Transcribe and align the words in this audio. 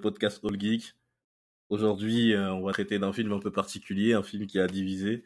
podcast 0.00 0.44
All 0.44 0.58
Geek. 0.58 0.94
Aujourd'hui, 1.68 2.32
euh, 2.32 2.52
on 2.52 2.62
va 2.62 2.72
traiter 2.72 2.98
d'un 2.98 3.12
film 3.12 3.32
un 3.32 3.38
peu 3.38 3.52
particulier, 3.52 4.14
un 4.14 4.22
film 4.22 4.46
qui 4.46 4.58
a 4.58 4.66
divisé, 4.66 5.22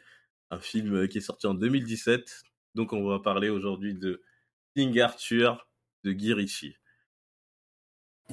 un 0.51 0.59
film 0.59 0.95
euh, 0.95 1.07
qui 1.07 1.19
est 1.19 1.23
sorti 1.23 1.47
en 1.47 1.55
2017. 1.55 2.43
Donc, 2.75 2.93
on 2.93 3.09
va 3.09 3.21
parler 3.21 3.49
aujourd'hui 3.49 3.95
de 3.95 4.23
King 4.77 5.01
Arthur 5.01 5.67
de 6.03 6.13
Guy 6.13 6.35
Ritchie. 6.35 6.77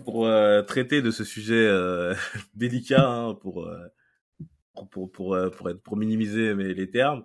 Pour 0.04 0.26
euh, 0.26 0.62
traiter 0.62 1.02
de 1.02 1.12
ce 1.12 1.24
sujet 1.24 1.70
délicat, 2.56 3.08
hein, 3.08 3.36
pour, 3.36 3.70
pour, 4.74 4.90
pour, 4.90 5.12
pour, 5.12 5.70
être, 5.70 5.82
pour 5.82 5.96
minimiser 5.96 6.54
mais, 6.54 6.74
les 6.74 6.90
termes, 6.90 7.24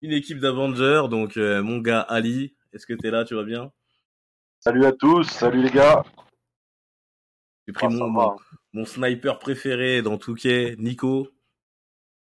une 0.00 0.12
équipe 0.12 0.38
d'Avengers, 0.38 1.08
donc 1.10 1.36
mon 1.36 1.78
gars 1.78 2.00
Ali, 2.00 2.56
est-ce 2.72 2.86
que 2.86 2.94
tu 2.94 3.06
es 3.06 3.10
là, 3.10 3.24
tu 3.24 3.34
vas 3.34 3.44
bien? 3.44 3.72
Salut 4.60 4.84
à 4.84 4.92
tous, 4.92 5.24
salut 5.24 5.62
les 5.62 5.70
gars. 5.70 6.04
J'ai 7.68 7.72
pris 7.74 7.86
mon, 7.88 8.38
mon, 8.72 8.86
sniper 8.86 9.38
préféré 9.38 10.00
dans 10.00 10.16
Touquet, 10.16 10.74
Nico. 10.78 11.28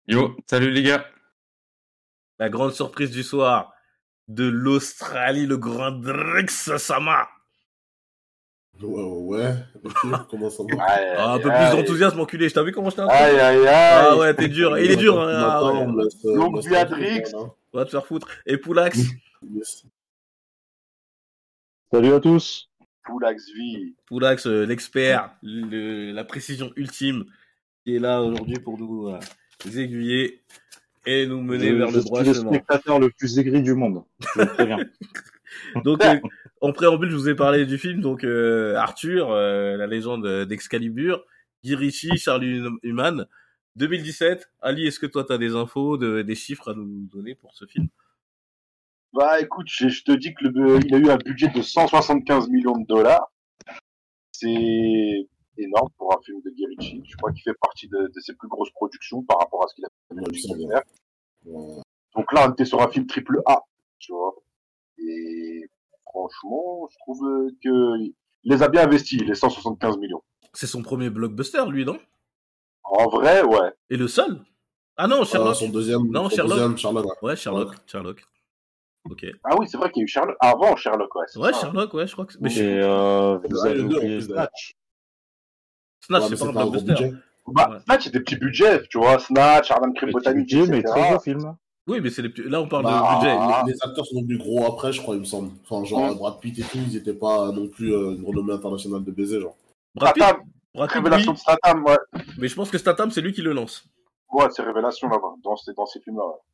Yo, 0.06 0.36
salut 0.46 0.70
les 0.70 0.82
gars. 0.82 1.06
La 2.38 2.50
grande 2.50 2.72
surprise 2.74 3.10
du 3.10 3.22
soir 3.22 3.72
de 4.28 4.44
l'Australie, 4.44 5.46
le 5.46 5.56
grand 5.56 5.90
Drix 5.90 6.76
Sama. 6.76 7.30
Ouais, 8.82 9.02
ouais, 9.02 9.54
comment 10.28 10.50
ça 10.50 10.64
va? 10.64 10.84
Ah, 11.16 11.32
Un 11.32 11.38
peu 11.38 11.48
plus 11.48 11.78
d'enthousiasme, 11.78 12.20
enculé. 12.20 12.50
Je 12.50 12.54
t'as 12.54 12.62
vu 12.62 12.72
comment 12.72 12.90
je 12.90 12.96
t'ai 12.96 13.02
Aïe, 13.02 13.40
aïe, 13.40 13.66
aïe. 13.66 13.68
Ah 13.68 14.16
ouais, 14.18 14.34
t'es 14.34 14.48
dur. 14.48 14.76
Il 14.76 14.90
est 14.90 14.96
dur. 14.96 15.18
Hein. 15.18 15.32
Ah, 15.34 15.64
ouais. 15.64 15.86
Donc. 16.34 16.62
On 17.72 17.78
va 17.78 17.84
te 17.86 17.90
faire 17.90 18.06
foutre. 18.06 18.28
Et 18.44 18.58
Poulax? 18.58 18.98
Salut 21.90 22.12
à 22.12 22.20
tous. 22.20 22.68
Poulax 23.04 23.52
V. 23.54 23.94
Poulax, 24.06 24.46
euh, 24.46 24.64
l'expert, 24.64 25.34
la 25.42 26.24
précision 26.24 26.72
ultime, 26.76 27.24
qui 27.84 27.96
est 27.96 27.98
là 27.98 28.22
aujourd'hui 28.22 28.58
pour 28.58 28.78
nous 28.78 29.08
euh, 29.08 29.18
aiguiller 29.76 30.42
et 31.04 31.26
nous 31.26 31.42
mener 31.42 31.72
vers 31.72 31.90
le 31.90 32.00
droit 32.00 32.22
chemin. 32.22 32.42
le 32.42 32.48
spectateur 32.48 33.00
le 33.00 33.10
plus 33.10 33.38
aigri 33.38 33.62
du 33.62 33.74
monde. 33.74 34.04
Très 34.20 34.66
bien. 34.66 34.78
donc, 35.84 36.04
euh, 36.04 36.20
en 36.60 36.72
préambule, 36.72 37.10
je 37.10 37.16
vous 37.16 37.28
ai 37.28 37.34
parlé 37.34 37.66
du 37.66 37.76
film. 37.76 38.00
Donc, 38.00 38.24
Arthur, 38.24 39.30
la 39.30 39.86
légende 39.86 40.44
d'Excalibur, 40.46 41.24
Guy 41.64 41.74
Ritchie, 41.74 42.16
Charlie 42.18 42.62
Human, 42.84 43.26
2017. 43.76 44.48
Ali, 44.60 44.86
est-ce 44.86 45.00
que 45.00 45.06
toi, 45.06 45.24
tu 45.24 45.32
as 45.32 45.38
des 45.38 45.56
infos, 45.56 45.96
des 45.96 46.34
chiffres 46.36 46.70
à 46.70 46.74
nous 46.74 47.08
donner 47.12 47.34
pour 47.34 47.52
ce 47.54 47.66
film? 47.66 47.88
Bah 49.12 49.40
écoute, 49.40 49.66
je, 49.68 50.02
te 50.02 50.12
dis 50.12 50.34
que 50.34 50.44
le, 50.44 50.78
il 50.86 50.94
a 50.94 50.98
eu 50.98 51.10
un 51.10 51.16
budget 51.16 51.48
de 51.48 51.60
175 51.60 52.48
millions 52.48 52.78
de 52.78 52.86
dollars. 52.86 53.30
C'est 54.32 55.28
énorme 55.58 55.88
pour 55.98 56.14
un 56.16 56.22
film 56.24 56.40
de 56.42 56.50
Guy 56.50 57.04
Je 57.04 57.16
crois 57.16 57.30
qu'il 57.32 57.42
fait 57.42 57.56
partie 57.60 57.88
de, 57.88 58.10
ses 58.20 58.34
plus 58.34 58.48
grosses 58.48 58.70
productions 58.70 59.22
par 59.22 59.38
rapport 59.38 59.64
à 59.64 59.68
ce 59.68 59.74
qu'il 59.74 59.84
a 59.84 59.88
fait 60.08 60.68
faire. 60.68 60.82
Donc 62.14 62.32
là, 62.32 62.48
on 62.48 62.52
était 62.52 62.64
sur 62.64 62.80
un 62.80 62.88
film 62.88 63.06
triple 63.06 63.42
A, 63.46 63.60
tu 63.98 64.12
vois. 64.12 64.34
Et 64.98 65.68
franchement, 66.06 66.88
je 66.90 66.96
trouve 67.00 67.50
que 67.62 67.98
il 68.44 68.52
les 68.52 68.62
a 68.62 68.68
bien 68.68 68.84
investis, 68.84 69.20
les 69.22 69.34
175 69.34 69.98
millions. 69.98 70.22
C'est 70.52 70.66
son 70.66 70.82
premier 70.82 71.10
blockbuster, 71.10 71.64
lui, 71.68 71.84
non? 71.84 71.98
En 72.84 73.08
vrai, 73.08 73.42
ouais. 73.42 73.72
Et 73.88 73.96
le 73.96 74.08
seul? 74.08 74.44
Ah 74.96 75.06
non, 75.06 75.24
Sherlock. 75.24 75.52
Euh, 75.52 75.54
son 75.54 75.68
deuxième. 75.68 76.08
Non, 76.08 76.28
Sherlock. 76.28 76.76
Sherlock. 76.76 77.22
Ouais, 77.22 77.36
Sherlock. 77.36 77.74
Sherlock. 77.86 78.22
Ah 79.44 79.56
oui, 79.58 79.66
c'est 79.68 79.76
vrai 79.76 79.90
qu'il 79.90 80.00
y 80.00 80.02
a 80.02 80.04
eu 80.04 80.08
Sherlock. 80.08 80.36
Avant 80.40 80.76
Sherlock, 80.76 81.14
ouais. 81.14 81.26
Ouais, 81.36 81.52
Sherlock, 81.52 81.94
ouais, 81.94 82.06
je 82.06 82.12
crois 82.12 82.26
que 82.26 82.32
c'est. 82.32 82.40
Mais 82.40 82.54
euh, 82.58 83.38
vous 83.38 83.66
avez 83.66 83.80
oublié 83.80 84.20
Snatch. 84.20 84.74
Snatch, 86.06 86.24
c'est 86.28 86.38
pas 86.38 86.46
un 86.46 86.52
blockbuster. 86.52 87.12
Bah, 87.46 87.80
Snatch, 87.84 88.04
c'est 88.04 88.12
des 88.12 88.20
petits 88.20 88.36
budgets, 88.36 88.82
tu 88.88 88.98
vois. 88.98 89.18
Snatch, 89.18 89.70
Arnhem 89.70 89.94
Crime 89.94 90.10
Botanique. 90.12 90.54
mais 90.68 90.82
très 90.82 91.12
beau 91.12 91.20
film. 91.20 91.56
Oui, 91.88 92.00
mais 92.00 92.10
c'est 92.10 92.22
les 92.22 92.32
Là, 92.44 92.60
on 92.62 92.68
parle 92.68 92.84
de 92.84 92.90
bah, 92.90 93.18
budget. 93.20 93.72
Les, 93.72 93.82
acteurs 93.82 94.06
sont 94.06 94.20
devenus 94.20 94.38
gros 94.38 94.64
après, 94.66 94.92
je 94.92 95.02
crois, 95.02 95.16
il 95.16 95.20
me 95.20 95.24
semble. 95.24 95.50
Enfin, 95.68 95.84
genre, 95.84 96.14
Brad 96.14 96.38
Pitt 96.38 96.56
et 96.60 96.62
tout, 96.62 96.78
ils 96.78 96.94
n'étaient 96.94 97.12
pas 97.12 97.50
non 97.50 97.66
plus 97.66 97.92
euh, 97.92 98.14
une 98.14 98.24
renommée 98.24 98.52
internationale 98.52 99.02
de 99.02 99.10
baiser, 99.10 99.40
genre. 99.40 99.56
Brad 99.96 100.14
Pitt, 100.14 100.24
Brad 100.74 100.88
Pitt 100.88 100.96
Révélation 100.98 101.32
de 101.32 101.38
Statham, 101.38 101.84
ouais. 101.84 101.98
Mais 102.38 102.46
je 102.46 102.54
pense 102.54 102.70
que 102.70 102.78
Statham, 102.78 103.10
c'est 103.10 103.20
lui 103.20 103.32
qui 103.32 103.42
le 103.42 103.52
lance. 103.52 103.84
Ouais, 104.30 104.46
c'est 104.50 104.62
Révélation 104.62 105.08
là-bas, 105.08 105.34
dans 105.42 105.56
ces, 105.56 105.72
dans 105.74 105.86
ces 105.86 106.00
films-là. 106.00 106.24
Ouais 106.24 106.51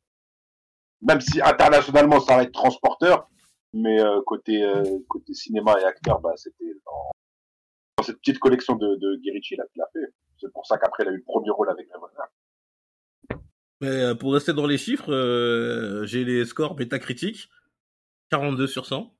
même 1.01 1.21
si 1.21 1.41
internationalement 1.41 2.19
ça 2.19 2.35
va 2.35 2.43
être 2.43 2.51
transporteur, 2.51 3.29
mais 3.73 4.01
euh, 4.01 4.21
côté 4.25 4.63
euh, 4.63 4.83
côté 5.07 5.33
cinéma 5.33 5.75
et 5.79 5.83
acteur, 5.83 6.19
bah 6.21 6.33
c'était 6.35 6.73
dans, 6.85 8.03
cette 8.03 8.17
petite 8.17 8.39
collection 8.39 8.75
de, 8.75 8.95
de 8.95 9.15
Guirichi 9.21 9.55
là 9.55 9.65
qu'il 9.71 9.81
a 9.81 9.87
fait. 9.93 10.13
C'est 10.39 10.51
pour 10.51 10.65
ça 10.65 10.77
qu'après 10.77 11.03
il 11.03 11.09
a 11.09 11.11
eu 11.11 11.17
le 11.17 11.23
premier 11.23 11.49
rôle 11.49 11.69
avec 11.69 11.87
Revolver. 11.93 12.25
Mais 13.81 14.03
euh, 14.03 14.15
pour 14.15 14.33
rester 14.33 14.53
dans 14.53 14.67
les 14.67 14.77
chiffres, 14.77 16.03
j'ai 16.05 16.25
les 16.25 16.45
scores 16.45 16.77
métacritiques 16.77 17.49
42 18.29 18.67
sur 18.67 18.85
100 18.85 19.13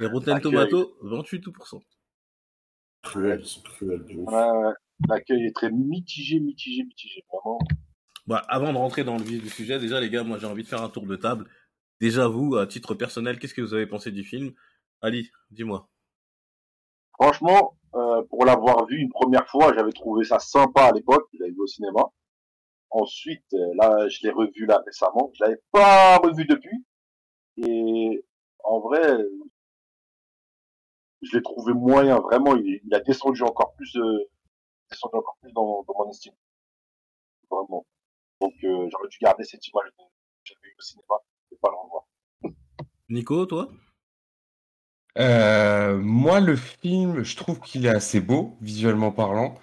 et 0.00 0.06
Rotten 0.06 0.40
Tomato 0.40 0.96
28%. 1.02 1.80
Cruel, 3.02 3.44
c'est 3.44 3.62
cruel 3.64 4.04
de 4.04 4.14
ouf. 4.14 4.32
Ouais, 4.32 4.72
L'accueil 5.08 5.46
est 5.46 5.54
très 5.54 5.70
mitigé, 5.70 6.38
mitigé, 6.38 6.84
mitigé, 6.84 7.24
vraiment. 7.28 7.58
Bah, 8.26 8.42
avant 8.48 8.72
de 8.72 8.78
rentrer 8.78 9.04
dans 9.04 9.16
le 9.16 9.24
vif 9.24 9.42
du 9.42 9.50
sujet, 9.50 9.78
déjà 9.78 10.00
les 10.00 10.10
gars, 10.10 10.22
moi 10.22 10.38
j'ai 10.38 10.46
envie 10.46 10.62
de 10.62 10.68
faire 10.68 10.82
un 10.82 10.88
tour 10.88 11.06
de 11.06 11.16
table. 11.16 11.48
Déjà 12.00 12.28
vous, 12.28 12.56
à 12.56 12.66
titre 12.66 12.94
personnel, 12.94 13.38
qu'est-ce 13.38 13.54
que 13.54 13.62
vous 13.62 13.74
avez 13.74 13.86
pensé 13.86 14.10
du 14.12 14.24
film? 14.24 14.52
Ali, 15.00 15.30
dis-moi. 15.50 15.88
Franchement, 17.14 17.78
euh, 17.94 18.22
pour 18.30 18.44
l'avoir 18.44 18.86
vu 18.86 18.98
une 18.98 19.10
première 19.10 19.48
fois, 19.48 19.72
j'avais 19.74 19.92
trouvé 19.92 20.24
ça 20.24 20.38
sympa 20.38 20.84
à 20.84 20.92
l'époque, 20.92 21.28
je 21.32 21.38
l'avais 21.40 21.52
vu 21.52 21.60
au 21.60 21.66
cinéma. 21.66 22.04
Ensuite, 22.90 23.44
euh, 23.54 23.74
là, 23.76 24.08
je 24.08 24.20
l'ai 24.22 24.30
revu 24.30 24.66
là 24.66 24.82
récemment. 24.84 25.30
Je 25.34 25.44
l'avais 25.44 25.60
pas 25.72 26.18
revu 26.18 26.44
depuis. 26.44 26.84
Et 27.58 28.24
en 28.64 28.80
vrai, 28.80 29.18
je 31.22 31.36
l'ai 31.36 31.42
trouvé 31.42 31.72
moyen. 31.72 32.18
Vraiment, 32.20 32.56
il, 32.56 32.94
a 32.94 33.00
descendu 33.00 33.42
encore 33.42 33.74
plus, 33.74 33.96
euh, 33.96 34.30
descendu 34.90 35.16
encore 35.16 35.36
plus 35.40 35.52
dans, 35.52 35.84
dans 35.86 35.94
mon 35.98 36.10
estime. 36.10 36.34
Vraiment. 37.50 37.86
Donc 38.42 38.54
euh, 38.64 38.88
j'aurais 38.90 39.08
dû 39.08 39.18
garder 39.20 39.44
cette 39.44 39.66
image 39.68 39.88
que 39.96 40.02
j'avais 40.42 40.66
eu 40.66 40.74
au 40.76 40.82
cinéma 40.82 41.14
et 41.52 41.56
pas 41.62 41.70
le 41.70 41.76
revoir. 41.76 42.02
Nico, 43.08 43.46
toi? 43.46 43.70
Euh, 45.18 45.96
Moi, 45.98 46.40
le 46.40 46.56
film, 46.56 47.22
je 47.22 47.36
trouve 47.36 47.60
qu'il 47.60 47.86
est 47.86 47.90
assez 47.90 48.20
beau, 48.20 48.56
visuellement 48.60 49.12
parlant. 49.12 49.60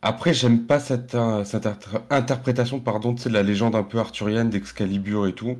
Après, 0.00 0.34
j'aime 0.34 0.66
pas 0.66 0.80
cette, 0.80 1.14
euh, 1.14 1.44
cette 1.44 1.68
interprétation 2.10 2.80
pardon, 2.80 3.12
de 3.12 3.28
la 3.28 3.44
légende 3.44 3.76
un 3.76 3.84
peu 3.84 4.00
arthurienne 4.00 4.50
d'Excalibur 4.50 5.28
et 5.28 5.34
tout. 5.34 5.58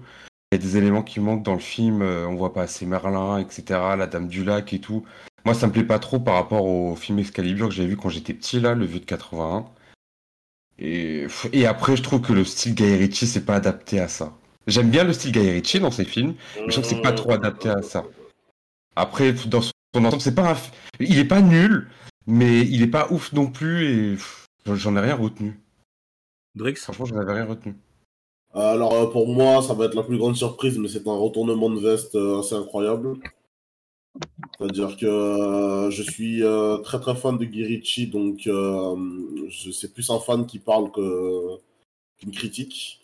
Il 0.50 0.56
y 0.56 0.58
a 0.58 0.58
des 0.58 0.76
éléments 0.76 1.04
qui 1.04 1.20
manquent 1.20 1.44
dans 1.44 1.54
le 1.54 1.60
film, 1.60 2.02
on 2.02 2.34
voit 2.34 2.52
pas 2.52 2.62
assez 2.62 2.86
Merlin, 2.86 3.38
etc., 3.38 3.62
la 3.96 4.06
Dame 4.08 4.26
du 4.26 4.42
Lac 4.42 4.72
et 4.72 4.80
tout. 4.80 5.06
Moi, 5.44 5.54
ça 5.54 5.68
me 5.68 5.72
plaît 5.72 5.84
pas 5.84 6.00
trop 6.00 6.18
par 6.18 6.34
rapport 6.34 6.64
au 6.64 6.96
film 6.96 7.20
Excalibur 7.20 7.68
que 7.68 7.74
j'ai 7.74 7.86
vu 7.86 7.96
quand 7.96 8.08
j'étais 8.08 8.34
petit, 8.34 8.58
là, 8.58 8.74
le 8.74 8.84
vieux 8.84 9.00
de 9.00 9.04
81. 9.04 9.64
Et, 10.78 11.26
après, 11.66 11.96
je 11.96 12.02
trouve 12.02 12.20
que 12.20 12.32
le 12.32 12.44
style 12.44 12.74
Guy 12.74 12.96
Ritchie, 12.96 13.26
c'est 13.26 13.44
pas 13.44 13.56
adapté 13.56 14.00
à 14.00 14.08
ça. 14.08 14.32
J'aime 14.66 14.90
bien 14.90 15.04
le 15.04 15.12
style 15.12 15.32
Guy 15.32 15.50
Ritchie 15.50 15.80
dans 15.80 15.90
ses 15.90 16.04
films, 16.04 16.34
mais 16.56 16.66
je 16.66 16.72
trouve 16.72 16.84
que 16.84 16.90
c'est 16.90 17.02
pas 17.02 17.12
trop 17.12 17.32
adapté 17.32 17.68
à 17.68 17.82
ça. 17.82 18.04
Après, 18.96 19.32
dans 19.46 19.62
son 19.62 19.72
ensemble, 19.94 20.22
c'est 20.22 20.34
pas 20.34 20.52
un... 20.52 20.56
il 21.00 21.18
est 21.18 21.24
pas 21.24 21.40
nul, 21.40 21.88
mais 22.26 22.60
il 22.60 22.82
est 22.82 22.88
pas 22.88 23.08
ouf 23.10 23.32
non 23.32 23.46
plus, 23.46 23.84
et 23.84 24.18
j'en 24.66 24.96
ai 24.96 25.00
rien 25.00 25.14
retenu. 25.14 25.60
Drix 26.54 26.76
Franchement, 26.76 27.06
j'en 27.06 27.16
avais 27.16 27.32
rien 27.32 27.46
retenu. 27.46 27.74
Alors, 28.54 28.92
euh, 28.92 29.06
pour 29.06 29.28
moi, 29.28 29.62
ça 29.62 29.72
va 29.72 29.86
être 29.86 29.94
la 29.94 30.02
plus 30.02 30.18
grande 30.18 30.36
surprise, 30.36 30.78
mais 30.78 30.88
c'est 30.88 31.06
un 31.06 31.16
retournement 31.16 31.70
de 31.70 31.80
veste 31.80 32.14
euh, 32.16 32.40
assez 32.40 32.54
incroyable. 32.54 33.16
C'est-à-dire 34.58 34.96
que 34.96 35.06
euh, 35.06 35.90
je 35.90 36.02
suis 36.02 36.42
euh, 36.42 36.78
très 36.78 37.00
très 37.00 37.16
fan 37.16 37.38
de 37.38 37.44
Guy 37.44 38.06
donc 38.06 38.46
euh, 38.46 38.96
c'est 39.72 39.92
plus 39.92 40.10
un 40.10 40.20
fan 40.20 40.46
qui 40.46 40.58
parle 40.58 40.90
qu'une 40.92 42.32
critique. 42.32 43.00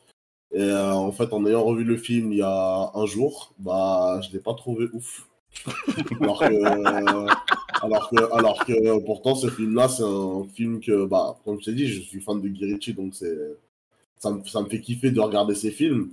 Et 0.54 0.72
en 0.72 1.12
fait, 1.12 1.32
en 1.34 1.44
ayant 1.44 1.62
revu 1.62 1.84
le 1.84 1.96
film 1.98 2.32
il 2.32 2.38
y 2.38 2.42
a 2.42 2.90
un 2.94 3.06
jour, 3.06 3.52
bah 3.58 4.20
je 4.22 4.32
l'ai 4.32 4.40
pas 4.40 4.54
trouvé 4.54 4.86
ouf. 4.92 5.28
alors, 6.20 6.40
que, 6.40 7.82
alors, 7.82 8.10
que, 8.10 8.32
alors 8.34 8.64
que 8.64 9.04
pourtant 9.04 9.34
ce 9.34 9.48
film-là, 9.48 9.88
c'est 9.88 10.04
un 10.04 10.46
film 10.54 10.80
que, 10.80 11.06
bah, 11.06 11.38
comme 11.44 11.58
je 11.60 11.66
t'ai 11.66 11.72
dit, 11.72 11.86
je 11.88 12.00
suis 12.00 12.20
fan 12.20 12.40
de 12.40 12.48
Guy 12.48 12.92
donc 12.92 13.14
ça 13.14 14.30
me, 14.30 14.44
ça 14.44 14.62
me 14.62 14.68
fait 14.68 14.80
kiffer 14.80 15.10
de 15.10 15.20
regarder 15.20 15.54
ses 15.54 15.70
films. 15.70 16.10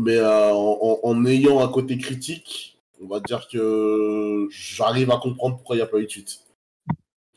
Mais 0.00 0.20
en, 0.20 1.00
en 1.02 1.26
ayant 1.26 1.60
un 1.60 1.68
côté 1.68 1.98
critique, 1.98 2.77
on 3.00 3.06
va 3.08 3.20
dire 3.20 3.48
que 3.48 4.46
j'arrive 4.50 5.10
à 5.10 5.18
comprendre 5.18 5.56
pourquoi 5.56 5.76
il 5.76 5.78
n'y 5.80 5.82
a 5.84 5.86
pas 5.86 5.98
eu 5.98 6.04
de 6.04 6.10
suite. 6.10 6.40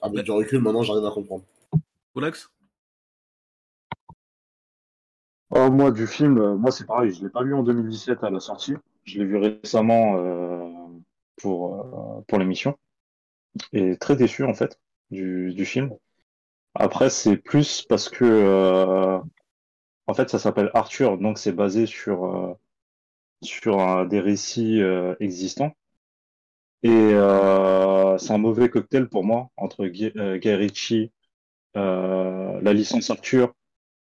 Avec 0.01 0.25
du 0.25 0.31
recul, 0.31 0.61
maintenant, 0.61 0.83
j'arrive 0.83 1.05
à 1.05 1.11
comprendre. 1.11 1.45
Alex? 2.17 2.49
Oh, 5.49 5.69
Moi, 5.69 5.91
du 5.91 6.07
film, 6.07 6.37
euh, 6.39 6.55
moi, 6.55 6.71
c'est 6.71 6.85
pareil. 6.85 7.11
Je 7.13 7.19
ne 7.19 7.25
l'ai 7.25 7.29
pas 7.29 7.43
vu 7.43 7.53
en 7.53 7.63
2017 7.63 8.23
à 8.23 8.29
la 8.29 8.39
sortie. 8.39 8.75
Je 9.03 9.19
l'ai 9.19 9.25
vu 9.25 9.37
récemment 9.37 10.17
euh, 10.17 10.69
pour, 11.37 12.19
euh, 12.19 12.21
pour 12.27 12.39
l'émission. 12.39 12.77
Et 13.73 13.97
très 13.97 14.15
déçu, 14.15 14.43
en 14.45 14.53
fait. 14.53 14.79
du, 15.11 15.53
du 15.53 15.65
film. 15.65 15.91
Après, 16.75 17.09
c'est 17.09 17.37
plus 17.37 17.83
parce 17.83 18.09
que, 18.09 18.25
euh, 18.25 19.19
en 20.07 20.13
fait, 20.13 20.29
ça 20.29 20.39
s'appelle 20.39 20.71
Arthur, 20.73 21.17
donc 21.19 21.37
c'est 21.39 21.53
basé 21.53 21.85
sur, 21.87 22.25
euh, 22.25 22.53
sur 23.41 24.07
des 24.07 24.19
récits 24.19 24.81
euh, 24.81 25.15
existants. 25.19 25.75
Et 26.83 26.89
euh, 26.89 28.17
c'est 28.17 28.33
un 28.33 28.37
mauvais 28.37 28.69
cocktail 28.69 29.07
pour 29.07 29.23
moi 29.23 29.49
entre 29.57 29.85
Guy, 29.85 30.11
euh, 30.15 30.39
Ritchie, 30.43 31.11
la 31.75 32.73
licence 32.73 33.09
Arthur 33.09 33.53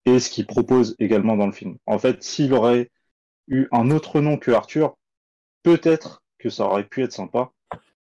et 0.05 0.19
ce 0.19 0.29
qu'il 0.29 0.45
propose 0.45 0.95
également 0.99 1.37
dans 1.37 1.45
le 1.45 1.51
film. 1.51 1.77
En 1.85 1.99
fait, 1.99 2.23
s'il 2.23 2.53
aurait 2.53 2.91
eu 3.47 3.67
un 3.71 3.91
autre 3.91 4.21
nom 4.21 4.37
que 4.37 4.51
Arthur, 4.51 4.97
peut-être 5.63 6.23
que 6.39 6.49
ça 6.49 6.65
aurait 6.65 6.87
pu 6.87 7.03
être 7.03 7.13
sympa, 7.13 7.51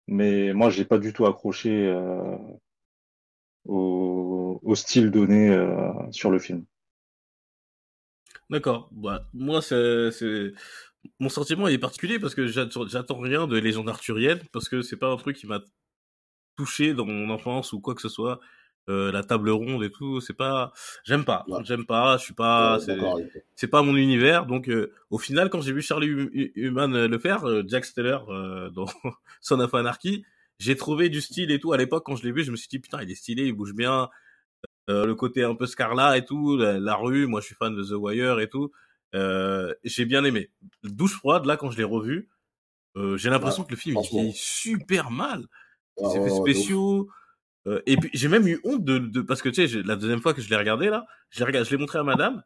mais 0.06 0.52
moi, 0.52 0.70
j'ai 0.70 0.84
pas 0.84 0.98
du 0.98 1.12
tout 1.12 1.26
accroché 1.26 1.92
au, 3.64 4.74
style 4.74 5.10
donné 5.10 5.56
sur 6.12 6.30
le 6.30 6.38
film. 6.38 6.64
D'accord. 8.50 8.88
Bah, 8.92 9.26
moi, 9.34 9.60
c'est, 9.60 10.10
mon 11.20 11.28
sentiment 11.28 11.68
est 11.68 11.78
particulier 11.78 12.18
parce 12.18 12.34
que 12.34 12.46
j'attends, 12.46 13.18
rien 13.20 13.46
de 13.46 13.56
légende 13.58 13.88
arthurienne 13.88 14.40
parce 14.52 14.68
que 14.68 14.82
c'est 14.82 14.96
pas 14.96 15.08
un 15.08 15.16
truc 15.16 15.36
qui 15.36 15.46
m'a 15.46 15.60
touché 16.56 16.94
dans 16.94 17.04
mon 17.06 17.30
enfance 17.30 17.72
ou 17.72 17.80
quoi 17.80 17.94
que 17.94 18.02
ce 18.02 18.08
soit. 18.08 18.40
Euh, 18.88 19.12
la 19.12 19.22
table 19.22 19.50
ronde 19.50 19.84
et 19.84 19.90
tout, 19.90 20.22
c'est 20.22 20.32
pas, 20.32 20.72
j'aime 21.04 21.26
pas, 21.26 21.44
Ouais. 21.46 21.60
j'aime 21.62 21.84
pas, 21.84 22.16
je 22.16 22.22
suis 22.24 22.32
pas, 22.32 22.78
Ouais, 22.78 23.28
c'est, 23.54 23.68
pas 23.68 23.82
mon 23.82 23.94
univers. 23.94 24.46
Donc, 24.46 24.70
euh, 24.70 24.90
au 25.10 25.18
final, 25.18 25.50
quand 25.50 25.60
j'ai 25.60 25.72
vu 25.72 25.82
Charlie 25.82 26.08
Hum- 26.10 26.30
Hum- 26.34 26.50
Human 26.54 27.06
le 27.06 27.18
faire, 27.18 27.44
euh, 27.46 27.62
Jack 27.66 27.84
Steller 27.84 28.16
euh, 28.30 28.70
dans 28.70 28.86
Son 29.42 29.60
of 29.60 29.74
Anarchy, 29.74 30.24
j'ai 30.58 30.74
trouvé 30.74 31.10
du 31.10 31.20
style 31.20 31.50
et 31.50 31.60
tout. 31.60 31.74
À 31.74 31.76
l'époque, 31.76 32.04
quand 32.06 32.16
je 32.16 32.24
l'ai 32.24 32.32
vu, 32.32 32.44
je 32.44 32.50
me 32.50 32.56
suis 32.56 32.68
dit 32.68 32.78
putain, 32.78 33.02
il 33.02 33.10
est 33.10 33.14
stylé, 33.14 33.44
il 33.44 33.52
bouge 33.52 33.74
bien. 33.74 34.08
Euh, 34.88 35.04
le 35.04 35.14
côté 35.14 35.44
un 35.44 35.54
peu 35.54 35.66
Scarla 35.66 36.16
et 36.16 36.24
tout, 36.24 36.56
la, 36.56 36.80
la 36.80 36.94
rue. 36.96 37.26
Moi, 37.26 37.42
je 37.42 37.46
suis 37.46 37.54
fan 37.56 37.76
de 37.76 37.84
The 37.84 37.92
Wire 37.92 38.40
et 38.40 38.48
tout. 38.48 38.72
Euh, 39.14 39.74
j'ai 39.84 40.04
bien 40.04 40.24
aimé. 40.24 40.50
Douche 40.82 41.14
froide, 41.14 41.46
là, 41.46 41.56
quand 41.56 41.70
je 41.70 41.78
l'ai 41.78 41.84
revu, 41.84 42.28
euh, 42.96 43.16
j'ai 43.16 43.30
l'impression 43.30 43.64
que 43.64 43.70
le 43.70 43.76
film 43.76 43.96
il 44.02 44.08
vieillit 44.08 44.32
super 44.34 45.10
mal. 45.10 45.46
Ah, 45.98 46.02
Les 46.04 46.10
effets 46.20 46.30
ouais, 46.30 46.52
spéciaux. 46.52 47.08
euh, 47.66 47.80
et 47.86 47.96
puis 47.96 48.10
j'ai 48.14 48.28
même 48.28 48.46
eu 48.46 48.60
honte 48.64 48.84
de, 48.84 48.98
de 48.98 49.20
parce 49.20 49.42
que 49.42 49.48
tu 49.48 49.66
sais 49.66 49.82
la 49.82 49.96
deuxième 49.96 50.20
fois 50.20 50.32
que 50.34 50.40
je 50.40 50.48
l'ai 50.48 50.56
regardé 50.56 50.90
là, 50.90 51.06
je 51.30 51.44
l'ai 51.44 51.64
je 51.64 51.70
l'ai 51.70 51.76
montré 51.76 51.98
à 51.98 52.02
madame 52.04 52.42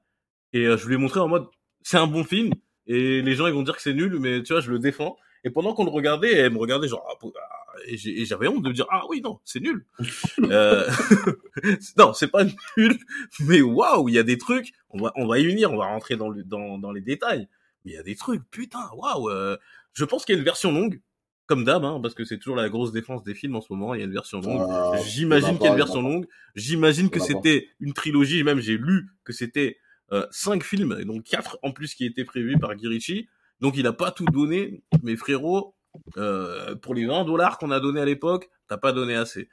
et 0.53 0.67
euh, 0.67 0.76
je 0.76 0.87
lui 0.88 0.94
ai 0.94 0.99
montré 0.99 1.20
en 1.20 1.29
mode 1.29 1.47
c'est 1.82 1.99
un 1.99 2.06
bon 2.06 2.25
film 2.25 2.53
et 2.87 3.23
les 3.23 3.35
gens 3.35 3.47
ils 3.47 3.53
vont 3.53 3.62
dire 3.62 3.76
que 3.76 3.82
c'est 3.82 3.93
nul 3.94 4.19
mais 4.19 4.43
tu 4.43 4.53
vois 4.53 4.62
je 4.62 4.70
le 4.70 4.79
défends 4.79 5.17
et 5.44 5.50
pendant 5.50 5.75
qu'on 5.75 5.85
le 5.85 5.91
regardait 5.91 6.32
elle 6.32 6.53
me 6.53 6.58
regardait 6.58 6.88
genre 6.88 7.06
ah, 7.11 7.15
ah, 7.23 7.62
et 7.86 8.24
j'avais 8.24 8.48
honte 8.48 8.62
de 8.62 8.69
me 8.69 8.74
dire 8.74 8.86
ah 8.90 9.02
oui 9.08 9.20
non 9.22 9.40
c'est 9.44 9.60
nul 9.60 9.86
euh... 10.42 10.88
non 11.96 12.12
c'est 12.12 12.28
pas 12.28 12.44
nul 12.76 12.98
mais 13.40 13.60
waouh 13.60 14.08
il 14.08 14.14
y 14.14 14.19
a 14.19 14.22
des 14.22 14.38
trucs 14.38 14.72
on 14.90 15.00
va 15.00 15.12
on 15.16 15.26
va 15.26 15.38
y 15.38 15.44
unir 15.44 15.72
on 15.72 15.78
va 15.78 15.86
rentrer 15.86 16.16
dans 16.16 16.28
le 16.28 16.42
dans 16.42 16.78
dans 16.78 16.92
les 16.92 17.00
détails 17.00 17.48
mais 17.84 17.92
il 17.92 17.94
y 17.94 17.98
a 17.98 18.02
des 18.02 18.16
trucs 18.16 18.42
putain 18.50 18.90
waouh 18.94 19.30
euh, 19.30 19.56
je 19.94 20.04
pense 20.04 20.24
qu'il 20.24 20.34
y 20.34 20.36
a 20.36 20.38
une 20.38 20.44
version 20.44 20.72
longue 20.72 21.00
comme 21.46 21.64
d'hab 21.64 21.84
hein, 21.84 22.00
parce 22.00 22.14
que 22.14 22.24
c'est 22.24 22.38
toujours 22.38 22.56
la 22.56 22.69
grosse 22.69 22.92
défense 22.92 23.22
des 23.24 23.34
films 23.34 23.56
en 23.56 23.60
ce 23.60 23.72
moment 23.72 23.94
il 23.94 23.98
y 23.98 24.02
a 24.02 24.06
une 24.06 24.12
version 24.12 24.40
longue 24.40 24.70
Euh, 24.70 24.96
J'imagine 25.06 25.56
qu'il 25.56 25.64
y 25.64 25.69
a 25.69 25.72
une 25.72 25.76
version 25.76 26.02
longue. 26.02 26.26
J'imagine 26.54 27.10
que 27.10 27.20
c'était 27.20 27.69
une 27.80 27.92
trilogie. 27.92 28.42
Même 28.42 28.60
j'ai 28.60 28.76
lu 28.76 29.08
que 29.24 29.32
c'était 29.32 29.78
euh, 30.12 30.26
cinq 30.30 30.62
films, 30.62 30.96
et 31.00 31.04
donc 31.04 31.24
quatre 31.24 31.58
en 31.62 31.72
plus 31.72 31.94
qui 31.94 32.04
étaient 32.04 32.24
prévus 32.24 32.58
par 32.58 32.74
Guy 32.74 33.28
Donc 33.60 33.76
il 33.76 33.86
a 33.86 33.92
pas 33.92 34.10
tout 34.10 34.24
donné. 34.24 34.82
Mais 35.02 35.16
frérot, 35.16 35.74
euh, 36.17 36.75
pour 36.77 36.94
les 36.94 37.06
20 37.06 37.25
dollars 37.25 37.59
qu'on 37.59 37.71
a 37.71 37.81
donné 37.81 38.00
à 38.00 38.05
l'époque, 38.05 38.50
t'as 38.69 38.77
pas 38.77 38.93
donné 38.93 39.15
assez. 39.15 39.49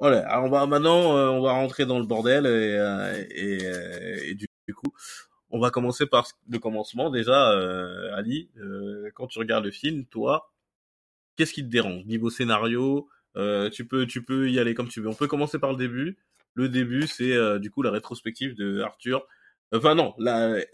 Voilà. 0.00 0.26
Alors 0.30 0.44
on 0.46 0.50
va 0.50 0.66
maintenant, 0.66 1.16
euh, 1.16 1.28
on 1.28 1.42
va 1.42 1.52
rentrer 1.52 1.84
dans 1.84 1.98
le 1.98 2.06
bordel 2.06 2.46
et, 2.46 2.48
euh, 2.48 3.24
et, 3.30 3.58
euh, 3.66 4.16
et 4.24 4.34
du, 4.34 4.46
coup, 4.74 4.92
on 5.50 5.58
va 5.60 5.70
commencer 5.70 6.06
par 6.06 6.26
le 6.48 6.58
commencement 6.58 7.10
déjà. 7.10 7.52
Euh, 7.52 8.14
Ali, 8.14 8.50
quand 9.14 9.26
tu 9.26 9.38
regardes 9.38 9.64
le 9.64 9.70
film, 9.70 10.06
toi, 10.06 10.52
qu'est-ce 11.36 11.52
qui 11.52 11.62
te 11.62 11.68
dérange 11.68 12.04
niveau 12.06 12.30
scénario 12.30 13.08
tu 13.72 13.86
peux 13.86 14.06
tu 14.06 14.24
peux 14.24 14.50
y 14.50 14.58
aller 14.58 14.74
comme 14.74 14.88
tu 14.88 15.00
veux 15.00 15.08
on 15.08 15.14
peut 15.14 15.28
commencer 15.28 15.58
par 15.58 15.70
le 15.70 15.76
début 15.76 16.18
le 16.54 16.68
début 16.68 17.06
c'est 17.06 17.60
du 17.60 17.70
coup 17.70 17.82
la 17.82 17.92
rétrospective 17.92 18.56
de 18.56 18.80
Arthur 18.80 19.24
enfin 19.72 19.94
non 19.94 20.14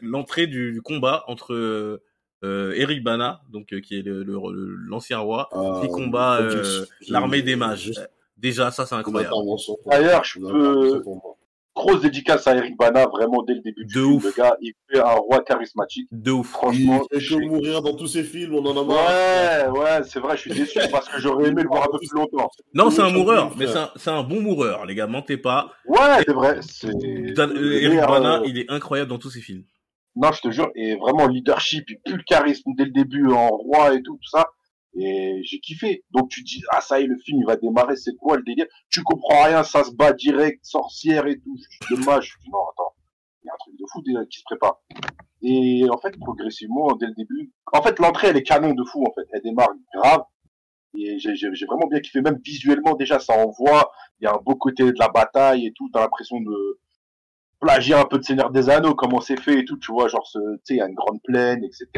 l'entrée 0.00 0.46
du, 0.46 0.72
du 0.72 0.80
combat 0.80 1.22
entre 1.28 2.00
euh, 2.44 2.72
Eric 2.76 3.02
Bana 3.02 3.40
donc 3.50 3.72
euh, 3.72 3.80
qui 3.80 3.98
est 3.98 4.02
le- 4.02 4.22
le- 4.22 4.34
le- 4.52 4.76
l'ancien 4.88 5.18
roi 5.18 5.48
Euh, 5.54 5.80
qui 5.80 5.88
combat 5.88 6.38
euh, 6.40 6.84
l'armée 7.08 7.42
des 7.42 7.56
mages 7.56 7.80
juste 7.84 8.10
déjà 8.36 8.70
ça 8.70 8.84
c'est 8.86 8.94
incroyable 8.94 9.34
D'ailleurs, 9.86 10.24
je 10.24 10.38
peux-. 10.40 11.02
Grosse 11.74 12.00
dédicace 12.00 12.46
à 12.46 12.56
Eric 12.56 12.74
Bana, 12.78 13.04
vraiment 13.06 13.42
dès 13.42 13.52
le 13.52 13.60
début 13.60 13.84
du 13.84 13.94
De 13.94 14.00
film. 14.00 14.12
ouf. 14.14 14.24
Le 14.24 14.32
gars, 14.32 14.56
il 14.62 14.72
fait 14.90 14.98
un 14.98 15.12
roi 15.12 15.42
charismatique. 15.42 16.08
de 16.10 16.30
ouf 16.30 16.48
Franchement, 16.48 17.02
Il 17.12 17.14
fait 17.16 17.20
je 17.22 17.34
que 17.34 17.40
suis- 17.42 17.48
mourir 17.50 17.82
dans 17.82 17.94
tous 17.94 18.06
ses 18.06 18.22
films, 18.24 18.54
on 18.54 18.64
en 18.64 18.80
a 18.80 18.84
marre. 18.86 19.74
Ouais, 19.74 19.80
ouais, 19.80 20.00
c'est 20.04 20.18
vrai, 20.18 20.38
je 20.38 20.40
suis 20.40 20.52
déçu 20.52 20.78
parce 20.90 21.06
que 21.06 21.20
j'aurais 21.20 21.48
aimé 21.48 21.62
le 21.62 21.68
voir 21.68 21.82
un 21.82 21.88
peu 21.92 21.98
plus 21.98 22.08
longtemps. 22.14 22.48
non 22.72 22.88
c'est 22.88 23.02
un 23.02 23.10
moureur 23.10 23.52
mais 23.58 23.66
c'est 23.66 23.76
un, 23.76 23.90
c'est 23.96 24.08
un 24.08 24.22
bon 24.22 24.40
moureur 24.40 24.86
les 24.86 24.94
gars 24.94 25.06
mentez 25.06 25.36
pas 25.36 25.70
Ouais, 25.86 25.98
c'est 26.26 26.32
vrai. 26.32 26.60
Eric 27.34 28.00
Bana 28.00 28.38
euh, 28.40 28.46
il 28.46 28.58
est 28.58 28.70
incroyable 28.70 29.10
dans 29.10 29.18
tous 29.18 29.30
ses 29.30 29.40
films 29.42 29.64
Non, 30.16 30.32
je 30.32 30.40
te 30.40 30.50
jure, 30.50 30.70
et 30.74 30.96
vraiment 30.96 31.26
leadership, 31.26 31.84
il 31.90 32.00
pue 32.00 32.16
le 32.16 32.22
charisme 32.22 32.70
dès 32.74 32.86
le 32.86 32.90
début 32.90 33.30
en 33.30 33.48
roi 33.48 33.94
et 33.94 34.02
tout, 34.02 34.16
tout 34.16 34.30
ça. 34.30 34.46
Et 34.98 35.42
j'ai 35.44 35.58
kiffé. 35.60 36.04
Donc 36.10 36.30
tu 36.30 36.42
dis, 36.42 36.62
ah 36.70 36.80
ça 36.80 36.98
y 36.98 37.04
est, 37.04 37.06
le 37.06 37.18
film 37.18 37.40
il 37.40 37.46
va 37.46 37.56
démarrer, 37.56 37.96
c'est 37.96 38.16
quoi 38.16 38.38
le 38.38 38.42
délire? 38.42 38.64
Tu 38.90 39.02
comprends 39.02 39.44
rien, 39.44 39.62
ça 39.62 39.84
se 39.84 39.90
bat 39.94 40.14
direct, 40.14 40.64
sorcière 40.64 41.26
et 41.26 41.38
tout. 41.38 41.54
Dommage. 41.90 42.32
Je 42.32 42.44
dis, 42.44 42.50
non, 42.50 42.60
attends, 42.72 42.94
il 43.42 43.46
y 43.46 43.50
a 43.50 43.52
un 43.52 43.56
truc 43.58 43.74
de 43.78 43.84
fou 43.92 44.00
déjà 44.00 44.24
qui 44.24 44.38
se 44.38 44.44
prépare. 44.44 44.80
Et 45.42 45.84
en 45.90 45.98
fait, 45.98 46.18
progressivement, 46.18 46.96
dès 46.98 47.08
le 47.08 47.14
début, 47.14 47.52
en 47.70 47.82
fait, 47.82 47.98
l'entrée 47.98 48.28
elle 48.28 48.38
est 48.38 48.42
canon 48.42 48.72
de 48.72 48.84
fou 48.84 49.04
en 49.06 49.12
fait. 49.12 49.28
Elle 49.32 49.42
démarre 49.42 49.74
grave. 49.94 50.22
Et 50.98 51.18
j'ai 51.18 51.66
vraiment 51.66 51.88
bien 51.88 52.00
kiffé, 52.00 52.22
même 52.22 52.40
visuellement 52.42 52.94
déjà, 52.94 53.18
ça 53.18 53.34
envoie. 53.34 53.92
Il 54.18 54.24
y 54.24 54.26
a 54.26 54.32
un 54.32 54.40
beau 54.42 54.54
côté 54.54 54.82
de 54.84 54.98
la 54.98 55.08
bataille 55.08 55.66
et 55.66 55.72
tout. 55.74 55.90
T'as 55.92 56.00
l'impression 56.00 56.40
de 56.40 56.80
plagier 57.66 57.94
un 57.94 58.04
peu 58.04 58.18
de 58.18 58.22
Seigneur 58.22 58.50
des 58.50 58.70
Anneaux, 58.70 58.94
comment 58.94 59.20
c'est 59.20 59.40
fait 59.40 59.58
et 59.58 59.64
tout, 59.64 59.76
tu 59.78 59.90
vois, 59.90 60.06
genre, 60.06 60.28
tu 60.32 60.40
sais, 60.62 60.74
il 60.74 60.76
y 60.76 60.80
a 60.80 60.86
une 60.86 60.94
grande 60.94 61.20
plaine, 61.24 61.64
etc. 61.64 61.88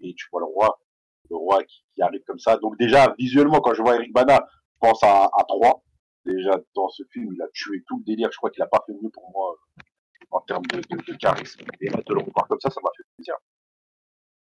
Et 0.00 0.14
tu 0.14 0.26
vois 0.32 0.40
le 0.40 0.46
roi, 0.46 0.80
le 1.28 1.36
roi 1.36 1.62
qui, 1.64 1.82
arrive 2.00 2.22
comme 2.26 2.38
ça. 2.38 2.56
Donc 2.56 2.78
déjà, 2.78 3.14
visuellement, 3.18 3.60
quand 3.60 3.74
je 3.74 3.82
vois 3.82 3.96
Eric 3.96 4.12
Bana, 4.12 4.46
je 4.72 4.78
pense 4.80 5.02
à, 5.02 5.24
à 5.24 5.44
3. 5.46 5.84
Déjà, 6.24 6.58
dans 6.74 6.88
ce 6.88 7.02
film, 7.12 7.32
il 7.34 7.42
a 7.42 7.48
tué 7.52 7.82
tout 7.86 7.98
le 7.98 8.04
délire. 8.04 8.30
Je 8.32 8.38
crois 8.38 8.50
qu'il 8.50 8.62
a 8.62 8.66
pas 8.66 8.82
fait 8.86 8.92
mieux 8.92 9.10
pour 9.10 9.30
moi 9.30 9.54
euh, 9.54 9.82
en 10.30 10.40
termes 10.40 10.64
de 10.66 11.14
charisme. 11.16 11.60
Et 11.80 11.90
là, 11.90 11.98
de 12.04 12.14
le 12.14 12.20
revoir 12.20 12.48
comme 12.48 12.60
ça, 12.60 12.70
ça 12.70 12.80
m'a 12.82 12.90
fait 12.96 13.04
plaisir. 13.16 13.34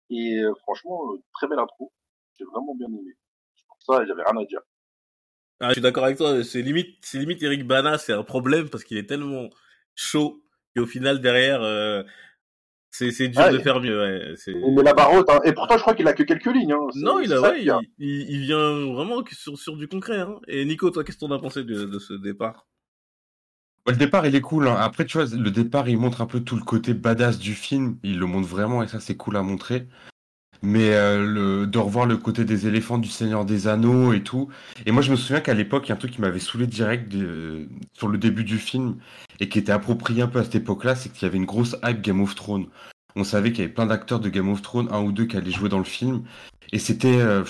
Et 0.09 0.43
euh, 0.43 0.53
franchement, 0.63 1.13
euh, 1.13 1.23
très 1.33 1.47
belle 1.47 1.59
intro. 1.59 1.93
J'ai 2.37 2.45
vraiment 2.45 2.75
bien 2.75 2.87
aimé. 2.87 3.15
Pour 3.67 3.77
ça, 3.81 4.05
j'avais 4.05 4.23
rien 4.23 4.41
à 4.41 4.45
dire. 4.45 4.59
Ah, 5.61 5.69
je 5.69 5.73
suis 5.73 5.81
d'accord 5.81 6.03
avec 6.03 6.17
toi. 6.17 6.43
C'est 6.43 6.61
limite, 6.61 6.97
c'est 7.01 7.19
limite 7.19 7.41
Eric 7.41 7.65
Bana, 7.65 7.97
c'est 7.97 8.13
un 8.13 8.23
problème 8.23 8.69
parce 8.69 8.83
qu'il 8.83 8.97
est 8.97 9.07
tellement 9.07 9.49
chaud 9.99 10.41
qu'au 10.75 10.85
final 10.85 11.19
derrière, 11.21 11.61
euh, 11.61 12.03
c'est 12.91 13.11
c'est 13.11 13.27
dur 13.27 13.41
Ouais. 13.41 13.51
de 13.51 13.59
faire 13.59 13.79
mieux. 13.81 13.99
Ouais. 13.99 14.33
C'est- 14.37 14.53
met 14.53 14.83
la 14.83 14.93
barre 14.93 15.13
haute, 15.13 15.29
hein. 15.29 15.39
Et 15.45 15.53
pourtant, 15.53 15.75
je 15.77 15.81
crois 15.81 15.93
qu'il 15.93 16.07
a 16.07 16.13
que 16.13 16.23
quelques 16.23 16.45
lignes. 16.53 16.71
Hein. 16.73 16.87
Non, 16.95 17.19
il 17.19 17.31
a, 17.33 17.41
ouais, 17.41 17.61
il, 17.63 17.73
il, 17.99 18.29
il 18.31 18.39
vient 18.41 18.93
vraiment 18.93 19.21
que 19.23 19.35
sur 19.35 19.57
sur 19.57 19.75
du 19.77 19.87
concret. 19.87 20.19
Hein. 20.19 20.39
Et 20.47 20.65
Nico, 20.65 20.89
toi, 20.89 21.03
qu'est-ce 21.03 21.17
que 21.17 21.25
t'en 21.25 21.31
as 21.35 21.39
pensé 21.39 21.63
de, 21.63 21.83
de 21.85 21.99
ce 21.99 22.13
départ? 22.13 22.67
Le 23.87 23.95
départ, 23.95 24.25
il 24.27 24.35
est 24.35 24.41
cool. 24.41 24.67
hein. 24.67 24.75
Après, 24.75 25.05
tu 25.05 25.17
vois, 25.17 25.25
le 25.35 25.49
départ, 25.51 25.89
il 25.89 25.97
montre 25.97 26.21
un 26.21 26.27
peu 26.27 26.41
tout 26.41 26.55
le 26.55 26.61
côté 26.63 26.93
badass 26.93 27.39
du 27.39 27.53
film. 27.55 27.97
Il 28.03 28.19
le 28.19 28.25
montre 28.27 28.47
vraiment 28.47 28.83
et 28.83 28.87
ça, 28.87 28.99
c'est 28.99 29.15
cool 29.17 29.35
à 29.37 29.41
montrer. 29.41 29.87
Mais 30.61 30.93
euh, 30.93 31.25
le, 31.25 31.67
de 31.67 31.77
revoir 31.77 32.05
le 32.05 32.17
côté 32.17 32.43
des 32.43 32.67
éléphants 32.67 32.97
du 32.97 33.07
Seigneur 33.07 33.45
des 33.45 33.67
Anneaux 33.67 34.11
et 34.13 34.23
tout. 34.23 34.49
Et 34.85 34.91
moi, 34.91 35.01
je 35.01 35.11
me 35.11 35.15
souviens 35.15 35.39
qu'à 35.39 35.53
l'époque, 35.53 35.85
il 35.85 35.89
y 35.89 35.91
a 35.93 35.95
un 35.95 35.97
truc 35.97 36.11
qui 36.11 36.21
m'avait 36.21 36.39
saoulé 36.39 36.67
direct 36.67 37.13
sur 37.93 38.07
le 38.09 38.17
début 38.17 38.43
du 38.43 38.57
film 38.57 38.97
et 39.39 39.47
qui 39.47 39.59
était 39.59 39.71
approprié 39.71 40.21
un 40.21 40.27
peu 40.27 40.39
à 40.39 40.43
cette 40.43 40.55
époque-là, 40.55 40.95
c'est 40.95 41.09
qu'il 41.09 41.23
y 41.23 41.25
avait 41.25 41.37
une 41.37 41.45
grosse 41.45 41.75
hype 41.83 42.01
Game 42.01 42.21
of 42.21 42.35
Thrones. 42.35 42.67
On 43.15 43.23
savait 43.23 43.51
qu'il 43.51 43.61
y 43.61 43.63
avait 43.63 43.73
plein 43.73 43.85
d'acteurs 43.85 44.19
de 44.19 44.29
Game 44.29 44.49
of 44.49 44.61
Thrones, 44.61 44.87
un 44.91 45.01
ou 45.01 45.11
deux 45.11 45.25
qui 45.25 45.37
allaient 45.37 45.51
jouer 45.51 45.69
dans 45.69 45.79
le 45.79 45.83
film. 45.83 46.23
Et 46.71 46.79
c'était 46.79 47.19
euh, 47.19 47.43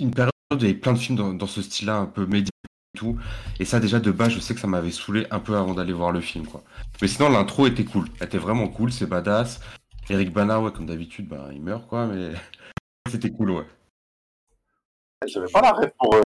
une 0.00 0.12
période 0.12 0.32
où 0.52 0.56
il 0.56 0.62
y 0.62 0.64
avait 0.66 0.74
plein 0.74 0.92
de 0.92 0.98
films 0.98 1.36
dans, 1.36 1.46
ce 1.46 1.62
style-là, 1.62 1.96
un 1.96 2.06
peu 2.06 2.22
médiéval 2.22 2.50
et 2.94 2.98
tout. 2.98 3.18
Et 3.60 3.64
ça, 3.64 3.80
déjà, 3.80 4.00
de 4.00 4.10
base, 4.10 4.32
je 4.32 4.40
sais 4.40 4.54
que 4.54 4.60
ça 4.60 4.66
m'avait 4.66 4.90
saoulé 4.90 5.26
un 5.30 5.40
peu 5.40 5.56
avant 5.56 5.74
d'aller 5.74 5.92
voir 5.92 6.12
le 6.12 6.20
film, 6.20 6.46
quoi. 6.46 6.62
Mais 7.02 7.08
sinon, 7.08 7.28
l'intro 7.28 7.66
était 7.66 7.84
cool. 7.84 8.06
Elle 8.20 8.26
était 8.26 8.38
vraiment 8.38 8.68
cool, 8.68 8.92
c'est 8.92 9.06
badass. 9.06 9.60
Eric 10.08 10.32
Bana, 10.32 10.60
ouais, 10.60 10.70
comme 10.72 10.86
d'habitude, 10.86 11.28
bah, 11.28 11.48
il 11.52 11.60
meurt, 11.62 11.86
quoi, 11.88 12.06
mais 12.06 12.30
c'était 13.10 13.30
cool, 13.30 13.50
ouais. 13.50 13.66
J'avais 15.26 15.50
pas 15.50 15.60
la 15.62 15.72
rêve 15.72 15.92
pour 15.98 16.14
euh, 16.14 16.20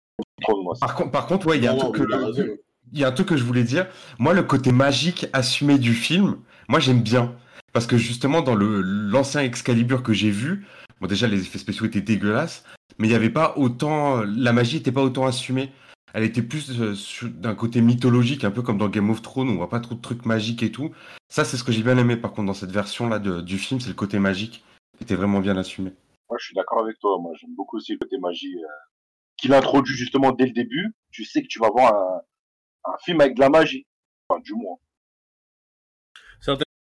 moi. 0.62 0.74
Par, 0.80 0.94
contre- 0.94 1.10
par 1.10 1.26
contre, 1.26 1.46
ouais, 1.46 1.58
il 1.58 1.64
y 1.64 1.66
a 1.66 1.72
un 1.72 1.76
truc 1.76 1.94
que, 1.96 2.60
il 2.92 2.98
y 2.98 3.04
a 3.04 3.08
un 3.08 3.12
truc 3.12 3.28
que 3.28 3.36
je 3.36 3.44
voulais 3.44 3.62
dire. 3.62 3.86
Moi, 4.18 4.34
le 4.34 4.42
côté 4.42 4.72
magique 4.72 5.26
assumé 5.32 5.78
du 5.78 5.94
film, 5.94 6.38
moi, 6.68 6.80
j'aime 6.80 7.02
bien. 7.02 7.34
Parce 7.72 7.86
que 7.86 7.96
justement, 7.96 8.42
dans 8.42 8.56
l'ancien 8.56 9.42
Excalibur 9.42 10.02
que 10.02 10.12
j'ai 10.12 10.30
vu, 10.30 10.66
bon, 11.00 11.06
déjà, 11.06 11.28
les 11.28 11.40
effets 11.40 11.58
spéciaux 11.58 11.86
étaient 11.86 12.00
dégueulasses, 12.00 12.64
mais 12.98 13.06
il 13.06 13.10
n'y 13.10 13.16
avait 13.16 13.30
pas 13.30 13.54
autant, 13.56 14.22
la 14.24 14.52
magie 14.52 14.76
n'était 14.76 14.92
pas 14.92 15.02
autant 15.02 15.24
assumée. 15.24 15.70
Elle 16.14 16.24
était 16.24 16.42
plus 16.42 16.80
euh, 16.80 16.94
d'un 17.28 17.54
côté 17.54 17.80
mythologique, 17.80 18.44
un 18.44 18.50
peu 18.50 18.62
comme 18.62 18.78
dans 18.78 18.88
Game 18.88 19.10
of 19.10 19.22
Thrones, 19.22 19.48
où 19.48 19.52
on 19.52 19.56
voit 19.56 19.68
pas 19.68 19.80
trop 19.80 19.94
de 19.94 20.00
trucs 20.00 20.26
magiques 20.26 20.62
et 20.62 20.72
tout. 20.72 20.92
Ça, 21.28 21.44
c'est 21.44 21.56
ce 21.56 21.64
que 21.64 21.72
j'ai 21.72 21.82
bien 21.82 21.98
aimé, 21.98 22.16
par 22.16 22.32
contre, 22.32 22.46
dans 22.46 22.54
cette 22.54 22.72
version-là 22.72 23.18
du 23.18 23.58
film, 23.58 23.80
c'est 23.80 23.88
le 23.88 23.94
côté 23.94 24.18
magique, 24.18 24.64
qui 24.96 25.04
était 25.04 25.14
vraiment 25.14 25.40
bien 25.40 25.56
assumé. 25.56 25.92
Moi, 26.28 26.38
je 26.40 26.46
suis 26.46 26.54
d'accord 26.54 26.80
avec 26.80 26.98
toi. 26.98 27.18
Moi, 27.20 27.32
j'aime 27.40 27.54
beaucoup 27.56 27.76
aussi 27.76 27.92
le 27.92 27.98
côté 27.98 28.18
magie 28.18 28.56
euh, 28.56 28.68
qu'il 29.36 29.52
introduit 29.52 29.94
justement 29.94 30.32
dès 30.32 30.46
le 30.46 30.52
début. 30.52 30.92
Tu 31.10 31.24
sais 31.24 31.42
que 31.42 31.48
tu 31.48 31.58
vas 31.58 31.70
voir 31.70 31.94
un, 31.94 32.20
un 32.92 32.96
film 33.04 33.20
avec 33.20 33.34
de 33.34 33.40
la 33.40 33.50
magie. 33.50 33.86
Enfin, 34.28 34.40
du 34.40 34.54
moins. 34.54 34.76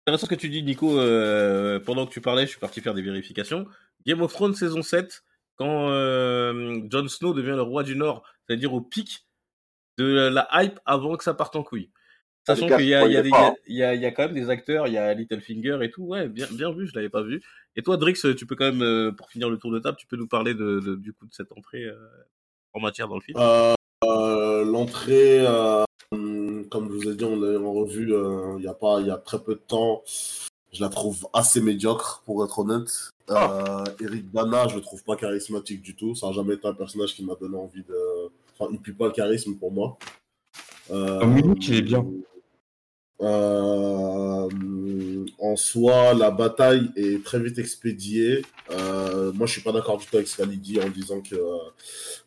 intéressant 0.06 0.26
ce 0.26 0.30
que 0.30 0.40
tu 0.40 0.50
dis, 0.50 0.64
Nico. 0.64 0.98
euh, 0.98 1.80
pendant 1.80 2.06
que 2.06 2.12
tu 2.14 2.22
parlais, 2.22 2.44
je 2.44 2.52
suis 2.52 2.60
parti 2.60 2.82
faire 2.82 2.94
des 2.94 3.02
vérifications. 3.02 3.68
Game 4.06 4.22
of 4.22 4.34
Thrones 4.34 4.56
saison 4.56 4.82
7, 4.82 5.24
quand 5.64 5.90
euh, 5.92 6.82
Jon 6.92 7.08
Snow 7.08 7.34
devient 7.34 7.56
le 7.56 7.62
roi 7.62 7.84
du 7.84 7.96
Nord, 7.96 8.24
c'est-à-dire 8.46 8.74
au 8.74 8.82
pic 8.82 9.26
de 9.98 10.28
la 10.28 10.48
hype 10.52 10.80
avant 10.86 11.16
que 11.16 11.24
ça 11.24 11.34
parte 11.34 11.56
en 11.56 11.64
couille. 11.64 11.90
Sachant 12.46 12.68
qu'il 12.68 12.88
y 12.88 12.94
a, 12.94 13.08
y, 13.08 13.14
y, 13.68 14.06
y 14.06 14.14
quand 14.14 14.24
même 14.24 14.34
des 14.34 14.50
acteurs, 14.50 14.88
il 14.88 14.94
y 14.94 14.98
a 14.98 15.14
Littlefinger 15.14 15.78
et 15.82 15.90
tout. 15.90 16.04
Ouais, 16.04 16.28
bien, 16.28 16.48
bien 16.52 16.74
vu, 16.74 16.86
je 16.86 16.94
l'avais 16.94 17.08
pas 17.08 17.22
vu. 17.22 17.42
Et 17.78 17.82
toi, 17.82 17.96
Drix, 17.96 18.22
tu 18.36 18.46
peux 18.46 18.58
quand 18.58 18.66
même, 18.66 18.82
euh, 18.82 19.14
pour 19.14 19.30
finir 19.30 19.50
le 19.50 19.58
tour 19.58 19.72
de 19.72 19.80
table, 19.80 19.96
tu 19.98 20.06
peux 20.06 20.18
nous 20.18 20.28
parler 20.28 20.54
de, 20.54 20.82
de- 20.82 20.96
du 20.96 21.14
coup 21.14 21.26
de 21.26 21.34
cette 21.34 21.54
entrée 21.54 21.86
euh, 21.86 21.96
en 22.74 22.82
matière 22.82 23.08
dans 23.08 23.16
le 23.16 23.22
film? 23.22 23.40
Euh, 23.40 23.74
euh, 24.04 24.66
L'entrée, 24.66 25.46
comme 26.12 26.92
je 26.92 26.96
vous 26.98 27.10
ai 27.10 27.16
dit, 27.16 27.24
on 27.24 27.40
l'a 27.40 27.58
en 27.58 27.72
revue 27.72 28.14
il 28.58 28.64
y 28.66 28.68
a 28.68 28.74
pas, 28.74 29.00
il 29.00 29.08
y 29.08 29.12
a 29.12 29.18
très 29.18 29.42
peu 29.42 29.56
de 29.56 29.62
temps. 29.62 30.04
Je 30.74 30.82
la 30.82 30.90
trouve 30.90 31.28
assez 31.34 31.62
médiocre, 31.62 32.24
pour 32.26 32.44
être 32.44 32.60
honnête. 32.60 33.12
Euh, 33.30 33.84
Eric 34.02 34.30
Bana, 34.32 34.68
je 34.68 34.76
le 34.76 34.82
trouve 34.82 35.04
pas 35.04 35.16
charismatique 35.16 35.82
du 35.82 35.96
tout. 35.96 36.16
Ça 36.16 36.28
n'a 36.28 36.34
jamais 36.34 36.56
été 36.56 36.68
un 36.68 36.74
personnage 36.74 37.14
qui 37.14 37.24
m'a 37.24 37.36
donné 37.36 37.56
envie 37.56 37.84
de. 37.84 37.96
Enfin, 38.58 38.72
il 38.74 38.80
pue 38.80 38.94
pas 38.94 39.06
le 39.06 39.12
charisme 39.12 39.56
pour 39.56 39.72
moi. 39.72 39.98
Euh, 40.92 41.20
Dominique, 41.20 41.68
il 41.68 41.76
est 41.76 41.82
bien. 41.84 42.06
euh, 43.22 44.50
en 45.40 45.56
soi, 45.56 46.14
la 46.14 46.32
bataille 46.32 46.92
est 46.96 47.24
très 47.24 47.40
vite 47.40 47.60
expédiée. 47.60 48.42
Euh, 48.72 49.32
moi, 49.34 49.46
je 49.46 49.54
suis 49.54 49.62
pas 49.62 49.72
d'accord 49.72 49.98
du 49.98 50.06
tout 50.06 50.16
avec 50.16 50.28
ce 50.28 50.38
qu'Ali 50.38 50.58
dit 50.58 50.80
en 50.82 50.90
disant 50.90 51.22
que, 51.22 51.36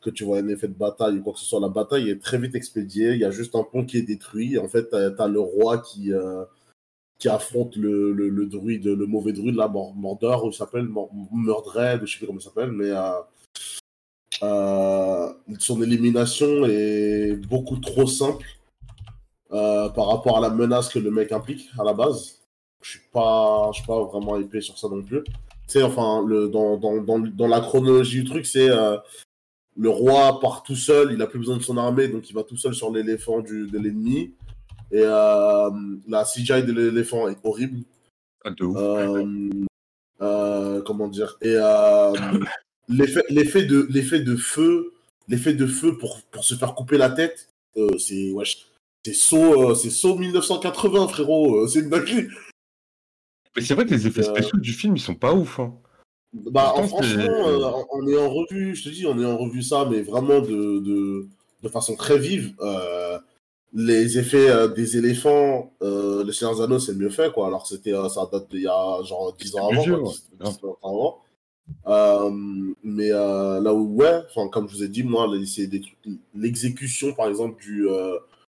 que 0.02 0.10
tu 0.10 0.24
vois 0.24 0.38
un 0.38 0.48
effet 0.48 0.68
de 0.68 0.74
bataille 0.74 1.18
ou 1.18 1.22
quoi 1.22 1.32
que 1.32 1.40
ce 1.40 1.46
soit. 1.46 1.60
La 1.60 1.68
bataille 1.68 2.10
est 2.10 2.22
très 2.22 2.38
vite 2.38 2.54
expédiée. 2.54 3.12
Il 3.12 3.18
y 3.18 3.24
a 3.24 3.30
juste 3.30 3.54
un 3.56 3.64
pont 3.64 3.84
qui 3.84 3.98
est 3.98 4.02
détruit. 4.02 4.56
En 4.58 4.68
fait, 4.68 4.88
tu 4.90 4.96
as, 4.96 5.28
le 5.28 5.40
roi 5.40 5.78
qui, 5.78 6.12
euh, 6.12 6.44
qui 7.18 7.28
affronte 7.28 7.76
le, 7.76 8.12
le, 8.12 8.46
druide, 8.46 8.86
le 8.86 9.06
mauvais 9.06 9.32
druide, 9.32 9.56
là, 9.56 9.68
Mor- 9.68 9.94
Mordor, 9.94 10.48
il 10.50 10.54
s'appelle 10.54 10.84
Mor- 10.84 11.10
Mordred, 11.32 12.04
je 12.04 12.12
sais 12.12 12.18
plus 12.18 12.26
comment 12.26 12.38
il 12.38 12.42
s'appelle, 12.42 12.72
mais 12.72 12.90
euh, 12.90 13.20
euh, 14.42 15.32
son 15.58 15.82
élimination 15.82 16.66
est 16.66 17.36
beaucoup 17.48 17.78
trop 17.78 18.06
simple 18.06 18.46
euh, 19.52 19.88
par 19.88 20.08
rapport 20.08 20.36
à 20.36 20.40
la 20.40 20.50
menace 20.50 20.90
que 20.90 20.98
le 20.98 21.10
mec 21.10 21.32
implique 21.32 21.68
à 21.78 21.84
la 21.84 21.94
base. 21.94 22.40
Je 22.82 22.90
suis 22.90 23.08
pas, 23.12 23.70
je 23.72 23.78
suis 23.78 23.86
pas 23.86 24.04
vraiment 24.04 24.38
épais 24.38 24.60
sur 24.60 24.76
ça 24.78 24.88
non 24.88 25.02
plus. 25.02 25.24
Tu 25.68 25.82
enfin, 25.82 26.22
le, 26.26 26.48
dans, 26.48 26.76
dans, 26.76 27.00
dans, 27.00 27.18
dans 27.18 27.48
la 27.48 27.60
chronologie 27.60 28.22
du 28.22 28.28
truc, 28.28 28.44
c'est 28.46 28.68
le 29.78 29.88
roi 29.88 30.38
part 30.40 30.62
tout 30.62 30.76
seul, 30.76 31.12
il 31.12 31.20
a 31.22 31.26
plus 31.26 31.38
besoin 31.38 31.56
de 31.56 31.62
son 31.62 31.76
armée, 31.76 32.08
donc 32.08 32.28
il 32.30 32.34
va 32.34 32.44
tout 32.44 32.56
seul 32.56 32.74
sur 32.74 32.90
l'éléphant 32.92 33.40
de 33.40 33.78
l'ennemi. 33.78 34.32
Et 34.92 35.02
euh, 35.02 35.70
la 36.06 36.24
CGI 36.24 36.62
de 36.62 36.72
l'éléphant 36.72 37.28
est 37.28 37.38
horrible. 37.44 37.80
Ah, 38.44 38.50
de 38.50 38.64
ouf. 38.64 38.76
Euh, 38.78 39.50
euh, 40.22 40.82
comment 40.82 41.08
dire? 41.08 41.36
Et 41.42 41.54
l'effet 42.88 43.64
de, 43.64 43.86
l'effet 43.90 44.20
de 44.20 44.36
feu, 44.36 44.92
l'effet 45.28 45.54
de 45.54 45.66
feu 45.66 45.96
pour, 45.98 46.22
pour 46.30 46.44
se 46.44 46.54
faire 46.54 46.74
couper 46.74 46.98
la 46.98 47.10
tête, 47.10 47.48
c'est 47.98 48.30
wesh. 48.32 48.66
C'est 49.04 49.14
saut, 49.14 49.74
c'est 49.74 49.90
saut 49.90 50.16
1980, 50.16 51.08
frérot. 51.08 51.66
c'est 51.68 51.80
une 51.80 51.90
dinguerie. 51.90 52.26
Mais 53.56 53.62
c'est 53.62 53.74
vrai 53.74 53.86
que 53.86 53.90
les 53.90 54.06
effets 54.06 54.22
spéciaux 54.22 54.58
du 54.58 54.72
film, 54.72 54.96
ils 54.96 55.00
sont 55.00 55.14
pas 55.14 55.32
ouf. 55.34 55.60
hein. 55.60 55.74
Bah, 56.32 56.72
en- 56.74 56.86
franchement, 56.86 57.86
on 57.92 58.06
est 58.08 58.16
en 58.18 58.28
revue, 58.30 58.74
je 58.74 58.84
te 58.84 58.88
dis, 58.90 59.06
on 59.06 59.18
est 59.20 59.24
en 59.24 59.36
revue 59.38 59.62
ça, 59.62 59.86
mais 59.90 60.02
vraiment 60.02 60.40
de, 60.40 60.80
de, 60.80 61.26
de 61.62 61.68
façon 61.68 61.96
très 61.96 62.18
vive. 62.18 62.54
Les 63.78 64.18
effets 64.18 64.48
euh, 64.48 64.68
des 64.68 64.96
éléphants, 64.96 65.70
euh, 65.82 66.24
le 66.24 66.32
Seigneur 66.32 66.62
Anneaux, 66.62 66.78
c'est 66.78 66.94
mieux 66.94 67.10
fait, 67.10 67.30
quoi. 67.30 67.48
Alors, 67.48 67.66
c'était, 67.66 67.92
euh, 67.92 68.08
ça 68.08 68.26
date 68.32 68.50
d'il 68.50 68.62
y 68.62 68.66
a 68.66 69.02
genre 69.02 69.36
10 69.38 69.56
ans 69.56 69.68
avant, 69.68 69.82
vieux, 69.82 69.98
quoi, 69.98 70.08
ouais. 70.08 70.14
10, 70.40 70.40
10 70.40 70.64
ans 70.64 70.78
avant. 70.82 71.18
Euh, 71.86 72.30
mais 72.82 73.10
là 73.10 73.74
où, 73.74 73.96
ouais, 73.96 74.22
comme 74.50 74.66
je 74.70 74.76
vous 74.76 74.82
ai 74.82 74.88
dit, 74.88 75.02
moi, 75.02 75.28
l'exécution, 76.34 77.12
par 77.12 77.28
exemple, 77.28 77.60
du, 77.62 77.86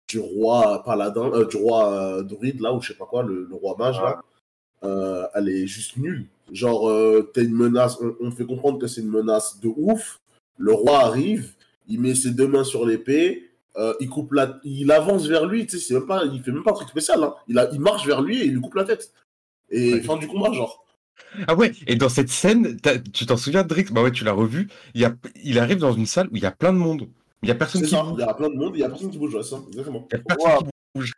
du 0.06 0.18
roi 0.18 0.82
paladin, 0.84 1.30
du 1.44 1.56
roi 1.56 2.22
druide, 2.22 2.60
là, 2.60 2.74
ou 2.74 2.82
je 2.82 2.88
sais 2.88 2.98
pas 2.98 3.06
quoi, 3.06 3.22
le, 3.22 3.46
le 3.48 3.54
roi 3.54 3.74
mage, 3.78 3.98
là, 3.98 5.30
elle 5.34 5.48
est 5.48 5.66
juste 5.66 5.96
nulle. 5.96 6.26
Genre, 6.52 6.92
t'as 7.32 7.42
une 7.42 7.54
menace, 7.54 7.96
on, 8.02 8.14
on 8.20 8.30
fait 8.32 8.44
comprendre 8.44 8.78
que 8.78 8.86
c'est 8.86 9.00
une 9.00 9.08
menace 9.08 9.60
de 9.60 9.68
ouf. 9.74 10.20
Le 10.58 10.74
roi 10.74 10.98
arrive, 10.98 11.54
il 11.88 12.02
met 12.02 12.14
ses 12.14 12.32
deux 12.32 12.48
mains 12.48 12.64
sur 12.64 12.84
l'épée, 12.84 13.44
euh, 13.78 13.94
il 14.00 14.08
coupe 14.08 14.32
la, 14.32 14.58
il 14.64 14.90
avance 14.90 15.26
vers 15.26 15.46
lui, 15.46 15.66
tu 15.66 15.78
sais, 15.78 15.84
c'est 15.86 15.94
même 15.94 16.06
pas, 16.06 16.24
il 16.24 16.42
fait 16.42 16.52
même 16.52 16.62
pas 16.62 16.70
un 16.70 16.74
truc 16.74 16.88
spécial, 16.88 17.22
hein. 17.22 17.34
il, 17.48 17.58
a, 17.58 17.68
il 17.72 17.80
marche 17.80 18.06
vers 18.06 18.22
lui 18.22 18.40
et 18.40 18.46
il 18.46 18.52
lui 18.54 18.60
coupe 18.60 18.74
la 18.74 18.84
tête. 18.84 19.12
Et 19.70 19.94
Ouais. 19.94 20.00
fin 20.00 20.16
du 20.16 20.26
combat, 20.28 20.52
genre. 20.52 20.84
Ah 21.48 21.54
ouais, 21.54 21.72
et 21.86 21.96
dans 21.96 22.08
cette 22.08 22.28
scène, 22.28 22.78
tu 23.12 23.26
t'en 23.26 23.36
souviens, 23.36 23.64
Drix? 23.64 23.86
Bah 23.92 24.02
ouais, 24.02 24.12
tu 24.12 24.24
l'as 24.24 24.32
revu. 24.32 24.68
Il, 24.94 25.00
y 25.00 25.04
a, 25.04 25.14
il 25.42 25.58
arrive 25.58 25.78
dans 25.78 25.92
une 25.92 26.06
salle 26.06 26.28
où 26.28 26.36
il 26.36 26.42
y 26.42 26.46
a 26.46 26.50
plein 26.52 26.72
de 26.72 26.78
monde. 26.78 27.08
Il 27.42 27.48
y 27.48 27.52
a 27.52 27.54
personne 27.54 27.80
C'est 27.82 27.88
qui 27.88 27.94
ça, 27.94 28.02
bouge. 28.02 28.14
il 28.18 28.20
y 28.20 28.28
a 28.28 28.34
plein 28.34 28.48
de 28.48 28.54
monde, 28.54 28.72
il 28.74 28.80
y 28.80 28.84
a 28.84 28.88
personne 28.88 29.10
qui 29.10 29.18
bouge, 29.18 29.34
ouais, 29.34 29.42
ça, 29.42 29.60
exactement. 29.68 30.06
Il 30.10 30.16
y 30.16 30.20
a 30.20 30.22
personne 30.24 30.58
qui 30.58 30.70
bouge. 30.94 31.12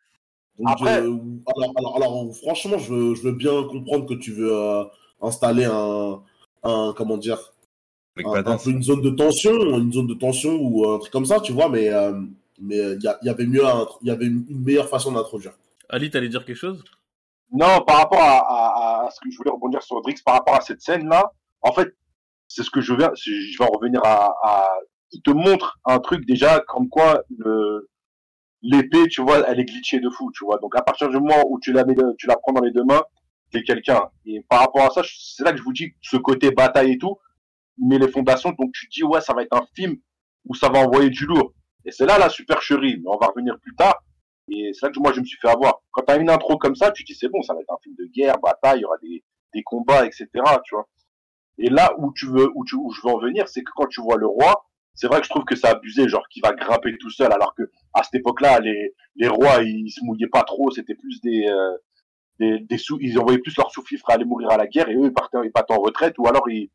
Donc, 0.59 0.69
Après- 0.71 1.03
euh, 1.03 1.17
alors, 1.55 1.73
alors, 1.77 1.97
alors, 1.97 2.37
franchement, 2.37 2.79
je 2.79 2.93
veux, 2.93 3.15
je 3.15 3.23
veux 3.23 3.33
bien 3.33 3.62
comprendre 3.65 4.07
que 4.07 4.15
tu 4.15 4.33
veux 4.33 4.53
euh, 4.53 4.85
installer 5.23 5.65
un, 5.65 6.21
un, 6.65 6.95
comment 6.97 7.17
dire, 7.17 7.38
un, 8.17 8.29
un 8.29 8.33
badass. 8.33 8.65
peu 8.65 8.71
une 8.71 8.83
zone 8.83 9.03
de 9.03 9.11
tension, 9.11 9.53
une 9.79 9.93
zone 9.93 10.09
de 10.09 10.15
tension 10.15 10.57
ou 10.61 10.88
un 10.91 10.99
truc 10.99 11.12
comme 11.12 11.27
ça, 11.27 11.38
tu 11.41 11.53
vois, 11.53 11.69
mais 11.69 11.88
euh, 11.91 12.21
mais 12.61 12.77
il 12.77 13.03
y, 13.03 13.29
avait 13.29 13.47
mieux, 13.47 13.62
il 14.03 14.09
y 14.09 14.11
avait 14.11 14.27
une, 14.27 14.45
une 14.49 14.65
meilleure 14.65 14.88
façon 14.88 15.12
d'introduire. 15.12 15.53
Ali, 15.88 16.11
t'allais 16.11 16.29
dire 16.29 16.45
quelque 16.45 16.57
chose? 16.57 16.85
Non, 17.50 17.83
par 17.87 17.99
rapport 17.99 18.21
à, 18.21 18.38
à, 18.38 19.07
à 19.07 19.11
ce 19.11 19.21
que 19.21 19.31
je 19.31 19.37
voulais 19.37 19.50
rebondir 19.50 19.83
sur 19.83 20.00
Drix, 20.03 20.21
par 20.23 20.35
rapport 20.35 20.55
à 20.55 20.61
cette 20.61 20.83
scène-là, 20.83 21.33
en 21.62 21.73
fait, 21.73 21.95
c'est 22.47 22.62
ce 22.62 22.71
que 22.71 22.81
je 22.81 22.95
viens, 22.95 23.11
je 23.15 23.59
vais 23.59 23.65
en 23.65 23.73
revenir 23.73 24.00
à, 24.05 24.35
à, 24.43 24.69
il 25.12 25.23
te 25.23 25.31
montre 25.31 25.79
un 25.85 25.99
truc 25.99 26.27
déjà 26.27 26.61
comme 26.61 26.88
quoi 26.88 27.23
le, 27.38 27.88
l'épée, 28.62 29.07
tu 29.09 29.23
vois, 29.23 29.49
elle 29.49 29.61
est 29.61 29.65
glitchée 29.65 30.00
de 30.00 30.11
fou, 30.11 30.31
tu 30.35 30.45
vois. 30.45 30.59
Donc 30.59 30.77
à 30.77 30.83
partir 30.83 31.09
du 31.09 31.17
moment 31.17 31.45
où 31.49 31.59
tu 31.61 31.73
la 31.73 31.85
mets, 31.85 31.95
tu 32.19 32.27
la 32.27 32.37
prends 32.37 32.53
dans 32.53 32.62
les 32.62 32.73
deux 32.73 32.85
mains, 32.85 33.03
t'es 33.50 33.62
quelqu'un. 33.62 34.09
Et 34.27 34.43
par 34.49 34.61
rapport 34.61 34.85
à 34.85 34.91
ça, 34.91 35.03
c'est 35.05 35.45
là 35.45 35.53
que 35.53 35.59
je 35.59 35.62
vous 35.62 35.73
dis 35.73 35.95
ce 36.03 36.17
côté 36.17 36.50
bataille 36.50 36.93
et 36.93 36.99
tout, 36.99 37.17
mais 37.79 37.99
les 37.99 38.09
fondations, 38.09 38.50
donc 38.50 38.73
tu 38.73 38.88
te 38.88 38.95
dis 38.95 39.05
ouais, 39.05 39.21
ça 39.21 39.35
va 39.35 39.43
être 39.43 39.57
un 39.57 39.67
film 39.75 39.97
où 40.47 40.55
ça 40.55 40.69
va 40.69 40.81
envoyer 40.81 41.11
du 41.11 41.27
lourd. 41.27 41.53
Et 41.88 41.90
c'est 41.90 42.04
là 42.04 42.18
la 42.18 42.28
supercherie, 42.28 42.99
mais 42.99 43.09
on 43.09 43.16
va 43.16 43.28
revenir 43.28 43.59
plus 43.61 43.75
tard. 43.75 44.04
Et 44.50 44.73
c'est 44.75 44.85
là 44.85 44.92
que 44.92 45.00
moi 45.00 45.11
je 45.14 45.21
me 45.21 45.25
suis 45.25 45.38
fait 45.38 45.49
avoir. 45.49 45.80
Quand 45.90 46.02
t'as 46.02 46.21
une 46.21 46.28
intro 46.28 46.59
comme 46.59 46.75
ça, 46.75 46.90
tu 46.90 47.02
dis 47.02 47.14
c'est 47.14 47.30
bon, 47.30 47.40
ça 47.40 47.54
va 47.54 47.61
être 47.62 47.73
un 47.73 47.78
film 47.83 47.95
de 47.99 48.04
guerre, 48.04 48.38
bataille, 48.40 48.80
il 48.80 48.83
y 48.83 48.85
aura 48.85 48.99
des, 48.99 49.62
combats, 49.64 50.04
etc. 50.04 50.28
Tu 50.66 50.75
vois. 50.75 50.87
Et 51.57 51.71
là 51.71 51.95
où 51.97 52.12
tu 52.12 52.26
veux, 52.26 52.50
où, 52.54 52.64
tu, 52.66 52.76
je 52.95 53.00
veux 53.02 53.14
en 53.14 53.18
venir, 53.18 53.49
c'est 53.49 53.62
que 53.62 53.71
quand 53.75 53.87
tu 53.87 54.02
vois 54.02 54.18
le 54.18 54.26
roi, 54.26 54.66
c'est 54.95 55.07
vrai 55.07 55.21
que 55.21 55.25
je 55.25 55.30
trouve 55.30 55.45
que 55.45 55.57
c'est 55.57 55.66
abusé, 55.66 56.09
genre 56.09 56.28
qu'il 56.28 56.42
va 56.42 56.52
grimper 56.52 56.95
tout 56.99 57.11
seul, 57.11 57.33
alors 57.33 57.54
que 57.54 57.62
à 57.95 58.02
cette 58.02 58.16
époque-là, 58.16 58.61
les, 58.61 59.28
rois 59.28 59.62
ils 59.62 59.90
se 59.90 60.04
mouillaient 60.04 60.28
pas 60.28 60.42
trop, 60.42 60.71
c'était 60.71 60.95
plus 60.95 61.23
des, 61.23 61.47
euh, 61.49 62.59
des 62.61 62.78
sous, 62.78 62.99
ils 63.00 63.18
envoyaient 63.18 63.38
plus 63.38 63.57
leurs 63.57 63.71
sous-fifres 63.71 64.11
à 64.11 64.14
aller 64.14 64.26
mourir 64.26 64.50
à 64.50 64.59
la 64.59 64.66
guerre 64.66 64.90
et 64.90 64.95
eux 64.95 65.07
ils 65.07 65.14
partaient, 65.14 65.38
ils 65.42 65.52
partaient 65.52 65.75
en 65.75 65.80
retraite 65.80 66.18
ou 66.18 66.28
alors 66.28 66.49
ils, 66.50 66.71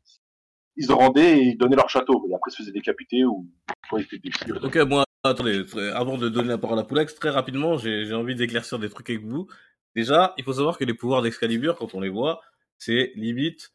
ils 0.76 0.86
se 0.86 0.92
rendaient 0.92 1.38
et 1.38 1.42
ils 1.50 1.56
donnaient 1.58 1.76
leur 1.76 1.88
château. 1.90 2.24
Et 2.28 2.34
après 2.34 2.50
ils 2.50 2.52
se 2.52 2.56
faisaient 2.62 2.72
décapiter 2.72 3.24
ou 3.24 3.46
soit 3.88 4.00
ils 4.00 4.04
étaient 4.04 4.18
des 4.18 4.52
Ok, 4.62 4.76
moi, 4.88 5.04
attendez, 5.22 5.64
très- 5.66 5.90
avant 5.90 6.18
de 6.18 6.28
donner 6.28 6.48
la 6.48 6.58
parole 6.58 6.78
à 6.78 6.84
Poulax, 6.84 7.14
très 7.14 7.30
rapidement, 7.30 7.76
j'ai 7.78 8.04
j'ai 8.06 8.14
envie 8.14 8.34
d'éclaircir 8.34 8.78
des 8.78 8.88
trucs 8.90 9.08
avec 9.10 9.24
vous. 9.24 9.46
Déjà, 9.94 10.34
il 10.38 10.44
faut 10.44 10.52
savoir 10.54 10.76
que 10.78 10.84
les 10.84 10.94
pouvoirs 10.94 11.22
d'Excalibur, 11.22 11.76
quand 11.76 11.94
on 11.94 12.00
les 12.00 12.08
voit, 12.08 12.40
c'est 12.78 13.12
limite, 13.14 13.72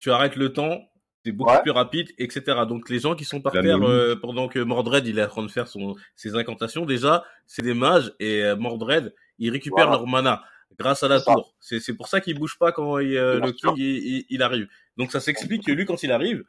tu 0.00 0.10
arrêtes 0.10 0.34
le 0.36 0.52
temps, 0.52 0.80
c'est 1.24 1.30
beaucoup 1.30 1.52
Ouais. 1.52 1.62
plus 1.62 1.70
rapide, 1.70 2.08
etc. 2.18 2.42
Donc 2.68 2.90
les 2.90 2.98
gens 2.98 3.14
qui 3.14 3.24
sont 3.24 3.40
par 3.40 3.54
La 3.54 3.62
terre 3.62 3.80
euh, 3.88 4.16
pendant 4.16 4.48
que 4.48 4.58
Mordred 4.58 5.06
il 5.06 5.20
est 5.20 5.24
en 5.24 5.28
train 5.28 5.42
de 5.44 5.48
faire 5.50 5.68
son, 5.68 5.94
ses 6.16 6.34
incantations, 6.34 6.84
déjà, 6.84 7.24
c'est 7.46 7.62
des 7.62 7.74
mages 7.74 8.12
et 8.18 8.42
euh, 8.42 8.56
Mordred, 8.56 9.14
ils 9.38 9.50
récupèrent 9.50 9.86
Voilà. 9.86 9.98
leur 10.02 10.06
mana 10.08 10.42
grâce 10.78 11.04
à 11.04 11.08
la 11.08 11.20
tour. 11.20 11.54
C'est 11.60 11.78
c'est 11.78 11.94
pour 11.94 12.08
ça 12.08 12.20
qu'il 12.20 12.36
bouge 12.36 12.58
pas 12.58 12.72
quand 12.72 12.98
il, 12.98 13.16
euh, 13.16 13.38
le 13.38 13.52
king 13.52 13.70
il, 13.76 13.84
il- 14.16 14.26
il 14.30 14.42
arrive. 14.42 14.66
Donc 14.96 15.12
ça 15.12 15.20
s'explique 15.20 15.64
que 15.66 15.72
lui 15.72 15.84
quand 15.86 16.02
il 16.02 16.12
arrive, 16.12 16.44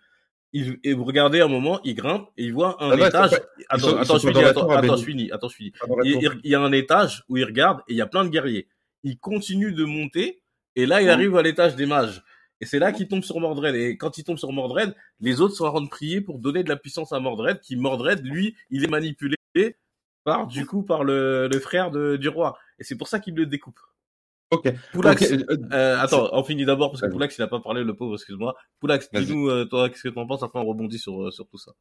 il, 0.54 0.78
et 0.84 0.94
vous 0.94 1.04
regardez 1.04 1.42
un 1.42 1.48
moment, 1.48 1.80
il 1.84 1.96
grimpe 1.96 2.28
et 2.38 2.44
il 2.46 2.54
voit 2.54 2.82
un 2.84 2.92
Ah 2.92 2.98
sont 2.98 3.08
étage. 3.08 3.32
pas- 3.32 3.38
Attends, 3.70 3.88
sont- 3.88 4.14
je 4.18 4.28
finis, 4.28 4.34
attends, 4.50 4.68
attends, 4.70 4.98
finis, 5.06 5.32
attends, 5.32 5.50
finis. 5.50 5.72
Il, 6.04 6.14
tour. 6.14 6.22
il- 6.36 6.42
il 6.44 6.52
y 6.52 6.56
a 6.56 6.62
un 6.62 6.72
étage 6.72 7.24
où 7.30 7.38
il 7.38 7.44
regarde 7.46 7.80
et 7.88 7.94
il 7.94 7.96
y 7.98 8.02
a 8.02 8.06
plein 8.08 8.24
de 8.24 8.30
guerriers. 8.30 8.68
Il 9.04 9.18
continue 9.18 9.74
de 9.74 9.84
monter 9.86 10.42
et 10.76 10.86
là 10.86 11.02
il 11.02 11.10
arrive 11.10 11.36
à 11.36 11.42
l'étage 11.42 11.76
des 11.76 11.86
mages. 11.86 12.24
Et 12.62 12.66
c'est 12.66 12.80
là 12.80 12.92
qu'il 12.94 13.08
tombe 13.08 13.24
sur 13.24 13.40
Mordred. 13.40 13.76
Et 13.76 13.98
quand 13.98 14.18
il 14.18 14.24
tombe 14.24 14.38
sur 14.38 14.52
Mordred, 14.54 14.96
les 15.20 15.42
autres 15.42 15.56
sont 15.56 15.66
en 15.66 15.72
train 15.72 15.82
de 15.82 15.90
prier 15.90 16.22
pour 16.22 16.40
donner 16.40 16.64
de 16.64 16.70
la 16.70 16.78
puissance 16.78 17.12
à 17.12 17.20
Mordred, 17.20 17.60
qui 17.60 17.76
Mordred, 17.76 18.24
lui, 18.26 18.56
il 18.70 18.84
est 18.86 18.88
manipulé 18.88 19.36
par 20.24 20.48
du 20.48 20.66
coup 20.66 20.84
par 20.84 21.04
le, 21.04 21.48
le 21.52 21.60
frère 21.60 21.92
de, 21.92 22.16
du 22.16 22.30
roi. 22.30 22.58
Et 22.80 22.84
c'est 22.84 22.96
pour 22.98 23.08
ça 23.08 23.20
qu'il 23.20 23.36
le 23.36 23.46
découpe. 23.46 23.80
Ok. 24.54 24.74
Poulax, 24.94 25.32
euh, 25.32 25.46
euh, 25.72 26.00
attends, 26.00 26.30
on 26.32 26.44
finit 26.44 26.66
d'abord 26.66 26.92
parce 26.92 27.02
que. 27.02 27.08
Poulax 27.08 27.38
il 27.38 27.42
a 27.42 27.48
pas 27.48 27.60
parlé, 27.60 27.84
le 27.84 27.96
pauvre, 27.96 28.16
excuse-moi. 28.16 28.56
Poulax, 28.80 29.10
dis-nous 29.12 29.50
euh, 29.50 29.66
toi 29.66 29.90
qu'est-ce 29.90 30.04
que 30.04 30.10
t'en 30.10 30.28
penses, 30.28 30.44
après 30.44 30.60
on 30.60 30.66
rebondit 30.66 31.00
sur, 31.00 31.32
sur 31.34 31.48
tout 31.48 31.58
ça. 31.58 31.72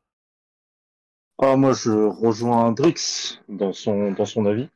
Ah, 1.39 1.57
moi, 1.57 1.73
je 1.73 1.91
rejoins 1.91 2.71
Drix 2.73 3.41
dans 3.49 3.73
son, 3.73 4.13
dans 4.13 4.25
son 4.25 4.47
avis. 4.47 4.69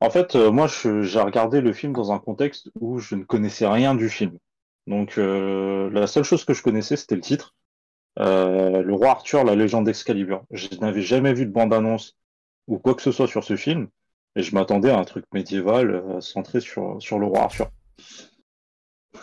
En 0.00 0.10
fait, 0.10 0.36
euh, 0.36 0.50
moi, 0.50 0.66
j'ai 0.66 1.20
regardé 1.20 1.62
le 1.62 1.72
film 1.72 1.94
dans 1.94 2.12
un 2.12 2.18
contexte 2.18 2.70
où 2.78 2.98
je 2.98 3.14
ne 3.14 3.24
connaissais 3.24 3.66
rien 3.66 3.94
du 3.94 4.10
film. 4.10 4.36
Donc, 4.86 5.16
euh, 5.16 5.88
la 5.90 6.06
seule 6.06 6.24
chose 6.24 6.44
que 6.44 6.52
je 6.52 6.62
connaissais, 6.62 6.96
c'était 6.96 7.14
le 7.14 7.22
titre. 7.22 7.54
Euh, 8.18 8.82
le 8.82 8.92
roi 8.92 9.10
Arthur, 9.10 9.44
la 9.44 9.54
légende 9.54 9.86
d'Excalibur. 9.86 10.44
Je 10.50 10.68
n'avais 10.80 11.00
jamais 11.00 11.32
vu 11.32 11.46
de 11.46 11.50
bande-annonce 11.52 12.16
ou 12.66 12.78
quoi 12.78 12.94
que 12.94 13.02
ce 13.02 13.12
soit 13.12 13.26
sur 13.26 13.44
ce 13.44 13.56
film, 13.56 13.88
et 14.36 14.42
je 14.42 14.54
m'attendais 14.54 14.90
à 14.90 14.98
un 14.98 15.04
truc 15.04 15.24
médiéval 15.32 15.90
euh, 15.90 16.20
centré 16.20 16.60
sur, 16.60 17.00
sur 17.00 17.18
le 17.18 17.26
roi 17.26 17.42
Arthur. 17.42 17.70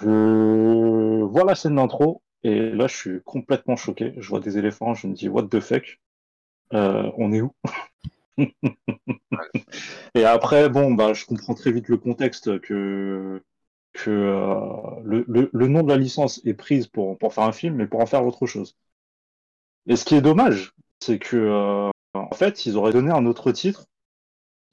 Je 0.01 1.23
vois 1.23 1.43
la 1.43 1.55
scène 1.55 1.75
d'intro, 1.75 2.21
et 2.43 2.71
là, 2.71 2.87
je 2.87 2.95
suis 2.95 3.21
complètement 3.23 3.75
choqué. 3.75 4.13
Je 4.17 4.27
vois 4.29 4.39
des 4.39 4.57
éléphants, 4.57 4.93
je 4.93 5.07
me 5.07 5.13
dis, 5.13 5.29
what 5.29 5.47
the 5.47 5.59
fuck? 5.59 5.99
Euh, 6.73 7.11
on 7.17 7.33
est 7.33 7.41
où? 7.41 7.51
Et 10.15 10.25
après, 10.25 10.69
bon, 10.69 10.93
bah, 10.93 11.13
je 11.13 11.25
comprends 11.25 11.53
très 11.53 11.71
vite 11.71 11.89
le 11.89 11.97
contexte 11.97 12.59
que, 12.61 13.41
euh, 14.07 15.01
le, 15.03 15.67
nom 15.67 15.83
de 15.83 15.89
la 15.89 15.97
licence 15.97 16.41
est 16.45 16.53
prise 16.53 16.87
pour, 16.87 17.17
faire 17.31 17.43
un 17.43 17.51
film, 17.51 17.75
mais 17.75 17.87
pour 17.87 17.99
en 17.99 18.05
faire 18.05 18.25
autre 18.25 18.47
chose. 18.47 18.77
Et 19.87 19.95
ce 19.95 20.05
qui 20.05 20.15
est 20.15 20.21
dommage, 20.21 20.73
c'est 20.99 21.19
que 21.19 21.91
en 22.13 22.35
fait, 22.35 22.65
ils 22.65 22.77
auraient 22.77 22.93
donné 22.93 23.11
un 23.11 23.25
autre 23.25 23.51
titre. 23.51 23.87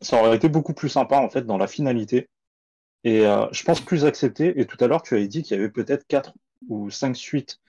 Ça 0.01 0.21
aurait 0.23 0.37
été 0.37 0.49
beaucoup 0.49 0.75
plus 0.75 0.89
sympa 0.89 1.19
en 1.19 1.29
fait 1.29 1.43
dans 1.43 1.59
la 1.59 1.67
finalité. 1.67 2.29
Et 3.05 3.27
euh, 3.27 3.47
je 3.53 3.63
pense 3.65 3.81
plus 3.81 4.05
accepté. 4.05 4.61
Et 4.61 4.67
tout 4.67 4.77
à 4.83 4.89
l'heure, 4.89 5.03
tu 5.03 5.15
avais 5.15 5.29
dit 5.29 5.43
qu'il 5.43 5.57
y 5.57 5.61
avait 5.61 5.71
peut-être 5.71 6.07
quatre 6.07 6.35
ou 6.69 6.91
cinq 6.91 7.17
suites 7.17 7.61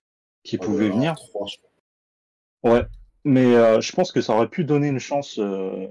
qui 0.44 0.58
pouvaient 0.58 0.86
Euh, 0.86 0.92
venir. 0.92 1.14
je. 1.46 1.56
Ouais, 2.62 2.84
mais 3.24 3.54
euh, 3.56 3.80
je 3.80 3.92
pense 3.92 4.12
que 4.12 4.20
ça 4.20 4.34
aurait 4.34 4.48
pu 4.48 4.64
donner 4.64 4.88
une 4.88 4.98
chance 4.98 5.38
euh, 5.38 5.88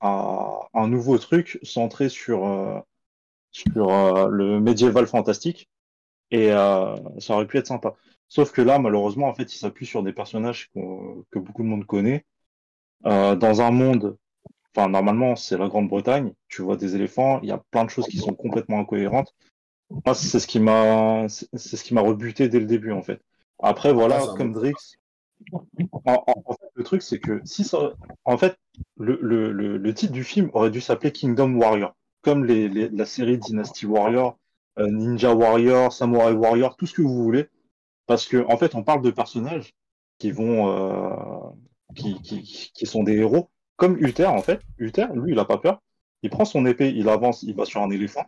à 0.00 0.60
un 0.74 0.88
nouveau 0.88 1.18
truc 1.18 1.58
centré 1.62 2.08
sur, 2.08 2.46
euh, 2.46 2.80
sur 3.52 3.90
euh, 3.90 4.28
le 4.30 4.60
médiéval 4.60 5.06
fantastique 5.06 5.68
et 6.30 6.52
euh, 6.52 6.96
ça 7.20 7.34
aurait 7.34 7.46
pu 7.46 7.58
être 7.58 7.68
sympa. 7.68 7.94
Sauf 8.28 8.52
que 8.52 8.62
là, 8.62 8.78
malheureusement, 8.78 9.28
en 9.28 9.34
fait, 9.34 9.54
il 9.54 9.58
s'appuie 9.58 9.86
sur 9.86 10.02
des 10.02 10.12
personnages 10.12 10.70
que 10.74 11.38
beaucoup 11.38 11.62
de 11.62 11.68
monde 11.68 11.86
connaît. 11.86 12.24
Euh, 13.06 13.36
dans 13.36 13.60
un 13.62 13.70
monde, 13.70 14.16
enfin, 14.76 14.88
normalement, 14.88 15.36
c'est 15.36 15.58
la 15.58 15.68
Grande-Bretagne, 15.68 16.32
tu 16.48 16.62
vois 16.62 16.76
des 16.76 16.94
éléphants, 16.96 17.40
il 17.42 17.48
y 17.48 17.52
a 17.52 17.62
plein 17.70 17.84
de 17.84 17.90
choses 17.90 18.08
qui 18.08 18.18
sont 18.18 18.34
complètement 18.34 18.80
incohérentes. 18.80 19.34
Moi, 20.06 20.14
c'est 20.14 20.40
ce 20.40 20.46
qui 20.46 20.60
m'a, 20.60 21.26
c'est 21.28 21.76
ce 21.76 21.84
qui 21.84 21.94
m'a 21.94 22.02
rebuté 22.02 22.48
dès 22.48 22.60
le 22.60 22.66
début, 22.66 22.92
en 22.92 23.02
fait. 23.02 23.20
Après, 23.62 23.92
voilà, 23.92 24.28
comme 24.36 24.52
Drix, 24.52 24.96
en, 25.92 26.00
en- 26.26 26.42
en 26.46 26.52
fait, 26.54 26.68
le 26.74 26.84
truc, 26.84 27.02
c'est 27.02 27.18
que 27.18 27.40
si 27.44 27.64
ça, 27.64 27.92
en 28.24 28.36
fait, 28.38 28.56
le, 28.98 29.18
le, 29.22 29.52
le, 29.52 29.76
le 29.76 29.94
titre 29.94 30.12
du 30.12 30.24
film 30.24 30.50
aurait 30.54 30.70
dû 30.70 30.80
s'appeler 30.80 31.12
Kingdom 31.12 31.54
Warrior, 31.54 31.94
comme 32.22 32.44
les, 32.44 32.68
les- 32.68 32.88
la 32.88 33.04
série 33.06 33.38
Dynasty 33.38 33.86
Warrior, 33.86 34.38
euh, 34.78 34.88
Ninja 34.90 35.34
Warrior, 35.34 35.92
Samurai 35.92 36.32
Warrior, 36.32 36.76
tout 36.76 36.86
ce 36.86 36.94
que 36.94 37.02
vous 37.02 37.22
voulez, 37.22 37.48
parce 38.06 38.26
que 38.26 38.44
en 38.50 38.56
fait, 38.58 38.74
on 38.74 38.84
parle 38.84 39.02
de 39.02 39.10
personnages 39.10 39.74
qui 40.18 40.30
vont, 40.32 40.70
euh, 40.70 41.50
qui, 41.94 42.20
qui, 42.22 42.42
qui 42.74 42.86
sont 42.86 43.02
des 43.04 43.14
héros, 43.18 43.50
comme 43.76 43.98
Uther 44.04 44.26
en 44.26 44.42
fait. 44.42 44.60
Uther, 44.78 45.06
lui, 45.14 45.32
il 45.32 45.38
a 45.38 45.44
pas 45.44 45.58
peur. 45.58 45.80
Il 46.22 46.30
prend 46.30 46.44
son 46.44 46.66
épée, 46.66 46.90
il 46.90 47.08
avance, 47.08 47.42
il 47.42 47.54
va 47.54 47.64
sur 47.64 47.82
un 47.82 47.90
éléphant 47.90 48.26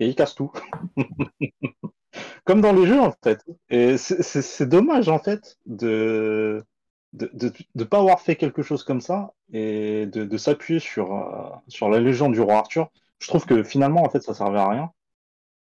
et 0.00 0.08
il 0.08 0.14
casse 0.16 0.34
tout. 0.34 0.52
Comme 2.44 2.60
dans 2.60 2.72
les 2.72 2.86
jeux 2.86 3.00
en 3.00 3.12
fait. 3.22 3.44
Et 3.70 3.96
c'est- 3.98 4.62
dommage 4.66 5.08
en 5.08 5.18
fait 5.18 5.58
de 5.66 6.64
de, 7.14 7.30
de 7.74 7.84
pas 7.84 7.98
avoir 8.00 8.20
fait 8.20 8.36
quelque 8.36 8.60
chose 8.62 8.84
comme 8.84 9.00
ça 9.00 9.32
et 9.52 10.06
de, 10.06 10.36
s'appuyer 10.36 10.78
sur 10.80 11.14
euh, 11.14 11.48
sur 11.68 11.88
la 11.88 12.00
légende 12.00 12.32
du 12.34 12.40
roi 12.40 12.56
Arthur. 12.58 12.90
Je 13.18 13.28
trouve 13.28 13.46
que 13.46 13.62
finalement 13.62 14.02
en 14.02 14.10
fait 14.10 14.20
ça 14.22 14.34
servait 14.34 14.58
à 14.58 14.68
rien. 14.68 14.90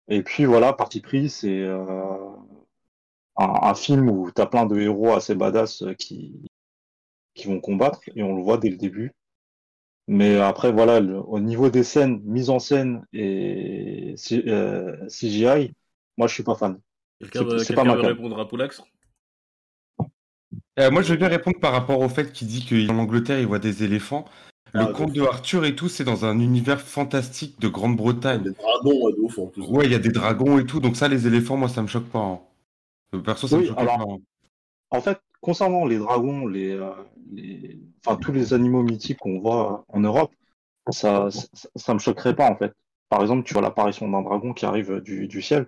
Et 0.09 0.23
puis 0.23 0.45
voilà, 0.45 0.73
parti 0.73 1.01
pris, 1.01 1.29
c'est 1.29 1.61
euh, 1.61 1.85
un, 3.37 3.45
un 3.69 3.73
film 3.75 4.09
où 4.09 4.31
t'as 4.31 4.45
plein 4.45 4.65
de 4.65 4.79
héros 4.79 5.13
assez 5.13 5.35
badass 5.35 5.83
euh, 5.83 5.93
qui 5.93 6.45
qui 7.35 7.47
vont 7.47 7.59
combattre 7.59 7.99
et 8.15 8.23
on 8.23 8.35
le 8.35 8.41
voit 8.41 8.57
dès 8.57 8.69
le 8.69 8.77
début. 8.77 9.11
Mais 10.07 10.37
après 10.39 10.71
voilà, 10.71 10.99
le- 10.99 11.19
au 11.19 11.39
niveau 11.39 11.69
des 11.69 11.83
scènes, 11.83 12.21
mise 12.23 12.49
en 12.49 12.59
scène 12.59 13.05
et 13.13 14.13
C- 14.17 14.43
euh, 14.47 15.07
CGI, 15.09 15.73
moi 16.17 16.27
je 16.27 16.33
suis 16.33 16.43
pas 16.43 16.55
fan. 16.55 16.79
Quelqu'un 17.19 17.57
C'est- 17.59 17.73
pas 17.73 17.83
ma 17.83 17.95
veut 17.95 18.01
cam. 18.01 18.11
répondre 18.11 18.39
à 18.39 18.47
Poulax? 18.47 18.81
Euh, 20.77 20.91
moi, 20.91 21.01
je 21.01 21.11
veux 21.11 21.17
bien 21.17 21.29
répondre 21.29 21.57
par 21.59 21.71
rapport 21.71 22.01
au 22.01 22.09
fait 22.09 22.33
qu'il 22.33 22.47
dit 22.47 22.65
qu'en 22.65 22.97
Angleterre, 22.97 23.39
il 23.39 23.47
voit 23.47 23.59
des 23.59 23.83
éléphants. 23.83 24.25
Le 24.73 24.81
Ah, 24.81 24.91
conte 24.93 25.13
de 25.13 25.21
Arthur 25.21 25.63
et 25.63 25.73
tout, 25.73 25.87
c'est 25.87 26.03
dans 26.03 26.25
un 26.25 26.37
univers 26.39 26.81
fantastique 26.81 27.59
de 27.61 27.69
Grande-Bretagne. 27.69 28.43
Les 28.43 28.51
dragons, 28.51 29.05
ouais, 29.05 29.13
de 29.13 29.19
ouf 29.21 29.39
en 29.39 29.47
plus. 29.47 29.61
Ouais, 29.63 29.85
il 29.85 29.91
y 29.93 29.95
a 29.95 29.99
des 29.99 30.11
dragons 30.11 30.59
et 30.59 30.65
tout, 30.65 30.81
donc 30.81 30.97
ça, 30.97 31.07
les 31.07 31.27
éléphants, 31.27 31.55
moi, 31.55 31.69
ça 31.69 31.81
me 31.81 31.87
choque 31.87 32.09
pas. 32.09 32.19
hein. 32.19 32.41
Perso, 33.23 33.47
ça 33.47 33.55
me 33.55 33.61
Oui, 33.61 33.67
choque 33.69 33.79
alors- 33.79 33.97
pas. 33.97 34.03
hein. 34.13 34.17
En 34.91 34.99
fait, 35.01 35.17
concernant 35.45 35.85
les 35.85 35.97
dragons, 35.99 36.47
les, 36.47 36.71
euh, 36.71 36.91
les... 37.31 37.79
enfin 38.05 38.17
tous 38.17 38.31
les 38.33 38.53
animaux 38.53 38.83
mythiques 38.83 39.19
qu'on 39.19 39.39
voit 39.39 39.85
en 39.89 39.99
Europe, 40.01 40.31
ça, 40.89 41.29
ça, 41.31 41.47
ça 41.75 41.93
me 41.93 41.99
choquerait 41.99 42.35
pas 42.35 42.49
en 42.49 42.55
fait. 42.57 42.73
Par 43.09 43.21
exemple, 43.21 43.43
tu 43.45 43.53
vois 43.53 43.61
l'apparition 43.63 44.09
d'un 44.09 44.21
dragon 44.23 44.53
qui 44.53 44.65
arrive 44.65 45.01
du, 45.01 45.27
du 45.27 45.41
ciel, 45.41 45.67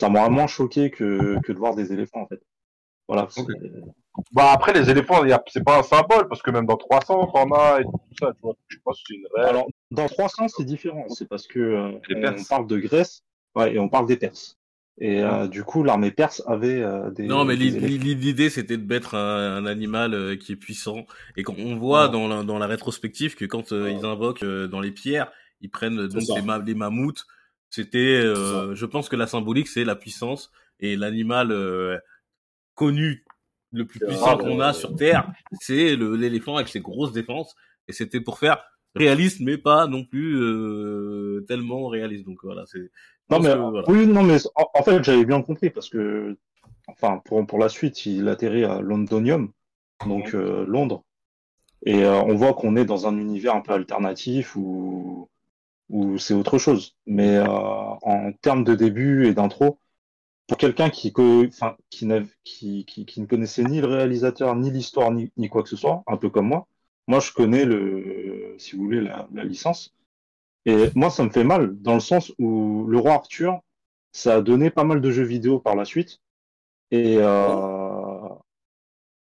ça 0.00 0.08
m'aurait 0.08 0.30
moins 0.30 0.46
choqué 0.46 0.90
que, 0.90 1.38
que 1.44 1.52
de 1.52 1.58
voir 1.58 1.74
des 1.74 1.92
éléphants 1.92 2.22
en 2.22 2.26
fait. 2.26 2.40
Voilà. 3.08 3.28
Bah 4.32 4.52
après 4.52 4.72
les 4.72 4.88
éléphants, 4.90 5.22
c'est 5.48 5.64
pas 5.64 5.78
un 5.78 5.82
symbole 5.82 6.28
parce 6.28 6.42
que 6.42 6.50
même 6.50 6.66
dans 6.66 6.76
300 6.76 7.26
t'en 7.26 7.50
as 7.52 7.80
et 7.80 7.84
tout 7.84 8.00
ça, 8.18 8.32
tu 8.32 8.40
vois. 8.42 8.54
Je 8.68 8.78
pas 8.84 8.92
si 8.94 9.02
c'est 9.08 9.14
une. 9.14 9.26
Alors, 9.44 9.66
dans 9.90 10.06
300, 10.06 10.48
c'est 10.48 10.64
différent. 10.64 11.04
C'est 11.08 11.28
parce 11.28 11.46
que 11.46 11.58
euh, 11.60 11.92
Les 12.08 12.16
on 12.16 12.20
Perses. 12.22 12.48
parle 12.48 12.66
de 12.66 12.78
Grèce, 12.78 13.22
ouais, 13.54 13.74
et 13.74 13.78
on 13.78 13.88
parle 13.88 14.06
des 14.06 14.16
Perses. 14.16 14.55
Et 14.98 15.22
euh, 15.22 15.46
du 15.46 15.62
coup, 15.62 15.82
l'armée 15.82 16.10
perse 16.10 16.42
avait 16.46 16.82
euh, 16.82 17.10
des. 17.10 17.26
Non, 17.26 17.44
mais 17.44 17.54
l'idée 17.54 18.48
c'était 18.48 18.78
de 18.78 18.86
mettre 18.86 19.14
un, 19.14 19.56
un 19.58 19.66
animal 19.66 20.14
euh, 20.14 20.36
qui 20.36 20.52
est 20.52 20.56
puissant. 20.56 21.06
Et 21.36 21.42
quand 21.42 21.56
on 21.58 21.76
voit 21.76 22.08
dans, 22.08 22.28
la, 22.28 22.42
dans 22.42 22.58
la 22.58 22.66
rétrospective 22.66 23.34
que 23.34 23.44
quand 23.44 23.72
euh, 23.72 23.90
ils 23.90 24.06
invoquent 24.06 24.42
euh, 24.42 24.68
dans 24.68 24.80
les 24.80 24.92
pierres, 24.92 25.30
ils 25.60 25.68
prennent 25.70 26.00
euh, 26.00 26.08
donc 26.08 26.22
les, 26.34 26.42
ma- 26.42 26.58
les 26.58 26.74
mammouths. 26.74 27.26
C'était, 27.68 27.98
euh, 27.98 28.74
je 28.74 28.86
pense 28.86 29.10
que 29.10 29.16
la 29.16 29.26
symbolique 29.26 29.68
c'est 29.68 29.84
la 29.84 29.96
puissance 29.96 30.50
et 30.80 30.96
l'animal 30.96 31.52
euh, 31.52 31.98
connu 32.74 33.24
le 33.72 33.84
plus 33.84 34.00
puissant 34.00 34.38
qu'on 34.38 34.60
euh, 34.60 34.64
a 34.64 34.72
sur 34.72 34.96
Terre, 34.96 35.30
c'est 35.60 35.96
l'éléphant 35.96 36.56
avec 36.56 36.68
ses 36.68 36.80
grosses 36.80 37.12
défenses. 37.12 37.54
Et 37.88 37.92
c'était 37.92 38.20
pour 38.20 38.38
faire 38.38 38.64
réaliste, 38.94 39.40
mais 39.40 39.58
pas 39.58 39.86
non 39.86 40.04
plus 40.04 40.40
euh, 40.40 41.44
tellement 41.46 41.88
réaliste. 41.88 42.24
Donc 42.24 42.38
voilà, 42.42 42.64
c'est. 42.64 42.90
Non, 43.30 43.40
mais, 43.40 43.50
que, 43.50 43.58
voilà. 43.58 43.84
oui, 43.88 44.06
non, 44.06 44.22
mais 44.22 44.38
en, 44.54 44.66
en 44.74 44.82
fait, 44.82 45.02
j'avais 45.04 45.24
bien 45.24 45.42
compris 45.42 45.70
parce 45.70 45.88
que, 45.88 46.36
enfin, 46.88 47.20
pour, 47.24 47.44
pour 47.46 47.58
la 47.58 47.68
suite, 47.68 48.06
il 48.06 48.28
atterrit 48.28 48.64
à 48.64 48.80
Londonium, 48.80 49.52
donc 50.06 50.34
euh, 50.34 50.64
Londres. 50.66 51.04
Et 51.84 52.04
euh, 52.04 52.20
on 52.22 52.34
voit 52.36 52.54
qu'on 52.54 52.76
est 52.76 52.84
dans 52.84 53.06
un 53.08 53.18
univers 53.18 53.54
un 53.56 53.62
peu 53.62 53.72
alternatif 53.72 54.56
où, 54.56 55.30
où 55.90 56.18
c'est 56.18 56.34
autre 56.34 56.58
chose. 56.58 56.96
Mais 57.06 57.36
euh, 57.36 57.46
en 57.48 58.32
termes 58.42 58.64
de 58.64 58.74
début 58.74 59.26
et 59.28 59.34
d'intro, 59.34 59.80
pour 60.48 60.58
quelqu'un 60.58 60.90
qui, 60.90 61.12
qui, 61.90 62.06
qui, 62.44 62.84
qui, 62.86 63.06
qui 63.06 63.20
ne 63.20 63.26
connaissait 63.26 63.64
ni 63.64 63.80
le 63.80 63.88
réalisateur, 63.88 64.54
ni 64.56 64.70
l'histoire, 64.70 65.12
ni, 65.12 65.32
ni 65.36 65.48
quoi 65.48 65.64
que 65.64 65.70
ce 65.70 65.76
soit, 65.76 66.04
un 66.06 66.18
peu 66.18 66.30
comme 66.30 66.48
moi, 66.48 66.68
moi 67.08 67.20
je 67.20 67.32
connais 67.32 67.64
le, 67.64 68.54
si 68.58 68.76
vous 68.76 68.84
voulez, 68.84 69.00
la, 69.02 69.28
la 69.34 69.44
licence. 69.44 69.95
Et 70.66 70.90
moi, 70.94 71.10
ça 71.10 71.22
me 71.24 71.30
fait 71.30 71.44
mal, 71.44 71.80
dans 71.80 71.94
le 71.94 72.00
sens 72.00 72.32
où 72.38 72.86
le 72.88 72.98
roi 72.98 73.12
Arthur, 73.14 73.60
ça 74.12 74.36
a 74.36 74.40
donné 74.42 74.70
pas 74.70 74.84
mal 74.84 75.00
de 75.00 75.10
jeux 75.10 75.24
vidéo 75.24 75.60
par 75.60 75.76
la 75.76 75.84
suite. 75.84 76.18
Et 76.90 77.16
euh, 77.18 78.28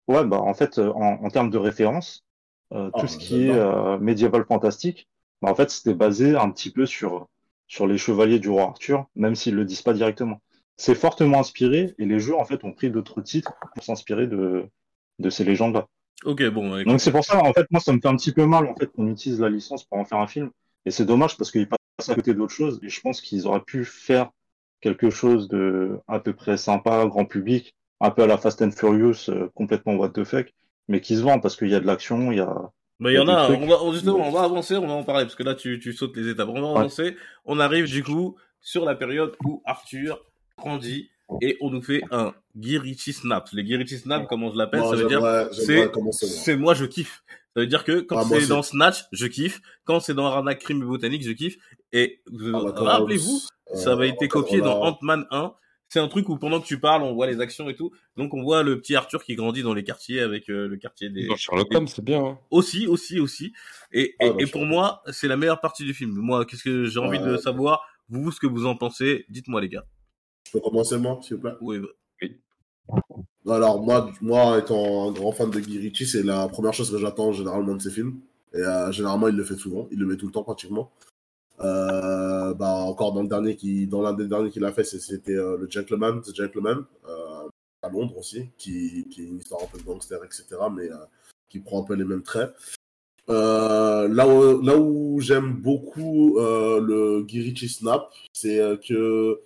ouais, 0.08 0.26
bah 0.26 0.40
en 0.40 0.54
fait, 0.54 0.80
en, 0.80 1.24
en 1.24 1.30
termes 1.30 1.50
de 1.50 1.58
référence, 1.58 2.26
euh, 2.74 2.90
Ah, 2.94 3.00
tout 3.00 3.08
ce 3.08 3.18
qui 3.18 3.48
est 3.48 3.52
euh, 3.54 3.98
médiéval 4.00 4.46
fantastique, 4.46 5.08
bah, 5.42 5.52
en 5.52 5.56
fait, 5.56 5.70
c'était 5.70 5.94
basé 5.94 6.36
un 6.36 6.50
petit 6.52 6.72
peu 6.72 6.86
sur, 6.86 7.28
sur 7.68 7.88
les 7.88 7.98
chevaliers 7.98 8.40
du 8.40 8.50
roi 8.50 8.64
Arthur, 8.64 9.06
même 9.16 9.36
s'ils 9.36 9.56
le 9.56 9.66
disent 9.66 9.82
pas 9.84 9.94
directement. 9.94 10.42
C'est 10.78 10.96
fortement 10.96 11.40
inspiré, 11.40 11.94
et 11.98 12.06
les 12.06 12.20
jeux, 12.20 12.36
en 12.36 12.44
fait, 12.44 12.64
ont 12.64 12.74
pris 12.74 12.90
d'autres 12.90 13.22
titres 13.22 13.54
pour 13.74 13.84
s'inspirer 13.84 14.28
de, 14.28 14.66
de 15.20 15.30
ces 15.30 15.44
légendes-là. 15.44 15.88
Ok, 16.24 16.44
bon. 16.50 16.78
écoute, 16.78 16.88
Donc 16.92 17.02
c'est 17.02 17.12
pour 17.12 17.24
ça, 17.24 17.44
en 17.44 17.54
fait, 17.54 17.68
moi, 17.72 17.80
ça 17.80 17.94
me 17.94 18.00
fait 18.00 18.08
un 18.08 18.16
petit 18.16 18.34
peu 18.34 18.46
mal, 18.46 18.66
en 18.68 18.76
fait, 18.76 18.88
qu'on 18.88 19.08
utilise 19.08 19.40
la 19.40 19.50
licence 19.50 19.86
pour 19.86 19.98
en 20.00 20.06
faire 20.06 20.20
un 20.20 20.28
film. 20.28 20.50
Et 20.86 20.92
c'est 20.92 21.06
dommage 21.06 21.38
parce 21.38 21.52
qu'ils 21.52 21.68
passent 21.68 22.10
à 22.10 22.16
côté 22.16 22.34
d'autres 22.34 22.54
choses. 22.54 22.80
Et 22.84 22.90
je 22.90 23.02
pense 23.02 23.22
qu'ils 23.22 23.48
auraient 23.48 23.64
pu 23.64 23.86
faire 23.86 24.30
quelque 24.82 25.10
chose 25.10 25.48
de 25.48 26.00
à 26.08 26.20
peu 26.20 26.34
près 26.34 26.58
sympa, 26.58 27.06
grand 27.08 27.26
public, 27.26 27.76
un 28.02 28.12
peu 28.12 28.24
à 28.24 28.28
la 28.28 28.38
Fast 28.38 28.62
and 28.62 28.72
Furious, 28.72 29.30
euh, 29.30 29.50
complètement 29.56 29.96
what 29.96 30.10
the 30.10 30.24
fuck, 30.24 30.54
mais 30.88 31.02
qui 31.02 31.16
se 31.16 31.22
vend 31.22 31.40
parce 31.40 31.56
qu'il 31.56 31.70
y 31.70 31.76
a 31.76 31.80
de 31.80 31.88
l'action, 31.88 32.32
il 32.32 32.38
y 32.38 32.42
a, 32.42 32.54
Bah, 33.00 33.12
il 33.12 33.16
y 33.16 33.20
en 33.20 33.26
y 33.28 33.32
a 33.32 33.50
on 33.52 33.66
va, 33.66 33.94
justement, 33.94 34.28
on 34.28 34.32
va 34.32 34.44
avancer, 34.44 34.76
on 34.76 34.86
va 34.88 34.94
en 34.94 35.04
parler, 35.04 35.24
parce 35.26 35.36
que 35.36 35.44
là, 35.44 35.56
tu, 35.56 35.80
tu 35.80 35.94
sautes 35.94 36.16
les 36.16 36.30
étapes. 36.30 36.50
On 36.50 36.62
va 36.62 36.68
Ouais. 36.74 36.80
avancer. 36.80 37.16
On 37.46 37.60
arrive, 37.60 37.88
du 37.88 38.04
coup, 38.04 38.36
sur 38.62 38.86
la 38.86 38.96
période 38.96 39.36
où 39.46 39.62
Arthur 39.66 40.20
grandit 40.58 41.10
et 41.42 41.58
on 41.62 41.72
nous 41.72 41.82
fait 41.82 42.02
un 42.12 42.34
Guy 42.56 42.78
Ritchie 42.78 43.14
Snap. 43.14 43.50
Les 43.54 43.64
Guy 43.64 43.78
Ritchie 43.78 43.98
Snap, 43.98 44.28
comment 44.28 44.52
je 44.52 44.58
l'appelle, 44.58 44.84
ça 44.86 44.96
veut 44.96 45.08
dire, 45.08 45.22
c'est 45.52 46.56
moi, 46.58 46.74
je 46.74 46.86
kiffe. 46.86 47.24
Ça 47.56 47.62
veut 47.62 47.68
dire 47.68 47.86
que 47.86 48.02
quand 48.02 48.18
Ah, 48.20 48.26
c'est 48.28 48.48
dans 48.48 48.62
Snatch, 48.64 49.06
je 49.14 49.28
kiffe. 49.28 49.62
Quand 49.86 50.02
c'est 50.02 50.14
dans 50.14 50.26
Arnaque 50.28 50.60
Crime 50.60 50.82
et 50.82 50.86
Botanique, 50.86 51.24
je 51.24 51.32
kiffe. 51.32 51.56
Et 51.94 52.22
Ah, 52.28 52.32
bah, 52.66 52.74
rappelez-vous, 52.76 53.40
ça 53.74 53.94
avait 53.94 54.10
été 54.10 54.28
copié 54.28 54.60
dans. 54.62 54.82
Ant-Man 54.82 55.26
1. 55.32 55.54
C'est 55.88 56.00
un 56.00 56.08
truc 56.10 56.28
où 56.28 56.38
pendant 56.38 56.60
que 56.60 56.66
tu 56.66 56.80
parles, 56.80 57.04
on 57.04 57.14
voit 57.14 57.28
les 57.28 57.40
actions 57.40 57.70
et 57.70 57.76
tout. 57.76 57.92
Donc 58.18 58.34
on 58.34 58.42
voit 58.42 58.64
le 58.64 58.82
petit 58.82 58.96
Arthur 58.96 59.24
qui 59.24 59.36
grandit 59.36 59.62
dans 59.64 59.74
les 59.74 59.84
quartiers 59.84 60.20
avec 60.20 60.50
euh, 60.50 60.68
le 60.68 60.76
quartier 60.78 61.10
des, 61.10 61.28
Dans 61.28 61.36
Sherlock 61.38 61.74
Holmes, 61.74 61.88
c'est 61.88 62.04
bien. 62.04 62.26
hein. 62.26 62.40
aussi, 62.50 62.88
aussi, 62.88 63.20
aussi. 63.20 63.54
Et, 63.94 64.16
Ah, 64.20 64.26
et, 64.26 64.30
bah, 64.32 64.36
et 64.40 64.48
pour 64.48 64.66
moi, 64.66 65.04
c'est 65.12 65.28
la 65.30 65.38
meilleure 65.38 65.62
partie 65.62 65.86
du 65.86 65.94
film. 65.94 66.12
Moi, 66.12 66.44
qu'est-ce 66.46 66.64
que 66.64 66.86
j'ai 66.86 67.00
envie 67.00 67.20
de 67.20 67.34
Ouais. 67.34 67.38
savoir? 67.38 67.88
Vous, 68.10 68.32
ce 68.32 68.40
que 68.40 68.48
vous 68.48 68.66
en 68.66 68.76
pensez 68.76 69.26
Dites-moi, 69.30 69.62
les 69.62 69.70
gars. 69.70 69.86
Je 70.48 70.52
peux 70.54 70.60
commencer, 70.60 70.98
moi, 70.98 71.20
s'il 71.22 71.38
vous 71.38 71.44
plaît? 71.44 71.54
Oui, 71.62 71.80
bah, 71.80 72.98
Alors, 73.48 73.82
moi, 73.82 74.12
moi, 74.22 74.58
étant 74.58 75.10
un 75.10 75.12
grand 75.12 75.32
fan 75.32 75.52
de 75.52 75.60
Guy 75.60 75.78
Ritchie, 75.78 76.08
c'est 76.08 76.24
la 76.24 76.48
première 76.48 76.74
chose 76.74 76.90
que 76.90 76.98
j'attends 76.98 77.32
généralement 77.32 77.76
de 77.76 77.82
ses 77.82 77.92
films. 77.92 78.20
Et 78.54 78.58
euh, 78.58 78.92
généralement, 78.92 79.28
il 79.28 79.36
le 79.36 79.44
fait 79.44 79.56
souvent. 79.56 79.88
Il 79.92 80.00
le 80.00 80.08
met 80.08 80.18
tout 80.18 80.26
le 80.26 80.32
temps, 80.32 80.44
pratiquement. 80.44 80.92
Euh, 81.60 82.54
bah, 82.56 82.74
encore 82.74 83.14
dans 83.14 83.22
le 83.22 83.28
dernier 83.28 83.56
qui, 83.56 83.86
dans 83.86 84.02
l'un 84.02 84.14
des 84.14 84.28
derniers 84.28 84.50
qu'il 84.50 84.66
a 84.66 84.72
fait, 84.72 84.84
c'était 84.84 85.36
euh, 85.36 85.58
le 85.58 85.70
Gentleman, 85.70 86.22
The 86.22 86.36
Gentleman, 86.36 86.86
à 87.84 87.90
Londres 87.90 88.18
aussi, 88.18 88.50
qui, 88.58 89.08
qui 89.12 89.22
est 89.22 89.26
une 89.26 89.38
histoire 89.38 89.62
un 89.62 89.68
peu 89.68 89.78
de 89.78 89.84
gangster, 89.84 90.20
etc., 90.24 90.46
mais 90.76 90.90
qui 91.50 91.60
prend 91.60 91.84
un 91.84 91.86
peu 91.86 91.94
les 91.94 92.04
mêmes 92.04 92.24
traits. 92.24 92.52
Là 93.28 94.28
où, 94.28 94.62
là 94.64 94.76
où 94.76 95.20
j'aime 95.20 95.54
beaucoup 95.54 96.40
le 96.40 97.22
Guy 97.22 97.42
Ritchie 97.42 97.70
Snap, 97.70 98.12
c'est 98.34 98.60
que 98.88 99.40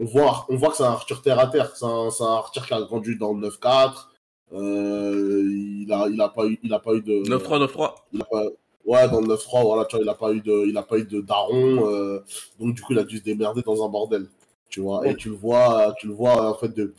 on 0.00 0.04
voit, 0.06 0.46
on 0.48 0.56
voit 0.56 0.70
que 0.70 0.76
c'est 0.76 0.82
un 0.82 0.92
Arthur 0.92 1.22
terre 1.22 1.38
à 1.38 1.46
terre. 1.46 1.76
C'est 1.76 1.84
un, 1.84 2.08
Arthur 2.26 2.66
qui 2.66 2.74
a 2.74 2.80
grandi 2.80 3.16
dans 3.16 3.34
le 3.34 3.48
9-4. 3.48 4.08
Euh, 4.52 5.44
il 5.46 5.92
a, 5.92 6.08
il 6.08 6.20
a 6.20 6.28
pas 6.28 6.46
eu, 6.46 6.58
il 6.62 6.72
a 6.72 6.78
pas 6.80 6.94
eu 6.94 7.02
de. 7.02 7.22
9-3, 7.28 7.66
9-3. 7.66 7.94
il 8.12 8.22
a 8.22 8.24
pas- 8.24 8.46
ouais, 8.86 9.08
dans 9.08 9.20
le 9.20 9.28
9-3, 9.28 9.62
voilà, 9.62 9.84
tu 9.84 9.96
vois, 9.96 10.04
il 10.04 10.08
a 10.08 10.14
pas 10.14 10.32
eu 10.32 10.40
de, 10.40 10.66
il 10.66 10.76
a 10.76 10.82
pas 10.82 10.98
eu 10.98 11.04
de 11.04 11.20
daron. 11.20 11.86
euh, 11.86 12.24
donc 12.58 12.74
du 12.74 12.82
coup, 12.82 12.94
il 12.94 12.98
a 12.98 13.04
dû 13.04 13.18
se 13.18 13.22
démerder 13.22 13.62
dans 13.62 13.84
un 13.84 13.88
bordel. 13.88 14.26
Tu 14.70 14.80
vois, 14.80 15.06
et 15.08 15.16
tu 15.16 15.28
le 15.30 15.34
vois, 15.34 15.92
tu 15.98 16.06
le 16.06 16.12
vois 16.12 16.48
en 16.48 16.54
fait 16.54 16.72
de 16.72 16.94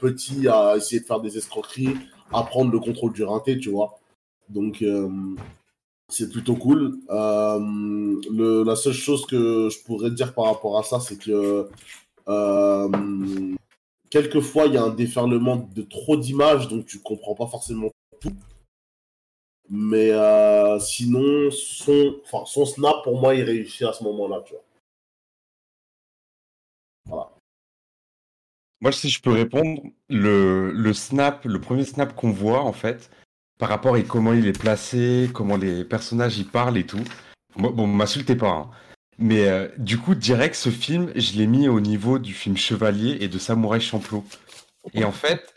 petit 0.00 0.46
à 0.46 0.76
essayer 0.76 1.00
de 1.00 1.06
faire 1.06 1.20
des 1.20 1.36
escroqueries, 1.36 1.96
à 2.32 2.44
prendre 2.44 2.70
le 2.70 2.78
contrôle 2.78 3.12
du 3.12 3.24
rinté, 3.24 3.58
tu 3.58 3.70
vois. 3.70 3.98
Donc 4.48 4.82
euh, 4.82 5.08
c'est 6.08 6.30
plutôt 6.30 6.56
cool. 6.56 6.98
Euh, 7.10 8.64
la 8.64 8.76
seule 8.76 8.94
chose 8.94 9.26
que 9.26 9.68
je 9.70 9.78
pourrais 9.84 10.10
dire 10.10 10.34
par 10.34 10.46
rapport 10.46 10.78
à 10.78 10.82
ça, 10.82 11.00
c'est 11.00 11.18
que 11.18 11.68
euh, 12.28 13.54
quelquefois 14.10 14.66
il 14.66 14.74
y 14.74 14.76
a 14.78 14.82
un 14.82 14.94
déferlement 14.94 15.68
de 15.74 15.82
trop 15.82 16.16
d'images, 16.16 16.68
donc 16.68 16.86
tu 16.86 17.00
comprends 17.00 17.34
pas 17.34 17.46
forcément 17.46 17.90
tout. 18.20 18.32
Mais 19.70 20.10
euh, 20.12 20.78
sinon, 20.80 21.50
son, 21.50 22.16
son 22.46 22.64
snap 22.64 23.04
pour 23.04 23.20
moi 23.20 23.34
il 23.34 23.42
réussit 23.42 23.82
à 23.82 23.92
ce 23.92 24.02
moment-là, 24.04 24.42
vois. 24.50 24.62
Moi, 28.80 28.92
si 28.92 29.08
je 29.10 29.20
peux 29.20 29.32
répondre, 29.32 29.82
le, 30.08 30.70
le 30.70 30.94
snap, 30.94 31.44
le 31.44 31.60
premier 31.60 31.84
snap 31.84 32.14
qu'on 32.14 32.30
voit, 32.30 32.60
en 32.60 32.72
fait, 32.72 33.10
par 33.58 33.68
rapport 33.68 33.96
à 33.96 34.00
comment 34.02 34.32
il 34.32 34.46
est 34.46 34.58
placé, 34.58 35.30
comment 35.32 35.56
les 35.56 35.84
personnages 35.84 36.38
y 36.38 36.44
parlent 36.44 36.78
et 36.78 36.86
tout. 36.86 37.02
Moi, 37.56 37.72
bon, 37.72 37.86
m'insultez 37.86 38.36
pas, 38.36 38.50
hein. 38.50 38.70
Mais 39.18 39.48
euh, 39.48 39.68
du 39.78 39.98
coup, 39.98 40.14
direct, 40.14 40.54
ce 40.54 40.70
film, 40.70 41.10
je 41.16 41.36
l'ai 41.36 41.48
mis 41.48 41.68
au 41.68 41.80
niveau 41.80 42.20
du 42.20 42.32
film 42.32 42.56
Chevalier 42.56 43.18
et 43.20 43.28
de 43.28 43.36
Samouraï 43.38 43.80
Champloo. 43.80 44.24
Et 44.94 45.04
en 45.04 45.10
fait, 45.10 45.54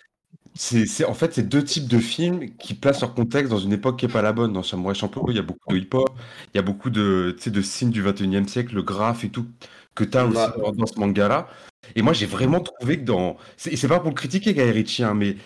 c'est 0.56 1.06
en 1.06 1.14
fait, 1.14 1.40
deux 1.40 1.64
types 1.64 1.88
de 1.88 2.00
films 2.00 2.50
qui 2.58 2.74
placent 2.74 3.02
leur 3.02 3.14
contexte 3.14 3.52
dans 3.52 3.60
une 3.60 3.72
époque 3.72 4.00
qui 4.00 4.06
est 4.06 4.10
pas 4.10 4.24
la 4.24 4.34
bonne. 4.34 4.52
Dans 4.52 4.64
Samouraï 4.64 4.96
Champloo, 4.96 5.28
il 5.30 5.36
y 5.36 5.40
a 5.40 5.44
beaucoup 5.44 5.72
de 5.72 5.78
hip-hop, 5.78 6.10
il 6.54 6.58
y 6.58 6.60
a 6.60 6.64
beaucoup 6.64 6.90
de, 6.90 7.36
tu 7.38 7.44
sais, 7.44 7.52
de 7.52 7.62
signes 7.62 7.92
du 7.92 8.04
21e 8.04 8.48
siècle, 8.48 8.74
le 8.74 8.82
graphe 8.82 9.24
et 9.24 9.30
tout, 9.30 9.46
que 9.94 10.04
tu 10.04 10.18
as 10.18 10.26
aussi 10.26 10.76
dans, 10.76 10.88
ce 10.88 11.00
manga-là. 11.00 11.48
Et 11.96 12.02
moi, 12.02 12.14
j'ai 12.14 12.26
vraiment 12.26 12.62
trouvé 12.62 13.00
que 13.00 13.06
dans. 13.06 13.38
C'est 13.58 13.76
c'est 13.76 13.88
pas 13.88 14.00
pour 14.00 14.10
le 14.10 14.16
critiquer, 14.16 14.54
Guy 14.54 14.62
Ritchie, 14.62 15.04
hein, 15.04 15.14
mais 15.14 15.38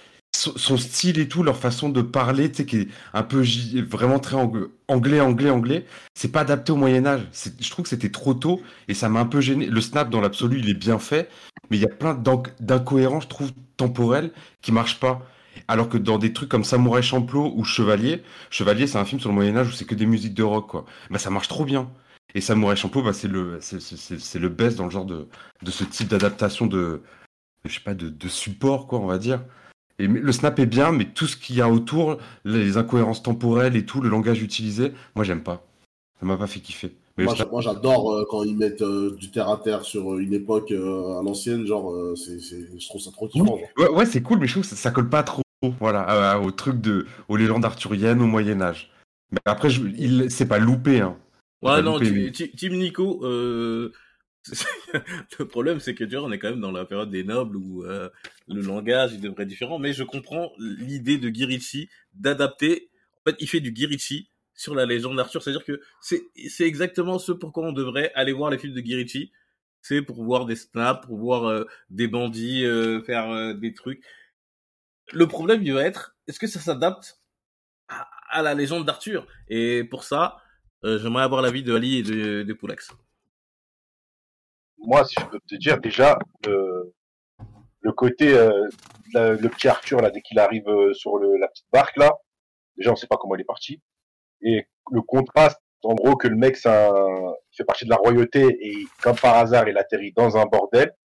son, 0.58 0.78
style 0.78 1.20
et 1.20 1.28
tout, 1.28 1.44
leur 1.44 1.58
façon 1.58 1.90
de 1.90 2.02
parler, 2.02 2.50
tu 2.52 2.58
sais, 2.58 2.66
qui 2.66 2.78
est 2.78 2.88
un 3.14 3.24
peu 3.24 3.44
vraiment 3.90 4.20
très 4.20 4.36
ang- 4.36 4.70
anglais, 4.88 5.20
anglais, 5.20 5.50
anglais, 5.50 5.86
c'est 6.14 6.32
pas 6.32 6.42
adapté 6.42 6.72
au 6.72 6.76
Moyen-Âge. 6.78 7.28
C'est- 7.32 7.62
Je 7.62 7.70
trouve 7.70 7.84
que 7.84 7.90
c'était 7.90 8.12
trop 8.12 8.34
tôt 8.34 8.62
et 8.88 8.94
ça 8.94 9.10
m'a 9.10 9.20
un 9.20 9.26
peu 9.26 9.42
gêné. 9.42 9.66
Le 9.68 9.82
snap, 9.82 10.10
dans 10.10 10.22
l'absolu, 10.22 10.60
il 10.60 10.70
est 10.70 10.74
bien 10.74 11.00
fait, 11.00 11.30
mais 11.70 11.78
il 11.78 11.82
y 11.82 11.86
a 11.86 11.90
plein 11.90 12.14
d'inc- 12.14 12.54
d'incohérences, 12.60 13.24
je 13.24 13.30
trouve, 13.30 13.52
temporelles 13.78 14.32
qui 14.62 14.72
marchent 14.72 15.00
pas. 15.00 15.26
Alors 15.68 15.90
que 15.90 15.98
dans 15.98 16.18
des 16.18 16.34
trucs 16.34 16.50
comme 16.50 16.64
Samouraï 16.64 17.02
Champloo 17.04 17.54
ou 17.56 17.64
Chevalier, 17.64 18.22
Chevalier, 18.50 18.88
c'est 18.88 18.98
un 18.98 19.06
film 19.06 19.20
sur 19.20 19.30
le 19.30 19.36
Moyen-Âge 19.36 19.70
où 19.70 19.72
c'est 19.72 19.86
que 19.86 19.96
des 19.96 20.06
musiques 20.06 20.34
de 20.34 20.44
rock, 20.44 20.68
quoi. 20.68 20.86
Bah, 21.10 21.18
ça 21.20 21.30
marche 21.30 21.48
trop 21.48 21.66
bien. 21.66 21.90
Et 22.36 22.42
Samouraï 22.42 22.76
Champloo, 22.78 23.02
bah, 23.04 23.14
c'est 23.14 23.28
le, 23.30 23.60
le 23.60 24.50
best 24.50 24.78
dans 24.78 24.86
le 24.86 24.92
genre 24.92 25.06
de, 25.06 25.28
ce 25.68 25.84
type 25.86 26.10
d'adaptation 26.10 26.68
de, 26.68 27.02
de 27.64 28.28
support, 28.28 28.88
quoi, 28.88 29.00
on 29.00 29.08
va 29.08 29.18
dire. 29.18 29.42
Et 30.00 30.08
le 30.08 30.32
snap 30.32 30.60
est 30.60 30.66
bien, 30.66 30.92
mais 30.92 31.06
tout 31.06 31.26
ce 31.26 31.38
qu'il 31.38 31.56
y 31.56 31.62
a 31.62 31.70
autour, 31.70 32.18
les 32.44 32.78
incohérences 32.78 33.24
temporelles 33.24 33.76
et 33.78 33.86
tout, 33.86 34.02
le 34.02 34.10
langage 34.10 34.42
utilisé, 34.44 34.92
moi, 35.16 35.24
j'aime 35.24 35.42
pas. 35.42 35.66
Ça 36.20 36.26
m'a 36.26 36.38
pas 36.38 36.48
fait 36.48 36.60
kiffer. 36.60 36.96
Mais 37.18 37.24
Moi, 37.24 37.34
snap- 37.36 37.48
j'a- 37.48 37.52
moi, 37.52 37.62
j'adore 37.62 38.14
euh, 38.14 38.26
quand 38.30 38.44
ils 38.44 38.58
mettent 38.58 38.82
euh, 38.82 39.16
du 39.16 39.32
terre 39.32 39.48
à 39.50 39.58
terre 39.58 39.84
sur 39.86 40.14
euh, 40.16 40.20
une 40.20 40.34
époque 40.34 40.72
euh, 40.72 41.18
à 41.18 41.24
l'ancienne, 41.24 41.66
genre, 41.66 41.94
euh, 41.94 42.14
c'est, 42.18 42.40
c'est- 42.42 42.68
je 42.78 42.88
trouve 42.88 43.00
ça 43.02 43.12
trop 43.12 43.30
kiffant. 43.30 43.58
Ouais, 43.78 43.88
ouais, 43.90 44.06
c'est 44.06 44.22
cool, 44.22 44.40
mais 44.40 44.48
je 44.48 44.52
trouve 44.54 44.64
que 44.64 44.70
ça, 44.70 44.76
ça 44.76 44.92
colle 44.92 45.10
pas 45.10 45.24
trop, 45.24 45.44
voilà, 45.80 46.40
au 46.42 46.52
truc 46.52 46.82
de, 46.82 47.06
aux 47.30 47.38
légendes 47.38 47.64
arthuriennes 47.64 48.22
au 48.22 48.28
Moyen 48.28 48.62
Âge. 48.62 48.92
Mais 49.32 49.40
après, 49.46 49.70
je, 49.70 49.82
il, 49.98 50.30
c'est 50.30 50.46
pas 50.48 50.60
loupé, 50.60 51.00
hein. 51.00 51.16
Ouais, 51.62 51.72
pas 51.72 51.82
non, 51.82 51.94
loupé, 51.94 52.06
tu- 52.08 52.14
mais- 52.14 52.32
ti- 52.32 52.52
Team 52.52 52.74
Nico, 52.74 53.22
euh, 53.24 53.94
le 55.40 55.48
problème, 55.48 55.80
c'est 55.80 55.96
que 55.96 56.04
tu 56.04 56.16
vois, 56.16 56.26
on 56.26 56.32
est 56.32 56.40
quand 56.40 56.50
même 56.50 56.62
dans 56.62 56.72
la 56.72 56.86
période 56.86 57.10
des 57.10 57.24
nobles 57.24 57.58
où 57.58 57.84
euh, 57.84 58.10
le 58.48 58.62
langage 58.62 59.14
il 59.14 59.22
devrait 59.22 59.44
être 59.44 59.50
différent, 59.50 59.80
mais 59.80 59.94
je 59.94 60.04
comprends 60.04 60.52
l'idée 60.60 61.18
de 61.18 61.30
Guy 61.30 61.46
Ritchie 61.46 61.90
d'adapter. 62.14 62.90
En 63.26 63.32
fait, 63.32 63.38
il 63.40 63.48
fait 63.48 63.60
du 63.60 63.72
Guy 63.72 63.88
Ritchie 63.88 64.30
sur 64.54 64.76
la 64.76 64.86
légende 64.86 65.18
d'Arthur, 65.18 65.42
c'est-à-dire 65.42 65.66
que 65.66 65.82
c'est 66.02 66.66
exactement 66.66 67.20
ce 67.20 67.32
pourquoi 67.32 67.68
on 67.68 67.74
devrait 67.74 68.12
aller 68.14 68.32
voir 68.32 68.52
les 68.52 68.58
films 68.58 68.74
de 68.74 68.82
Guy 68.82 68.96
Ritchie. 68.96 69.32
C'est 69.82 70.02
pour 70.02 70.24
voir 70.24 70.46
des 70.46 70.56
snaps, 70.56 71.06
pour 71.06 71.18
voir 71.18 71.46
euh, 71.46 71.66
des 71.90 72.08
bandits 72.08 72.66
euh, 72.66 73.04
faire 73.04 73.30
euh, 73.30 73.54
des 73.54 73.74
trucs. 73.74 74.04
Le 75.14 75.28
problème, 75.28 75.62
il 75.62 75.74
va 75.74 75.84
être, 75.84 76.16
est-ce 76.28 76.40
que 76.40 76.48
ça 76.48 76.60
s'adapte 76.60 77.20
à, 77.88 78.10
à 78.30 78.42
la 78.42 78.56
légende 78.56 78.86
d'Arthur? 78.86 79.28
Et 79.48 79.84
pour 79.84 80.04
ça, 80.04 80.38
euh, 80.84 80.98
j'aimerais 80.98 81.24
avoir 81.24 81.44
l'avis 81.44 81.62
de 81.62 81.76
Ali 81.76 81.98
et 81.98 82.04
de, 82.04 82.42
de 82.42 82.54
Poulax. 82.54 82.94
Moi, 84.86 85.06
si 85.06 85.15
je 85.19 85.26
peux 85.26 85.39
te 85.48 85.56
dire, 85.56 85.80
déjà, 85.80 86.17
le, 86.45 86.93
le 87.82 87.91
côté, 87.91 88.34
euh, 88.34 88.67
le 89.13 89.48
petit 89.48 89.67
Arthur, 89.67 90.02
là, 90.02 90.10
dès 90.10 90.21
qu'il 90.21 90.39
arrive 90.39 90.67
euh, 90.67 90.93
sur 90.93 91.17
le, 91.17 91.38
la 91.38 91.48
petite 91.48 91.67
barque, 91.71 91.98
là, 91.98 92.12
déjà, 92.78 92.91
on 92.91 92.95
sait 92.95 93.08
pas 93.08 93.17
comment 93.17 93.36
il 93.36 93.41
est 93.41 93.45
parti. 93.45 93.82
Et 94.41 94.65
le 94.91 95.02
contraste, 95.02 95.60
en 95.84 95.93
gros, 95.93 96.15
que 96.15 96.28
le 96.28 96.36
mec, 96.36 96.58
il 96.63 97.34
fait 97.52 97.63
partie 97.63 97.86
de 97.86 97.89
la 97.89 97.98
royauté 97.98 98.58
et, 98.60 98.86
comme 99.02 99.15
par 99.15 99.36
hasard, 99.36 99.67
il 99.69 99.78
atterrit 99.78 100.13
dans 100.13 100.38
un 100.38 100.45
bordel. 100.45 100.95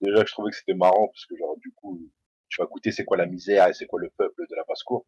Déjà, 0.00 0.24
je 0.24 0.32
trouvais 0.32 0.50
que 0.50 0.56
c'était 0.56 0.74
marrant, 0.74 1.08
parce 1.08 1.26
que, 1.26 1.36
genre, 1.36 1.56
du 1.58 1.72
coup, 1.72 2.00
tu 2.48 2.60
vas 2.60 2.66
goûter 2.66 2.92
c'est 2.92 3.04
quoi 3.04 3.16
la 3.16 3.26
misère 3.26 3.68
et 3.68 3.74
c'est 3.74 3.86
quoi 3.86 4.00
le 4.00 4.10
peuple 4.16 4.42
de 4.48 4.54
la 4.54 4.62
basse-cour. 4.68 5.04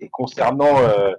Et 0.00 0.08
concernant, 0.08 0.78
euh, 0.80 1.14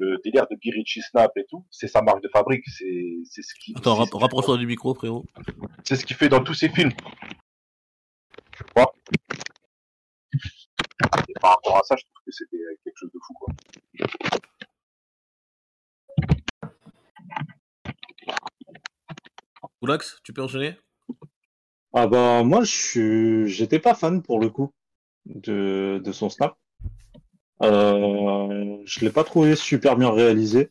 le 0.00 0.18
délire 0.24 0.46
de 0.50 0.56
Girichi 0.60 1.02
Snap 1.02 1.30
et 1.36 1.44
tout, 1.48 1.66
c'est 1.70 1.86
sa 1.86 2.00
marque 2.00 2.22
de 2.22 2.28
fabrique, 2.32 2.64
c'est, 2.66 3.18
c'est 3.24 3.42
ce 3.42 3.54
qui, 3.54 3.74
Attends, 3.76 3.94
rapproche-toi 3.94 4.56
du 4.56 4.66
micro, 4.66 4.94
frérot. 4.94 5.26
c'est 5.84 5.96
ce 5.96 6.06
qu'il 6.06 6.16
fait 6.16 6.28
dans 6.30 6.42
tous 6.42 6.54
ses 6.54 6.70
films. 6.70 6.92
Je 8.56 8.64
crois. 8.64 8.92
Et 11.28 11.32
par 11.40 11.50
rapport 11.50 11.76
à 11.76 11.82
ça, 11.82 11.96
je 11.96 12.04
trouve 12.04 12.22
que 12.24 12.32
c'était 12.32 12.56
quelque 12.82 12.96
chose 12.96 13.10
de 13.12 13.18
fou, 13.26 13.34
quoi. 13.34 13.48
Poulax, 19.80 20.18
tu 20.24 20.32
peux 20.32 20.42
enchaîner? 20.42 20.76
Ah 21.92 22.06
bah 22.06 22.44
moi 22.44 22.62
je 22.62 22.70
suis 22.70 23.48
j'étais 23.48 23.80
pas 23.80 23.94
fan 23.94 24.22
pour 24.22 24.38
le 24.38 24.48
coup 24.48 24.72
de, 25.26 26.00
de 26.04 26.12
son 26.12 26.30
snap. 26.30 26.56
Euh, 27.62 28.78
je 28.84 29.00
l'ai 29.00 29.10
pas 29.10 29.24
trouvé 29.24 29.54
super 29.56 29.96
bien 29.96 30.10
réalisé 30.10 30.70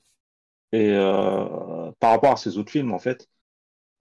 et 0.72 0.92
euh, 0.94 1.92
par 2.00 2.12
rapport 2.12 2.34
à 2.34 2.38
ses 2.38 2.58
autres 2.58 2.72
films 2.72 2.94
en 2.94 3.00
fait. 3.00 3.30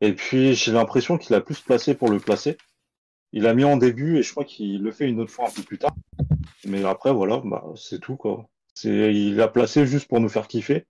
Et 0.01 0.14
puis 0.14 0.55
j'ai 0.55 0.72
l'impression 0.72 1.18
qu'il 1.18 1.35
a 1.37 1.40
plus 1.40 1.61
placé 1.61 1.94
pour 1.94 2.11
le 2.11 2.20
placer. 2.20 2.59
Il 3.33 3.46
a 3.46 3.55
mis 3.55 3.64
en 3.64 3.77
début 3.77 4.18
et 4.18 4.22
je 4.22 4.33
crois 4.33 4.44
qu'il 4.44 4.83
le 4.83 4.92
fait 4.92 5.09
une 5.09 5.20
autre 5.20 5.33
fois 5.33 5.48
un 5.48 5.53
peu 5.53 5.62
plus 5.62 5.79
tard. 5.79 5.94
Mais 6.64 6.85
après 6.85 7.12
voilà, 7.12 7.42
bah 7.44 7.64
c'est 7.77 8.01
tout 8.01 8.16
quoi. 8.16 8.48
C'est, 8.74 9.14
il 9.14 9.37
l'a 9.37 9.48
placé 9.48 9.87
juste 9.87 10.09
pour 10.09 10.20
nous 10.20 10.29
faire 10.29 10.48
kiffer. 10.48 10.87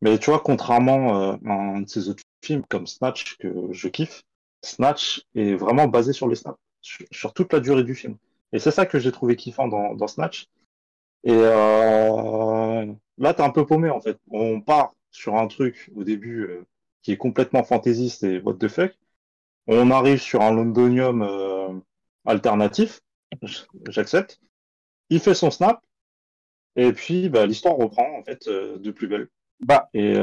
Mais 0.00 0.18
tu 0.18 0.30
vois, 0.30 0.40
contrairement 0.40 1.32
euh, 1.32 1.36
à 1.46 1.52
un 1.52 1.80
de 1.82 1.88
ces 1.88 2.08
autres 2.08 2.22
films 2.42 2.64
comme 2.68 2.86
Snatch 2.86 3.36
que 3.38 3.72
je 3.72 3.88
kiffe, 3.88 4.22
Snatch 4.62 5.24
est 5.34 5.54
vraiment 5.54 5.88
basé 5.88 6.12
sur 6.12 6.28
les 6.28 6.36
snaps, 6.36 6.58
sur, 6.82 7.06
sur 7.10 7.32
toute 7.34 7.52
la 7.52 7.60
durée 7.60 7.84
du 7.84 7.94
film. 7.94 8.16
Et 8.52 8.58
c'est 8.58 8.70
ça 8.70 8.86
que 8.86 8.98
j'ai 8.98 9.12
trouvé 9.12 9.36
kiffant 9.36 9.68
dans, 9.68 9.94
dans 9.94 10.06
Snatch. 10.06 10.48
Et 11.24 11.32
euh, 11.32 12.86
là, 13.18 13.34
t'es 13.34 13.42
un 13.42 13.50
peu 13.50 13.66
paumé 13.66 13.90
en 13.90 14.00
fait. 14.00 14.18
On 14.30 14.60
part 14.60 14.94
sur 15.10 15.36
un 15.36 15.46
truc 15.46 15.90
au 15.94 16.04
début 16.04 16.42
euh, 16.44 16.64
qui 17.02 17.12
est 17.12 17.16
complètement 17.16 17.64
fantaisiste 17.64 18.24
et 18.24 18.40
what 18.40 18.54
the 18.54 18.68
fuck. 18.68 18.92
On 19.66 19.90
arrive 19.90 20.20
sur 20.20 20.42
un 20.42 20.52
londonium 20.52 21.22
euh, 21.22 21.68
alternatif, 22.26 23.00
j'accepte. 23.88 24.40
Il 25.10 25.20
fait 25.20 25.34
son 25.34 25.50
snap, 25.50 25.82
et 26.76 26.92
puis 26.92 27.28
bah, 27.30 27.46
l'histoire 27.46 27.76
reprend 27.76 28.18
en 28.18 28.22
fait 28.24 28.48
de 28.48 28.90
plus 28.90 29.08
belle. 29.08 29.28
Bah, 29.60 29.88
Et 29.94 30.14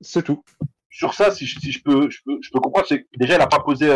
c'est 0.00 0.22
tout. 0.24 0.42
sur 0.90 1.14
ça, 1.14 1.30
si 1.30 1.46
je, 1.46 1.60
si 1.60 1.72
je 1.72 1.82
peux, 1.82 2.10
je 2.10 2.20
peux, 2.24 2.38
je 2.42 2.50
peux 2.50 2.60
comprendre, 2.60 2.86
c'est 2.88 3.02
que 3.02 3.08
déjà, 3.18 3.36
il 3.36 3.40
a 3.40 3.46
pas 3.46 3.60
posé 3.60 3.86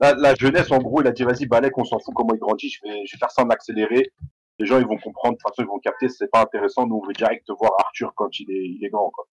la, 0.00 0.14
la 0.14 0.34
jeunesse. 0.34 0.70
En 0.70 0.78
gros, 0.78 1.00
il 1.02 1.06
a 1.06 1.12
dit, 1.12 1.24
vas-y, 1.24 1.46
Balek, 1.46 1.76
on 1.78 1.84
s'en 1.84 1.98
fout 1.98 2.14
comment 2.14 2.34
il 2.34 2.40
grandit. 2.40 2.68
Je 2.70 2.80
vais, 2.82 3.06
je 3.06 3.14
vais 3.16 3.18
faire 3.18 3.30
ça 3.30 3.42
en 3.44 3.50
accéléré. 3.50 4.10
Les 4.58 4.66
gens, 4.66 4.78
ils 4.78 4.86
vont 4.86 4.98
comprendre. 4.98 5.34
De 5.34 5.38
toute 5.38 5.48
façon, 5.48 5.62
ils 5.62 5.68
vont 5.68 5.78
capter. 5.78 6.08
C'est 6.08 6.30
pas 6.30 6.42
intéressant. 6.42 6.86
Nous, 6.86 7.00
on 7.02 7.06
veut 7.06 7.14
direct 7.14 7.48
voir 7.58 7.72
Arthur 7.78 8.12
quand 8.14 8.38
il 8.38 8.50
est, 8.50 8.68
il 8.68 8.84
est 8.84 8.90
grand. 8.90 9.10
Quoi. 9.10 9.26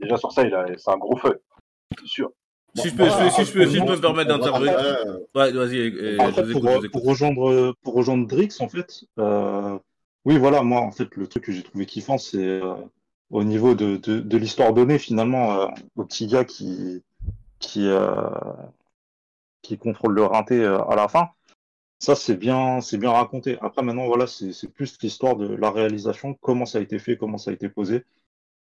Déjà 0.00 0.16
sur 0.16 0.32
ça, 0.32 0.42
il 0.42 0.54
a, 0.54 0.66
c'est 0.76 0.90
un 0.90 0.98
gros 0.98 1.16
feu. 1.16 1.42
C'est 1.98 2.06
sûr. 2.06 2.30
Si 2.74 2.90
je 2.90 2.94
peux, 2.94 3.06
Voilà, 3.06 3.30
si 3.30 3.44
je 3.44 3.52
peux, 3.52 3.66
si 3.66 3.76
je 3.76 3.84
peux 3.84 3.92
me 3.92 4.00
permettre 4.00 4.28
d'intervenir. 4.28 4.76
Ouais, 5.34 5.50
vas-y, 5.50 5.78
euh, 5.78 6.18
pour, 6.18 6.44
je 6.44 6.52
vous 6.82 6.90
pour 6.90 7.04
rejoindre 7.04 7.74
pour 7.82 7.94
rejoindre 7.94 8.26
Drix, 8.26 8.60
en 8.60 8.68
fait, 8.68 9.04
euh, 9.18 9.78
oui, 10.26 10.36
voilà, 10.36 10.62
moi, 10.62 10.80
en 10.82 10.90
fait, 10.90 11.14
le 11.16 11.26
truc 11.26 11.44
que 11.44 11.52
j'ai 11.52 11.62
trouvé 11.62 11.86
kiffant, 11.86 12.18
c'est 12.18 12.36
euh, 12.36 12.74
au 13.30 13.44
niveau 13.44 13.74
de, 13.74 13.96
de, 13.96 14.20
de 14.20 14.36
l'histoire 14.36 14.74
donnée, 14.74 14.98
finalement, 14.98 15.52
euh, 15.52 15.66
au 15.94 16.04
petit 16.04 16.26
gars 16.26 16.44
qui 16.44 17.02
qui 17.60 17.88
euh, 17.88 18.28
qui 19.62 19.78
contrôle 19.78 20.14
le 20.14 20.24
rinté 20.24 20.62
euh, 20.62 20.82
à 20.82 20.96
la 20.96 21.08
fin. 21.08 21.30
Ça, 22.06 22.14
c'est 22.14 22.36
bien, 22.36 22.80
c'est 22.80 22.98
bien 22.98 23.10
raconté. 23.10 23.58
Après, 23.60 23.82
maintenant, 23.82 24.06
voilà, 24.06 24.28
c'est 24.28 24.72
plus 24.72 24.96
l'histoire 25.02 25.34
de 25.34 25.52
la 25.56 25.72
réalisation, 25.72 26.34
comment 26.34 26.64
ça 26.64 26.78
a 26.78 26.80
été 26.80 27.00
fait, 27.00 27.16
comment 27.16 27.36
ça 27.36 27.50
a 27.50 27.54
été 27.54 27.68
posé. 27.68 28.04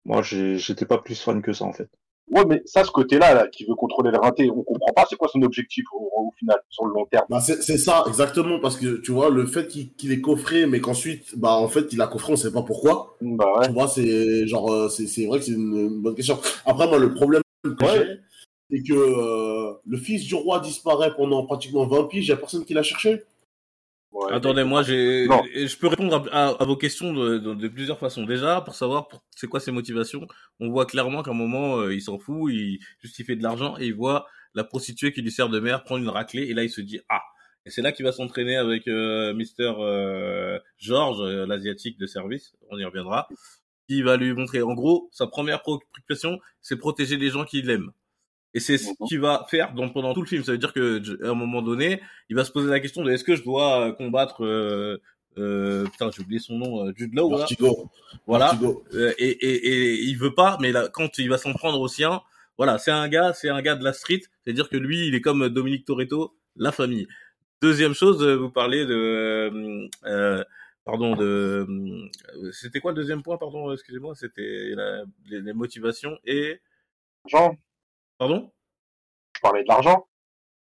Moi, 0.06 0.22
j'étais 0.22 0.86
pas 0.86 0.98
plus 0.98 1.22
fan 1.22 1.42
que 1.42 1.52
ça, 1.52 1.66
en 1.66 1.74
fait. 1.74 1.90
Ouais, 2.32 2.46
mais 2.48 2.62
ça, 2.66 2.86
ce 2.86 2.92
côté-là, 2.92 3.34
là, 3.34 3.48
qui 3.50 3.66
veut 3.66 3.76
contrôler 3.76 4.12
le 4.12 4.18
rinté, 4.18 4.50
on 4.50 4.64
comprend 4.64 4.94
pas. 4.96 5.06
C'est 5.10 5.18
quoi 5.18 5.28
son 5.28 5.42
objectif 5.42 5.84
au, 5.94 6.10
au 6.16 6.32
final, 6.40 6.58
sur 6.70 6.86
le 6.86 6.94
long 6.94 7.06
terme 7.06 7.26
Bah 7.30 7.42
c'est 7.42 7.78
ça, 7.78 8.06
exactement, 8.08 8.60
parce 8.62 8.78
que 8.78 9.02
tu 9.02 9.12
vois, 9.12 9.30
le 9.30 9.46
fait 9.46 9.68
qu'il 9.68 10.12
ait 10.14 10.22
coffré, 10.22 10.66
mais 10.66 10.80
qu'ensuite, 10.80 11.38
bah 11.38 11.52
en 11.52 11.68
fait, 11.68 11.92
il 11.92 12.02
a 12.02 12.08
coffré, 12.08 12.32
on 12.32 12.38
sait 12.38 12.54
pas 12.54 12.64
pourquoi. 12.64 13.18
Bah 13.22 13.46
ouais. 13.60 13.68
Tu 13.68 13.74
vois, 13.74 13.90
c'est 13.90 14.48
genre, 14.48 14.72
euh, 14.72 14.88
c'est 14.88 15.06
c'est 15.08 15.26
vrai 15.26 15.40
que 15.40 15.46
c'est 15.46 15.52
une, 15.52 15.76
une 15.78 16.02
bonne 16.02 16.16
question. 16.16 16.40
Après, 16.66 16.88
moi, 16.88 16.98
le 16.98 17.14
problème 17.14 17.42
que 17.64 17.70
Ouais. 17.84 18.20
j'ai, 18.70 18.78
c'est 18.78 18.84
que 18.84 18.94
euh, 18.94 19.74
le 19.86 19.98
fils 19.98 20.26
du 20.26 20.36
roi 20.36 20.60
disparaît 20.62 21.14
pendant 21.16 21.46
pratiquement 21.46 21.86
20 21.86 22.06
piges, 22.06 22.26
il 22.28 22.30
y 22.30 22.34
a 22.34 22.38
personne 22.38 22.64
qui 22.66 22.74
l'a 22.74 22.84
cherché. 22.84 23.24
Ouais. 24.14 24.32
Attendez, 24.32 24.64
moi, 24.64 24.84
j'ai, 24.84 25.26
je 25.26 25.76
peux 25.78 25.88
répondre 25.88 26.28
à, 26.32 26.46
à- 26.50 26.62
à 26.62 26.66
vos 26.66 26.78
questions 26.78 27.14
de, 27.14 27.40
de- 27.40 27.56
de 27.56 27.68
plusieurs 27.68 27.98
façons. 27.98 28.26
Déjà, 28.26 28.62
pour 28.62 28.76
savoir 28.76 29.08
pour- 29.08 29.24
c'est 29.36 29.48
quoi 29.48 29.60
ses 29.60 29.72
motivations, 29.72 30.28
on 30.60 30.70
voit 30.70 30.86
clairement 30.86 31.24
qu'à 31.24 31.32
un 31.32 31.34
moment, 31.34 31.80
euh, 31.80 31.94
il 31.96 32.02
s'en 32.02 32.20
fout, 32.20 32.52
il 32.54 32.80
juste 33.00 33.18
il 33.20 33.26
fait 33.26 33.36
de 33.36 33.44
l'argent 33.44 33.76
et 33.80 33.88
il 33.88 33.96
voit 33.96 34.28
la 34.54 34.64
prostituée 34.64 35.12
qui 35.14 35.22
lui 35.24 35.32
sert 35.32 35.50
de 35.50 35.60
mère 35.60 35.84
prendre 35.84 36.02
une 36.04 36.10
raclée 36.10 36.44
et 36.44 36.54
là 36.54 36.64
il 36.64 36.70
se 36.70 36.82
dit 36.82 37.00
ah. 37.10 37.22
Et 37.66 37.70
c'est 37.72 37.82
là 37.82 37.92
qu'il 37.92 38.06
va 38.06 38.12
s'entraîner 38.12 38.56
avec 38.58 38.88
euh, 38.88 39.34
Mister 39.34 39.72
euh, 39.80 40.60
George, 40.78 41.20
euh, 41.22 41.46
l'asiatique 41.48 41.98
de 41.98 42.06
service. 42.06 42.54
On 42.70 42.78
y 42.78 42.84
reviendra. 42.86 43.28
Qui 43.90 44.02
va 44.02 44.16
lui 44.18 44.34
montrer. 44.34 44.62
En 44.62 44.74
gros, 44.76 45.10
sa 45.12 45.28
première 45.28 45.62
préoccupation, 45.62 46.40
c'est 46.62 46.78
protéger 46.78 47.18
les 47.18 47.30
gens 47.30 47.46
qui 47.46 47.62
l'aiment. 47.62 47.92
Et 48.54 48.60
c'est 48.60 48.78
ce 48.78 48.92
qu'il 49.08 49.20
va 49.20 49.46
faire 49.50 49.74
dans, 49.74 49.90
pendant 49.90 50.14
tout 50.14 50.22
le 50.22 50.28
film. 50.28 50.44
Ça 50.44 50.52
veut 50.52 50.58
dire 50.58 50.74
que 50.74 51.02
à 51.26 51.30
un 51.32 51.34
moment 51.34 51.62
donné, 51.62 52.02
il 52.30 52.36
va 52.36 52.46
se 52.46 52.52
poser 52.52 52.70
la 52.70 52.80
question 52.80 53.04
de 53.04 53.12
est-ce 53.12 53.24
que 53.24 53.36
je 53.36 53.44
dois 53.44 53.88
euh, 53.88 53.92
combattre 53.94 54.46
euh, 54.46 55.02
euh, 55.40 55.86
putain 55.86 56.12
j'ai 56.16 56.22
oublié 56.22 56.40
son 56.40 56.60
nom 56.60 56.86
euh, 56.88 56.94
Jude 56.96 57.16
Law 57.16 57.32
là. 57.32 57.38
Vertigo. 57.38 57.90
voilà. 58.28 58.56
Euh, 58.94 59.12
et, 59.18 59.30
et, 59.30 59.68
et 59.68 60.04
il 60.04 60.16
veut 60.16 60.36
pas 60.36 60.60
mais 60.62 60.72
là 60.72 60.90
quand 60.94 61.18
il 61.18 61.28
va 61.28 61.40
s'en 61.40 61.54
prendre 61.54 61.80
au 61.82 61.88
sien 61.88 62.22
voilà 62.56 62.78
c'est 62.78 62.92
un 62.92 63.08
gars 63.08 63.34
c'est 63.34 63.50
un 63.50 63.60
gars 63.64 63.74
de 63.76 63.84
la 63.84 63.94
street 63.94 64.22
c'est 64.46 64.52
à 64.52 64.54
dire 64.54 64.70
que 64.70 64.78
lui 64.78 65.08
il 65.08 65.16
est 65.16 65.22
comme 65.22 65.50
Dominique 65.50 65.86
Toretto 65.86 66.36
la 66.56 66.72
famille 66.72 67.08
deuxième 67.64 67.96
chose 67.96 68.22
euh, 68.24 68.36
vous 68.36 68.52
parlez 68.52 68.86
de 68.86 68.94
euh, 68.94 69.88
euh, 70.06 70.44
pardon 70.86 71.16
de 71.16 71.66
euh, 71.68 72.52
c'était 72.52 72.80
quoi 72.80 72.92
le 72.92 72.98
deuxième 72.98 73.24
point 73.24 73.38
pardon 73.38 73.74
excusez-moi 73.74 74.14
c'était 74.14 74.74
la- 74.76 75.04
les, 75.32 75.42
les 75.42 75.54
motivations 75.54 76.16
et 76.26 76.60
L'argent, 77.32 77.58
pardon 78.24 78.52
je 79.36 79.42
parlais 79.42 79.64
de 79.64 79.68
l'argent. 79.68 80.08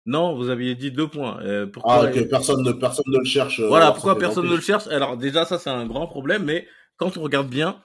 non 0.06 0.36
vous 0.36 0.50
aviez 0.50 0.76
dit 0.76 0.92
deux 0.92 1.08
points 1.08 1.40
Euh, 1.42 1.68
pourquoi 1.68 2.06
Ah, 2.08 2.12
que 2.12 2.22
personne 2.22 2.64
ne, 2.64 2.72
personne 2.72 3.06
ne 3.08 3.18
le 3.20 3.26
cherche. 3.26 3.60
euh, 3.60 3.68
Voilà 3.68 3.92
pourquoi 3.92 4.18
personne 4.18 4.46
20 4.46 4.52
ne 4.52 4.56
le 4.56 4.62
cherche? 4.62 4.88
Alors 4.88 5.18
déjà 5.18 5.46
ça 5.46 5.60
c'est 5.60 5.70
un 5.70 5.86
grand 5.86 6.08
problème, 6.08 6.46
mais 6.46 6.68
quand 6.98 7.18
on 7.18 7.22
regarde 7.22 7.50
bien, 7.50 7.82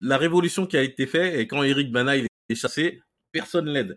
la 0.00 0.16
révolution 0.18 0.66
qui 0.66 0.76
a 0.76 0.82
été 0.82 1.06
faite 1.06 1.34
et 1.38 1.46
quand 1.46 1.62
Eric 1.62 1.90
Bana 1.90 2.16
il 2.16 2.26
est 2.48 2.54
chassé, 2.54 3.00
personne 3.32 3.66
l'aide. 3.68 3.96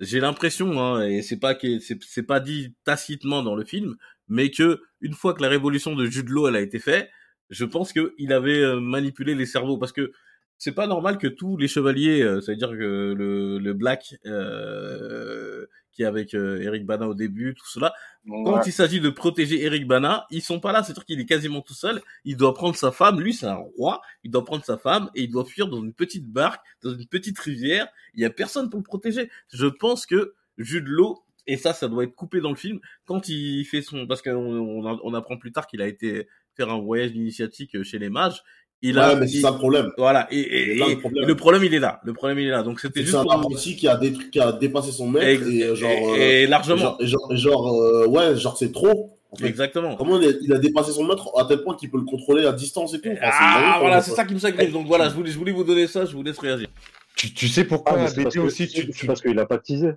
J'ai 0.00 0.20
l'impression, 0.20 0.80
hein, 0.80 1.06
et 1.06 1.22
c'est 1.22 1.38
pas 1.40 1.54
que 1.54 1.78
c'est 1.80 2.22
pas 2.22 2.40
dit 2.40 2.74
tacitement 2.84 3.42
dans 3.42 3.56
le 3.56 3.64
film, 3.64 3.96
mais 4.28 4.50
que 4.50 4.80
une 5.00 5.14
fois 5.14 5.34
que 5.34 5.42
la 5.42 5.48
révolution 5.48 5.94
de 5.96 6.06
Jude 6.06 6.28
Law 6.30 6.48
elle 6.48 6.56
a 6.56 6.60
été 6.60 6.78
faite, 6.78 7.10
je 7.50 7.64
pense 7.64 7.92
que 7.92 8.14
il 8.18 8.32
avait 8.32 8.60
euh, 8.62 8.80
manipulé 8.80 9.34
les 9.34 9.46
cerveaux 9.46 9.78
parce 9.78 9.92
que 9.92 10.12
c'est 10.58 10.72
pas 10.72 10.88
normal 10.88 11.18
que 11.18 11.28
tous 11.28 11.56
les 11.56 11.68
chevaliers, 11.68 12.20
euh, 12.20 12.40
ça 12.40 12.52
veut 12.52 12.58
dire 12.58 12.70
que 12.70 13.14
le, 13.16 13.58
le 13.58 13.72
Black 13.72 14.16
euh, 14.26 15.66
qui 15.92 16.02
est 16.02 16.06
avec 16.06 16.34
euh, 16.34 16.60
Eric 16.60 16.84
Bana 16.84 17.08
au 17.08 17.14
début, 17.14 17.54
tout 17.54 17.66
cela, 17.66 17.94
quand 18.26 18.66
il 18.66 18.72
s'agit 18.72 19.00
de 19.00 19.08
protéger 19.08 19.64
Eric 19.64 19.86
Bana, 19.86 20.26
ils 20.30 20.42
sont 20.42 20.60
pas 20.60 20.72
là. 20.72 20.82
C'est-à-dire 20.82 21.04
qu'il 21.04 21.20
est 21.20 21.26
quasiment 21.26 21.62
tout 21.62 21.74
seul. 21.74 22.02
Il 22.24 22.36
doit 22.36 22.54
prendre 22.54 22.76
sa 22.76 22.92
femme. 22.92 23.20
Lui, 23.20 23.32
c'est 23.32 23.46
un 23.46 23.54
roi. 23.54 24.02
Il 24.22 24.30
doit 24.30 24.44
prendre 24.44 24.64
sa 24.64 24.76
femme 24.76 25.10
et 25.14 25.22
il 25.22 25.30
doit 25.30 25.44
fuir 25.44 25.68
dans 25.68 25.82
une 25.82 25.94
petite 25.94 26.26
barque, 26.26 26.64
dans 26.82 26.92
une 26.92 27.06
petite 27.06 27.38
rivière. 27.38 27.88
Il 28.14 28.20
y 28.20 28.26
a 28.26 28.30
personne 28.30 28.68
pour 28.68 28.78
le 28.78 28.84
protéger. 28.84 29.30
Je 29.52 29.66
pense 29.66 30.04
que 30.06 30.34
Jude 30.58 30.86
Law, 30.86 31.24
et 31.46 31.56
ça, 31.56 31.72
ça 31.72 31.88
doit 31.88 32.04
être 32.04 32.14
coupé 32.14 32.40
dans 32.40 32.50
le 32.50 32.56
film, 32.56 32.80
quand 33.06 33.28
il 33.28 33.64
fait 33.64 33.80
son, 33.80 34.06
parce 34.06 34.20
qu'on 34.20 34.34
on, 34.34 35.00
on 35.02 35.14
apprend 35.14 35.38
plus 35.38 35.52
tard 35.52 35.66
qu'il 35.66 35.80
a 35.80 35.86
été 35.86 36.28
faire 36.54 36.68
un 36.70 36.80
voyage 36.80 37.12
initiatique 37.12 37.82
chez 37.82 37.98
les 37.98 38.10
mages. 38.10 38.42
Il 38.80 38.96
Ouais, 38.96 39.02
a, 39.02 39.14
mais 39.16 39.26
c'est 39.26 39.40
ça 39.40 39.50
le 39.50 39.56
problème. 39.58 39.90
voilà. 39.98 40.28
Et, 40.30 40.38
et- 40.38 40.66
C'est 40.66 40.74
là 40.78 40.86
le 40.88 40.98
problème. 40.98 41.24
et 41.24 41.26
le 41.26 41.34
problème, 41.34 41.64
il 41.64 41.74
est 41.74 41.78
là. 41.80 42.00
Le 42.04 42.12
problème, 42.12 42.38
il 42.38 42.46
est 42.46 42.50
là. 42.50 42.62
Donc 42.62 42.78
c'était 42.78 43.00
C'est 43.00 43.06
juste 43.06 43.16
un 43.16 43.22
pour... 43.24 43.32
apprenti 43.32 43.74
qui 43.76 43.88
a, 43.88 43.96
dé- 43.96 44.12
qui 44.30 44.38
a 44.38 44.52
dépassé 44.52 44.92
son 44.92 45.08
maître 45.08 45.26
Ex- 45.26 45.46
et, 45.48 45.64
euh, 45.64 45.74
genre, 45.74 45.90
euh, 45.90 46.16
et- 46.16 46.42
et 46.42 46.46
largement. 46.46 46.76
genre, 46.78 46.96
et 47.00 47.06
genre, 47.08 47.32
et 47.32 47.36
genre, 47.36 47.82
euh, 47.82 48.06
ouais, 48.06 48.36
genre 48.36 48.56
c'est 48.56 48.70
trop. 48.70 49.14
En 49.30 49.36
fait. 49.36 49.46
Exactement. 49.48 49.96
Comment 49.96 50.18
il 50.20 50.28
a, 50.28 50.32
il 50.40 50.52
a 50.54 50.58
dépassé 50.58 50.92
son 50.92 51.04
maître 51.04 51.28
à 51.36 51.44
tel 51.44 51.62
point 51.62 51.74
qu'il 51.76 51.90
peut 51.90 51.98
le 51.98 52.04
contrôler 52.04 52.46
à 52.46 52.52
distance 52.52 52.94
et 52.94 53.00
tout. 53.00 53.08
Enfin, 53.10 53.18
c'est 53.20 53.28
Ah, 53.38 53.76
voilà, 53.80 54.00
c'est 54.00 54.12
ça 54.12 54.24
qui 54.24 54.32
me 54.32 54.38
sacrifie. 54.38 54.72
Donc 54.72 54.86
voilà, 54.86 55.08
je 55.10 55.14
voulais, 55.14 55.30
je 55.30 55.38
voulais 55.38 55.52
vous 55.52 55.64
donner 55.64 55.86
ça, 55.86 56.06
je 56.06 56.16
vous 56.16 56.22
laisse 56.22 56.38
réagir. 56.38 56.68
Tu, 57.16 57.34
tu 57.34 57.48
sais 57.48 57.64
pourquoi 57.64 57.94
Ah, 57.96 58.02
mais 58.02 58.08
c'est 58.08 58.22
parce 58.22 58.34
que- 58.36 58.40
aussi 58.40 58.68
tu, 58.68 58.82
c'est 58.86 58.92
tu- 58.92 59.06
parce 59.06 59.20
qu'il 59.20 59.38
a. 59.38 59.46
C'est 59.64 59.96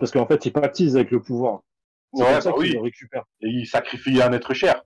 Parce 0.00 0.10
qu'en 0.10 0.26
fait, 0.26 0.46
il 0.46 0.52
pactise 0.52 0.96
avec 0.96 1.10
le 1.10 1.20
pouvoir. 1.20 1.60
C'est 2.14 2.22
Ouais, 2.24 2.32
pour 2.34 2.42
ça 2.42 2.50
bah 2.50 2.56
qu'il 2.56 2.66
oui. 2.70 2.72
le 2.74 2.80
récupère. 2.80 3.24
Et 3.42 3.48
il 3.48 3.66
sacrifie 3.66 4.22
un 4.22 4.32
être 4.32 4.54
cher. 4.54 4.82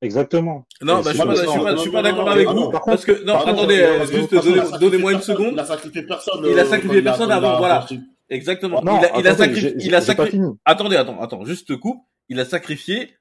Exactement. 0.00 0.66
Non, 0.80 1.00
bah, 1.02 1.10
je 1.12 1.78
suis 1.80 1.90
pas, 1.90 2.02
pas 2.02 2.02
d'accord 2.02 2.28
avec 2.30 2.48
vous. 2.48 2.70
par 2.70 2.84
Parce 2.84 3.04
que, 3.04 3.24
non, 3.24 3.32
Pardon, 3.32 3.52
attendez, 3.52 3.80
euh, 3.80 4.00
euh, 4.02 4.06
juste, 4.06 4.30
donnez- 4.32 4.56
sacrifié 4.58 4.78
donnez-moi 4.78 5.12
une 5.12 5.20
seconde. 5.22 5.52
Il 5.54 5.58
a 5.58 5.64
sacrifié 5.64 6.02
personne. 6.04 6.40
Il 6.44 6.58
a 6.58 6.62
euh, 6.62 6.66
sacrifié 6.66 7.02
personne 7.02 7.32
avant, 7.32 7.58
voilà. 7.58 7.86
Exactement. 8.30 8.82
Non, 8.82 9.00
il 9.00 9.04
a, 9.06 9.18
il 9.18 9.26
a, 9.26 9.30
attendez, 9.32 9.54
sacri- 9.54 9.60
j'ai- 9.60 9.74
il 9.80 9.94
a 9.94 10.00
sacrifié, 10.00 10.40
attendez, 10.64 10.96
attends, 10.96 11.20
attends, 11.20 11.44
juste 11.44 11.66
te 11.68 11.72
coupe. 11.72 12.00
Il 12.28 12.38
a 12.38 12.44
sacrifié 12.44 13.14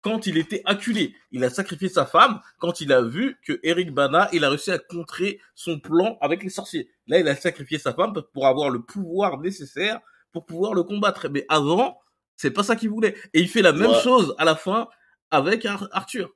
quand 0.00 0.26
il 0.26 0.38
était 0.38 0.62
acculé. 0.64 1.14
Il 1.30 1.44
a 1.44 1.50
sacrifié 1.50 1.88
sa 1.88 2.06
femme 2.06 2.40
quand 2.58 2.80
il 2.80 2.92
a 2.92 3.02
vu 3.02 3.36
que 3.46 3.60
Eric 3.62 3.92
Bana, 3.92 4.28
il 4.32 4.44
a 4.44 4.48
réussi 4.48 4.70
à 4.72 4.78
contrer 4.78 5.38
son 5.54 5.78
plan 5.78 6.16
avec 6.20 6.42
les 6.42 6.48
sorciers. 6.50 6.88
Là, 7.06 7.18
il 7.20 7.28
a 7.28 7.36
sacrifié 7.36 7.78
sa 7.78 7.92
femme 7.92 8.14
pour 8.32 8.46
avoir 8.46 8.70
le 8.70 8.80
pouvoir 8.82 9.38
nécessaire 9.40 10.00
pour 10.32 10.44
pouvoir 10.46 10.74
le 10.74 10.82
combattre. 10.82 11.28
Mais 11.30 11.44
avant, 11.48 11.98
c'est 12.36 12.50
pas 12.50 12.62
ça 12.62 12.76
qu'il 12.76 12.90
voulait. 12.90 13.14
Et 13.34 13.40
il 13.40 13.48
fait 13.48 13.62
la 13.62 13.72
même 13.72 13.90
Ouais. 13.90 14.00
chose 14.00 14.34
à 14.38 14.44
la 14.44 14.54
fin 14.56 14.88
avec 15.30 15.64
Ar- 15.64 15.88
Arthur. 15.92 16.34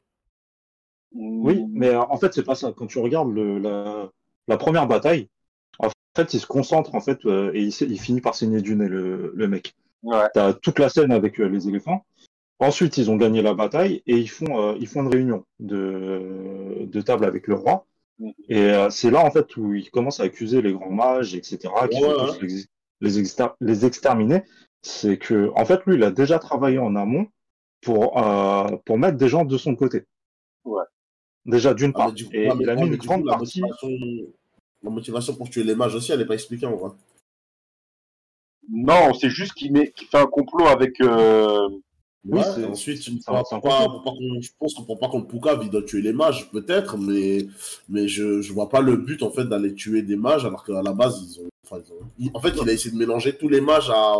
Oui, 1.12 1.64
mais 1.72 1.88
euh, 1.88 2.00
en 2.02 2.16
fait, 2.18 2.32
c'est 2.34 2.44
pas 2.44 2.54
ça. 2.54 2.72
Quand 2.76 2.86
tu 2.86 2.98
regardes 2.98 3.32
le, 3.32 3.58
la, 3.58 4.08
la 4.46 4.56
première 4.56 4.86
bataille, 4.86 5.28
en 5.78 5.88
fait, 6.16 6.34
il 6.34 6.40
se 6.40 6.46
concentre 6.46 6.94
en 6.94 7.00
fait 7.00 7.24
euh, 7.26 7.50
et 7.54 7.62
il, 7.62 7.74
il 7.90 8.00
finit 8.00 8.20
par 8.20 8.34
saigner 8.34 8.60
du 8.62 8.76
nez 8.76 8.88
le, 8.88 9.32
le 9.34 9.48
mec. 9.48 9.74
Ouais. 10.02 10.28
T'as 10.34 10.52
toute 10.54 10.78
la 10.78 10.88
scène 10.88 11.12
avec 11.12 11.40
euh, 11.40 11.48
les 11.48 11.68
éléphants. 11.68 12.04
Ensuite, 12.60 12.96
ils 12.98 13.10
ont 13.10 13.16
gagné 13.16 13.42
la 13.42 13.54
bataille 13.54 14.02
et 14.06 14.16
ils 14.16 14.28
font 14.30 14.60
euh, 14.60 14.76
ils 14.78 14.86
font 14.86 15.02
une 15.02 15.08
réunion 15.12 15.44
de 15.58 16.86
de 16.86 17.00
table 17.00 17.24
avec 17.24 17.46
le 17.48 17.54
roi. 17.54 17.86
Mhm. 18.18 18.32
Et 18.48 18.60
euh, 18.60 18.90
c'est 18.90 19.10
là 19.10 19.24
en 19.24 19.30
fait 19.30 19.56
où 19.56 19.74
ils 19.74 19.90
commencent 19.90 20.20
à 20.20 20.24
accuser 20.24 20.62
les 20.62 20.72
grands 20.72 20.90
mages, 20.90 21.34
etc. 21.34 21.72
Qui 21.90 22.02
Ouais, 22.02 22.08
vont 22.08 22.24
ouais. 22.24 22.38
tous 22.38 22.44
les, 22.46 22.64
les, 23.00 23.18
exter- 23.18 23.54
les 23.60 23.84
exterminer. 23.84 24.44
C'est 24.82 25.18
que 25.18 25.50
en 25.56 25.64
fait 25.64 25.84
lui, 25.86 25.96
il 25.96 26.04
a 26.04 26.10
déjà 26.10 26.38
travaillé 26.38 26.78
en 26.78 26.94
amont 26.96 27.26
pour 27.82 28.18
euh, 28.18 28.76
pour 28.84 28.98
mettre 28.98 29.16
des 29.18 29.28
gens 29.28 29.44
de 29.44 29.56
son 29.58 29.74
côté. 29.76 30.04
Ouais. 30.64 30.82
Déjà, 31.46 31.72
d'une 31.74 31.92
part. 31.92 32.08
mais 32.08 32.14
du 32.14 32.24
coup, 32.26 32.30
et 32.34 32.48
ouais, 32.48 32.54
mais- 32.54 32.64
il 32.64 32.70
a 32.70 32.74
ouais, 32.74 32.76
mis 32.76 32.82
mais 32.90 32.94
une 32.96 33.00
du 33.00 33.06
grande 33.06 33.22
coup, 33.22 33.26
la 33.28 33.36
partie. 33.38 33.60
motivation, 33.60 33.88
la 34.82 34.90
motivation 34.90 35.34
pour 35.34 35.48
tuer 35.50 35.64
les 35.64 35.74
mages 35.74 35.94
aussi, 35.94 36.12
elle 36.12 36.18
n'est 36.20 36.26
pas 36.26 36.34
expliquée 36.34 36.66
en 36.66 36.76
vrai. 36.76 36.90
Non, 38.72 39.12
c'est 39.14 39.30
juste 39.30 39.54
qu'il 39.54 39.72
met, 39.72 39.90
qu'il 39.92 40.06
fait 40.06 40.18
un 40.18 40.26
complot 40.26 40.66
avec. 40.66 41.00
Euh... 41.00 41.68
Oui, 42.26 42.38
Ouais, 42.38 42.44
c'est- 42.54 42.64
ensuite, 42.66 43.24
pour 43.24 43.34
pas- 43.34 43.44
pour 43.44 44.04
pas 44.04 44.12
je 44.42 44.50
pense 44.58 44.74
que 44.74 44.82
pour 44.82 44.98
pas 44.98 45.08
qu'on 45.08 45.22
Poucave, 45.22 45.60
il 45.62 45.70
doit 45.70 45.82
tuer 45.82 46.02
les 46.02 46.12
mages, 46.12 46.50
peut-être, 46.50 46.98
mais, 46.98 47.46
mais 47.88 48.08
je, 48.08 48.42
je 48.42 48.52
vois 48.52 48.68
pas 48.68 48.82
le 48.82 48.96
but, 48.96 49.22
en 49.22 49.30
fait, 49.30 49.44
d'aller 49.46 49.72
tuer 49.72 50.02
des 50.02 50.16
mages, 50.16 50.44
alors 50.44 50.62
qu'à 50.62 50.82
la 50.82 50.92
base, 50.92 51.18
ils 51.22 51.40
ont, 51.40 51.48
enfin, 51.70 51.82
ils 51.86 51.92
ont- 51.92 52.10
il- 52.18 52.30
en 52.34 52.40
fait, 52.40 52.52
il 52.60 52.68
a 52.68 52.72
essayé 52.72 52.90
de 52.92 52.96
mélanger 52.98 53.36
tous 53.36 53.48
les 53.48 53.60
mages 53.60 53.90
à, 53.90 54.14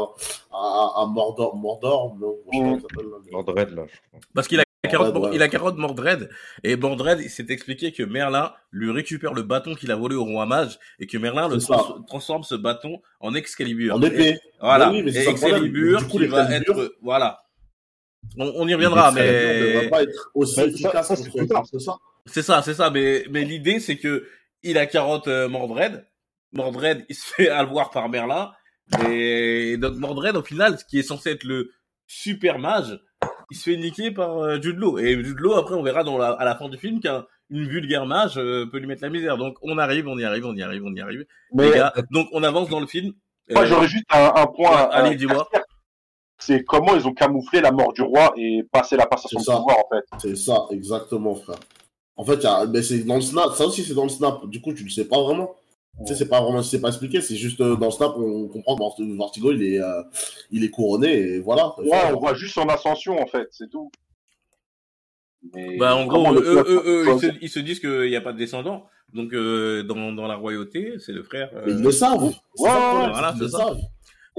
à, 0.53 0.93
à 1.03 1.07
Mordor, 1.07 1.57
Mordor, 1.57 2.17
non, 2.21 2.37
je 2.53 2.59
sais 2.59 2.59
pas 2.59 2.59
comment 2.65 2.77
ça 2.77 2.83
s'appelle, 2.83 3.11
là, 3.11 3.17
mais- 3.25 3.31
Lord 3.33 3.45
Red, 3.49 3.71
là, 3.75 3.83
je 3.93 3.99
crois. 4.09 4.21
Parce 4.35 4.49
qu'il 4.49 4.61
a 4.61 4.65
carotte, 4.89 5.17
ouais. 5.17 5.31
il 5.35 5.43
a 5.43 5.49
carotte 5.49 5.77
Mordred, 5.77 6.31
et 6.65 6.77
Mordred, 6.77 7.21
il 7.21 7.29
s'est 7.31 7.47
expliqué 7.51 7.93
que 7.93 8.03
Merlin 8.03 8.53
lui 8.73 8.91
récupère 8.91 9.35
le 9.35 9.43
bâton 9.43 9.75
qu'il 9.75 9.91
a 9.93 9.97
volé 9.97 10.15
au 10.17 10.25
roi 10.25 10.47
mage, 10.47 10.79
et 10.99 11.07
que 11.07 11.19
Merlin 11.19 11.49
le 11.49 11.59
trans- 11.59 12.01
transforme 12.03 12.43
ce 12.45 12.55
bâton 12.55 13.01
en 13.21 13.35
Excalibur. 13.35 13.95
En 13.97 14.03
épée. 14.03 14.29
Et- 14.31 14.39
voilà. 14.61 14.91
Mais 14.91 14.99
oui, 14.99 15.03
mais 15.05 15.15
et. 15.25 15.29
Excalibur 15.29 15.99
Du 15.99 16.05
coup, 16.07 16.19
qui 16.19 16.27
va 16.27 16.49
l'Excalibur- 16.49 16.83
être, 16.85 16.95
voilà. 17.03 17.43
On, 18.37 18.53
on 18.57 18.69
y 18.69 18.75
reviendra, 18.75 19.11
ne 19.11 19.17
mais 19.17 19.61
devrait 19.73 19.89
pas 19.91 20.03
être 20.03 20.31
aussi 20.35 20.61
Mais 20.61 20.67
ça- 20.67 20.71
efficace 20.71 21.09
ça, 21.09 21.17
c'est 21.17 21.79
ça? 21.81 21.97
c'est 22.27 22.43
ça, 22.43 22.63
c'est 22.63 22.75
ça, 22.75 22.91
mais, 22.91 23.25
mais 23.31 23.45
l'idée, 23.45 23.81
c'est 23.81 23.97
que 23.97 24.27
il 24.63 24.77
a 24.77 24.87
carotte 24.87 25.27
euh, 25.29 25.49
Mordred. 25.49 26.07
Mordred, 26.53 27.05
il 27.09 27.15
se 27.15 27.27
fait 27.35 27.49
avoir 27.63 27.91
par 27.91 28.09
Merlin. 28.09 28.53
Et 29.09 29.77
donc 29.79 29.95
Mordred, 29.97 30.37
au 30.37 30.43
final, 30.43 30.79
ce 30.79 30.85
qui 30.85 30.99
est 30.99 31.03
censé 31.03 31.31
être 31.31 31.45
le 31.45 31.71
super 32.07 32.59
mage, 32.59 32.99
il 33.51 33.57
se 33.57 33.71
fait 33.71 33.77
niquer 33.77 34.11
par 34.11 34.39
euh, 34.39 34.61
Jude 34.61 34.79
Law. 34.79 34.99
Et 34.99 35.23
Jude 35.23 35.39
Law, 35.39 35.55
après, 35.55 35.75
on 35.75 35.83
verra 35.83 36.03
dans 36.05 36.19
la, 36.19 36.31
à 36.31 36.45
la 36.45 36.57
fin 36.57 36.69
du 36.69 36.79
film 36.79 37.01
qu'un 37.01 37.25
une 37.53 37.67
vulgaire 37.69 38.07
mage 38.07 38.39
euh, 38.39 38.67
peut 38.71 38.79
lui 38.79 38.87
mettre 38.87 39.03
la 39.03 39.11
misère. 39.11 39.37
Donc 39.37 39.57
on 39.63 39.77
arrive, 39.79 40.07
on 40.09 40.17
y 40.19 40.25
arrive, 40.25 40.47
on 40.47 40.55
y 40.55 40.63
arrive, 40.63 40.85
on 40.85 40.95
y 40.95 41.01
arrive. 41.01 41.25
Mais 41.53 41.67
Les 41.71 41.75
gars, 41.77 41.93
donc 42.11 42.29
on 42.33 42.43
avance 42.45 42.69
dans 42.69 42.81
le 42.81 42.87
film. 42.87 43.13
moi, 43.51 43.63
Euh, 43.63 43.67
j'aurais 43.67 43.89
juste 43.89 44.05
un, 44.11 44.33
un 44.37 44.47
point. 44.47 44.71
ouais, 44.71 44.89
allez, 44.93 45.11
à 45.11 45.15
dis-moi. 45.15 45.49
C'est 46.39 46.65
comment 46.65 46.97
ils 46.97 47.07
ont 47.07 47.13
camouflé 47.13 47.61
la 47.61 47.71
mort 47.71 47.93
du 47.93 48.03
roi 48.03 48.33
et 48.37 48.63
passé 48.73 48.97
la 48.97 49.07
passation 49.07 49.39
de 49.41 49.45
pouvoir, 49.45 49.77
en 49.79 49.89
fait. 49.95 50.05
C'est 50.19 50.37
ça, 50.37 50.67
exactement, 50.71 51.35
frère. 51.35 51.59
En 52.17 52.25
fait, 52.25 52.37
il 52.37 52.43
y 52.45 52.47
a- 52.47 52.67
mais 52.67 52.83
c'est 52.83 53.01
dans 53.01 53.17
le 53.17 53.21
snap, 53.21 53.53
ça 53.53 53.67
aussi 53.67 53.83
c'est 53.85 53.95
dans 53.95 54.05
le 54.05 54.09
snap. 54.11 54.47
Du 54.49 54.61
coup, 54.61 54.73
tu 54.73 54.85
le 54.85 54.91
sais 54.91 55.07
pas 55.07 55.21
vraiment. 55.23 55.55
Tu 55.99 56.07
sais, 56.07 56.15
c'est 56.15 56.29
pas 56.29 56.41
vraiment, 56.41 56.63
c'est 56.63 56.81
pas 56.81 56.89
expliqué, 56.89 57.21
c'est 57.21 57.37
juste 57.37 57.61
euh, 57.61 57.77
dans 57.77 57.87
le 57.87 57.93
snap, 57.93 58.13
on 58.17 58.49
comprend 58.49 58.77
que 58.77 59.17
Vertigo, 59.19 59.53
il 59.53 59.63
est, 59.63 59.81
euh, 59.83 60.03
il 60.51 60.65
est 60.65 60.71
couronné 60.71 61.13
et 61.13 61.41
voilà. 61.41 61.75
Ouais, 61.79 62.13
on 62.15 62.19
voit 62.19 62.33
juste 62.35 62.55
son 62.55 62.69
ascension, 62.69 63.21
en 63.21 63.27
fait, 63.27 63.49
c'est 63.51 63.69
tout. 63.69 63.91
Mais 65.55 65.77
Bah, 65.79 65.97
en 65.97 66.07
gros, 66.07 66.33
eux, 66.35 66.43
peuple 66.43 66.71
eux, 66.71 66.83
eux, 66.87 67.05
ils, 67.15 67.21
se, 67.21 67.27
ils 67.43 67.49
se 67.51 67.59
disent 67.61 67.81
qu'il 67.81 68.09
n'y 68.09 68.17
a 68.17 68.21
pas 68.21 68.33
de 68.33 68.39
descendants. 68.39 68.87
Donc, 69.13 69.33
euh, 69.35 69.83
dans, 69.83 70.13
dans 70.13 70.27
la 70.27 70.37
royauté, 70.37 70.95
c'est 71.01 71.13
le 71.13 71.23
frère. 71.23 71.51
euh, 71.55 71.65
Mais 71.67 71.73
ils 71.73 71.83
le 71.83 71.91
savent. 71.91 72.23
Ouais, 72.25 72.33
ça 72.65 73.07
le 73.07 73.13
voilà, 73.13 73.35
savent. 73.49 73.79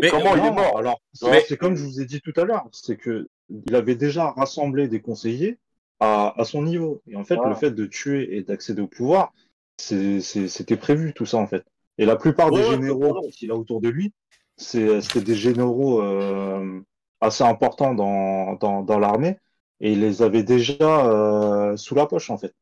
Mais- 0.02 0.10
comment 0.10 0.36
il 0.36 0.46
est 0.46 0.52
mort 0.52 0.78
Alors, 0.78 1.00
c'est 1.14 1.30
Mais- 1.30 1.44
c'est 1.48 1.58
comme 1.58 1.76
je 1.76 1.84
vous 1.84 2.00
ai 2.02 2.06
dit 2.06 2.22
tout 2.22 2.34
à 2.38 2.44
l'heure, 2.46 2.66
c'est 2.72 2.96
que 2.98 3.28
il 3.68 3.76
avait 3.76 3.96
déjà 3.96 4.32
rassemblé 4.32 4.88
des 4.88 5.02
conseillers 5.02 5.60
à, 6.00 6.34
à 6.40 6.46
son 6.46 6.64
niveau. 6.64 7.02
Et 7.08 7.16
en 7.16 7.24
fait, 7.26 7.36
Voilà. 7.36 7.50
le 7.52 7.56
fait 7.56 7.72
de 7.72 7.86
tuer 7.86 8.38
et 8.38 8.44
d'accéder 8.44 8.82
au 8.82 8.88
pouvoir, 8.88 9.34
c'était 9.82 10.78
prévu 10.78 11.13
tout 11.13 11.26
ça 11.26 11.38
en 11.38 11.48
fait. 11.48 11.63
Et 11.98 12.06
la 12.06 12.15
plupart 12.15 12.52
Ouais, 12.52 12.62
des 12.62 12.70
généraux 12.70 13.22
qu'il 13.32 13.52
a 13.52 13.56
autour 13.56 13.82
de 13.82 13.89
lui, 13.89 14.13
c'est- 14.58 15.02
c'était 15.02 15.22
des 15.22 15.36
généraux 15.36 16.02
euh, 16.02 16.80
assez 17.20 17.44
importants 17.44 17.94
dans, 17.94 18.54
dans, 18.56 18.84
dans 18.84 19.00
l'armée. 19.00 19.38
Et 19.80 19.94
il 19.94 20.02
les 20.02 20.22
avait 20.22 20.44
déjà 20.44 21.08
euh, 21.08 21.76
sous 21.78 21.96
la 21.96 22.06
poche 22.06 22.30
en 22.30 22.38
fait. 22.38 22.54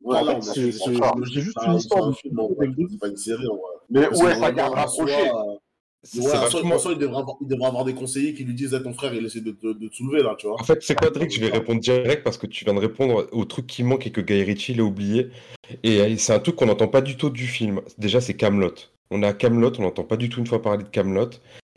Ouais, 0.00 0.16
En 0.16 0.24
fait, 0.24 0.34
non, 0.34 0.40
c'est- 0.40 0.72
juste 1.32 1.56
une 1.66 1.72
un- 1.72 1.76
histoire 1.76 2.12
c'est 2.90 2.98
pas 2.98 3.08
une 3.08 3.16
série. 3.16 3.46
Mais 3.90 4.06
où 4.08 4.10
que 4.10 4.16
est 4.16 4.34
sa 4.34 4.50
vraiment, 4.52 5.58
Ouais, 6.16 6.26
en 6.26 6.30
soi, 6.30 6.40
vachement- 6.40 6.74
en 6.74 6.78
soi, 6.78 6.92
il 6.92 6.98
devrait, 6.98 7.18
avoir, 7.20 7.36
il 7.40 7.48
devrait 7.48 7.66
avoir 7.68 7.84
des 7.84 7.94
conseillers 7.94 8.34
qui 8.34 8.44
lui 8.44 8.54
disent 8.54 8.74
Eh, 8.78 8.82
ton 8.82 8.92
frère, 8.94 9.12
il 9.14 9.24
essaie 9.26 9.40
de 9.40 9.52
te, 9.52 9.66
de 9.72 9.88
te 9.88 9.94
soulever 9.94 10.22
là, 10.22 10.34
tu 10.38 10.46
vois. 10.46 10.60
En 10.60 10.64
fait, 10.64 10.82
c'est 10.82 10.94
quoi, 10.94 11.10
Drake 11.10 11.30
Je 11.30 11.40
vais 11.40 11.50
répondre 11.50 11.80
direct 11.80 12.22
parce 12.24 12.38
que 12.38 12.46
tu 12.46 12.64
viens 12.64 12.74
de 12.74 12.78
répondre 12.80 13.26
au 13.32 13.44
truc 13.44 13.66
qui 13.66 13.82
manque 13.82 14.06
et 14.06 14.10
que 14.10 14.20
Guy 14.20 14.42
Ritchie 14.42 14.74
l'a 14.74 14.84
oublié. 14.84 15.28
Et 15.82 16.00
euh, 16.00 16.16
c'est 16.16 16.32
un 16.32 16.38
truc 16.38 16.56
qu'on 16.56 16.66
n'entend 16.66 16.88
pas 16.88 17.00
du 17.00 17.16
tout 17.16 17.30
du 17.30 17.46
film. 17.46 17.80
Déjà, 17.98 18.20
c'est 18.20 18.34
Camelot. 18.34 18.74
On 19.10 19.22
a 19.22 19.32
Camelot, 19.32 19.72
on 19.78 19.82
n'entend 19.82 20.04
pas 20.04 20.16
du 20.16 20.28
tout 20.28 20.40
une 20.40 20.46
fois 20.46 20.62
parler 20.62 20.84
de 20.84 20.88
Camelot. 20.88 21.30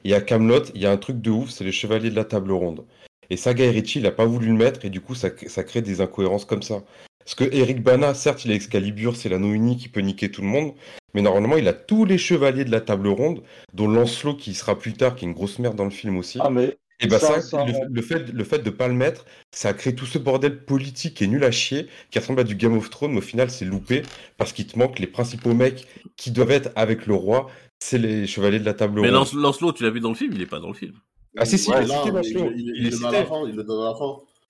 Et 0.04 0.14
à 0.14 0.22
Camelot, 0.22 0.64
il 0.76 0.82
y 0.82 0.86
a 0.86 0.92
un 0.92 0.98
truc 0.98 1.22
de 1.22 1.30
ouf, 1.30 1.50
c'est 1.50 1.64
les 1.64 1.72
chevaliers 1.72 2.10
de 2.10 2.16
la 2.16 2.26
table 2.26 2.52
ronde. 2.52 2.86
Et 3.30 3.38
ça, 3.38 3.54
Guy 3.54 3.68
Ritchie, 3.70 4.00
il 4.00 4.06
a 4.08 4.12
pas 4.12 4.26
voulu 4.26 4.48
le 4.48 4.54
mettre 4.54 4.84
et 4.86 4.90
du 4.90 5.00
coup, 5.00 5.16
ça, 5.16 5.30
ça 5.48 5.64
crée 5.64 5.82
des 5.82 6.02
incohérences 6.02 6.44
comme 6.46 6.62
ça. 6.64 6.84
Parce 7.26 7.36
que 7.36 7.44
Eric 7.54 7.82
Bana, 7.84 8.14
certes, 8.14 8.46
il 8.46 8.52
a 8.52 8.56
Excalibur, 8.56 9.16
c'est 9.16 9.30
l'anneau 9.30 9.54
unique 9.54 9.80
qui 9.80 9.90
peut 9.90 10.02
niquer 10.02 10.30
tout 10.32 10.42
le 10.42 10.48
monde. 10.48 10.74
Mais 11.14 11.22
normalement, 11.22 11.58
il 11.58 11.68
a 11.68 11.74
tous 11.74 12.06
les 12.06 12.18
chevaliers 12.18 12.66
de 12.66 12.72
la 12.72 12.82
table 12.82 13.08
ronde, 13.10 13.44
dont 13.74 13.88
Lancelot, 13.88 14.36
qui 14.36 14.54
sera 14.54 14.78
plus 14.78 14.94
tard, 14.94 15.16
qui 15.16 15.26
est 15.26 15.28
une 15.28 15.34
grosse 15.34 15.60
merde 15.60 15.76
dans 15.76 15.84
le 15.84 15.90
film 15.92 16.18
aussi. 16.18 16.40
Ah, 16.42 16.50
mais 16.50 16.78
Et 17.02 17.08
bah 17.08 17.20
ça, 17.20 17.42
Ça, 17.42 17.42
ça, 17.42 17.66
le, 17.90 18.02
fait, 18.02 18.32
le 18.32 18.44
fait 18.44 18.60
de 18.60 18.70
pas 18.70 18.88
le 18.88 18.94
mettre, 18.94 19.26
ça 19.52 19.70
a 19.70 19.74
créé 19.74 19.94
tout 19.96 20.06
ce 20.06 20.18
bordel 20.18 20.64
politique 20.64 21.16
qui 21.16 21.24
est 21.26 21.28
nul 21.28 21.44
à 21.44 21.52
chier, 21.52 21.88
qui 22.12 22.20
ressemble 22.20 22.40
à 22.42 22.44
du 22.44 22.56
Game 22.56 22.78
of 22.78 22.90
Thrones, 22.90 23.12
mais 23.12 23.18
au 23.18 23.22
final 23.22 23.50
c'est 23.50 23.66
loupé, 23.66 24.04
parce 24.38 24.54
qu'il 24.54 24.68
te 24.68 24.78
manque 24.78 25.00
les 25.00 25.08
principaux 25.08 25.54
mecs 25.54 25.88
qui 26.16 26.32
doivent 26.32 26.52
être 26.52 26.70
avec 26.76 27.08
le 27.08 27.16
roi, 27.16 27.50
c'est 27.80 27.98
les 27.98 28.28
chevaliers 28.28 28.60
de 28.60 28.66
la 28.66 28.74
table 28.74 29.00
Mais 29.02 29.08
ronde. 29.08 29.16
Lance- 29.16 29.34
Lancelot, 29.34 29.74
tu 29.74 29.84
l'as 29.84 29.90
vu 29.90 30.00
dans 30.00 30.10
le 30.10 30.16
film, 30.16 30.32
il 30.34 30.42
est 30.42 30.46
pas 30.46 30.60
dans 30.60 30.68
le 30.68 30.74
film. 30.76 30.94
Ah 31.38 31.46
si, 31.46 31.58
si, 31.58 31.70
Ouais, 31.72 31.78
il 31.80 31.84
est 31.84 31.88
là, 31.88 31.98
cité, 31.98 32.12
mais 32.12 32.18
Lancelot. 32.22 32.52
il, 32.56 32.60
il, 32.62 32.68
Il 32.68 32.82
il 32.82 32.88
est 32.88 32.92
cité. 32.92 33.08
il. 33.08 33.54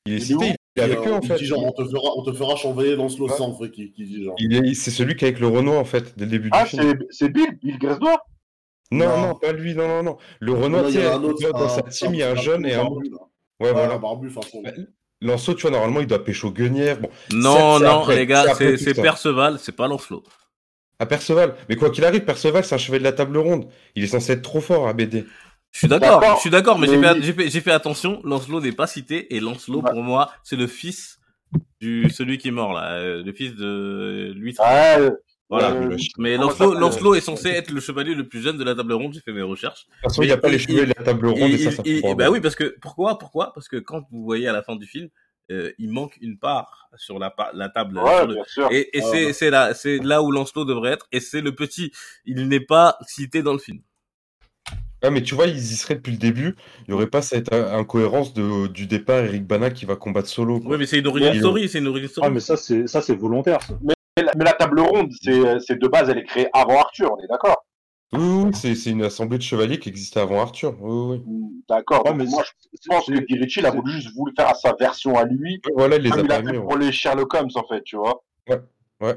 Il 0.05 0.13
est 0.13 0.17
Il 0.17 0.21
cité, 0.25 0.55
il 0.75 0.81
est 0.81 0.86
avec 0.86 0.99
Et, 0.99 1.07
eux 1.07 1.12
euh, 1.12 1.15
en 1.17 1.21
fait. 1.21 1.36
dit 1.36 1.45
genre, 1.45 1.65
on 1.65 1.71
te 1.71 1.84
fera, 1.89 2.10
on 2.15 2.23
te 2.23 2.31
fera 2.34 2.55
qui, 3.69 3.91
qui 3.91 4.03
dit 4.05 4.23
genre. 4.23 4.36
Il 4.39 4.55
est, 4.55 4.73
c'est 4.73 4.91
celui 4.91 5.15
qui 5.15 5.25
est 5.25 5.29
avec 5.29 5.39
le 5.39 5.47
Renoir 5.47 5.77
en 5.79 5.86
fait, 5.86 6.17
dès 6.17 6.25
le 6.25 6.31
début 6.31 6.49
Ah, 6.53 6.63
du 6.63 6.69
film. 6.69 6.84
c'est 6.84 7.25
c'est 7.25 7.29
Bill, 7.29 7.57
Bill 7.62 7.77
Gresdois 7.77 8.21
Non, 8.91 9.05
Non. 9.07 9.27
non, 9.27 9.36
pas 9.36 9.51
lui, 9.51 9.75
non, 9.75 9.88
non, 9.88 10.03
non. 10.03 10.17
Le 10.39 10.53
tu 10.53 10.89
il 10.89 10.89
y 10.89 10.93
sais, 10.93 11.05
a 11.05 11.15
un 11.15 11.23
autre, 11.23 11.51
dans 11.51 11.69
sa 11.69 11.81
team, 11.84 12.13
il 12.13 12.19
y 12.19 12.23
a 12.23 12.29
un 12.29 12.34
un 12.34 12.36
jeune 12.36 12.65
et 12.65 12.73
un 12.73 12.81
autre. 12.81 12.91
barbu, 12.95 13.10
là. 13.10 13.17
Ouais, 13.60 13.67
Ouais, 13.67 13.73
voilà. 13.73 13.97
barbu, 13.97 14.29
façon. 14.29 14.63
Lancelot, 15.23 15.55
tu 15.55 15.62
vois, 15.63 15.71
normalement, 15.71 15.99
il 15.99 16.07
doit 16.07 16.23
pécho 16.23 16.51
Guenière. 16.51 16.99
Bon, 16.99 17.10
Non, 17.31 17.79
non, 17.79 17.99
après, 17.99 18.15
les 18.15 18.25
gars, 18.25 18.53
c'est. 18.55 18.93
Perceval, 18.99 19.60
c'est 19.60 19.75
pas 19.75 19.88
Lancelot. 19.88 20.23
à 20.99 21.05
Perceval. 21.05 21.55
Mais 21.69 21.75
quoi 21.75 21.89
qu'il 21.89 22.05
arrive, 22.05 22.23
Perceval, 22.25 22.63
c'est 22.63 22.75
un 22.75 22.79
chevalier 22.79 22.99
de 22.99 23.05
la 23.05 23.12
table 23.13 23.38
ronde. 23.38 23.67
Il 23.95 24.03
est 24.03 24.07
censé 24.07 24.34
être 24.34 24.41
trop 24.41 24.62
fort 24.62 24.88
à 24.88 24.93
BD. 24.93 25.25
Je 25.71 25.79
suis 25.79 25.88
d'accord, 25.88 26.36
je 26.36 26.41
suis 26.41 26.49
d'accord, 26.49 26.77
mais, 26.79 26.88
j'ai 26.88 26.97
mais 26.97 27.07
fait, 27.15 27.21
j'ai 27.21 27.34
fait, 27.34 27.49
j'ai 27.49 27.62
fait 27.62 27.71
attention. 27.71 28.21
Lancelot 28.23 28.60
n'est 28.62 28.71
pas 28.73 28.88
cité 28.88 29.34
et 29.36 29.39
Lancelot, 29.39 29.81
Ouais. 29.81 29.91
pour 29.91 30.03
moi, 30.03 30.31
c'est 30.43 30.55
le 30.57 30.67
fils 30.67 31.19
du 31.79 32.10
celui 32.10 32.38
qui 32.38 32.49
est 32.49 32.51
mort 32.51 32.73
là, 32.73 32.93
euh, 32.93 33.23
le 33.23 33.34
fils 33.34 33.55
de 33.55 34.34
lui. 34.36 34.53
Ah, 34.60 34.97
euh, 34.99 35.12
Voilà. 35.49 35.71
euh, 35.71 35.97
Mais 36.17 36.38
Lancelot, 36.38 36.73
Lancelot 36.75 37.15
est 37.15 37.21
censé 37.21 37.49
être 37.49 37.71
le 37.71 37.79
chevalier 37.81 38.15
le 38.15 38.27
plus 38.27 38.41
jeune 38.41 38.57
de 38.57 38.63
la 38.63 38.75
table 38.75 38.93
ronde. 38.93 39.13
J'ai 39.13 39.19
fait 39.21 39.34
mes 39.34 39.41
recherches. 39.41 39.86
De 39.88 39.91
toute 39.93 40.03
façon, 40.03 40.21
il 40.23 40.27
n'y 40.27 40.31
a 40.31 40.38
pas 40.38 40.49
les 40.49 40.60
chevaliers 40.60 40.84
de 40.88 40.93
la 40.97 41.03
table 41.05 41.27
ronde 41.27 41.49
et, 41.51 41.53
Et, 41.53 41.57
ça, 41.57 41.71
ça 41.71 41.81
et- 41.86 42.01
fait 42.01 42.10
et- 42.12 42.15
bah 42.15 42.29
oui, 42.29 42.39
parce 42.41 42.55
que 42.55 42.75
pourquoi, 42.81 43.17
pourquoi? 43.17 43.51
Parce 43.53 43.67
que 43.67 43.77
quand 43.77 44.03
vous 44.12 44.23
voyez 44.23 44.47
à 44.47 44.53
la 44.53 44.63
fin 44.63 44.75
du 44.77 44.86
film, 44.86 45.10
euh, 45.51 45.71
il 45.77 45.91
manque 45.91 46.17
une 46.21 46.38
part 46.38 46.88
sur 46.95 47.19
la, 47.19 47.34
table. 47.73 47.97
ouais, 47.97 48.17
sur 48.17 48.27
le- 48.27 48.34
bien 48.36 48.43
sûr. 48.45 48.67
Et, 48.71 48.89
et 48.97 49.01
Ah, 49.03 49.07
c'est 49.12 49.34
c'est 49.34 49.49
là, 49.49 49.73
c'est 49.73 49.97
là 49.99 50.21
où 50.21 50.31
Lancelot 50.31 50.63
devrait 50.65 50.91
être. 50.91 51.07
Et 51.12 51.19
c'est 51.19 51.41
le 51.41 51.53
petit. 51.53 51.91
Il 52.25 52.47
n'est 52.47 52.60
pas 52.62 52.97
cité 53.05 53.41
dans 53.41 53.53
le 53.53 53.60
film. 53.60 53.79
Ah, 55.04 55.10
mais 55.10 55.22
tu 55.24 55.34
vois, 55.36 55.48
ils 55.48 55.58
y 55.58 55.76
seraient 55.76 55.96
depuis 55.96 56.12
le 56.12 56.18
début. 56.18 56.56
Il 56.82 56.92
n'y 56.92 56.94
aurait 56.94 57.08
pas 57.10 57.22
cette 57.22 57.52
euh, 57.54 57.74
incohérence 57.76 58.34
de, 58.34 58.68
du 58.68 58.86
départ, 58.88 59.20
Eric 59.24 59.46
Bana 59.48 59.70
qui 59.72 59.86
va 59.86 59.96
combattre 59.96 60.28
solo. 60.30 60.60
quoi. 60.60 60.72
Oui, 60.72 60.78
mais 60.78 60.86
c'est 60.86 61.00
une 61.00 61.08
origin 61.08 61.32
Il- 61.34 61.40
story. 61.40 61.70
C'est 61.70 61.80
une 61.80 61.88
origin 61.88 62.08
story. 62.08 62.28
Ah, 62.28 62.30
mais 62.30 62.40
ça, 62.40 62.56
c'est 62.58 62.88
ça, 62.88 63.02
c'est 63.02 63.16
volontaire. 63.16 63.62
Ça. 63.62 63.78
Mais 63.84 64.24
la, 64.24 64.32
mais 64.38 64.46
la 64.46 64.54
table 64.54 64.80
ronde, 64.82 65.10
c'est 65.22 65.60
c'est 65.60 65.80
de 65.80 65.88
base, 65.88 66.10
elle 66.10 66.20
est 66.20 66.24
créée 66.26 66.48
avant 66.54 66.80
Arthur, 66.80 67.16
on 67.18 67.24
est 67.24 67.28
d'accord 67.28 67.66
Oui, 68.14 68.20
oui, 68.22 68.44
oui, 68.48 68.52
c'est 68.54 68.76
c'est 68.76 68.90
une 68.92 69.04
assemblée 69.04 69.38
de 69.38 69.44
chevaliers 69.44 69.80
qui 69.80 69.88
existait 69.90 70.20
avant 70.20 70.42
Arthur. 70.42 70.76
Oui, 70.82 71.18
oui. 71.18 71.24
Mm, 71.26 71.48
D'accord. 71.70 72.06
Ouais, 72.06 72.14
mais 72.14 72.26
moi, 72.26 72.44
je 72.74 72.78
pense 72.90 73.06
que 73.06 73.14
Guy 73.14 73.40
Ritchie, 73.40 73.62
il 73.62 73.66
a 73.66 73.72
voulu 73.72 73.92
juste 73.94 74.14
voulu 74.14 74.34
faire 74.38 74.49
à 74.49 74.54
sa 74.54 74.74
version 74.80 75.18
à 75.18 75.24
lui, 75.24 75.62
Voilà, 75.76 75.95
il 75.95 76.04
les 76.04 76.12
a 76.12 76.20
il 76.20 76.32
a 76.32 76.36
fait 76.43 76.52
mis. 76.52 76.60
pour 76.60 76.78
les 76.78 76.91
Sherlock 76.91 77.34
Holmes, 77.34 77.49
en 77.56 77.64
fait, 77.68 77.82
tu 77.84 77.95
vois. 77.95 78.22
Ouais. 79.02 79.16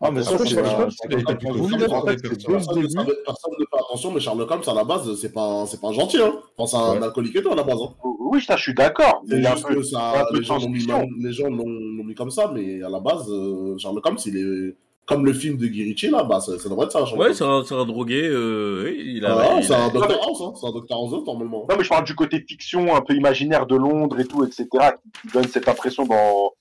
Ah, 0.00 0.12
mais 0.12 0.22
ça, 0.22 0.34
Après, 0.34 0.44
c'est 0.46 0.54
Sherlock 0.54 0.78
Holmes, 0.78 0.90
Personne 0.96 1.80
ne, 1.80 3.64
fait 3.64 3.78
attention, 3.78 4.12
mais 4.12 4.20
Sherlock 4.20 4.50
Holmes, 4.50 4.62
à 4.68 4.74
la 4.74 4.84
base, 4.84 5.20
c'est 5.20 5.32
pas, 5.32 5.66
c'est 5.66 5.80
pas 5.80 5.88
un 5.88 5.92
gentil, 5.92 6.18
hein. 6.22 6.34
Enfin, 6.56 6.66
c'est 6.66 6.76
un 6.76 7.00
Ouais. 7.00 7.04
alcoolique 7.06 7.34
et 7.34 7.42
tout, 7.42 7.50
à 7.50 7.56
la 7.56 7.64
base, 7.64 7.78
hein. 7.82 7.94
Oui, 8.20 8.40
ça, 8.40 8.56
je 8.56 8.62
suis 8.62 8.74
d'accord. 8.74 9.22
les 9.26 9.42
gens 9.42 10.58
l'ont 10.58 10.68
mis, 10.68 10.86
les 11.20 11.32
gens 11.32 11.48
l'ont 11.48 11.64
mis 12.04 12.14
comme 12.14 12.30
ça, 12.30 12.48
mais 12.54 12.80
à 12.82 12.88
la 12.88 13.00
base, 13.00 13.28
euh, 13.28 13.76
Sherlock 13.76 14.06
Holmes, 14.06 14.18
il 14.26 14.36
est, 14.36 14.76
comme 15.04 15.24
le 15.24 15.32
film 15.32 15.56
de 15.56 15.66
Guy 15.66 15.82
Ritchie, 15.82 16.10
là, 16.10 16.22
bah, 16.22 16.38
ça, 16.38 16.56
ça 16.58 16.68
devrait 16.68 16.84
être 16.84 16.92
ça, 16.92 17.16
Ouais, 17.16 17.34
c'est 17.34 17.42
un, 17.42 17.64
c'est 17.64 17.74
un 17.74 17.84
drogué. 17.86 18.22
Euh, 18.28 18.94
il 18.96 19.24
a. 19.26 19.36
Ah, 19.36 19.62
c'est 19.62 19.74
un 19.74 19.88
Dr 19.88 20.02
House, 20.22 20.42
hein. 20.42 20.52
C'est 20.54 20.66
un 20.66 20.96
House, 20.96 21.24
normalement. 21.26 21.66
Non, 21.68 21.76
mais 21.76 21.82
je 21.82 21.88
parle 21.88 22.04
du 22.04 22.14
côté 22.14 22.44
fiction, 22.46 22.94
un 22.94 23.00
peu 23.00 23.14
imaginaire 23.14 23.66
de 23.66 23.74
Londres 23.74 24.20
et 24.20 24.26
tout, 24.26 24.44
etc., 24.44 24.66
qui, 25.02 25.22
qui 25.22 25.34
donne 25.34 25.48
cette 25.48 25.66
impression 25.66 26.04
dans, 26.06 26.52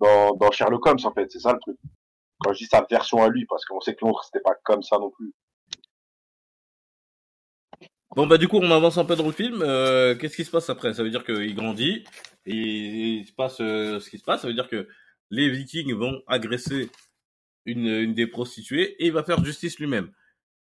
dans, 0.00 0.36
dans 0.36 0.50
Sherlock 0.52 0.86
Holmes, 0.86 0.98
en 1.02 1.12
fait. 1.12 1.26
C'est 1.32 1.40
ça 1.40 1.52
le 1.52 1.58
truc. 1.58 1.76
Quand 2.40 2.52
je 2.52 2.58
dis 2.58 2.66
sa 2.66 2.86
version 2.88 3.22
à 3.22 3.28
lui, 3.28 3.46
parce 3.46 3.64
qu'on 3.64 3.80
sait 3.80 3.94
que 3.94 4.04
Londres, 4.04 4.22
c'était 4.24 4.42
pas 4.42 4.54
comme 4.64 4.82
ça 4.82 4.98
non 4.98 5.10
plus. 5.10 5.32
Bon 8.16 8.26
bah 8.26 8.38
du 8.38 8.48
coup 8.48 8.56
on 8.56 8.70
avance 8.70 8.96
un 8.96 9.04
peu 9.04 9.16
dans 9.16 9.26
le 9.26 9.32
film. 9.32 9.60
Euh, 9.62 10.16
Qu'est-ce 10.16 10.36
qui 10.36 10.44
se 10.44 10.50
passe 10.50 10.70
après? 10.70 10.94
Ça 10.94 11.02
veut 11.02 11.10
dire 11.10 11.24
qu'il 11.24 11.54
grandit 11.54 12.04
il 12.48 13.26
se 13.26 13.32
passe 13.32 13.60
euh, 13.60 14.00
ce 14.00 14.10
qui 14.10 14.18
se 14.18 14.24
passe. 14.24 14.42
Ça 14.42 14.48
veut 14.48 14.54
dire 14.54 14.68
que 14.68 14.88
les 15.30 15.50
Vikings 15.50 15.94
vont 15.94 16.22
agresser 16.26 16.90
une 17.66 18.14
des 18.14 18.26
prostituées 18.26 19.02
et 19.02 19.06
il 19.06 19.12
va 19.12 19.22
faire 19.22 19.44
justice 19.44 19.78
lui-même. 19.78 20.10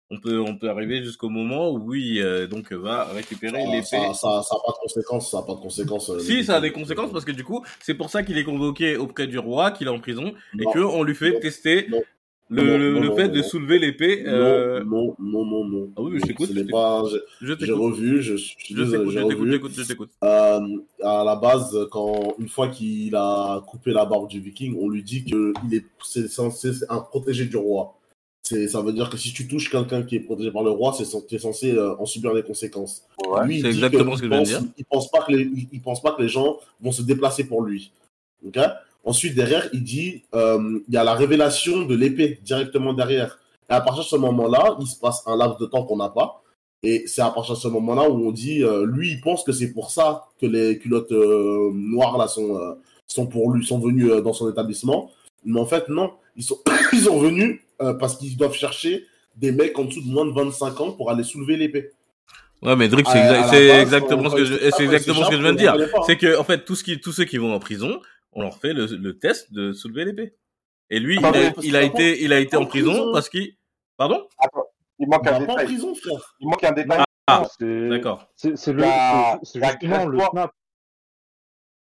On 0.10 0.20
peut, 0.20 0.40
on 0.40 0.56
peut 0.56 0.70
arriver 0.70 1.04
jusqu'au 1.04 1.28
moment 1.30 1.70
où 1.72 1.92
lui, 1.92 2.22
euh, 2.22 2.48
donc, 2.48 2.72
va 2.72 3.06
récupérer 3.06 3.62
Ça, 3.62 3.70
l'épée. 3.72 3.84
ça, 3.84 4.14
ça, 4.14 4.42
ça 4.42 4.56
a 4.56 4.60
pas 4.66 4.72
de 4.72 4.78
conséquences, 4.82 5.32
ça 5.32 5.40
a 5.40 5.42
pas 5.44 5.54
de 5.56 5.60
conséquences. 5.60 6.10
euh, 6.10 6.20
Si, 6.20 6.46
ça 6.46 6.56
a 6.56 6.62
des 6.62 6.72
conséquences 6.72 7.12
parce 7.12 7.26
que 7.26 7.34
du 7.34 7.44
coup, 7.44 7.62
c'est 7.82 7.94
pour 7.94 8.10
ça 8.10 8.24
qu'il 8.24 8.38
est 8.38 8.46
convoqué 8.46 8.96
auprès 8.96 9.28
du 9.28 9.38
roi, 9.38 9.72
qu'il 9.72 9.88
est 9.88 9.92
en 9.92 10.00
prison, 10.00 10.34
et 10.58 10.64
que 10.74 10.80
on 10.80 11.04
lui 11.04 11.14
fait 11.14 11.32
Non. 11.34 11.40
tester 11.42 11.88
Non. 11.90 12.02
le, 12.50 12.64
Non, 12.64 12.78
le, 12.78 13.00
le 13.02 13.16
fait 13.18 13.28
de 13.28 13.42
soulever 13.42 13.80
l'épée. 13.80 14.24
Euh... 14.26 14.82
Non, 14.86 15.14
non, 15.20 15.44
non, 15.46 15.66
non. 15.66 15.90
Ah 15.98 16.02
oui, 16.02 16.12
mais 16.14 16.20
je 16.22 16.26
t'écoute, 16.28 16.52
je 16.56 16.62
pas, 16.72 17.04
j'ai- 17.42 17.58
t'écoute, 17.58 17.76
revu, 17.76 18.22
je, 18.24 18.38
je 18.38 18.54
je 18.60 18.84
t'écoute, 18.84 18.86
je 19.12 19.20
t'écoute, 19.20 19.46
je 19.48 19.52
t'écoute, 19.52 19.72
je 19.76 19.84
t'écoute. 19.84 20.10
Euh, 20.24 20.60
à 21.04 21.24
la 21.26 21.36
base, 21.36 21.78
quand 21.92 22.36
une 22.40 22.48
fois 22.48 22.70
qu'il 22.70 23.14
a 23.14 23.62
coupé 23.68 23.92
la 23.92 24.06
barbe 24.06 24.30
du 24.30 24.40
viking, 24.40 24.78
on 24.80 24.88
lui 24.88 25.04
dit 25.04 25.26
que 25.26 25.52
il 25.70 25.76
est 25.76 25.86
c'est 26.02 26.30
un 26.88 27.00
protégé 27.02 27.44
du 27.44 27.58
roi. 27.58 27.97
C'est 28.50 28.70
ça 28.70 28.82
veut 28.82 28.94
dire 28.94 29.10
que 29.10 29.18
si 29.18 29.34
tu 29.34 29.46
touches 29.46 29.70
quelqu'un 29.70 30.04
qui 30.04 30.16
est 30.16 30.20
protégé 30.22 30.52
par 30.52 30.64
le 30.64 30.70
roi, 30.70 30.94
c'est 30.94 31.04
tu 31.28 31.36
es 31.36 31.38
censé 31.38 31.74
euh, 31.74 31.98
en 32.00 32.06
subir 32.06 32.34
les 32.34 32.44
conséquences. 32.44 33.04
Ouais. 33.28 33.46
Lui, 33.46 33.60
C'est 33.60 33.68
exactement 33.68 34.16
ce 34.16 34.22
que 34.22 34.28
je 34.28 34.32
pense- 34.32 34.48
dire. 34.48 34.62
Il 34.78 34.86
pense 34.86 35.12
pas 35.12 35.22
que 35.24 35.34
les 35.34 35.52
il, 35.74 35.82
pense 35.82 36.02
pas 36.02 36.14
que 36.14 36.22
les 36.22 36.30
gens 36.30 36.58
vont 36.80 36.94
se 36.94 37.02
déplacer 37.02 37.44
pour 37.44 37.62
lui. 37.62 37.92
OK? 38.48 38.58
Ensuite 39.04 39.36
derrière, 39.36 39.68
il 39.74 39.84
dit 39.84 40.24
euh, 40.34 40.80
il 40.88 40.94
y 40.94 40.98
a 40.98 41.04
la 41.04 41.14
révélation 41.14 41.86
de 41.86 41.94
l'épée 41.94 42.40
directement 42.42 42.94
derrière. 42.94 43.38
Et 43.70 43.74
à 43.74 43.82
partir 43.82 44.04
de 44.06 44.08
ce 44.08 44.16
moment-là, 44.16 44.78
il 44.80 44.88
se 44.88 44.98
passe 44.98 45.24
un 45.26 45.36
laps 45.36 45.60
de 45.60 45.66
temps 45.66 45.84
qu'on 45.84 45.98
n'a 45.98 46.08
pas. 46.10 46.42
Et 46.84 47.04
c'est 47.06 47.22
à 47.22 47.30
partir 47.30 47.56
de 47.56 47.60
ce 47.60 47.68
moment-là 47.68 48.10
où 48.10 48.28
on 48.30 48.32
dit, 48.32 48.64
euh, 48.64 48.86
lui, 48.86 49.12
il 49.12 49.20
pense 49.20 49.44
que 49.44 49.52
c'est 49.52 49.74
pour 49.74 49.92
ça 49.92 50.28
que 50.40 50.46
les 50.46 50.78
culottes 50.78 51.12
noires 51.12 52.18
là 52.18 52.30
sont, 52.30 52.78
sont 53.08 53.28
pour 53.28 53.52
lui, 53.52 53.66
sont 53.66 53.80
venus 53.80 54.10
dans 54.24 54.32
son 54.32 54.50
établissement. 54.50 55.12
Mais 55.44 55.60
en 55.60 55.66
fait, 55.66 55.90
non, 55.90 56.14
ils 56.38 56.44
sont, 56.44 56.60
ils 56.94 57.02
sont 57.02 57.20
venus 57.20 57.60
euh, 57.82 57.94
parce 57.94 58.18
qu'ils 58.18 58.36
doivent 58.38 58.54
chercher 58.56 59.06
des 59.36 59.52
mecs 59.52 59.78
en 59.78 59.86
dessous 59.86 60.02
de 60.02 60.10
moins 60.12 60.26
de 60.26 60.32
25 60.32 60.82
ans 60.82 60.92
pour 60.92 61.12
aller 61.12 61.24
soulever 61.24 61.58
l'épée. 61.58 61.92
Ouais, 62.64 62.76
mais 62.76 62.88
Drake, 62.88 63.06
c'est 63.08 63.20
exa- 63.20 63.82
exactement 63.82 64.30
ce 64.32 64.36
que 64.36 64.46
je, 64.46 64.54
ils 64.54 64.58
et 64.58 64.60
c'est 64.60 64.72
s'échappent, 64.72 64.82
exactement 64.94 65.24
ce 65.26 65.30
que 65.30 65.36
je 65.38 65.42
viens 65.44 65.54
de 65.54 65.58
dire. 65.58 65.76
C'est 66.08 66.18
que, 66.18 66.38
en 66.40 66.44
fait, 66.44 66.66
tout 66.66 66.76
ce 66.76 66.84
qui, 66.84 67.00
tous 67.00 67.12
ceux 67.12 67.26
qui 67.26 67.38
vont 67.38 67.54
en 67.54 67.60
prison, 67.60 68.02
on 68.32 68.42
leur 68.42 68.58
fait 68.58 68.74
le, 68.74 68.86
le 68.88 69.18
test 69.20 69.54
de 69.54 69.74
soulever 69.74 70.06
l'épée. 70.06 70.34
Et 70.90 71.00
lui, 71.00 71.18
il 71.18 71.26
a, 71.26 71.54
il 71.62 71.76
été, 71.76 72.24
il 72.24 72.34
a 72.34 72.40
été 72.40 72.58
en 72.58 72.62
en 72.62 72.66
prison 72.66 72.92
prison. 72.94 73.12
parce 73.14 73.30
qu'il, 73.30 73.54
pardon? 73.96 74.28
Il 75.00 75.08
manque 75.08 75.22
Il 75.26 75.30
un 75.30 75.32
pas 75.32 75.38
en 75.38 75.40
détail. 75.42 75.66
prison, 75.66 75.94
frère. 75.96 76.36
Il 76.40 76.48
manque 76.48 76.64
un 76.64 76.72
détail. 76.72 77.04
Ah, 77.28 77.44
c'est- 77.60 77.90
D'accord. 77.90 78.28
C'est 78.36 78.50
le, 78.74 78.84
c'est- 79.44 79.62
justement 79.62 80.06
le 80.08 80.20
snap. 80.20 80.52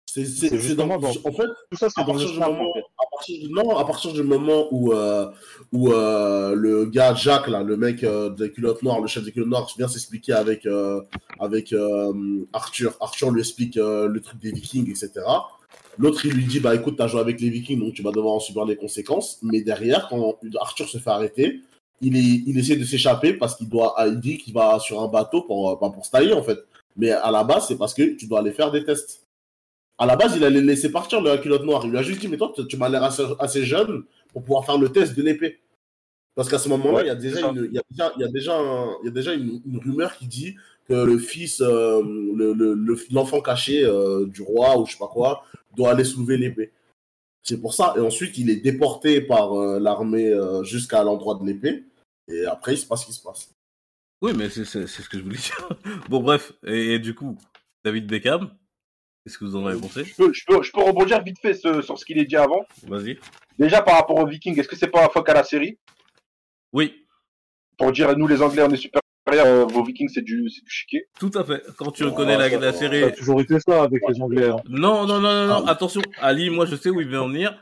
C'est 0.07 0.25
C'est 0.25 0.49
c'est- 0.49 0.49
c'est 0.49 0.55
dans, 0.55 0.61
justement 0.61 0.97
dans- 0.97 1.09
en 1.09 1.31
fait, 1.33 1.47
Tout 1.71 1.77
ça, 1.77 1.87
c'est 1.89 2.03
dans 2.03 2.13
le 2.13 2.19
snap. 2.19 2.49
moment, 2.51 2.69
en 2.69 2.73
fait. 2.73 2.84
Non, 3.49 3.77
à 3.77 3.85
partir 3.85 4.13
du 4.13 4.23
moment 4.23 4.67
où, 4.71 4.93
euh, 4.93 5.29
où 5.71 5.91
euh, 5.91 6.55
le 6.55 6.85
gars 6.85 7.13
Jacques, 7.13 7.47
là, 7.47 7.63
le 7.63 7.77
mec 7.77 8.03
euh, 8.03 8.29
des 8.29 8.51
culottes 8.51 8.83
noires, 8.83 9.01
le 9.01 9.07
chef 9.07 9.23
des 9.23 9.31
culottes 9.31 9.49
noires, 9.49 9.67
vient 9.77 9.87
s'expliquer 9.87 10.33
avec, 10.33 10.65
euh, 10.65 11.01
avec 11.39 11.73
Arthur. 12.53 12.95
Arthur 12.99 13.31
lui 13.31 13.41
explique 13.41 13.75
le 13.75 14.19
truc 14.19 14.39
des 14.39 14.51
Vikings, 14.51 14.89
etc. 14.89 15.11
L'autre, 15.97 16.25
il 16.25 16.33
lui 16.33 16.45
dit, 16.45 16.59
bah 16.59 16.75
écoute, 16.75 16.95
t'as 16.97 17.07
joué 17.07 17.21
avec 17.21 17.39
les 17.39 17.49
Vikings, 17.49 17.79
donc 17.79 17.93
tu 17.93 18.01
vas 18.01 18.11
devoir 18.11 18.35
en 18.35 18.39
subir 18.39 18.65
les 18.65 18.75
conséquences. 18.75 19.39
Mais 19.41 19.61
derrière, 19.61 20.07
quand 20.09 20.37
Arthur 20.59 20.89
se 20.89 20.97
fait 20.97 21.09
arrêter, 21.09 21.61
il, 22.01 22.15
il 22.15 22.57
essaie 22.57 22.75
de 22.75 22.83
s'échapper 22.83 23.33
parce 23.33 23.55
qu'il 23.55 23.69
doit, 23.69 23.95
il 24.07 24.19
dit 24.19 24.37
qu'il 24.37 24.53
va 24.53 24.79
sur 24.79 25.01
un 25.01 25.07
bateau 25.07 25.43
pour, 25.43 25.79
pour 25.79 26.05
se 26.05 26.11
tailler, 26.11 26.33
en 26.33 26.43
fait. 26.43 26.59
Mais 26.97 27.11
à 27.11 27.31
la 27.31 27.43
base, 27.43 27.67
c'est 27.67 27.77
parce 27.77 27.93
que 27.93 28.15
tu 28.15 28.27
dois 28.27 28.39
aller 28.39 28.51
faire 28.51 28.71
des 28.71 28.83
tests. 28.83 29.24
À 29.97 30.05
la 30.05 30.15
base, 30.15 30.35
il 30.35 30.43
allait 30.43 30.61
laisser 30.61 30.91
partir 30.91 31.21
le 31.21 31.37
culotte 31.37 31.63
noire. 31.63 31.83
Il 31.85 31.91
lui 31.91 31.97
a 31.97 32.03
juste 32.03 32.19
dit, 32.19 32.27
mais 32.27 32.37
toi, 32.37 32.53
tu- 32.67 32.77
m'as 32.77 32.89
l'air 32.89 33.03
assez, 33.03 33.23
assez 33.39 33.63
jeune 33.63 34.03
pour 34.33 34.43
pouvoir 34.43 34.65
faire 34.65 34.77
le 34.77 34.89
test 34.89 35.15
de 35.15 35.23
l'épée. 35.23 35.59
Parce 36.35 36.49
qu'à 36.49 36.59
ce 36.59 36.67
moment-là, 36.69 36.93
Ouais, 36.95 37.03
il 37.03 37.07
y 37.07 37.09
a 37.11 37.15
déjà, 37.15 37.49
une, 37.49 37.65
il 37.71 37.73
y 37.75 37.79
a 37.79 37.83
déjà, 37.89 38.13
il 38.17 38.21
y 38.21 38.25
a 38.25 38.27
déjà, 38.27 38.57
un- 38.59 38.97
il 39.01 39.05
y 39.05 39.07
a 39.07 39.11
déjà 39.11 39.33
une, 39.33 39.61
une 39.65 39.77
rumeur 39.77 40.17
qui 40.17 40.27
dit 40.27 40.55
que 40.89 40.93
le 40.93 41.17
fils, 41.17 41.61
euh, 41.61 42.01
le- 42.03 42.51
le- 42.53 42.73
le- 42.73 42.97
l'enfant 43.11 43.39
caché 43.41 43.85
euh, 43.85 44.25
du 44.27 44.41
roi 44.41 44.77
ou 44.77 44.85
je 44.85 44.91
sais 44.91 44.97
pas 44.97 45.07
quoi, 45.07 45.45
doit 45.77 45.91
aller 45.91 46.03
soulever 46.03 46.37
l'épée. 46.37 46.73
C'est 47.41 47.61
pour 47.61 47.73
ça. 47.73 47.93
Et 47.95 48.01
ensuite, 48.01 48.37
il 48.37 48.49
est 48.49 48.57
déporté 48.57 49.21
par 49.21 49.53
euh, 49.53 49.79
l'armée 49.79 50.33
jusqu'à 50.63 51.03
l'endroit 51.03 51.35
de 51.41 51.45
l'épée. 51.45 51.85
Et 52.27 52.43
après, 52.45 52.73
il 52.73 52.77
se 52.77 52.85
passe 52.85 53.01
ce 53.01 53.05
qui 53.05 53.13
se 53.13 53.21
passe. 53.23 53.49
Oui, 54.21 54.33
mais 54.35 54.49
c'est, 54.49 54.65
ce 54.65 55.07
que 55.09 55.17
je 55.19 55.23
voulais 55.23 55.37
dire. 55.37 55.69
Bon, 56.09 56.21
bref. 56.21 56.51
Et, 56.65 56.95
et 56.95 56.99
du 56.99 57.13
coup, 57.15 57.37
David 57.85 58.07
Beckham, 58.07 58.49
qu'est-ce 59.25 59.37
que 59.37 59.45
vous 59.45 59.55
en 59.55 59.65
avez 59.65 59.79
pensé? 59.79 60.05
Je 60.05 60.15
peux, 60.15 60.31
je, 60.33 60.43
peux, 60.45 60.61
je 60.63 60.71
peux 60.71 60.81
rebondir 60.81 61.21
vite 61.23 61.39
fait 61.41 61.53
ce- 61.53 61.81
sur 61.81 61.97
ce 61.97 62.05
qu'il 62.05 62.17
est 62.19 62.25
dit 62.25 62.37
avant. 62.37 62.65
Vas-y. 62.87 63.17
Déjà 63.59 63.81
par 63.81 63.95
rapport 63.95 64.17
aux 64.19 64.27
Vikings, 64.27 64.59
est-ce 64.59 64.67
que 64.67 64.75
c'est 64.75 64.87
pas 64.87 65.03
un 65.05 65.09
fuck 65.09 65.27
à 65.29 65.33
la 65.33 65.43
série? 65.43 65.77
Oui, 66.73 66.93
Pour 67.77 67.91
dire 67.91 68.15
nous 68.17 68.27
les 68.27 68.41
Anglais 68.41 68.63
on 68.67 68.71
est 68.71 68.75
supérieurs, 68.77 69.45
euh, 69.45 69.65
vos 69.65 69.83
Vikings 69.83 70.09
c'est 70.13 70.21
du, 70.21 70.49
c'est 70.49 70.63
du 70.63 70.69
chiquet. 70.69 71.07
tout 71.19 71.31
à 71.35 71.43
fait. 71.43 71.63
Quand 71.77 71.91
tu 71.91 72.03
reconnais 72.03 72.37
la, 72.37 72.73
série, 72.73 73.01
Ça 73.01 73.07
a 73.07 73.11
toujours 73.11 73.41
été 73.41 73.59
ça 73.59 73.83
avec 73.83 74.01
les 74.07 74.21
Anglais. 74.21 74.49
hein. 74.49 74.57
Non, 74.69 75.05
non, 75.07 75.19
non, 75.19 75.33
non, 75.33 75.47
non. 75.47 75.63
Ah. 75.67 75.71
attention. 75.71 76.01
Ali, 76.21 76.49
moi, 76.49 76.65
je 76.65 76.75
sais 76.75 76.89
où 76.89 77.01
il 77.01 77.07
veut 77.07 77.19
en 77.19 77.27
venir. 77.29 77.57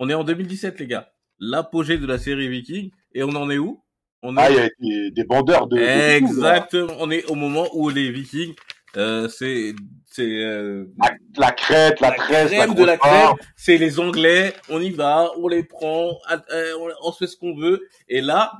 On 0.00 0.08
est 0.08 0.14
en 0.14 0.24
2017, 0.24 0.80
les 0.80 0.86
gars. 0.88 1.12
L'apogée 1.38 1.98
de 1.98 2.06
la 2.06 2.18
série 2.18 2.48
Viking. 2.48 2.90
Et 3.14 3.22
on 3.22 3.28
en 3.30 3.48
est 3.50 3.58
où? 3.58 3.80
On 4.22 4.36
Ah, 4.38 4.50
il 4.50 4.56
y 4.56 4.60
a 4.60 4.68
des, 4.80 5.10
des 5.10 5.24
bandeurs 5.24 5.66
de. 5.68 5.76
Exactement. 5.78 6.94
On 6.98 7.10
est 7.10 7.24
au 7.30 7.34
moment 7.34 7.68
où 7.74 7.90
les 7.90 8.10
Vikings, 8.10 8.54
euh, 8.96 9.28
c'est, 9.28 9.74
c'est, 10.06 10.22
euh, 10.44 10.86
La, 11.02 11.10
la 11.36 11.52
crête, 11.52 12.00
la, 12.00 12.12
tresse, 12.12 12.50
la 12.52 12.58
crème 12.58 12.74
de 12.74 12.84
la 12.84 12.96
crème. 12.96 13.34
C'est 13.56 13.78
les 13.78 13.98
Anglais. 14.00 14.54
On 14.68 14.80
y 14.80 14.90
va, 14.90 15.30
on 15.38 15.48
les 15.48 15.64
prend, 15.64 16.18
euh, 16.30 16.72
on, 16.78 16.88
on 17.08 17.12
se 17.12 17.18
fait 17.18 17.26
ce 17.26 17.36
qu'on 17.36 17.56
veut. 17.56 17.80
Et 18.08 18.20
là, 18.20 18.52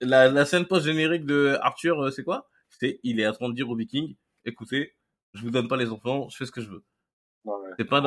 la, 0.00 0.28
la 0.28 0.44
scène 0.44 0.66
post-générique 0.66 1.24
de 1.26 1.58
Arthur, 1.62 2.12
c'est 2.12 2.24
quoi? 2.24 2.48
C'est, 2.68 2.98
il 3.02 3.20
est 3.20 3.26
en 3.28 3.32
train 3.32 3.48
de 3.48 3.54
dire 3.54 3.68
aux 3.68 3.76
Vikings, 3.76 4.14
écoutez, 4.44 4.94
je 5.34 5.42
vous 5.42 5.50
donne 5.50 5.68
pas 5.68 5.76
les 5.76 5.90
enfants, 5.90 6.28
je 6.30 6.36
fais 6.38 6.46
ce 6.46 6.52
que 6.52 6.60
je 6.62 6.68
veux. 6.70 6.82
Ouais. 7.44 7.54
C'est 7.78 7.84
pas, 7.84 8.02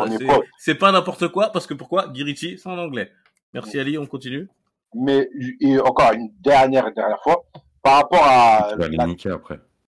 c'est- 0.57 0.75
pas- 0.75 0.91
n'importe 0.91 1.27
quoi, 1.29 1.51
parce 1.51 1.67
que 1.67 1.73
pourquoi? 1.73 2.07
Guirichi, 2.07 2.57
c'est 2.57 2.69
en 2.69 2.77
anglais. 2.77 3.11
Merci 3.53 3.79
Ali, 3.79 3.97
on 3.97 4.05
continue. 4.05 4.47
Mais 4.95 5.27
et 5.59 5.79
encore 5.79 6.11
une 6.13 6.29
dernière 6.39 6.91
dernière 6.93 7.21
fois, 7.23 7.43
par 7.81 7.95
rapport 7.97 8.23
à 8.23 8.75
la- 8.77 8.87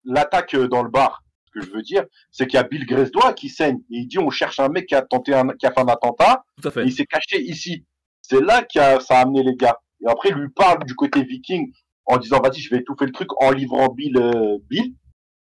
l'attaque 0.06 0.56
dans 0.56 0.84
le 0.84 0.90
bar, 0.90 1.23
que 1.54 1.62
je 1.62 1.72
veux 1.72 1.82
dire, 1.82 2.04
c'est 2.32 2.48
qu'il 2.48 2.56
y 2.56 2.60
a 2.60 2.64
Bill 2.64 2.86
Gresdois 2.86 3.34
qui 3.34 3.50
saigne. 3.50 3.78
Et 3.92 4.00
il 4.00 4.08
dit 4.08 4.20
on 4.20 4.30
cherche 4.30 4.60
un 4.60 4.70
mec 4.70 4.88
qui 4.88 4.96
a 4.96 5.02
tenté 5.02 5.34
un, 5.34 5.48
qui 5.50 5.66
a 5.66 5.72
fait 5.72 5.80
un 5.82 5.88
attentat, 5.88 6.44
Tout 6.62 6.68
à 6.68 6.72
et 6.72 6.74
fait. 6.74 6.86
il 6.86 6.92
s'est 6.92 7.06
caché 7.06 7.42
ici. 7.42 7.86
C'est 8.22 8.42
là 8.42 8.64
que 8.64 8.80
ça 9.02 9.18
a 9.18 9.22
amené 9.22 9.44
les 9.44 9.56
gars. 9.56 9.78
Et 10.02 10.08
après, 10.10 10.30
il 10.30 10.36
lui 10.36 10.50
parle 10.50 10.84
du 10.86 10.96
côté 10.96 11.24
viking 11.24 11.72
en 12.06 12.18
disant 12.18 12.40
vas-y, 12.42 12.60
je 12.60 12.70
vais 12.70 12.78
étouffer 12.82 13.06
le 13.06 13.12
truc 13.12 13.30
en 13.42 13.52
livrant 13.52 13.88
Bill. 13.90 14.18
euh, 14.18 14.58
Bill. 14.70 14.94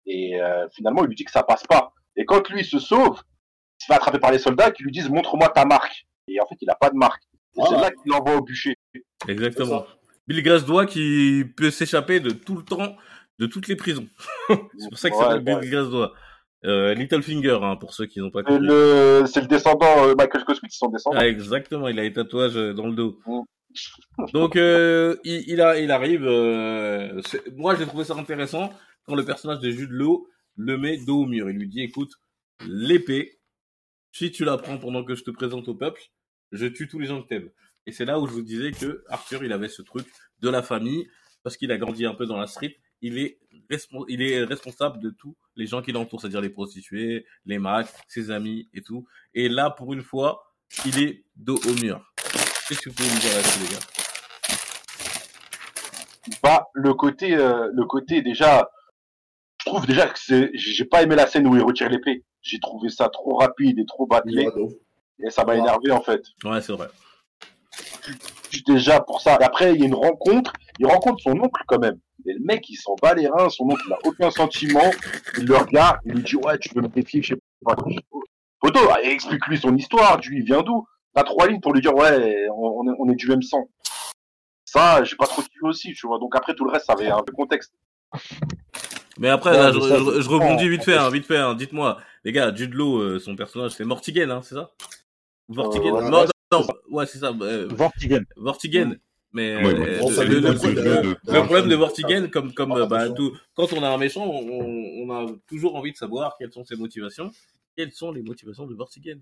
Et 0.06 0.40
euh, 0.40 0.66
finalement, 0.74 1.04
il 1.04 1.08
lui 1.08 1.14
dit 1.14 1.24
que 1.24 1.30
ça 1.30 1.42
passe 1.42 1.64
pas. 1.66 1.92
Et 2.16 2.24
quand 2.24 2.48
lui 2.50 2.60
il 2.60 2.64
se 2.66 2.78
sauve, 2.78 3.20
il 3.80 3.82
se 3.84 3.86
fait 3.86 3.94
attraper 3.94 4.18
par 4.18 4.32
les 4.32 4.38
soldats 4.38 4.70
qui 4.70 4.82
lui 4.82 4.92
disent 4.92 5.08
montre-moi 5.08 5.48
ta 5.48 5.64
marque. 5.64 6.06
Et 6.28 6.40
en 6.40 6.46
fait, 6.46 6.56
il 6.60 6.68
a 6.70 6.74
pas 6.74 6.90
de 6.90 6.96
marque. 6.96 7.22
C'est 7.54 7.76
là 7.76 7.90
qu'il 7.90 8.10
l'envoie 8.12 8.36
au 8.36 8.42
bûcher. 8.42 8.74
Exactement. 9.28 9.84
Bill 10.26 10.42
Grasdois 10.42 10.86
qui 10.86 11.44
peut 11.56 11.70
s'échapper 11.70 12.20
de 12.20 12.30
tout 12.30 12.56
le 12.56 12.62
temps, 12.64 12.96
de 13.42 13.46
toutes 13.46 13.66
les 13.68 13.76
prisons. 13.76 14.08
c'est 14.48 14.88
pour 14.88 14.98
ça 14.98 15.10
que 15.10 15.16
ça 15.16 15.30
s'appelle. 15.30 15.60
Bill 15.60 15.70
Grasdois. 15.70 16.12
Euh, 16.64 16.94
Littlefinger, 16.94 17.58
hein, 17.60 17.74
pour 17.74 17.92
ceux 17.92 18.06
qui 18.06 18.20
n'ont 18.20 18.30
pas 18.30 18.42
C'est 18.46 18.52
compris. 18.52 18.66
le, 18.68 19.24
c'est 19.26 19.40
le 19.40 19.48
descendant 19.48 20.06
euh, 20.06 20.14
Michael 20.14 20.42
Scott 20.42 20.56
Smith, 20.58 20.70
son 20.72 20.88
descendant. 20.90 21.18
Ah, 21.18 21.26
exactement, 21.26 21.88
il 21.88 21.98
a 21.98 22.02
les 22.02 22.12
tatouages 22.12 22.56
euh, 22.56 22.72
dans 22.72 22.86
le 22.86 22.94
dos. 22.94 23.18
Mm. 23.26 23.40
Donc, 24.32 24.54
euh, 24.54 25.16
il, 25.24 25.42
il, 25.48 25.60
a, 25.60 25.80
il 25.80 25.90
arrive. 25.90 26.22
moi, 27.56 27.74
j'ai 27.74 27.86
trouvé 27.86 28.04
ça 28.04 28.14
intéressant 28.14 28.72
quand 29.06 29.16
le 29.16 29.24
personnage 29.24 29.58
de 29.58 29.70
Jude 29.70 29.90
Law 29.90 30.28
le 30.56 30.78
met 30.78 30.98
dos 30.98 31.22
au 31.22 31.26
mur. 31.26 31.50
Il 31.50 31.56
lui 31.56 31.68
dit 31.68 31.80
écoute, 31.82 32.12
l'épée, 32.68 33.40
si 34.12 34.30
tu 34.30 34.44
la 34.44 34.56
prends 34.56 34.78
pendant 34.78 35.02
que 35.02 35.16
je 35.16 35.24
te 35.24 35.32
présente 35.32 35.66
au 35.66 35.74
peuple, 35.74 36.00
je 36.52 36.66
tue 36.66 36.86
tous 36.86 37.00
les 37.00 37.06
gens 37.06 37.22
que 37.22 37.26
t'aimes. 37.28 37.50
Et 37.86 37.92
c'est 37.92 38.04
là 38.04 38.20
où 38.20 38.26
je 38.28 38.32
vous 38.32 38.42
disais 38.42 38.70
que 38.70 39.02
Arthur, 39.08 39.42
il 39.42 39.52
avait 39.52 39.68
ce 39.68 39.82
truc 39.82 40.06
de 40.40 40.48
la 40.48 40.62
famille, 40.62 41.08
parce 41.42 41.56
qu'il 41.56 41.72
a 41.72 41.78
grandi 41.78 42.06
un 42.06 42.14
peu 42.14 42.26
dans 42.26 42.36
la 42.36 42.46
street. 42.46 42.76
Il 43.04 43.18
est, 43.18 43.38
il 44.08 44.22
est 44.22 44.44
responsable 44.44 45.00
de 45.00 45.10
tous 45.10 45.36
les 45.56 45.66
gens 45.66 45.82
qui 45.82 45.90
l'entourent, 45.90 46.20
c'est-à-dire 46.20 46.40
les 46.40 46.50
prostituées, 46.50 47.26
les 47.46 47.58
macs, 47.58 47.88
ses 48.06 48.30
amis 48.30 48.68
et 48.72 48.80
tout. 48.80 49.06
Et 49.34 49.48
là, 49.48 49.70
pour 49.70 49.92
une 49.92 50.02
fois, 50.02 50.44
il 50.86 51.02
est 51.02 51.24
dos 51.34 51.58
au 51.68 51.74
mur. 51.82 52.00
Qu'est-ce 52.68 52.80
que 52.80 52.90
vous 52.90 52.94
pouvez 52.94 53.10
me 53.10 53.20
dire 53.20 53.34
là-dessus, 53.34 53.58
les 53.58 53.68
gars? 53.74 53.80
Bah, 56.42 56.68
le 56.74 56.94
côté, 56.94 57.34
euh, 57.34 57.68
le 57.72 57.84
côté 57.84 58.22
déjà, 58.22 58.70
je 59.58 59.66
trouve 59.66 59.84
déjà 59.86 60.06
que 60.06 60.18
c'est, 60.18 60.50
j'ai 60.54 60.84
pas 60.84 61.02
aimé 61.02 61.16
la 61.16 61.26
scène 61.26 61.48
où 61.48 61.56
il 61.56 61.62
retire 61.62 61.88
l'épée. 61.88 62.24
J'ai 62.40 62.60
trouvé 62.60 62.88
ça 62.88 63.08
trop 63.08 63.34
rapide 63.34 63.80
et 63.80 63.84
trop 63.84 64.06
bâclé. 64.06 64.48
Et 65.24 65.30
ça 65.30 65.44
m'a 65.44 65.56
énervé, 65.56 65.90
en 65.90 66.02
fait. 66.02 66.24
Ouais, 66.44 66.60
c'est 66.60 66.72
vrai. 66.72 66.88
Déjà 68.66 69.00
pour 69.00 69.20
ça. 69.20 69.38
Et 69.40 69.44
après, 69.44 69.74
il 69.74 69.80
y 69.80 69.84
a 69.84 69.86
une 69.86 69.94
rencontre. 69.94 70.52
Il 70.78 70.86
rencontre 70.86 71.22
son 71.22 71.32
oncle, 71.32 71.62
quand 71.66 71.78
même. 71.78 71.98
Et 72.26 72.34
le 72.34 72.40
mec, 72.44 72.68
il 72.68 72.76
s'en 72.76 72.94
bat 73.00 73.14
les 73.14 73.28
reins. 73.28 73.48
Son 73.48 73.64
oncle, 73.64 73.82
il 73.86 73.92
a 73.92 73.98
aucun 74.04 74.30
sentiment. 74.30 74.90
Il 75.38 75.44
le 75.44 75.56
regarde. 75.56 75.98
Il 76.06 76.12
lui 76.12 76.22
dit, 76.22 76.36
ouais, 76.36 76.58
tu 76.58 76.68
peux 76.68 76.80
me 76.80 76.88
défier, 76.88 77.22
je 77.22 77.34
sais 77.34 77.40
pas. 77.64 77.74
Photo, 78.60 78.80
explique-lui 79.02 79.58
son 79.58 79.76
histoire. 79.76 80.20
Tu 80.20 80.30
lui, 80.30 80.38
il 80.40 80.44
vient 80.44 80.62
d'où? 80.62 80.86
t'as 81.14 81.24
trois 81.24 81.46
lignes 81.46 81.60
pour 81.60 81.74
lui 81.74 81.82
dire 81.82 81.94
ouais, 81.94 82.46
on, 82.56 82.84
on 82.98 83.10
est, 83.10 83.14
du 83.14 83.28
même 83.28 83.42
sang. 83.42 83.68
Ça, 84.64 85.04
j'ai 85.04 85.16
pas 85.16 85.26
trop 85.26 85.42
kiffé 85.42 85.58
aussi, 85.62 85.92
tu 85.92 86.06
vois. 86.06 86.18
Donc 86.18 86.34
après 86.34 86.54
tout 86.54 86.64
le 86.64 86.70
reste, 86.70 86.86
ça 86.86 86.94
avait 86.94 87.10
un 87.10 87.22
peu 87.22 87.32
contexte. 87.32 87.72
Mais 89.18 89.28
après, 89.28 89.50
Ouais, 89.50 89.58
là, 89.58 89.72
je, 89.72 89.80
ça, 89.80 89.98
je- 89.98 90.04
c'est 90.04 90.22
je 90.22 90.28
rebondis 90.30 90.68
vite 90.68 90.84
fait, 90.84 90.96
hein, 90.96 91.10
vite 91.10 91.26
fait. 91.26 91.36
Hein. 91.36 91.54
Dites-moi, 91.54 91.98
les 92.24 92.32
gars, 92.32 92.54
Jude 92.54 92.72
Law, 92.72 92.98
euh, 92.98 93.18
son 93.18 93.36
personnage, 93.36 93.72
c'est 93.72 93.84
Mortigen, 93.84 94.30
hein, 94.30 94.40
c'est 94.42 94.54
ça? 94.54 94.70
Ouais, 95.48 96.10
non, 96.10 96.24
non, 96.52 96.66
ouais, 96.90 97.06
c'est 97.06 97.18
ça. 97.18 97.32
euh, 97.40 97.68
Vortigen. 97.70 98.24
Vortigen. 98.36 98.96
Mais 99.34 99.56
Ouais, 99.56 99.74
euh, 99.74 100.24
le, 100.26 101.44
problème 101.44 101.68
de 101.68 101.74
Vortigen, 101.74 102.28
comme, 102.28 102.52
comme 102.52 102.72
Ah, 102.72 102.80
euh, 102.80 102.86
bah, 102.86 103.08
tout, 103.08 103.34
quand 103.54 103.72
on 103.72 103.82
a 103.82 103.88
un 103.88 103.96
méchant, 103.96 104.26
on, 104.26 105.06
on 105.08 105.10
a 105.10 105.26
toujours 105.48 105.74
envie 105.76 105.92
de 105.92 105.96
savoir 105.96 106.36
quelles 106.38 106.52
sont 106.52 106.64
ses 106.64 106.76
motivations. 106.76 107.30
Quelles 107.74 107.92
sont 107.92 108.12
les 108.12 108.22
motivations 108.22 108.66
de 108.66 108.74
Vortigen 108.74 109.20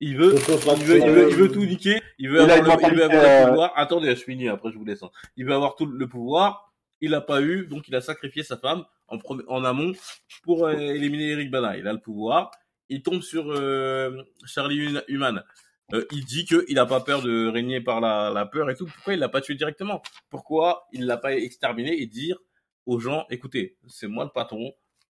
Il 0.00 0.16
veut, 0.16 0.34
il 0.34 0.84
veut, 0.84 0.96
il 0.98 1.10
veut, 1.10 1.28
il 1.30 1.36
veut 1.36 1.52
tout 1.52 1.66
niquer. 1.66 2.00
Il 2.18 2.30
veut 2.30 2.42
Il 2.42 2.50
avoir, 2.50 2.78
le, 2.78 2.84
il 2.88 2.94
veut 2.96 3.04
avoir 3.04 3.10
mentalité, 3.10 3.16
le 3.16 3.44
euh, 3.44 3.48
pouvoir. 3.48 3.72
Attendez, 3.76 4.08
je 4.16 4.22
finis. 4.24 4.48
Après, 4.48 4.72
je 4.72 4.78
vous 4.78 4.84
laisse. 4.86 5.02
hein. 5.02 5.10
Il 5.36 5.44
veut 5.44 5.52
avoir 5.52 5.76
tout 5.76 5.84
le 5.84 6.06
pouvoir. 6.08 6.72
Il 7.02 7.10
l'a 7.10 7.20
pas 7.20 7.42
eu, 7.42 7.66
donc 7.66 7.86
il 7.88 7.94
a 7.94 8.00
sacrifié 8.00 8.42
sa 8.42 8.56
femme 8.56 8.84
en, 9.08 9.64
amont 9.64 9.92
pour 10.42 10.66
euh, 10.66 10.72
éliminer 10.72 11.32
Eric 11.32 11.50
Bana. 11.50 11.76
Il 11.76 11.86
a 11.86 11.92
le 11.92 12.00
pouvoir. 12.00 12.50
Il 12.88 13.02
tombe 13.02 13.20
sur 13.20 13.50
euh, 13.50 14.22
Charlie 14.46 14.96
Human. 15.08 15.42
Euh, 15.94 16.04
il 16.12 16.24
dit 16.24 16.44
qu'il 16.44 16.74
n'a 16.74 16.84
pas 16.86 17.00
peur 17.00 17.22
de 17.22 17.46
régner 17.48 17.80
par 17.80 18.00
la, 18.00 18.30
la 18.30 18.44
peur 18.44 18.68
et 18.70 18.74
tout. 18.74 18.86
Pourquoi 18.86 19.14
il 19.14 19.20
l'a 19.20 19.28
pas 19.28 19.40
tué 19.40 19.54
directement? 19.54 20.02
Pourquoi 20.28 20.86
il 20.92 21.06
l'a 21.06 21.16
pas 21.16 21.34
exterminé 21.34 22.00
et 22.02 22.06
dire 22.06 22.36
aux 22.86 23.00
gens, 23.00 23.24
écoutez, 23.30 23.78
c'est 23.86 24.06
moi 24.06 24.24
le 24.24 24.30
patron. 24.30 24.64
De 24.64 24.70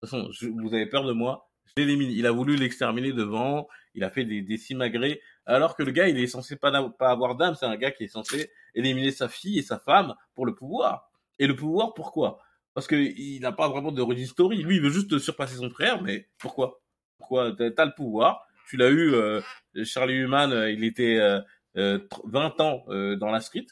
toute 0.08 0.10
façon, 0.10 0.30
je- 0.32 0.48
vous 0.48 0.74
avez 0.74 0.86
peur 0.86 1.04
de 1.04 1.12
moi, 1.12 1.48
je 1.64 1.82
l'élimine. 1.82 2.10
Il 2.10 2.26
a 2.26 2.30
voulu 2.30 2.56
l'exterminer 2.56 3.12
devant. 3.12 3.68
Il 3.94 4.04
a 4.04 4.10
fait 4.10 4.24
des, 4.26 4.42
des 4.42 4.58
simagrées. 4.58 5.20
Alors 5.46 5.76
que 5.76 5.82
le 5.82 5.92
gars, 5.92 6.08
il 6.08 6.18
est 6.18 6.26
censé 6.26 6.56
pas, 6.56 6.70
pas 6.90 7.08
avoir 7.10 7.36
d'âme. 7.36 7.54
C'est 7.54 7.66
un 7.66 7.76
gars 7.76 7.90
qui 7.90 8.04
est 8.04 8.08
censé 8.08 8.50
éliminer 8.74 9.12
sa 9.12 9.28
fille 9.28 9.58
et 9.58 9.62
sa 9.62 9.78
femme 9.78 10.14
pour 10.34 10.44
le 10.44 10.54
pouvoir. 10.54 11.10
Et 11.38 11.46
le 11.46 11.56
pouvoir, 11.56 11.94
pourquoi? 11.94 12.38
Parce 12.74 12.86
que 12.86 12.96
il 12.96 13.40
n'a 13.40 13.52
pas 13.52 13.68
vraiment 13.68 13.92
de 13.92 14.24
story. 14.26 14.62
Lui, 14.62 14.76
il 14.76 14.82
veut 14.82 14.90
juste 14.90 15.18
surpasser 15.18 15.56
son 15.56 15.70
frère, 15.70 16.02
mais 16.02 16.28
pourquoi? 16.38 16.82
Pourquoi? 17.16 17.52
T'as 17.56 17.84
le 17.86 17.94
pouvoir. 17.94 18.45
Tu 18.68 18.76
l'as 18.76 18.90
eu, 18.90 19.14
euh, 19.14 19.40
Charlie 19.84 20.14
Human, 20.14 20.52
euh, 20.52 20.70
il 20.70 20.84
était 20.84 21.18
euh, 21.18 21.40
euh, 21.76 21.98
tr- 21.98 22.22
20 22.30 22.60
ans 22.60 22.84
euh, 22.88 23.16
dans 23.16 23.30
la 23.30 23.40
street. 23.40 23.66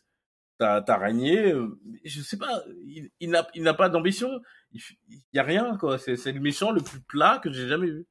T'as 0.58 0.82
as 0.86 0.96
régné. 0.98 1.52
euh, 1.52 1.78
je 2.04 2.20
sais 2.20 2.38
pas. 2.38 2.62
Il, 2.86 3.10
il 3.20 3.30
n'a 3.30 3.46
il 3.54 3.62
n'a 3.64 3.74
pas 3.74 3.88
d'ambition. 3.88 4.28
Il, 4.72 4.80
il 5.08 5.20
y 5.32 5.38
a 5.38 5.42
rien 5.42 5.76
quoi. 5.76 5.98
C'est 5.98 6.30
le 6.32 6.40
méchant 6.40 6.70
le 6.70 6.80
plus 6.80 7.00
plat 7.00 7.40
que 7.42 7.52
j'ai 7.52 7.66
jamais 7.68 7.88
vu. 7.90 8.06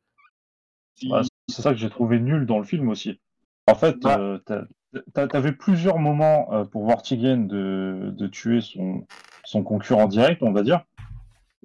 C'est 1.48 1.62
ça 1.62 1.72
que 1.72 1.78
j'ai 1.78 1.90
trouvé 1.90 2.20
nul 2.20 2.46
dans 2.46 2.60
le 2.60 2.66
film 2.66 2.90
aussi. 2.90 3.20
En 3.68 3.76
fait, 3.76 3.98
Bah. 4.02 4.18
euh, 4.20 4.38
t'as- 4.46 4.66
t'as- 5.14 5.28
t'avais 5.28 5.54
plusieurs 5.54 5.98
moments 6.00 6.54
euh, 6.54 6.66
pour 6.66 6.86
Vortigen 6.86 7.38
de, 7.48 8.12
de 8.12 8.28
tuer 8.28 8.60
son, 8.62 9.08
son 9.46 9.64
concurrent 9.64 10.08
direct, 10.08 10.44
on 10.44 10.52
va 10.52 10.64
dire. 10.64 10.84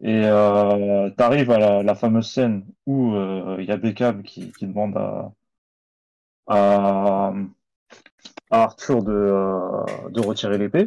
Et 0.02 0.22
euh, 0.24 1.10
t'arrives 1.10 1.50
à 1.50 1.82
la, 1.82 1.94
fameuse 1.94 2.30
scène 2.30 2.64
où 2.86 3.14
euh, 3.14 3.56
il 3.58 3.66
y 3.66 3.72
a 3.72 3.76
Beckham 3.76 4.22
qui, 4.22 4.52
qui 4.52 4.66
demande 4.66 4.96
à, 6.46 7.32
Arthur 8.50 9.02
de, 9.02 9.12
euh, 9.12 10.08
de 10.10 10.20
retirer 10.20 10.58
l'épée. 10.58 10.86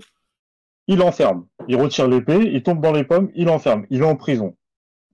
Il 0.88 0.98
l'enferme. 0.98 1.46
Il 1.68 1.76
retire 1.78 2.08
l'épée, 2.08 2.40
il 2.40 2.64
tombe 2.64 2.82
dans 2.82 2.92
les 2.92 3.04
pommes, 3.04 3.32
il 3.36 3.46
l'enferme. 3.46 3.86
Il 3.90 4.02
est 4.02 4.06
en 4.06 4.16
prison. 4.16 4.56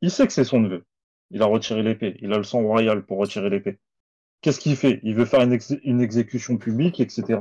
Il 0.01 0.11
sait 0.11 0.27
que 0.27 0.33
c'est 0.33 0.43
son 0.43 0.59
neveu. 0.59 0.85
Il 1.31 1.41
a 1.41 1.45
retiré 1.45 1.83
l'épée. 1.83 2.17
Il 2.21 2.33
a 2.33 2.37
le 2.37 2.43
sang 2.43 2.61
royal 2.61 3.05
pour 3.05 3.17
retirer 3.17 3.49
l'épée. 3.49 3.79
Qu'est-ce 4.41 4.59
qu'il 4.59 4.75
fait? 4.75 4.99
Il 5.03 5.15
veut 5.15 5.25
faire 5.25 5.41
une, 5.41 5.51
ex- 5.51 5.75
une 5.83 6.01
exécution 6.01 6.57
publique, 6.57 6.99
etc. 6.99 7.39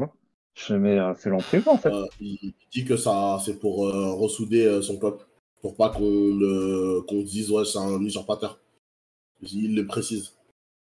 Je 0.55 0.63
fais, 0.63 0.79
mais 0.79 0.99
euh, 0.99 1.15
fais-le 1.15 1.37
en 1.37 1.77
fait. 1.77 1.93
Euh, 1.93 2.07
il 2.21 2.55
dit 2.73 2.85
que 2.85 2.97
ça, 2.97 3.39
c'est 3.45 3.61
pour 3.61 3.87
euh, 3.87 4.13
ressouder 4.13 4.65
euh, 4.65 4.83
son 4.83 4.99
peuple, 4.99 5.25
pour 5.63 5.77
pas 5.77 5.91
qu'on 5.91 6.01
le- 6.37 7.01
qu'on 7.03 7.21
se 7.23 7.31
dise 7.31 7.51
ouais 7.51 7.65
c'est 7.65 7.79
un 7.79 8.01
usurpateur. 8.03 8.59
Il 9.43 9.75
le 9.75 9.87
précise. 9.87 10.33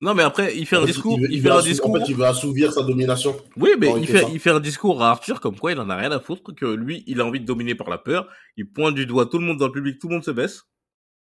Non, 0.00 0.12
mais 0.12 0.22
après, 0.22 0.54
il 0.58 0.66
fait 0.66 0.76
En 0.76 0.82
un 0.82 0.86
discours. 0.86 1.18
veut- 1.18 1.28
Il, 1.30 1.40
fait 1.40 1.48
un 1.50 1.56
assou- 1.58 1.68
discours. 1.68 1.90
En 1.96 1.98
fait, 2.00 2.04
il 2.08 2.14
veut 2.16 2.24
assouvir 2.26 2.72
sa 2.72 2.82
domination. 2.82 3.34
Oui, 3.56 3.70
mais 3.78 3.90
il 3.98 4.06
fait 4.06 4.24
il 4.32 4.38
fait 4.40 4.50
un 4.50 4.60
discours 4.60 5.02
à 5.02 5.10
Arthur 5.10 5.40
comme 5.40 5.58
quoi 5.58 5.72
il 5.72 5.78
en 5.80 5.88
a 5.88 5.96
rien 5.96 6.10
à 6.12 6.20
foutre, 6.20 6.54
que 6.54 6.66
lui, 6.66 7.04
il 7.06 7.20
a 7.22 7.24
envie 7.24 7.40
de 7.40 7.46
dominer 7.46 7.74
par 7.74 7.88
la 7.88 7.96
peur. 7.96 8.28
Il 8.58 8.68
pointe 8.70 8.94
du 8.94 9.06
doigt 9.06 9.26
tout 9.26 9.38
le 9.38 9.46
monde 9.46 9.56
dans 9.58 9.66
le 9.66 9.72
public, 9.72 9.98
tout 9.98 10.08
le 10.08 10.14
monde 10.16 10.24
se 10.24 10.30
baisse. 10.32 10.64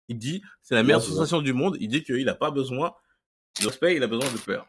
Il 0.07 0.17
dit, 0.17 0.41
c'est 0.63 0.73
la 0.73 0.81
meilleure 0.83 1.01
Ouais, 1.01 1.05
sensation 1.07 1.41
du 1.43 1.53
monde. 1.53 1.77
Il 1.79 1.89
dit 1.89 2.03
qu'il 2.03 2.27
a 2.27 2.33
pas 2.33 2.49
besoin 2.49 2.93
de 3.61 3.67
respect, 3.67 3.97
il 3.97 4.03
a 4.03 4.07
besoin 4.07 4.31
de 4.31 4.37
peur. 4.39 4.65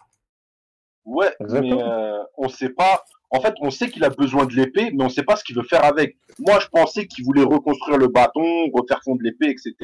Ouais, 1.06 1.34
Exactement. 1.40 1.76
mais 1.76 1.82
euh, 1.82 2.22
on 2.36 2.48
sait 2.48 2.70
pas. 2.70 3.04
En 3.34 3.40
fait, 3.40 3.54
on 3.60 3.70
sait 3.70 3.88
qu'il 3.90 4.04
a 4.04 4.10
besoin 4.10 4.44
de 4.46 4.54
l'épée, 4.54 4.90
mais 4.92 5.02
on 5.04 5.08
sait 5.08 5.22
pas 5.22 5.36
ce 5.36 5.42
qu'il 5.44 5.56
veut 5.56 5.62
faire 5.62 5.84
avec. 5.84 6.16
Moi, 6.38 6.58
je 6.60 6.66
pensais 6.68 7.06
qu'il 7.06 7.24
voulait 7.24 7.42
reconstruire 7.42 7.96
le 7.98 8.08
bâton, 8.08 8.42
refaire 8.74 9.00
fondre 9.04 9.22
l'épée, 9.22 9.48
etc. 9.50 9.74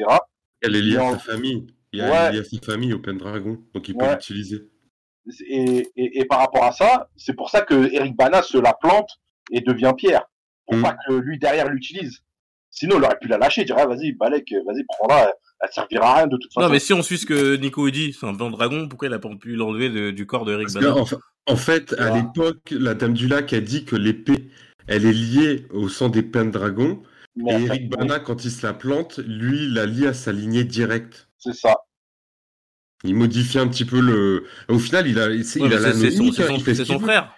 Elle 0.61 0.75
est 0.75 0.81
liée 0.81 0.97
à 0.97 1.11
sa 1.13 1.19
famille. 1.19 1.65
Il 1.91 1.99
y 1.99 2.01
a 2.03 2.09
Ouais. 2.11 2.29
il 2.33 2.37
y 2.37 2.39
a 2.39 2.43
sa 2.43 2.57
famille 2.71 2.93
au 2.93 2.99
Pendragon, 2.99 3.57
donc 3.73 3.87
il 3.89 3.95
peut 3.97 4.05
Ouais. 4.05 4.13
l'utiliser. 4.13 4.69
Et, 5.47 5.87
et, 5.95 6.19
et 6.19 6.25
par 6.25 6.39
rapport 6.39 6.63
à 6.63 6.71
ça, 6.71 7.09
c'est 7.15 7.33
pour 7.35 7.49
ça 7.49 7.61
que 7.61 7.91
Eric 7.93 8.15
Bana 8.15 8.41
se 8.41 8.57
la 8.57 8.73
plante 8.73 9.09
et 9.51 9.61
devient 9.61 9.93
pierre, 9.97 10.23
pour 10.67 10.77
Mm. 10.77 10.81
pas 10.83 10.95
que 11.07 11.13
lui 11.13 11.37
derrière 11.39 11.69
l'utilise. 11.69 12.19
Sinon, 12.71 12.97
il 12.99 13.03
aurait 13.03 13.17
pu 13.19 13.27
la 13.27 13.37
lâcher, 13.39 13.63
dire 13.65 13.75
ah, 13.79 13.85
vas-y, 13.87 14.11
Balek, 14.13 14.53
vas-y, 14.65 14.83
prends-la, 14.87 15.33
elle 15.61 15.69
servira 15.71 16.11
à 16.11 16.17
rien 16.17 16.27
de 16.27 16.37
toute 16.37 16.53
façon. 16.53 16.67
Non, 16.67 16.71
mais 16.71 16.79
si 16.79 16.93
on 16.93 17.01
suit 17.01 17.17
ce 17.17 17.25
que 17.25 17.55
Nico 17.57 17.89
dit, 17.89 18.13
c'est 18.13 18.25
un 18.27 18.35
plan 18.35 18.49
dragon, 18.51 18.87
pourquoi 18.87 19.07
il 19.07 19.13
a 19.13 19.19
pas 19.19 19.29
pu 19.35 19.55
l'enlever 19.55 20.11
du 20.11 20.25
corps 20.27 20.45
de 20.45 20.53
Eric 20.53 20.67
Parce 20.67 20.75
Bana 20.75 20.93
que, 20.93 20.99
en, 20.99 21.05
fa- 21.05 21.17
en 21.47 21.55
fait, 21.55 21.93
à 21.93 22.15
l'époque, 22.15 22.69
la 22.71 22.93
Dame 22.93 23.13
du 23.13 23.27
Lac 23.27 23.53
a 23.53 23.61
dit 23.61 23.85
que 23.85 23.95
l'épée, 23.95 24.49
elle 24.87 25.05
est 25.05 25.13
liée 25.13 25.65
au 25.71 25.89
sang 25.89 26.09
des 26.09 26.23
Pendragons. 26.23 27.01
Mais 27.35 27.61
Et 27.61 27.65
Eric 27.65 27.89
Bana, 27.89 28.19
quand 28.19 28.43
il 28.45 28.51
se 28.51 28.65
la 28.65 28.73
plante, 28.73 29.17
lui, 29.19 29.63
il 29.65 29.73
la 29.73 29.85
lie 29.85 30.07
à 30.07 30.13
sa 30.13 30.31
lignée 30.31 30.63
directe. 30.63 31.29
C'est 31.37 31.53
ça. 31.53 31.75
Il 33.03 33.15
modifie 33.15 33.59
un 33.59 33.67
petit 33.67 33.85
peu 33.85 34.01
le. 34.01 34.45
Au 34.67 34.77
final, 34.77 35.07
il 35.07 35.19
a, 35.19 35.27
Ouais, 35.27 35.37
il 35.37 35.73
a 35.73 35.79
la 35.79 35.93
c'est 35.93 35.99
c'est 35.99 36.11
son, 36.11 36.23
mimique, 36.23 36.35
c'est 36.65 36.85
son- 36.85 36.99
frère. 36.99 37.33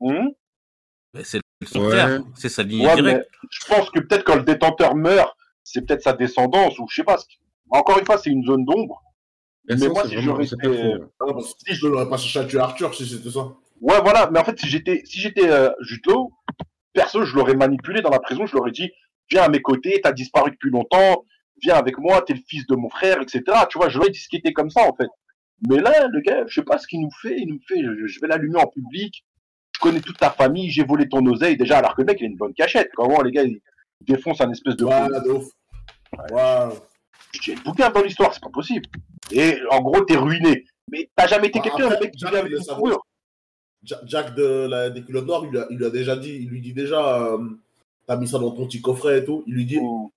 Mais 0.00 1.22
C'est 1.24 1.40
son 1.66 1.80
Ouais. 1.84 1.90
frère. 1.90 2.22
C'est 2.34 2.48
sa 2.48 2.62
Ouais, 2.62 2.68
directe. 2.68 3.28
je 3.50 3.66
pense 3.66 3.90
que 3.90 4.00
peut-être 4.00 4.24
quand 4.24 4.36
le 4.36 4.42
détenteur 4.44 4.94
meurt, 4.96 5.36
c'est 5.64 5.82
peut-être 5.86 6.02
sa 6.02 6.14
descendance, 6.14 6.78
ou 6.78 6.86
je 6.88 6.94
sais 6.96 7.04
pas. 7.04 7.18
Encore 7.70 7.98
une 7.98 8.06
fois, 8.06 8.16
c'est 8.16 8.30
une 8.30 8.44
zone 8.44 8.64
d'ombre. 8.64 9.02
Mais 9.68 9.76
moi, 9.88 10.02
si 10.08 10.14
j'aurais 10.20 10.44
été- 10.44 10.68
ouais. 10.68 10.98
Ah 11.20 11.26
si 11.68 11.74
je 11.74 11.86
l'aurais 11.86 12.08
pas 12.08 12.16
cherché 12.16 12.38
à 12.40 12.44
tuer 12.44 12.58
Arthur 12.58 12.94
si 12.94 13.06
c'était 13.06 13.30
ça. 13.30 13.52
Ouais, 13.80 14.00
voilà. 14.02 14.28
Mais 14.32 14.38
en 14.40 14.44
fait, 14.44 14.58
si 14.58 14.68
j'étais, 14.68 15.02
si 15.04 15.20
j'étais 15.20 15.48
euh, 15.48 15.70
Jutlo, 15.80 16.32
perso, 16.92 17.24
je 17.24 17.34
l'aurais 17.36 17.54
manipulé 17.54 18.02
dans 18.02 18.10
la 18.10 18.18
prison. 18.18 18.46
Je 18.46 18.56
leur 18.56 18.66
ai 18.68 18.72
dit, 18.72 18.90
viens 19.30 19.42
à 19.44 19.48
mes 19.48 19.62
côtés, 19.62 20.00
t'as 20.02 20.12
disparu 20.12 20.50
depuis 20.50 20.70
longtemps, 20.70 21.24
viens 21.62 21.76
avec 21.76 21.98
moi, 21.98 22.22
t'es 22.22 22.34
le 22.34 22.40
fils 22.46 22.66
de 22.66 22.74
mon 22.74 22.88
frère, 22.88 23.20
etc. 23.22 23.42
Tu 23.70 23.78
vois, 23.78 23.88
je 23.88 23.98
l'aurais 23.98 24.10
disquetté 24.10 24.52
comme 24.52 24.70
ça, 24.70 24.82
en 24.82 24.94
fait. 24.94 25.08
Mais 25.68 25.78
là, 25.78 26.08
le 26.08 26.20
gars, 26.20 26.44
je 26.46 26.54
sais 26.60 26.64
pas 26.64 26.78
ce 26.78 26.86
qu'il 26.86 27.00
nous 27.00 27.10
fait. 27.22 27.36
Il 27.38 27.48
nous 27.48 27.60
fait, 27.68 27.82
je, 27.82 28.06
je 28.06 28.20
vais 28.20 28.28
l'allumer 28.28 28.58
en 28.60 28.66
public. 28.66 29.24
Je 29.76 29.80
connais 29.80 30.00
toute 30.00 30.18
ta 30.18 30.30
famille, 30.30 30.70
j'ai 30.70 30.84
volé 30.84 31.08
ton 31.08 31.24
oseille. 31.26 31.56
Déjà, 31.56 31.78
alors 31.78 31.94
que 31.94 32.02
le 32.02 32.06
mec, 32.06 32.18
il 32.20 32.24
a 32.24 32.26
une 32.28 32.36
bonne 32.36 32.54
cachette. 32.54 32.90
Comment 32.94 33.22
les 33.22 33.30
gars, 33.30 33.44
ils 33.44 33.60
défoncent 34.00 34.40
un 34.40 34.50
espèce 34.50 34.76
de. 34.76 34.84
Ouais, 34.84 35.08
de 35.08 35.30
ouf. 35.30 35.44
Ouais. 36.32 36.76
J'ai 37.40 37.54
le 37.54 37.62
bouquin 37.62 37.90
dans 37.90 38.02
l'histoire, 38.02 38.32
c'est 38.34 38.42
pas 38.42 38.50
possible. 38.50 38.86
Et 39.30 39.58
en 39.70 39.80
gros, 39.80 40.00
t'es 40.04 40.16
ruiné. 40.16 40.64
Mais 40.90 41.08
t'as 41.14 41.26
jamais 41.28 41.48
été 41.48 41.58
Bah, 41.60 41.64
quelqu'un, 41.64 41.88
le 41.90 42.00
mec 42.00 42.10
qui 42.12 42.24
vient 42.24 42.38
avec 42.40 42.52
une 42.52 42.58
Jack 44.04 44.34
de 44.34 44.66
la, 44.68 44.90
des 44.90 45.02
culottes 45.02 45.26
noires, 45.26 45.42
il 45.44 45.50
lui, 45.50 45.58
a, 45.58 45.66
il 45.70 45.82
a 45.84 45.90
déjà 45.90 46.16
dit, 46.16 46.34
il 46.34 46.48
lui 46.48 46.60
dit 46.60 46.72
déjà, 46.74 47.22
euh, 47.22 47.38
t'as 48.06 48.16
mis 48.16 48.28
ça 48.28 48.38
dans 48.38 48.50
ton 48.50 48.66
petit 48.66 48.82
coffret 48.82 49.18
et 49.20 49.24
tout. 49.24 49.42
Il 49.46 49.54
lui 49.54 49.64
dit, 49.64 49.78
Ou- 49.78 50.12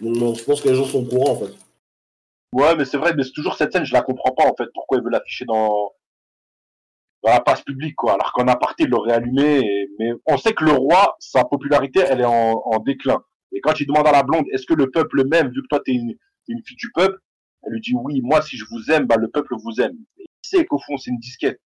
donc, 0.00 0.16
non, 0.16 0.34
je 0.34 0.42
pense 0.44 0.60
que 0.60 0.68
les 0.68 0.74
gens 0.74 0.84
sont 0.84 1.00
au 1.04 1.08
courant 1.08 1.32
en 1.32 1.36
fait. 1.36 1.52
Ouais, 2.52 2.74
mais 2.76 2.84
c'est 2.84 2.96
vrai, 2.98 3.14
mais 3.14 3.24
c'est 3.24 3.32
toujours 3.32 3.56
cette 3.56 3.72
scène, 3.72 3.84
je 3.84 3.92
la 3.92 4.02
comprends 4.02 4.32
pas 4.32 4.44
en 4.46 4.54
fait. 4.54 4.68
Pourquoi 4.74 4.98
il 4.98 5.04
veut 5.04 5.10
l'afficher 5.10 5.44
dans... 5.44 5.92
dans 7.22 7.30
la 7.30 7.40
passe 7.40 7.62
publique, 7.62 7.96
quoi. 7.96 8.14
Alors 8.14 8.32
qu'en 8.32 8.46
aparté, 8.48 8.84
il 8.84 8.90
l'aurait 8.90 9.12
allumé. 9.12 9.58
et- 9.60 9.90
Mais 9.98 10.12
on 10.26 10.36
sait 10.38 10.54
que 10.54 10.64
le 10.64 10.72
roi, 10.72 11.16
sa 11.20 11.44
popularité, 11.44 12.00
elle 12.00 12.20
est 12.20 12.24
en, 12.26 12.62
en 12.64 12.78
déclin. 12.78 13.22
Et 13.52 13.60
quand 13.60 13.78
il 13.80 13.86
demande 13.86 14.06
à 14.06 14.12
la 14.12 14.22
blonde, 14.22 14.46
est-ce 14.52 14.66
que 14.66 14.74
le 14.74 14.90
peuple 14.90 15.24
m'aime, 15.28 15.48
vu 15.50 15.62
que 15.62 15.66
toi, 15.68 15.80
t'es 15.84 15.92
une, 15.92 16.14
une 16.48 16.62
fille 16.64 16.76
du 16.76 16.90
peuple, 16.92 17.18
elle 17.64 17.72
lui 17.74 17.80
dit 17.80 17.94
oui, 17.94 18.20
moi, 18.22 18.42
si 18.42 18.56
je 18.56 18.64
vous 18.70 18.90
aime, 18.90 19.06
bah, 19.06 19.16
le 19.16 19.28
peuple 19.28 19.54
vous 19.62 19.80
aime. 19.80 19.96
Et 20.18 20.24
il 20.24 20.48
sait 20.48 20.64
qu'au 20.64 20.78
fond, 20.78 20.96
c'est 20.96 21.10
une 21.10 21.18
disquette. 21.18 21.60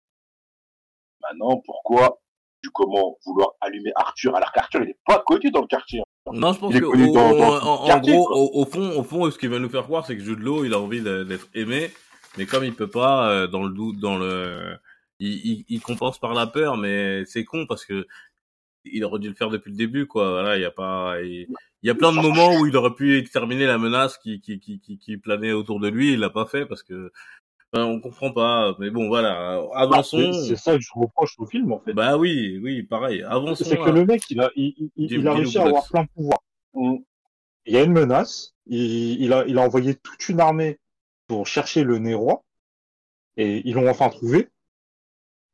Maintenant, 1.23 1.61
pourquoi, 1.65 2.21
du 2.63 2.71
comment 2.71 3.17
vouloir 3.25 3.51
allumer 3.61 3.93
Arthur, 3.97 4.35
alors 4.37 4.53
qu'Arthur, 4.53 4.83
il 4.83 4.91
est 4.91 4.99
pas 5.07 5.23
connu 5.27 5.51
dans 5.51 5.61
le 5.61 5.67
quartier. 5.67 6.03
Non, 6.33 6.53
je 6.53 6.59
pense 6.59 6.73
que 6.75 6.79
connu 6.85 7.05
au- 7.09 7.13
dans- 7.13 7.37
dans 7.37 7.57
en, 7.63 7.91
en 7.91 8.01
gros, 8.01 8.29
au, 8.33 8.63
au 8.63 8.65
fond, 8.65 8.91
au 8.99 9.03
fond, 9.03 9.31
ce 9.31 9.39
qu'il 9.39 9.51
veut 9.51 9.59
nous 9.59 9.69
faire 9.69 9.85
croire, 9.85 10.07
c'est 10.07 10.17
que 10.17 10.23
Jude 10.23 10.41
il 10.65 10.73
a 10.75 10.81
envie 10.81 11.01
d'être 11.03 11.49
aimé, 11.55 11.91
mais 12.39 12.47
comme 12.47 12.65
il 12.65 12.75
peut 12.75 12.91
pas, 12.91 13.29
euh, 13.31 13.47
dans 13.47 13.63
le 13.65 13.71
doute, 13.75 13.99
dans 13.99 14.17
le, 14.17 14.77
il, 15.19 15.33
il, 15.33 15.65
il 15.69 15.81
compense 15.81 16.19
par 16.19 16.35
la 16.35 16.47
peur, 16.47 16.77
mais 16.77 17.25
c'est 17.27 17.45
con 17.45 17.67
parce 17.69 17.85
que 17.85 18.07
il 18.85 19.05
aurait 19.05 19.19
dû 19.21 19.29
le 19.29 19.35
faire 19.35 19.51
depuis 19.51 19.71
le 19.71 19.77
début, 19.77 20.07
quoi. 20.07 20.31
Voilà, 20.31 20.57
il 20.57 20.63
y 20.63 20.65
a 20.67 20.71
pas, 20.71 21.21
il, 21.23 21.47
il 21.83 21.87
y 21.87 21.91
a 21.91 21.95
plein 21.95 22.11
de 22.13 22.17
moments 22.21 22.57
où 22.59 22.67
il 22.67 22.77
aurait 22.77 22.95
pu 22.95 23.17
exterminer 23.19 23.67
la 23.67 23.79
menace 23.79 24.19
qui, 24.19 24.41
qui, 24.41 24.59
qui, 24.61 24.81
qui, 24.81 24.99
qui 24.99 25.17
planait 25.17 25.53
autour 25.53 25.81
de 25.81 25.89
lui, 25.89 26.13
il 26.15 26.21
l'a 26.21 26.31
pas 26.31 26.47
fait 26.47 26.67
parce 26.67 26.83
que 26.83 27.13
Enfin, 27.75 27.87
on 27.87 28.01
comprend 28.03 28.31
pas, 28.33 28.77
mais 28.79 28.91
bon, 28.91 29.09
voilà. 29.09 29.63
Avançons. 29.75 30.31
c'est 30.35 30.49
c'est 30.49 30.57
ça 30.57 30.75
que 30.77 30.83
je 30.83 30.91
reproche 30.95 31.37
au 31.39 31.47
film, 31.47 31.73
en 31.73 31.81
fait. 31.81 31.95
Bah 31.95 32.19
oui, 32.19 32.61
oui, 32.63 32.83
pareil. 32.83 33.23
Avançons. 33.23 33.65
c'est 33.65 33.79
que 33.79 33.89
le 33.89 34.05
mec, 34.05 34.25
il 34.29 34.41
a, 34.43 34.51
il, 34.57 34.75
il- 34.77 34.91
il 34.97 35.07
Dis- 35.23 35.27
a 35.27 35.33
réussi 35.33 35.57
à 35.57 35.63
avoir 35.65 35.89
plein 35.89 36.03
de 36.03 36.09
pouvoirs. 36.15 36.43
Mm. 36.75 36.97
Il 37.65 37.73
y 37.73 37.79
a 37.79 37.83
une 37.83 37.93
menace. 37.93 38.53
Il, 38.67 39.23
il 39.23 39.33
a, 39.33 39.47
il 39.47 39.57
a 39.57 39.63
envoyé 39.63 39.95
toute 39.95 40.29
une 40.29 40.41
armée 40.41 40.81
pour 41.29 41.47
chercher 41.47 41.83
le 41.83 41.97
nez 41.97 42.13
roi. 42.13 42.43
Et 43.39 43.67
ils 43.67 43.73
l'ont 43.75 43.89
enfin 43.89 44.11
trouvé. 44.11 44.51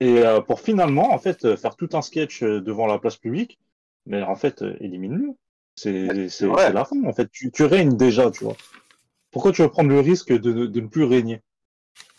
Et 0.00 0.18
euh, 0.24 0.40
pour 0.40 0.60
finalement, 0.60 1.12
en 1.12 1.18
fait, 1.18 1.44
euh, 1.44 1.56
faire 1.56 1.76
tout 1.76 1.88
un 1.92 2.02
sketch 2.02 2.42
euh, 2.42 2.60
devant 2.60 2.86
la 2.86 2.98
place 2.98 3.16
publique. 3.16 3.58
Mais 4.06 4.22
en 4.22 4.36
fait, 4.36 4.62
euh, 4.62 4.76
élimine-le. 4.80 5.34
C'est 5.76 6.28
c'est 6.28 6.46
la 6.72 6.84
fin, 6.84 7.02
en 7.04 7.12
fait. 7.12 7.30
Tu, 7.30 7.50
tu 7.52 7.64
règnes 7.64 7.96
déjà, 7.96 8.30
tu 8.30 8.44
vois. 8.44 8.56
Pourquoi 9.32 9.52
tu 9.52 9.62
veux 9.62 9.70
prendre 9.70 9.90
le 9.90 10.00
risque 10.00 10.32
de, 10.32 10.66
de 10.66 10.80
ne 10.80 10.88
plus 10.88 11.04
régner? 11.04 11.42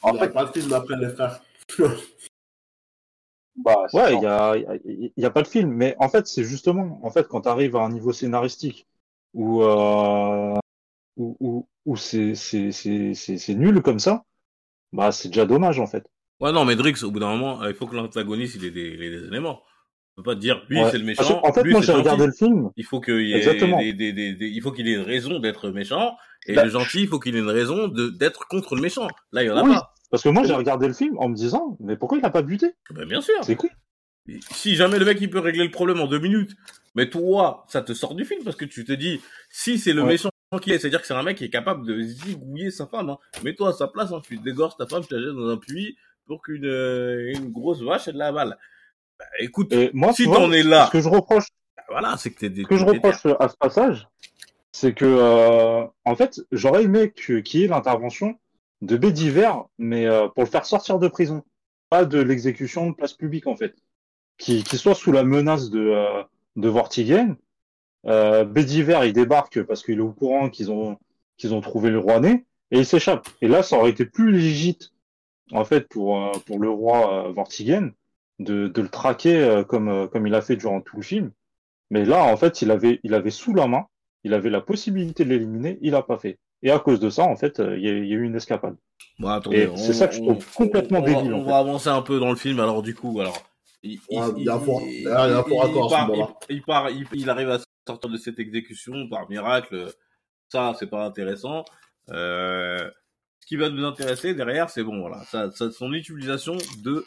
En 0.02 0.14
Il 0.14 0.18
n'y 0.18 0.20
a 0.22 0.28
fait, 0.28 0.34
pas 0.34 0.46
de 0.46 0.52
film 0.52 0.74
après 0.74 0.96
les 1.00 1.10
frères. 1.10 1.42
bah, 3.56 3.88
Ouais, 3.94 4.16
il 4.16 4.22
y 4.22 4.26
a, 4.26 4.56
y 4.58 4.66
a- 4.66 4.76
il 4.86 5.12
y 5.18 5.26
a 5.26 5.30
pas 5.32 5.42
de 5.42 5.48
film, 5.48 5.72
mais 5.72 5.96
en 6.00 6.10
fait, 6.10 6.28
c'est 6.28 6.44
justement, 6.44 7.00
en 7.04 7.10
fait, 7.12 7.28
quand 7.28 7.42
tu 7.42 7.50
arrives 7.50 7.76
à 7.76 7.82
un 7.82 7.90
niveau 7.90 8.14
scénaristique 8.14 8.88
où, 9.34 9.64
euh, 9.64 10.56
où, 11.18 11.38
où, 11.42 11.68
où 11.86 11.98
c'est, 11.98 12.36
c'est, 12.36 12.72
c'est, 12.74 13.14
c'est, 13.16 13.38
c'est 13.38 13.56
nul 13.56 13.82
comme 13.84 14.00
ça, 14.00 14.26
bah, 14.94 15.12
c'est 15.14 15.30
déjà 15.30 15.46
dommage, 15.46 15.80
en 15.80 15.88
fait. 15.88 16.06
Ouais, 16.40 16.52
non, 16.52 16.66
mais 16.66 16.76
Drix, 16.76 17.04
au 17.04 17.12
bout 17.12 17.20
d'un 17.20 17.30
moment, 17.30 17.66
il 17.68 17.74
faut 17.74 17.86
que 17.88 17.96
l'antagoniste, 17.96 18.56
il 18.56 18.66
ait 18.66 18.72
des, 18.72 18.92
il 18.98 19.04
ait 19.04 19.10
des 19.10 19.28
éléments. 19.28 19.62
On 20.18 20.22
peut 20.22 20.32
pas 20.32 20.36
dire, 20.36 20.66
lui, 20.70 20.82
Ouais. 20.82 20.90
c'est 20.92 20.98
le 20.98 21.04
méchant. 21.06 21.42
en 21.44 21.54
fait, 21.54 21.64
lui, 21.64 21.72
moi, 21.74 21.82
j'ai 21.82 21.94
regardé 21.94 22.26
le 22.26 22.32
film. 22.34 22.70
Il 22.76 22.86
faut 22.86 23.00
qu'il 23.02 23.34
ait 23.34 23.40
des, 23.56 23.94
des, 23.94 24.14
des, 24.14 24.34
des- 24.34 24.48
il 24.48 24.62
faut 24.62 24.72
qu'il 24.72 24.88
ait 24.88 24.94
une 24.94 25.02
raison 25.02 25.40
d'être 25.40 25.70
méchant. 25.70 26.16
Et 26.46 26.54
Bah, 26.56 26.64
le 26.64 26.70
gentil, 26.70 27.02
il 27.02 27.08
faut 27.08 27.20
qu'il 27.20 27.36
ait 27.36 27.40
une 27.40 27.50
raison 27.50 27.88
d'être 27.88 28.48
contre 28.48 28.76
le 28.76 28.82
méchant. 28.82 29.08
Là, 29.32 29.44
il 29.44 29.48
y 29.48 29.50
en 29.50 29.58
a 29.58 29.64
Oui. 29.64 29.74
pas. 29.74 29.94
Parce 30.12 30.24
que 30.24 30.30
moi, 30.30 30.44
j'ai 30.44 30.54
regardé 30.54 30.88
le 30.88 30.94
film 30.94 31.18
en 31.20 31.30
me 31.30 31.36
disant, 31.36 31.78
mais 31.80 31.96
pourquoi 31.96 32.18
il 32.18 32.26
a 32.26 32.30
pas 32.32 32.42
buté? 32.42 32.72
Ben, 32.92 33.06
bien 33.06 33.22
sûr. 33.22 33.36
C'est 33.44 33.56
cool. 33.56 33.70
Si 34.52 34.76
jamais 34.76 35.00
le 35.00 35.06
mec, 35.06 35.18
il 35.22 35.30
peut 35.30 35.40
régler 35.40 35.64
le 35.64 35.72
problème 35.72 36.00
en 36.02 36.08
deux 36.08 36.20
minutes, 36.20 36.52
mais 36.96 37.10
toi, 37.10 37.66
ça 37.68 37.82
te 37.82 37.94
sort 37.94 38.16
du 38.16 38.26
film 38.26 38.44
parce 38.44 38.56
que 38.56 38.66
tu 38.66 38.86
te 38.86 38.92
dis, 38.92 39.22
si 39.50 39.78
c'est 39.80 39.94
le 39.94 40.02
Ouais. 40.04 40.10
méchant 40.10 40.30
qui 40.62 40.72
est, 40.72 40.80
c'est-à-dire 40.80 41.02
que 41.02 41.08
c'est 41.08 41.14
un 41.14 41.24
mec 41.24 41.38
qui 41.38 41.46
est 41.46 41.50
capable 41.50 41.86
de 41.86 42.00
zigouiller 42.02 42.72
sa 42.72 42.88
femme, 42.88 43.10
hein. 43.10 43.18
Mets-toi 43.44 43.70
à 43.70 43.74
sa 43.74 43.88
place, 43.88 44.12
hein. 44.12 44.22
Tu 44.24 44.38
dégorges 44.38 44.76
ta 44.78 44.88
femme, 44.88 45.04
tu 45.08 45.14
la 45.14 45.22
jettes 45.22 45.36
dans 45.36 45.48
un 45.50 45.58
puits 45.58 45.96
pour 46.30 46.44
qu'une, 46.44 46.66
euh, 46.66 47.34
une 47.34 47.50
grosse 47.52 47.82
vache, 47.82 48.08
elle 48.08 48.18
la 48.18 48.28
avale. 48.28 48.56
Bah, 49.18 49.26
écoute, 49.40 49.74
Et 49.74 49.90
moi, 49.94 50.14
Si 50.14 50.26
t'en 50.26 50.52
es 50.52 50.62
là. 50.62 50.86
ce 50.86 50.92
que 50.92 51.02
je 51.02 51.10
reproche, 51.10 51.48
bah, 51.76 51.84
voilà, 51.90 52.18
c'est 52.18 52.30
que 52.30 52.46
t'es 52.46 52.62
ce 52.62 52.68
que 52.68 52.78
je 52.78 52.86
reproche 52.86 53.26
à 53.26 53.50
ce 53.50 53.58
passage, 53.58 54.08
c'est 54.72 54.94
que, 54.94 55.06
euh, 55.06 55.86
en 56.06 56.16
fait, 56.16 56.40
j'aurais 56.52 56.84
aimé 56.84 57.12
qu'il 57.12 57.42
y 57.60 57.64
ait 57.64 57.68
l'intervention 57.68 58.40
de 58.84 58.96
Bédiver, 58.96 59.52
mais 59.80 60.06
euh, 60.06 60.28
pour 60.28 60.44
le 60.44 60.50
faire 60.50 60.66
sortir 60.68 61.00
de 61.00 61.08
prison, 61.08 61.44
pas 61.90 62.06
de 62.06 62.22
l'exécution 62.22 62.92
de 62.92 62.96
place 62.96 63.14
publique, 63.14 63.48
en 63.48 63.56
fait. 63.56 63.74
Qui, 64.38 64.64
qui 64.64 64.78
soit 64.78 64.94
sous 64.96 65.12
la 65.12 65.24
menace 65.24 65.72
de, 65.72 65.80
euh, 65.80 66.24
de 66.56 66.70
Vortigern. 66.70 67.38
Euh, 68.06 68.46
Bédiver, 68.46 69.00
il 69.06 69.14
débarque 69.14 69.64
parce 69.64 69.84
qu'il 69.84 69.98
est 69.98 70.02
au 70.02 70.14
courant 70.14 70.50
qu'ils 70.50 70.72
ont, 70.72 70.98
qu'ils 71.38 71.56
ont 71.56 71.62
trouvé 71.62 71.90
le 71.90 71.98
roi 71.98 72.20
né, 72.20 72.46
et 72.70 72.78
il 72.78 72.86
s'échappe. 72.86 73.28
Et 73.42 73.48
là, 73.48 73.64
ça 73.64 73.78
aurait 73.78 73.90
été 73.90 74.06
plus 74.06 74.32
légite, 74.32 74.92
en 75.52 75.66
fait, 75.66 75.88
pour, 75.88 76.24
euh, 76.24 76.32
pour 76.46 76.60
le 76.60 76.70
roi 76.70 77.28
euh, 77.28 77.32
Vortigern, 77.32 77.92
de, 78.40 78.68
de 78.68 78.82
le 78.82 78.90
traquer 78.90 79.36
euh, 79.38 79.64
comme, 79.64 80.08
comme 80.10 80.28
il 80.28 80.36
a 80.36 80.42
fait 80.42 80.56
durant 80.56 80.82
tout 80.82 80.98
le 80.98 81.02
film. 81.04 81.32
Mais 81.90 82.06
là, 82.06 82.24
en 82.24 82.38
fait, 82.38 82.62
il 82.62 82.72
avait, 82.72 83.00
il 83.04 83.14
avait 83.14 83.32
sous 83.32 83.54
la 83.54 83.68
main, 83.68 83.86
il 84.24 84.34
avait 84.34 84.50
la 84.50 84.62
possibilité 84.62 85.26
de 85.26 85.30
l'éliminer, 85.30 85.78
il 85.82 85.96
a 85.96 86.04
pas 86.04 86.18
fait. 86.18 86.40
Et 86.62 86.72
à 86.72 86.80
cause 86.80 87.00
de 87.00 87.10
ça, 87.10 87.24
en 87.24 87.36
fait, 87.36 87.60
il 87.60 87.84
y, 87.84 87.90
a- 87.90 87.98
il 87.98 88.06
y 88.08 88.14
a 88.14 88.16
eu 88.16 88.24
une 88.24 88.36
escapade. 88.36 88.76
Bon, 89.18 89.30
attendez, 89.30 89.64
Et 89.64 89.78
c'est 89.78 89.94
ça 89.94 90.08
que 90.08 90.16
je 90.16 90.22
trouve 90.22 90.46
complètement 90.54 91.00
on, 91.00 91.04
débile, 91.04 91.32
Va, 91.32 91.38
on 91.38 91.44
fait. 91.44 91.50
va 91.50 91.58
avancer 91.58 91.90
un 91.90 92.02
peu 92.02 92.20
dans 92.20 92.30
le 92.30 92.36
film. 92.36 92.60
Alors 92.60 92.82
du 92.82 92.96
coup, 92.96 93.20
alors 93.20 93.38
il, 93.82 94.00
il 94.10 94.46
part, 96.66 96.88
arrive 97.28 97.50
à 97.50 97.60
sortir 97.88 98.10
de 98.10 98.18
cette 98.18 98.40
exécution 98.40 99.08
par 99.10 99.30
miracle. 99.30 99.88
Ça, 100.50 100.76
c'est 100.80 100.90
pas 100.90 101.06
intéressant. 101.06 101.64
Euh, 102.12 102.90
qui 103.50 103.56
va 103.56 103.68
nous 103.72 103.84
intéresser 103.84 104.36
derrière, 104.36 104.70
c'est 104.70 104.84
bon, 104.84 105.00
voilà, 105.00 105.24
ça, 105.24 105.50
ça, 105.50 105.72
son 105.72 105.92
utilisation 105.92 106.56
de 106.84 107.04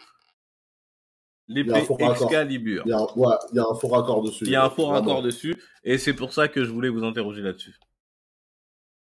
l'épée. 1.46 1.84
Excalibur. 2.00 2.82
Il 2.84 2.88
y 2.88 2.92
a, 2.92 3.00
ouais, 3.16 3.34
il 3.52 3.56
y 3.56 3.60
a 3.60 3.62
un 3.62 3.74
faux 3.76 3.86
raccord 3.86 4.24
dessus. 4.24 4.44
Il 4.44 4.50
y 4.50 4.56
a 4.56 4.64
un 4.64 4.70
fort 4.70 4.90
Vraiment. 4.90 5.12
accord 5.12 5.22
dessus, 5.22 5.54
et 5.84 5.98
c'est 5.98 6.14
pour 6.14 6.32
ça 6.32 6.48
que 6.48 6.64
je 6.64 6.70
voulais 6.72 6.88
vous 6.88 7.04
interroger 7.04 7.42
là-dessus. 7.42 7.78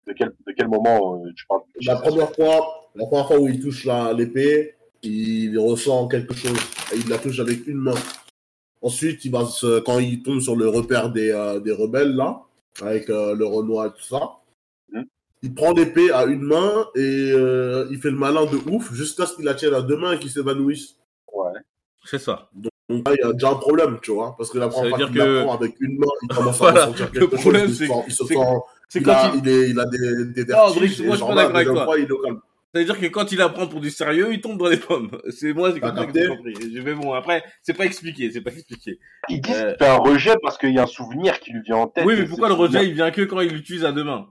De 0.07 0.15
quel, 0.15 0.29
de 0.47 0.53
quel 0.57 0.69
moment 0.69 1.23
euh, 1.23 1.31
tu 1.37 1.45
parles 1.47 1.61
La 1.83 1.97
première 1.97 2.35
fois, 2.35 2.91
la 2.95 3.05
première 3.05 3.27
fois 3.27 3.39
où 3.39 3.47
il 3.47 3.61
touche 3.61 3.87
l'épée, 4.17 4.77
il 5.03 5.59
ressent 5.59 6.09
quelque 6.09 6.33
chose. 6.33 6.59
Et 6.95 6.97
il 6.97 7.11
la 7.11 7.19
touche 7.19 7.41
avec 7.41 7.67
une 7.67 7.77
main. 7.77 7.95
Ensuite, 8.81 9.23
il 9.27 9.33
va 9.33 9.45
se, 9.45 9.81
quand 9.81 9.99
il 9.99 10.23
tombe 10.23 10.41
sur 10.41 10.57
le 10.57 10.67
repère 10.71 11.11
des, 11.11 11.31
euh, 11.31 11.61
des 11.61 11.73
rebelles, 11.73 12.17
là, 12.17 12.41
avec 12.81 13.11
euh, 13.11 13.35
le 13.35 13.45
Renoir 13.45 13.89
et 13.89 13.91
tout 13.91 14.03
ça. 14.03 14.39
Il 15.43 15.55
prend 15.55 15.73
l'épée 15.73 16.11
à 16.13 16.25
une 16.25 16.43
main 16.43 16.87
et 16.97 17.33
euh, 17.33 17.87
il 17.91 17.99
fait 17.99 18.11
le 18.11 18.17
malin 18.17 18.45
de 18.47 18.57
ouf 18.71 18.93
jusqu'à 18.93 19.27
ce 19.27 19.35
qu'il 19.37 19.45
la 19.45 19.55
tienne 19.55 19.75
à 19.75 19.83
deux 19.83 19.97
mains 19.97 20.13
et 20.13 20.19
qu'il 20.19 20.31
s'évanouisse. 20.31 20.97
Ouais. 21.33 21.53
C'est 22.05 22.19
ça. 22.19 22.49
Donc 22.89 23.07
là, 23.07 23.15
il 23.21 23.25
y 23.27 23.29
a 23.29 23.33
déjà 23.33 23.51
un 23.51 23.55
problème, 23.57 23.99
tu 24.03 24.13
vois, 24.13 24.35
parce 24.39 24.51
que 24.51 24.59
la 24.59 24.69
première 24.69 24.97
fois 24.97 25.07
qu'il 25.07 25.15
que- 25.17 25.23
la 25.23 25.43
prend 25.45 25.55
avec 25.55 25.75
une 25.81 25.99
main, 25.99 26.07
il 26.23 26.29
commence 26.29 26.59
Voilà, 26.59 26.83
à 26.83 26.87
ressentir 26.87 27.11
le 27.13 27.21
quelque 27.21 27.37
problème, 27.37 27.67
chose. 27.67 27.79
c'est- 27.79 27.85
Il, 27.85 27.89
sent- 27.89 28.05
il 28.09 28.13
se 28.15 28.25
sent... 28.25 28.35
C'est 28.89 29.01
Il 29.01 29.05
quand 29.05 29.13
a, 29.13 29.33
il, 29.35 29.41
il, 29.47 29.49
est, 29.51 29.71
il 29.71 29.79
a 29.79 29.85
des, 29.85 30.25
des 30.33 30.45
Non, 30.53 30.57
vertiges. 30.73 30.77
Brice, 30.79 31.01
moi, 31.01 31.17
je 31.17 31.23
suis 31.23 31.27
pas 31.29 31.35
d'accord 31.35 31.57
avec 31.57 31.67
deuxième 31.69 31.75
toi. 31.75 31.85
fois, 31.85 31.99
il 31.99 32.05
est 32.07 32.11
au 32.13 32.19
calme. 32.23 32.41
C'est-à-dire 32.75 33.01
que 33.01 33.07
quand 33.07 33.33
il 33.33 33.41
apprend 33.43 33.67
pour 33.67 33.81
du 33.81 33.91
sérieux, 33.91 34.29
il 34.33 34.41
tombe 34.41 34.59
dans 34.59 34.69
les 34.69 34.77
pommes. 34.79 35.11
C'est 35.31 35.53
moi, 35.53 35.73
c'est 35.73 35.81
comme 35.81 35.95
ça 35.97 36.07
que 36.07 36.19
j'ai 36.19 36.29
compris. 36.29 36.55
Je 36.75 36.81
vais 36.81 36.95
bon, 36.95 37.13
après, 37.13 37.43
c'est 37.63 37.75
pas 37.75 37.85
expliqué, 37.85 38.31
c'est 38.31 38.41
pas 38.41 38.51
expliqué. 38.51 38.99
Il 39.29 39.41
dit 39.43 39.53
Euh, 39.53 39.73
que 39.73 39.77
c'est 39.79 39.87
un 39.89 39.97
rejet 39.97 40.35
parce 40.43 40.57
qu'il 40.59 40.73
y 40.75 40.79
a 40.79 40.83
un 40.85 40.87
souvenir 40.87 41.41
qui 41.41 41.53
lui 41.53 41.61
vient 41.63 41.77
en 41.77 41.87
tête. 41.89 42.05
Oui, 42.07 42.15
mais 42.19 42.25
pourquoi 42.27 42.49
le 42.49 42.55
souvenir- 42.55 42.81
rejet, 42.81 42.89
il 42.89 42.95
vient 42.95 43.11
que 43.11 43.23
quand 43.23 43.41
il 43.41 43.53
l'utilise 43.53 43.85
à 43.85 43.93
deux 43.93 44.05
mains? 44.05 44.27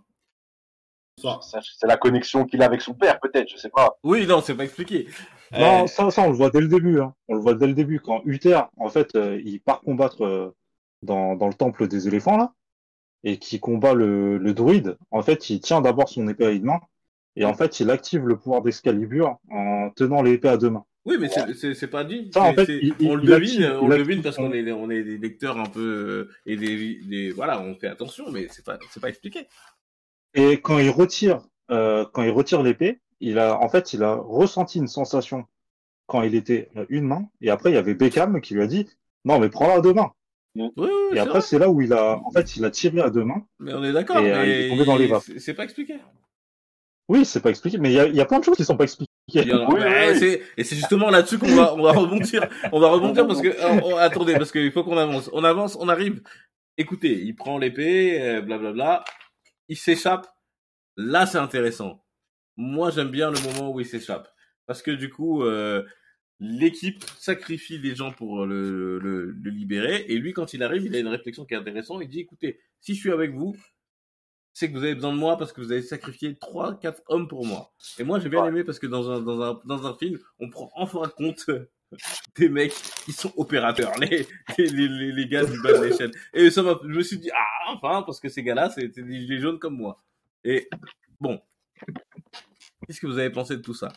C'est 1.42 1.88
la 1.88 1.98
connexion 1.98 2.46
qu'il 2.46 2.62
a 2.62 2.66
avec 2.66 2.82
son 2.82 2.94
père, 2.94 3.20
peut-être, 3.20 3.50
je 3.50 3.58
sais 3.58 3.70
pas. 3.70 3.98
Oui, 4.04 4.28
non, 4.28 4.42
c'est 4.42 4.56
pas 4.56 4.64
expliqué. 4.66 5.08
Non, 5.52 5.84
Euh, 5.84 5.88
ça, 5.88 6.12
ça, 6.12 6.22
on 6.22 6.30
le 6.30 6.36
voit 6.36 6.50
dès 6.52 6.62
le 6.62 6.68
début. 6.68 7.00
Hein. 7.00 7.14
On 7.28 7.36
le 7.36 7.42
voit 7.42 7.56
dès 7.56 7.68
le 7.68 7.74
début. 7.74 8.00
Quand 8.00 8.22
Uther, 8.26 8.62
en 8.78 8.90
fait, 8.90 9.16
euh, 9.16 9.42
il 9.44 9.60
part 9.60 9.82
combattre 9.82 10.24
euh, 10.26 10.56
dans, 11.02 11.36
dans 11.36 11.48
le 11.48 11.54
temple 11.54 11.88
des 11.88 12.08
éléphants, 12.08 12.38
là, 12.38 12.54
et 13.24 13.38
qui 13.38 13.60
combat 13.60 13.94
le, 13.96 14.38
le 14.38 14.54
druide, 14.54 14.98
en 15.12 15.24
fait, 15.24 15.50
il 15.50 15.60
tient 15.60 15.82
d'abord 15.82 16.08
son 16.10 16.28
épée 16.28 16.46
à 16.46 16.52
une 16.52 16.66
main, 16.66 16.80
et 17.36 17.46
en 17.46 17.54
fait, 17.56 17.80
il 17.80 17.90
active 17.90 18.28
le 18.28 18.38
pouvoir 18.38 18.62
d'Excalibur 18.62 19.38
en 19.50 19.90
tenant 19.96 20.22
l'épée 20.22 20.50
à 20.50 20.58
deux 20.58 20.70
mains. 20.70 20.86
oui, 21.06 21.16
mais 21.20 21.30
c'est- 21.30 21.74
c'est 21.74 21.88
pas 21.88 22.04
dit. 22.04 22.30
Ça, 22.34 22.42
en 22.44 22.54
fait, 22.54 22.68
il- 22.68 22.94
on 23.10 23.16
le 23.16 23.24
devine, 23.24 23.64
active- 23.64 23.80
on 23.82 23.88
le 23.88 23.98
devine 23.98 24.22
parce 24.22 24.36
qu'on 24.36 24.52
est, 24.52 24.72
on 24.74 24.90
est 24.92 25.04
des 25.04 25.18
lecteurs 25.18 25.58
un 25.58 25.66
peu 25.66 26.30
et 26.46 26.58
des, 26.58 27.00
des 27.06 27.32
voilà, 27.32 27.62
on 27.62 27.74
fait 27.76 27.88
attention, 27.88 28.30
mais 28.30 28.48
c'est 28.52 28.66
pas, 28.66 28.78
c'est 28.92 29.00
pas 29.00 29.08
expliqué. 29.10 29.48
Et 30.38 30.62
quand 30.62 30.78
il 30.78 30.90
retire, 30.92 31.42
euh, 31.72 32.06
quand 32.14 32.22
il 32.22 32.30
retire 32.30 32.62
l'épée, 32.62 33.00
il 33.20 33.40
a, 33.40 33.60
en 33.60 33.68
fait, 33.70 33.92
il 33.94 34.04
a 34.04 34.14
ressenti 34.14 34.78
une 34.78 34.88
sensation 34.88 35.46
quand 36.06 36.22
il 36.22 36.36
était 36.36 36.70
à 36.76 36.84
une 36.90 37.06
main, 37.06 37.28
et 37.42 37.50
après, 37.50 37.72
il 37.72 37.74
y 37.74 37.78
avait 37.78 37.96
Beckham 37.96 38.40
qui 38.40 38.54
lui 38.54 38.62
a 38.62 38.68
dit, 38.68 38.88
non, 39.26 39.40
mais 39.40 39.50
prends-la 39.50 39.76
à 39.76 39.82
deux 39.82 39.94
mains. 39.94 40.12
Et 41.14 41.20
après, 41.20 41.42
c'est 41.42 41.60
là 41.60 41.70
où 41.70 41.82
il 41.82 41.92
a, 41.92 42.18
en 42.24 42.32
fait, 42.32 42.56
il 42.56 42.64
a 42.66 42.72
tiré 42.72 43.02
à 43.02 43.10
deux 43.10 43.24
mains. 43.24 43.46
mais 43.60 43.74
on 43.74 43.84
est 43.84 43.92
d'accord. 43.92 44.20
et, 44.20 44.32
euh, 44.32 44.46
il 44.46 44.52
est 44.52 44.64
mais 44.64 44.70
tombé 44.70 44.86
dans 44.86 44.96
les 44.98 45.08
vapes. 45.08 45.24
c'est- 45.38 45.54
pas 45.54 45.64
expliqué. 45.64 45.96
Oui, 47.10 47.26
c'est 47.26 47.40
pas 47.42 47.50
expliqué, 47.50 47.78
mais 47.78 47.90
il 47.90 47.96
y 47.96 48.00
a, 48.00 48.06
il 48.06 48.16
y 48.16 48.22
a 48.22 48.26
plein 48.26 48.40
de 48.40 48.44
choses 48.44 48.58
qui 48.58 48.66
sont 48.66 48.78
pas 48.78 48.84
expliquées. 48.84 49.12
Oui, 49.34 49.42
oui, 49.44 49.82
oui. 50.22 50.38
Et 50.58 50.64
c'est 50.64 50.76
justement 50.76 51.10
là-dessus 51.10 51.38
qu'on 51.38 51.54
va, 51.56 51.74
on 51.74 51.82
va 51.82 51.92
rebondir. 51.94 52.48
On 52.72 52.80
va 52.80 52.90
rebondir 52.90 53.28
parce 53.28 53.42
que, 53.42 53.48
euh, 53.48 53.82
oh, 53.84 53.96
attendez, 53.98 54.34
parce 54.34 54.52
qu'il 54.52 54.72
faut 54.72 54.84
qu'on 54.84 54.98
avance. 54.98 55.30
On 55.34 55.44
avance, 55.44 55.78
on 55.80 55.90
arrive. 55.90 56.22
Écoutez, 56.78 57.22
il 57.22 57.34
prend 57.36 57.58
l'épée, 57.58 58.22
euh, 58.22 58.42
blablabla. 58.42 59.04
Il 59.70 59.78
s'échappe. 59.78 60.28
Là, 60.96 61.26
c'est 61.26 61.38
intéressant. 61.38 62.04
Moi, 62.56 62.90
j'aime 62.92 63.10
bien 63.12 63.30
le 63.32 63.40
moment 63.42 63.72
où 63.72 63.80
il 63.80 63.86
s'échappe. 63.86 64.34
Parce 64.66 64.82
que 64.82 64.92
du 64.92 65.10
coup, 65.10 65.44
euh, 65.44 65.84
l'équipe 66.40 67.04
sacrifie 67.18 67.80
des 67.80 67.96
gens 67.96 68.12
pour 68.12 68.46
le, 68.46 69.00
le, 69.00 69.32
le 69.32 69.50
libérer. 69.50 70.06
Et 70.08 70.18
lui, 70.18 70.34
quand 70.34 70.54
il 70.54 70.64
arrive, 70.64 70.86
il 70.86 70.96
a 70.96 71.00
une 71.00 71.08
réflexion 71.08 71.46
qui 71.46 71.54
est 71.54 71.58
intéressante. 71.58 72.02
Il 72.02 72.10
dit, 72.10 72.20
écoutez, 72.22 72.60
si 72.82 72.96
je 72.96 73.00
suis 73.00 73.12
avec 73.12 73.32
vous, 73.34 73.56
c'est 74.54 74.70
que 74.72 74.74
vous 74.78 74.84
avez 74.84 74.96
besoin 74.96 75.14
de 75.14 75.18
moi 75.20 75.38
parce 75.38 75.54
que 75.54 75.62
vous 75.62 75.72
avez 75.72 75.84
sacrifié 75.84 76.36
trois, 76.38 76.80
quatre 76.80 77.04
hommes 77.08 77.28
pour 77.28 77.46
moi. 77.46 77.74
Et 78.00 78.04
moi, 78.04 78.20
j'ai 78.20 78.30
bien 78.30 78.42
Ouais. 78.42 78.50
aimé 78.50 78.64
parce 78.64 78.80
que 78.80 78.88
dans 78.88 79.10
un, 79.12 79.22
dans 79.22 79.42
un, 79.42 79.62
dans 79.66 79.86
un 79.86 79.94
film, 79.96 80.18
on 80.40 80.50
prend 80.50 80.72
enfin 80.76 81.08
compte 81.16 81.46
des 82.36 82.50
mecs 82.50 82.74
qui 83.06 83.12
sont 83.14 83.34
opérateurs, 83.38 83.98
les, 84.00 84.28
les, 84.58 85.12
les, 85.12 85.28
gars 85.28 85.46
du 85.46 85.62
bas 85.62 85.74
de 85.78 85.86
l'échelle. 85.86 86.12
Et 86.34 86.50
ça 86.50 86.62
m'a, 86.64 86.80
je 86.84 86.88
me 86.88 87.02
suis 87.02 87.18
dit, 87.18 87.30
ah, 87.34 87.74
enfin, 87.74 88.04
parce 88.04 88.20
que 88.20 88.30
ces 88.30 88.44
gars-là, 88.44 88.70
c'est 88.70 88.92
c'est 88.94 89.04
des 89.04 89.20
gilets 89.22 89.40
jaunes 89.40 89.60
comme 89.60 89.78
moi. 89.78 90.02
Et 90.44 90.70
bon, 91.20 91.42
qu'est-ce 92.86 93.00
que 93.00 93.08
vous 93.08 93.18
avez 93.18 93.30
pensé 93.30 93.58
de 93.58 93.62
tout 93.62 93.74
ça? 93.74 93.92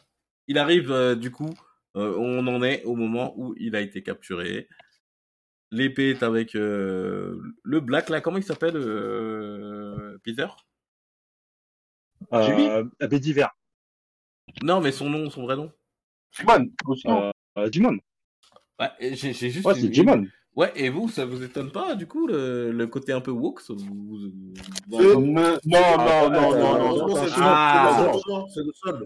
Il 0.47 0.59
arrive, 0.59 0.91
euh, 0.91 1.15
du 1.15 1.31
coup, 1.31 1.53
euh, 1.97 2.15
on 2.17 2.47
en 2.47 2.63
est 2.63 2.83
au 2.85 2.95
moment 2.95 3.35
où 3.37 3.55
il 3.59 3.77
a 3.77 3.81
été 3.81 4.03
capturé. 4.03 4.69
L'épée 5.73 6.11
est 6.11 6.23
avec 6.23 6.57
euh, 6.57 7.41
le 7.63 7.81
Black, 7.81 8.09
là, 8.09 8.21
comment 8.21 8.39
il 8.39 8.45
s'appelle, 8.45 8.77
euh, 8.77 10.19
Peter? 10.25 10.49
Euh, 12.33 12.85
Bédiver. 13.01 13.47
Non, 14.63 14.81
mais 14.81 14.93
son 14.93 15.09
nom, 15.09 15.31
son 15.31 15.43
vrai 15.43 15.57
nom. 15.57 15.73
Freeman, 16.33 16.71
euh, 17.07 17.31
Jimon. 17.71 17.99
Ouais, 18.79 18.89
j'ai 19.01 19.33
j'ai 19.33 19.51
juste. 19.51 19.67
Ouais, 19.67 19.75
c'est 19.75 19.87
une- 19.87 19.95
Jimon. 19.95 20.25
Ouais, 20.57 20.73
et 20.75 20.89
vous, 20.91 21.09
ça 21.09 21.25
vous 21.25 21.45
étonne 21.45 21.71
pas, 21.71 21.95
du 21.95 22.09
coup, 22.09 22.27
le, 22.27 22.73
le 22.73 22.87
côté 22.89 23.13
un 23.13 23.21
peu 23.21 23.31
woke 23.31 23.61
ça 23.61 23.73
vous- 23.73 24.19
Euh, 24.93 25.15
Non, 25.15 25.21
non, 25.23 25.59
non, 25.65 26.31
non, 26.31 26.31
non, 26.31 26.79
non, 26.79 27.07
non. 27.07 27.17
c'est 27.17 27.31
Ah. 27.37 27.97
le 27.97 28.03
seul 28.03 28.11
Renoir, 28.11 28.47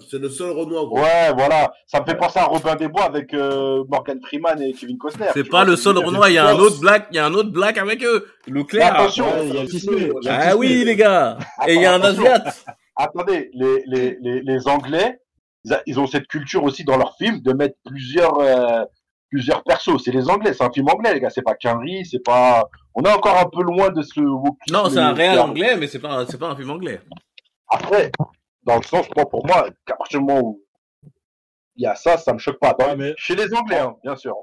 c'est 0.09 0.18
le 0.18 0.28
seul, 0.30 0.51
Renoir. 0.53 0.90
Ouais, 0.92 1.32
voilà. 1.36 1.70
Ça 1.86 2.01
me 2.01 2.07
fait 2.07 2.16
penser 2.16 2.38
à 2.38 2.45
Robin 2.47 2.74
des 2.76 2.88
Bois 2.88 3.05
avec 3.05 3.34
euh, 3.34 3.84
Morgan 3.90 4.18
Freeman 4.26 4.61
et 4.62 4.72
Kevin 4.72 4.97
Costner. 4.97 5.26
C'est 5.34 5.45
pas 5.45 5.64
vois, 5.64 5.70
le 5.70 5.76
seul 5.76 5.99
Renoir, 5.99 6.30
il 6.30 6.34
y 6.34 6.38
a 6.38 6.49
un 6.49 6.59
autre 6.59 6.80
black, 6.80 7.09
il 7.11 7.16
y 7.16 7.18
a 7.18 7.26
un 7.26 7.34
autre 7.34 7.51
black 7.51 7.76
avec 7.76 8.03
eux. 8.03 8.26
Le 8.49 8.55
Mais 8.61 8.64
clair. 8.64 8.95
attention, 8.95 9.26
Ouais, 9.26 9.47
il 9.49 9.55
y 9.55 9.59
a 9.59 9.64
Disney. 9.66 10.11
il 10.22 10.24
y 10.26 10.28
a 10.30 10.40
Ah 10.51 10.57
oui, 10.57 10.82
les 10.84 10.97
gars. 10.97 11.36
Et 11.68 11.74
il 11.74 11.82
y 11.82 11.84
a 11.84 11.95
un. 11.95 12.01
Asiate. 12.01 12.64
attendez, 12.97 13.51
les, 13.53 13.82
les, 13.86 14.16
les, 14.22 14.40
les 14.40 14.66
Anglais, 14.68 15.18
ils, 15.64 15.72
a- 15.72 15.82
ils 15.86 15.98
ont 16.00 16.06
cette 16.06 16.26
culture 16.26 16.62
aussi 16.64 16.84
dans 16.84 16.96
leurs 16.96 17.16
films 17.16 17.40
de 17.40 17.52
mettre 17.52 17.76
plusieurs, 17.84 18.38
euh, 18.40 18.84
plusieurs 19.30 19.62
persos. 19.64 20.02
C'est 20.04 20.12
les 20.12 20.28
Anglais, 20.28 20.52
c'est 20.54 20.64
un 20.64 20.70
film 20.72 20.88
anglais, 20.88 21.14
les 21.14 21.20
gars. 21.20 21.30
C'est 21.30 21.42
pas 21.42 21.54
Quinry, 21.54 22.04
c'est 22.06 22.22
pas. 22.24 22.68
On 22.94 23.02
est 23.02 23.12
encore 23.12 23.36
un 23.38 23.48
peu 23.48 23.62
loin 23.62 23.90
de 23.90 24.02
ce. 24.02 24.20
Non, 24.20 24.88
c'est 24.90 24.98
un 24.98 25.12
réel 25.14 25.38
anglais, 25.38 25.76
mais 25.76 25.86
c'est 25.86 25.98
pas, 25.98 26.10
un- 26.20 26.26
c'est 26.26 26.38
pas 26.38 26.48
un 26.48 26.56
film 26.56 26.70
anglais. 26.70 27.00
Après, 27.68 28.10
dans 28.62 28.76
le 28.76 28.82
sens, 28.82 29.06
pour 29.30 29.46
moi, 29.46 29.66
qu'à 29.86 29.96
partir 29.96 30.20
du 30.20 30.26
moment 30.26 30.40
où 30.40 30.60
il 31.76 31.82
y 31.82 31.86
a 31.86 31.94
ça, 31.96 32.16
ça 32.18 32.32
me 32.32 32.38
choque 32.38 32.58
pas. 32.60 32.74
Dans- 32.78 32.86
Ouais, 32.86 32.96
mais- 32.96 33.14
Chez 33.16 33.34
les 33.34 33.52
Anglais, 33.54 33.78
hein, 33.78 33.94
bien 34.04 34.14
sûr. 34.16 34.34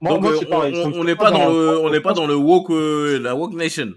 Moi, 0.00 0.12
Donc, 0.12 0.22
moi, 0.22 0.32
euh, 0.32 0.46
pareil. 0.48 0.74
on- 0.94 1.04
n'est 1.04 1.16
pas 1.16 1.30
dans 1.30 1.48
le, 1.50 1.78
on 1.80 1.90
n'est 1.90 2.00
pas 2.00 2.12
dans 2.12 2.26
le 2.26 2.34
woke, 2.36 2.70
euh, 2.70 3.18
la 3.18 3.34
woke 3.34 3.54
nation. 3.54 3.88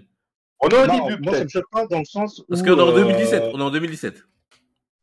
On 0.60 0.68
est 0.68 0.74
au 0.74 0.86
Non, 0.86 0.94
début, 1.08 1.22
moi, 1.22 1.32
ça 1.34 1.38
me 1.38 1.44
peut-être. 1.44 1.50
choque 1.50 1.70
pas 1.70 1.86
dans 1.86 1.98
le 2.00 2.04
sens 2.04 2.38
où. 2.40 2.44
Parce 2.48 2.62
que 2.62 2.70
dans 2.70 2.88
euh, 2.88 2.94
2017, 2.94 3.42
on 3.54 3.60
est 3.60 3.62
en 3.62 3.70
2017. 3.70 4.22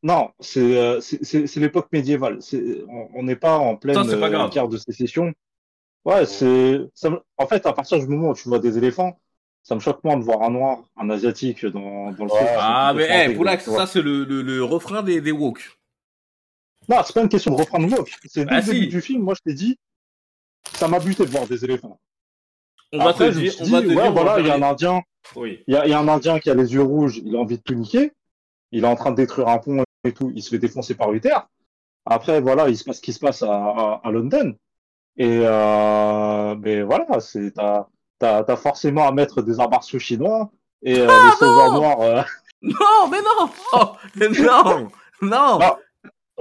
Non, 0.06 0.30
c'est 0.40 0.78
euh, 0.78 1.02
c'est- 1.02 1.56
l'époque 1.56 1.88
médiévale. 1.92 2.38
On 3.16 3.24
n'est 3.24 3.36
pas 3.36 3.58
en 3.58 3.76
pleine 3.76 3.96
pas 3.96 4.06
euh, 4.08 4.30
grave. 4.30 4.52
guerre 4.52 4.68
de 4.68 4.78
sécession. 4.78 5.34
Ouais, 6.06 6.28
c'est. 6.28 6.80
En 7.38 7.48
fait, 7.48 7.66
à 7.66 7.74
partir 7.74 7.98
du 7.98 8.06
moment 8.06 8.30
où 8.30 8.36
tu 8.36 8.48
vois 8.48 8.60
des 8.60 8.78
éléphants, 8.78 9.20
ça 9.64 9.74
me 9.74 9.80
choque 9.80 10.04
moins 10.04 10.16
de 10.16 10.24
voir 10.24 10.44
un 10.44 10.52
noir, 10.52 10.84
un 10.96 11.10
asiatique 11.10 11.66
dans, 11.66 12.12
dans 12.12 12.26
le 12.26 12.32
Ouais. 12.32 12.38
film. 12.38 12.50
Ah, 12.60 12.94
mais, 12.96 13.30
tu 13.34 13.34
vois. 13.36 13.58
ça, 13.58 13.88
c'est 13.88 14.04
le, 14.04 14.26
le, 14.26 14.44
le 14.44 14.64
refrain 14.64 15.02
des, 15.02 15.22
des 15.22 15.32
woke. 15.32 15.76
Non, 16.88 16.98
c'est 17.04 17.14
pas 17.14 17.24
une 17.24 17.30
question 17.30 17.50
de 17.56 17.58
reprendre 17.60 17.92
woke. 17.92 18.12
C'est 18.26 18.46
Ah, 18.48 18.60
le 18.60 18.64
début 18.64 18.84
si. 18.84 18.88
du 18.90 19.02
film, 19.02 19.24
moi 19.24 19.34
je 19.34 19.42
t'ai 19.42 19.56
dit, 19.56 19.76
ça 20.74 20.88
m'a 20.88 21.00
buté 21.00 21.26
de 21.26 21.32
voir 21.32 21.48
des 21.48 21.66
éléphants. 21.66 22.00
On 22.94 23.04
va 23.04 23.12
te 23.16 23.24
je 23.32 23.40
dire, 23.40 23.54
on 23.60 23.64
dit, 23.64 23.72
va 23.72 23.82
te 23.82 23.88
ouais, 23.88 23.94
dire, 23.96 24.12
voilà, 24.14 24.40
il 24.40 24.46
y 24.46 24.52
a 24.52 24.54
un 24.56 24.62
Indien, 24.62 25.02
Oui. 25.36 25.64
y, 25.68 25.76
a, 25.76 25.88
y 25.88 25.94
a 25.94 26.00
un 26.00 26.08
Indien 26.08 26.38
qui 26.40 26.52
a 26.52 26.54
les 26.54 26.72
yeux 26.76 26.84
rouges, 26.84 27.18
il 27.26 27.36
a 27.36 27.40
envie 27.40 27.58
de 27.58 27.64
tout 27.64 27.74
niquer, 27.74 28.12
il 28.72 28.84
est 28.84 28.88
en 28.88 28.96
train 28.96 29.10
de 29.10 29.16
détruire 29.16 29.48
un 29.48 29.58
pont 29.58 29.84
et 30.06 30.14
tout, 30.14 30.32
il 30.36 30.42
se 30.44 30.50
fait 30.50 30.60
défoncer 30.60 30.96
par 30.96 31.12
Uther. 31.14 31.36
Après, 32.06 32.40
voilà, 32.42 32.70
il 32.70 32.78
se 32.78 32.84
passe 32.84 32.98
ce 32.98 33.02
qui 33.02 33.14
se 33.14 33.20
passe 33.20 33.42
à, 33.44 33.52
à, 33.52 34.02
à 34.04 34.12
London. 34.12 34.54
Et 35.18 35.40
euh, 35.44 36.56
mais 36.62 36.82
voilà, 36.84 37.20
c'est 37.20 37.52
t'as 37.52 37.88
t'as 38.20 38.44
t'as 38.44 38.56
forcément 38.58 39.08
à 39.08 39.12
mettre 39.12 39.42
des 39.42 39.60
arts 39.60 39.70
martiaux 39.70 40.00
chinois 40.00 40.52
et 40.84 41.00
euh, 41.00 41.08
les 41.08 41.32
sauveurs 41.40 41.74
noirs. 41.74 42.02
euh, 42.02 42.22
Non, 42.62 43.08
mais 43.10 43.22
non! 43.22 43.50
Oh, 43.74 43.86
mais 44.16 44.28
non! 44.30 44.90
Non! 45.22 45.60
Non. 45.60 45.76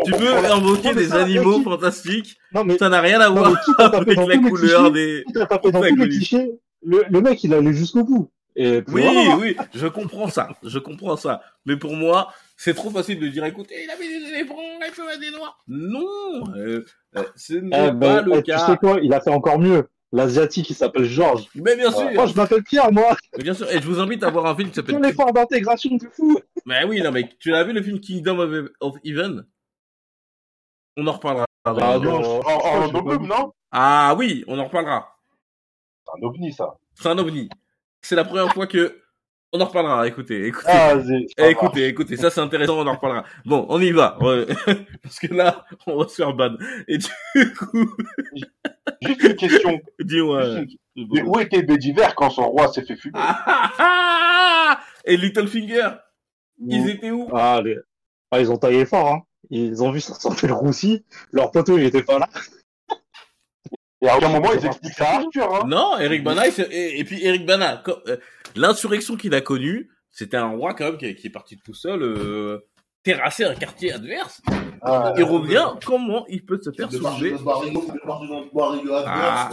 Tu 0.04 0.10
peux 0.10 0.36
invoquer 0.36 0.88
Non, 0.88 0.94
mais 0.96 1.02
des 1.02 1.08
ça, 1.08 1.22
animaux 1.22 1.58
qui- 1.58 1.62
fantastiques, 1.64 2.36
Non 2.52 2.64
mais 2.64 2.76
ça 2.78 2.88
n'a 2.88 3.00
rien 3.00 3.20
à 3.20 3.28
voir 3.30 3.54
avec 3.78 4.16
la 4.16 4.38
couleur 4.38 4.90
des. 4.90 5.24
le, 6.82 7.04
le 7.08 7.20
mec 7.20 7.44
il 7.44 7.54
allait 7.54 7.72
jusqu'au 7.72 8.04
bout. 8.04 8.30
Et 8.56 8.82
Oui, 8.88 9.02
voilà. 9.02 9.36
oui, 9.36 9.56
je 9.74 9.86
comprends 9.86 10.28
ça, 10.28 10.48
je 10.62 10.78
comprends 10.78 11.16
ça. 11.16 11.42
Mais 11.66 11.76
pour 11.76 11.94
moi, 11.94 12.32
c'est 12.56 12.74
trop 12.74 12.90
facile 12.90 13.18
de 13.20 13.28
dire, 13.28 13.44
écoutez, 13.44 13.84
il 13.84 13.90
avait 13.90 14.06
des 14.06 14.28
éléphants, 14.34 14.54
il 14.86 14.92
peut 14.94 15.04
mettre 15.06 15.20
des 15.20 15.30
noirs. 15.30 15.62
Non, 15.66 16.44
euh, 16.56 16.84
euh, 17.16 17.22
ce 17.36 17.54
n'est 17.54 17.68
Eh 17.68 17.70
pas 17.70 17.90
ben, 17.90 18.22
le 18.22 18.32
eh, 18.36 18.42
tu 18.42 18.50
cas. 18.50 18.58
sais 18.66 18.76
quoi, 18.76 18.98
il 19.02 19.12
a 19.12 19.20
fait 19.20 19.30
encore 19.30 19.58
mieux. 19.58 19.88
L'asiatique, 20.12 20.70
il 20.70 20.74
s'appelle 20.74 21.04
Georges. 21.06 21.48
Mais 21.56 21.74
bien 21.74 21.90
sûr, 21.90 22.08
Moi, 22.12 22.26
je 22.26 22.34
m'appelle 22.34 22.62
Pierre, 22.62 22.92
moi. 22.92 23.16
mais 23.36 23.42
bien 23.42 23.52
sûr. 23.54 23.68
Et 23.72 23.80
je 23.80 23.86
vous 23.86 23.98
invite 23.98 24.22
à 24.22 24.30
voir 24.30 24.46
un 24.46 24.54
film 24.54 24.70
qui 24.70 24.80
Quel 24.80 24.86
s'appelle. 24.94 25.10
effort 25.10 25.32
d'intégration 25.32 25.96
de 25.96 26.06
fou. 26.12 26.38
Mais 26.66 26.84
oui, 26.84 27.02
non, 27.02 27.10
mais 27.10 27.28
tu 27.40 27.50
l'as 27.50 27.64
vu 27.64 27.72
le 27.72 27.82
film 27.82 27.98
Kingdom 27.98 28.38
of, 28.80 28.94
Heaven 29.04 29.44
On 30.96 31.06
en 31.08 31.12
reparlera. 31.12 31.46
Ah, 31.64 31.72
En- 31.72 31.98
non, 32.92 33.04
pas 33.04 33.18
vu. 33.18 33.26
non 33.26 33.52
Ah 33.72 34.14
oui, 34.16 34.44
on 34.46 34.56
en 34.58 34.66
reparlera. 34.66 35.18
C'est 36.06 36.12
un 36.22 36.28
ovni, 36.28 36.52
ça. 36.52 36.74
C'est 36.94 37.08
un 37.08 37.18
ovni. 37.18 37.48
C'est 38.02 38.14
la 38.14 38.24
première 38.24 38.52
fois 38.52 38.68
que 38.68 39.00
on 39.54 39.60
en 39.60 39.64
reparlera. 39.66 40.06
Écoutez, 40.08 40.46
écoutez. 40.48 40.66
Ah, 40.68 40.94
écoutez, 41.48 41.86
écoutez, 41.86 42.16
ça 42.16 42.28
c'est 42.28 42.40
intéressant, 42.40 42.76
on 42.78 42.86
en 42.86 42.94
reparlera. 42.94 43.24
Bon, 43.46 43.64
on 43.68 43.80
y 43.80 43.92
va. 43.92 44.18
Ouais. 44.20 44.46
Parce 45.02 45.20
que 45.20 45.32
là, 45.32 45.64
on 45.86 45.96
va 45.96 46.08
se 46.08 46.16
faire 46.16 46.34
ban. 46.34 46.56
Et 46.88 46.98
du 46.98 47.54
coup. 47.54 47.88
Juste 49.00 49.22
une 49.22 49.36
question. 49.36 49.80
dis-moi. 50.00 50.44
Une- 50.96 51.08
Mais 51.12 51.22
où 51.22 51.38
était 51.38 51.62
Bédiver 51.62 52.08
quand 52.16 52.30
son 52.30 52.48
roi 52.48 52.68
s'est 52.72 52.82
fait 52.84 52.96
fumer? 52.96 53.14
Ah, 53.16 53.42
ah, 53.46 53.72
ah 53.78 54.80
Et 55.04 55.16
Littlefinger, 55.16 55.90
ils 56.66 56.88
étaient 56.90 57.10
où? 57.12 57.28
Ah, 57.32 57.60
les- 57.64 57.78
ah, 58.32 58.40
ils 58.40 58.50
ont 58.50 58.56
taillé 58.56 58.84
fort, 58.84 59.08
hein. 59.08 59.22
Ils 59.50 59.82
ont 59.84 59.92
vu 59.92 60.00
sortir 60.00 60.48
le 60.48 60.54
roussi. 60.54 61.04
Leur 61.30 61.50
poteau, 61.52 61.78
il 61.78 61.84
était 61.84 62.02
pas 62.02 62.18
là. 62.18 62.28
Et 64.04 64.08
à 64.08 64.16
aucun 64.18 64.28
moment, 64.28 64.52
ils 64.52 64.66
expliquent 64.66 64.92
ça 64.94 65.08
à 65.08 65.16
Arthur. 65.16 65.54
Hein. 65.54 65.62
Non, 65.66 65.98
Eric 65.98 66.22
Bana, 66.22 66.42
et, 66.46 67.00
et 67.00 67.04
puis 67.04 67.24
Eric 67.24 67.46
Bana, 67.46 67.82
euh, 68.08 68.16
l'insurrection 68.54 69.16
qu'il 69.16 69.34
a 69.34 69.40
connue, 69.40 69.90
c'était 70.10 70.36
un 70.36 70.48
roi 70.50 70.74
quand 70.74 70.84
même 70.84 70.98
qui, 70.98 71.06
est- 71.06 71.14
qui 71.14 71.28
est 71.28 71.30
parti 71.30 71.56
tout 71.64 71.74
seul, 71.74 72.02
euh, 72.02 72.58
terrasser 73.02 73.44
un 73.44 73.54
quartier 73.54 73.92
adverse. 73.92 74.42
Ah, 74.82 75.14
Il 75.16 75.24
revient, 75.24 75.66
comment 75.86 76.26
il 76.28 76.44
peut 76.44 76.60
se 76.62 76.70
faire 76.70 76.90
soulever 76.92 77.34
Ah. 79.06 79.48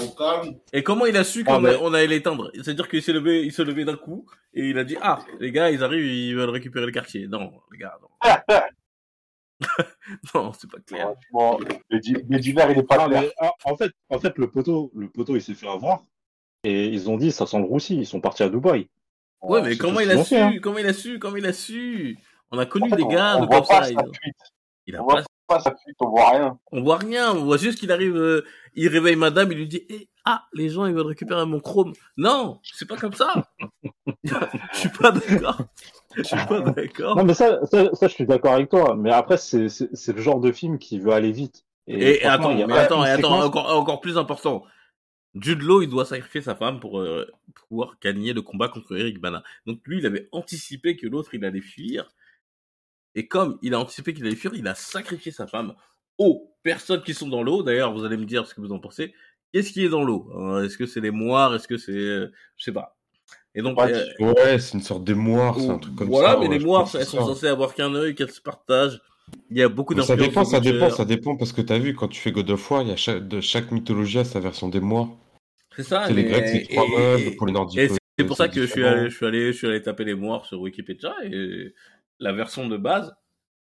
Et 0.73 0.83
comment 0.83 1.05
il 1.05 1.15
a 1.15 1.23
su 1.23 1.43
Ah, 1.47 1.53
qu'on 1.53 1.61
mais- 1.61 1.73
a- 1.75 1.81
on 1.81 1.93
allait 1.93 2.07
l'éteindre? 2.07 2.51
C'est-à-dire 2.55 2.89
qu'il 2.89 3.01
s'est 3.01 3.13
levé, 3.13 3.43
il 3.45 3.53
s'est 3.53 3.63
levé 3.63 3.85
d'un 3.85 3.95
coup 3.95 4.25
et 4.53 4.67
il 4.69 4.77
a 4.77 4.83
dit 4.83 4.97
ah 5.01 5.19
les 5.39 5.51
gars 5.53 5.69
ils 5.71 5.83
arrivent 5.83 6.05
ils 6.05 6.35
veulent 6.35 6.49
récupérer 6.49 6.85
le 6.85 6.91
quartier. 6.91 7.27
Non 7.27 7.51
les 7.71 7.77
gars 7.77 7.97
non. 8.01 8.09
non 10.35 10.51
c'est 10.53 10.69
pas 10.69 10.79
clair. 10.79 11.13
Franchement, 11.31 11.59
Bédiver, 11.89 12.65
il 12.71 12.79
est 12.79 12.83
pas 12.83 13.05
clair. 13.07 13.21
mais, 13.21 13.31
ah, 13.39 13.51
en 13.65 13.75
fait, 13.77 13.91
en 14.09 14.19
fait, 14.19 14.37
le 14.37 14.49
poteau, 14.49 14.91
le 14.95 15.09
poteau, 15.09 15.35
il 15.35 15.41
s'est 15.41 15.53
fait 15.53 15.67
avoir. 15.67 16.03
Et 16.63 16.87
ils 16.87 17.09
ont 17.09 17.17
dit, 17.17 17.31
ça 17.31 17.45
sent 17.47 17.57
le 17.59 17.65
roussi. 17.65 17.95
Ils 17.97 18.05
sont 18.05 18.21
partis 18.21 18.43
à 18.43 18.49
Dubaï. 18.49 18.87
Ouais 19.41 19.61
mais 19.63 19.75
comment 19.75 19.99
il 19.99 20.11
a 20.11 20.23
su 20.23 20.35
hein. 20.35 20.53
Comment 20.61 20.77
il 20.77 20.85
a 20.85 20.93
su 20.93 21.17
Comment 21.17 21.37
il 21.37 21.45
a 21.47 21.53
su? 21.53 22.17
On 22.51 22.59
a 22.59 22.65
connu 22.67 22.85
En 22.85 22.89
fait, 22.89 22.95
des 22.97 23.03
on- 23.03 23.07
gars 23.07 23.37
on 23.37 23.41
de 23.41 23.45
voit 23.47 23.57
comme 23.61 23.67
pas 23.67 23.83
ça. 23.85 23.89
fuite. 24.21 24.35
Il 24.85 24.95
a 24.95 25.01
On 25.01 25.05
voit 25.05 25.15
pas 25.15 25.23
pas 25.47 25.59
sa 25.59 25.75
fuite, 25.83 25.95
on 25.99 26.09
voit 26.09 26.29
rien. 26.29 26.59
On 26.71 26.81
voit 26.83 26.97
rien, 26.97 27.31
on 27.33 27.43
voit 27.45 27.57
juste 27.57 27.79
qu'il 27.79 27.91
arrive, 27.91 28.15
euh, 28.15 28.45
il 28.75 28.87
réveille 28.87 29.15
madame, 29.15 29.51
il 29.51 29.57
lui 29.57 29.67
dit 29.67 29.83
Eh, 29.89 30.07
Ah, 30.25 30.45
les 30.53 30.69
gens 30.69 30.85
ils 30.85 30.93
veulent 30.93 31.07
récupérer 31.07 31.45
mon 31.47 31.59
chrome. 31.59 31.93
Non, 32.17 32.59
c'est 32.63 32.87
pas 32.87 32.97
comme 32.97 33.13
ça. 33.13 33.33
Je 34.23 34.77
suis 34.77 34.89
pas 34.89 35.11
d'accord. 35.11 35.57
Je 36.15 36.23
suis 36.23 36.45
pas 36.47 36.61
d'accord. 36.61 37.15
Non, 37.15 37.23
mais 37.23 37.33
ça, 37.33 37.65
ça, 37.65 37.93
ça, 37.93 38.07
je 38.07 38.13
suis 38.13 38.25
d'accord 38.25 38.53
avec 38.53 38.69
toi. 38.69 38.95
Mais 38.95 39.11
après, 39.11 39.37
c'est 39.37 39.67
le 39.67 40.21
genre 40.21 40.39
de 40.39 40.51
film 40.51 40.79
qui 40.79 40.99
veut 40.99 41.11
aller 41.11 41.31
vite. 41.31 41.65
Et, 41.87 42.19
franchement, 42.19 42.49
attends, 42.49 42.67
mais 42.67 42.77
attends, 42.77 43.05
et 43.05 43.09
attends, 43.09 43.41
encore, 43.41 43.75
encore 43.75 44.01
plus 44.01 44.17
important. 44.17 44.63
Jude 45.35 45.61
Law, 45.61 45.81
il 45.81 45.89
doit 45.89 46.05
sacrifier 46.05 46.41
sa 46.41 46.55
femme 46.55 46.79
pour 46.79 46.99
euh, 46.99 47.25
pouvoir 47.69 47.95
gagner 48.01 48.33
le 48.33 48.41
combat 48.41 48.67
contre 48.67 48.97
Eric 48.97 49.19
Bana. 49.19 49.43
Donc 49.65 49.79
lui, 49.85 49.99
il 49.99 50.05
avait 50.05 50.27
anticipé 50.31 50.97
que 50.97 51.07
l'autre, 51.07 51.33
il 51.33 51.43
allait 51.45 51.61
fuir. 51.61 52.11
Et 53.15 53.27
comme 53.27 53.57
il 53.61 53.73
a 53.73 53.79
anticipé 53.79 54.13
qu'il 54.13 54.25
allait 54.25 54.35
fuir, 54.35 54.53
il 54.53 54.67
a 54.67 54.75
sacrifié 54.75 55.31
sa 55.31 55.47
femme 55.47 55.73
aux 56.17 56.53
personnes 56.63 57.01
qui 57.01 57.13
sont 57.13 57.29
dans 57.29 57.43
l'eau. 57.43 57.63
D'ailleurs, 57.63 57.93
vous 57.93 58.03
allez 58.03 58.17
me 58.17 58.25
dire 58.25 58.45
ce 58.45 58.53
que 58.53 58.61
vous 58.61 58.71
en 58.71 58.79
pensez. 58.79 59.13
Qu'est-ce 59.53 59.71
qui 59.71 59.83
est 59.83 59.89
dans 59.89 60.03
l'eau? 60.03 60.29
Euh, 60.35 60.63
Est-ce 60.63 60.77
que 60.77 60.85
c'est 60.85 61.01
les 61.01 61.11
moires? 61.11 61.55
Est-ce 61.55 61.67
que 61.67 61.77
c'est... 61.77 61.91
euh, 61.91 62.31
je 62.57 62.65
sais 62.65 62.71
pas. 62.71 62.97
Et 63.53 63.61
donc... 63.61 63.75
Pas 63.77 63.89
euh. 63.89 64.05
Ouais, 64.19 64.59
c'est 64.59 64.73
une 64.77 64.83
sorte 64.83 65.03
d'émoire, 65.03 65.59
c'est 65.59 65.69
un 65.69 65.77
truc 65.77 65.95
comme 65.95 66.07
voilà, 66.07 66.33
ça. 66.33 66.39
mais 66.39 66.47
ouais, 66.47 66.57
les 66.57 66.65
moires, 66.65 66.89
elles 66.93 67.05
sont 67.05 67.19
censées 67.19 67.47
avoir 67.47 67.73
qu'un 67.73 67.93
œil, 67.95 68.15
qu'elles 68.15 68.31
se 68.31 68.41
partagent. 68.41 69.01
Il 69.49 69.57
y 69.57 69.61
a 69.61 69.69
beaucoup 69.69 69.93
Mais 69.93 70.01
ça 70.03 70.15
d'influences. 70.15 70.29
dépend, 70.29 70.45
ça 70.45 70.59
de 70.59 70.71
dépend, 70.71 70.89
ça 70.89 71.05
dépend, 71.05 71.35
parce 71.37 71.53
que 71.53 71.61
t'as 71.61 71.77
vu, 71.77 71.93
quand 71.93 72.07
tu 72.07 72.19
fais 72.19 72.31
God 72.31 72.49
of 72.49 72.71
War, 72.71 72.81
il 72.81 72.89
y 72.89 72.91
a 72.91 72.97
chaque, 72.97 73.27
de 73.27 73.39
chaque 73.39 73.71
mythologie 73.71 74.19
a 74.19 74.23
sa 74.25 74.39
version 74.39 74.67
des 74.69 74.79
moires. 74.81 75.09
C'est 75.75 75.83
ça. 75.83 76.05
C'est 76.07 76.13
les 76.13 76.23
mais- 76.23 76.29
Grecs, 76.29 76.47
c'est 76.47 76.67
trois 76.73 76.87
meufs, 76.87 77.35
pour 77.37 77.47
les 77.47 77.53
Nordiques. 77.53 77.79
Et 77.79 77.89
c'est 78.19 78.25
pour 78.25 78.35
ça 78.35 78.49
que 78.49 78.55
je 78.55 78.65
suis, 78.65 78.81
différent. 78.81 78.91
allé, 78.99 79.09
je, 79.09 79.15
suis 79.15 79.25
allé, 79.25 79.51
je 79.53 79.57
suis 79.57 79.67
allé 79.67 79.81
taper 79.81 80.03
les 80.03 80.15
moires 80.15 80.45
sur 80.45 80.59
Wikipédia 80.61 81.13
et 81.23 81.73
la 82.19 82.33
version 82.33 82.67
de 82.67 82.77
base, 82.77 83.13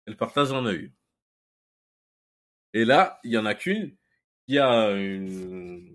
elle 0.07 0.17
partage 0.17 0.53
un 0.53 0.67
œil. 0.67 0.91
Et 2.75 2.85
là, 2.85 3.21
il 3.25 3.31
y 3.31 3.39
en 3.39 3.47
a 3.47 3.55
qu'une 3.55 3.95
qui 4.47 4.59
a 4.59 4.91
une... 4.91 5.89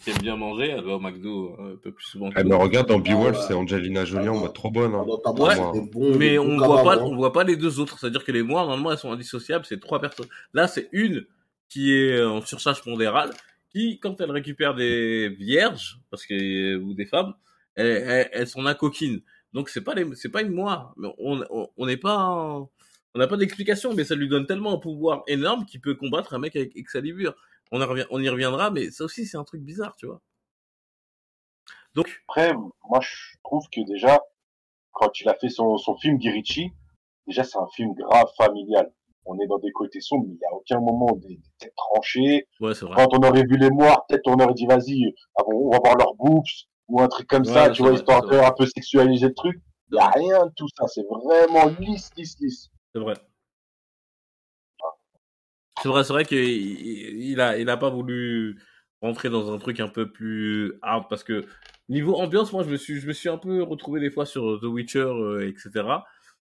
qui 0.00 0.10
aime 0.10 0.18
bien 0.18 0.36
manger, 0.36 0.68
elle 0.70 0.84
va 0.84 0.92
au 0.96 1.00
McDo 1.00 1.56
un 1.58 1.76
peu 1.76 1.92
plus 1.92 2.04
souvent 2.04 2.30
mais 2.34 2.42
nous. 2.44 2.58
regarde, 2.58 2.88
dans 2.88 2.98
Beowulf, 2.98 3.36
Ah 3.40 3.44
c'est 3.48 3.54
Angelina 3.54 4.04
Jolie 4.04 4.28
en 4.28 4.36
Ah, 4.36 4.40
mode 4.40 4.54
trop 4.54 4.70
bonne. 4.70 4.94
hein. 4.94 5.04
Ouais, 5.38 5.56
bon, 5.92 6.16
Mais 6.18 6.38
on 6.38 6.56
voit 6.58 6.82
pas, 6.82 6.98
on 7.02 7.16
voit 7.16 7.32
pas 7.32 7.44
les 7.44 7.56
deux 7.56 7.80
autres. 7.80 7.98
C'est-à-dire 7.98 8.24
que 8.24 8.32
les 8.32 8.42
moires, 8.42 8.66
normalement, 8.66 8.92
elles 8.92 8.98
sont 8.98 9.10
indissociables. 9.12 9.64
C'est 9.66 9.80
trois 9.80 10.00
personnes. 10.00 10.28
Là, 10.52 10.68
c'est 10.68 10.88
une 10.92 11.26
qui 11.68 11.92
est 11.92 12.22
en 12.22 12.40
surcharge 12.42 12.82
pondérale, 12.82 13.30
qui, 13.70 13.98
quand 13.98 14.20
elle 14.20 14.30
récupère 14.30 14.74
des 14.74 15.28
vierges, 15.30 15.98
parce 16.10 16.24
que 16.26 16.76
ou 16.76 16.94
des 16.94 17.06
femmes, 17.06 17.34
elles, 17.74 18.28
elles, 18.32 18.46
sont 18.46 18.62
là 18.62 18.74
coquines. 18.74 19.20
Donc 19.52 19.68
c'est 19.68 19.80
pas 19.82 19.94
les, 19.94 20.06
c'est 20.14 20.28
pas 20.28 20.42
une 20.42 20.52
moire. 20.52 20.94
Mais 20.96 21.08
on, 21.18 21.42
on, 21.50 21.68
on 21.76 21.86
n'est 21.86 21.96
pas, 21.96 22.16
en- 22.18 22.70
On 23.14 23.18
n'a 23.18 23.26
pas 23.28 23.36
d'explication, 23.36 23.94
mais 23.94 24.04
ça 24.04 24.14
lui 24.14 24.28
donne 24.28 24.46
tellement 24.46 24.74
un 24.74 24.78
pouvoir 24.78 25.22
énorme 25.26 25.64
qu'il 25.66 25.80
peut 25.80 25.94
combattre 25.94 26.34
un 26.34 26.38
mec 26.38 26.54
avec 26.56 26.76
Excalibur. 26.76 27.34
On, 27.72 27.80
y 27.80 27.84
revient- 27.84 28.06
on 28.10 28.20
y 28.20 28.28
reviendra, 28.28 28.70
mais 28.70 28.90
ça 28.90 29.04
aussi, 29.04 29.26
c'est 29.26 29.36
un 29.36 29.44
truc 29.44 29.62
bizarre, 29.62 29.96
tu 29.96 30.06
vois. 30.06 30.20
Donc, 31.94 32.08
Après, 32.28 32.52
moi, 32.88 33.00
je 33.00 33.36
trouve 33.42 33.68
que 33.70 33.80
déjà, 33.82 34.20
quand 34.92 35.20
il 35.20 35.28
a 35.28 35.34
fait 35.34 35.48
son, 35.48 35.76
son 35.76 35.96
film 35.96 36.18
Guy 36.18 36.72
déjà, 37.26 37.44
c'est 37.44 37.58
un 37.58 37.68
film 37.74 37.94
grave 37.94 38.28
familial. 38.36 38.92
On 39.26 39.38
est 39.40 39.46
dans 39.46 39.58
des 39.58 39.72
côtés 39.72 40.00
sombres, 40.00 40.26
mais 40.28 40.34
il 40.34 40.38
n'y 40.38 40.46
a 40.46 40.52
aucun 40.54 40.80
moment 40.80 41.12
des, 41.16 41.36
des 41.36 41.42
têtes 41.58 41.74
tranchées. 41.76 42.46
ouais, 42.60 42.74
c'est 42.74 42.84
vrai. 42.84 42.94
Quand 42.96 43.08
on 43.16 43.22
aurait 43.26 43.44
vu 43.44 43.56
les 43.56 43.70
morts, 43.70 44.04
peut-être 44.06 44.26
on 44.26 44.34
aurait 44.34 44.54
dit, 44.54 44.66
vas-y, 44.66 45.14
ah 45.38 45.42
bon, 45.44 45.68
on 45.68 45.70
va 45.70 45.78
voir 45.78 45.96
leurs 45.96 46.14
boobs, 46.14 46.44
ou 46.88 47.00
un 47.00 47.08
truc 47.08 47.26
comme 47.26 47.44
ça, 47.44 47.70
tu 47.70 47.80
vois, 47.82 47.92
vrai, 47.92 48.00
histoire 48.00 48.22
de 48.26 48.36
un 48.36 48.52
peu 48.52 48.66
sexualiser 48.66 49.28
le 49.28 49.34
truc. 49.34 49.58
Il 49.90 49.94
n'y 49.94 50.00
a 50.00 50.08
rien 50.08 50.46
de 50.46 50.52
tout 50.56 50.68
ça. 50.76 50.86
C'est 50.88 51.04
vraiment 51.08 51.66
lisse, 51.78 52.10
lisse, 52.16 52.36
lisse. 52.40 52.68
C'est 52.94 53.00
vrai. 53.00 53.14
C'est 55.84 55.90
vrai, 55.90 56.02
vrai 56.02 56.24
qu'il 56.24 56.38
il 56.38 57.38
il 57.58 57.68
a 57.70 57.76
pas 57.76 57.90
voulu 57.90 58.58
rentrer 59.02 59.28
dans 59.28 59.52
un 59.52 59.58
truc 59.58 59.80
un 59.80 59.88
peu 59.88 60.10
plus 60.10 60.78
hard 60.80 61.10
parce 61.10 61.22
que 61.22 61.44
niveau 61.90 62.14
ambiance, 62.16 62.54
moi, 62.54 62.62
je 62.64 62.70
me 62.70 62.76
suis, 62.78 63.00
je 63.00 63.06
me 63.06 63.12
suis 63.12 63.28
un 63.28 63.36
peu 63.36 63.62
retrouvé 63.62 64.00
des 64.00 64.10
fois 64.10 64.24
sur 64.24 64.58
The 64.62 64.64
Witcher, 64.64 65.00
euh, 65.00 65.46
etc. 65.46 65.84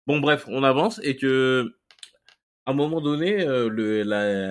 Bon, 0.07 0.21
bref, 0.21 0.47
on 0.49 0.63
avance 0.65 0.99
et 1.05 1.17
que 1.17 1.75
à 2.65 2.71
un 2.71 2.75
moment 2.75 3.03
donné, 3.03 3.47
euh, 3.47 3.69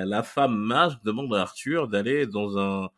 la, 0.05 0.21
femme 0.23 0.55
mage 0.55 1.01
demande 1.03 1.33
à 1.33 1.41
Arthur 1.41 1.87
d'aller 1.87 2.27
dans 2.27 2.59
un 2.59 2.89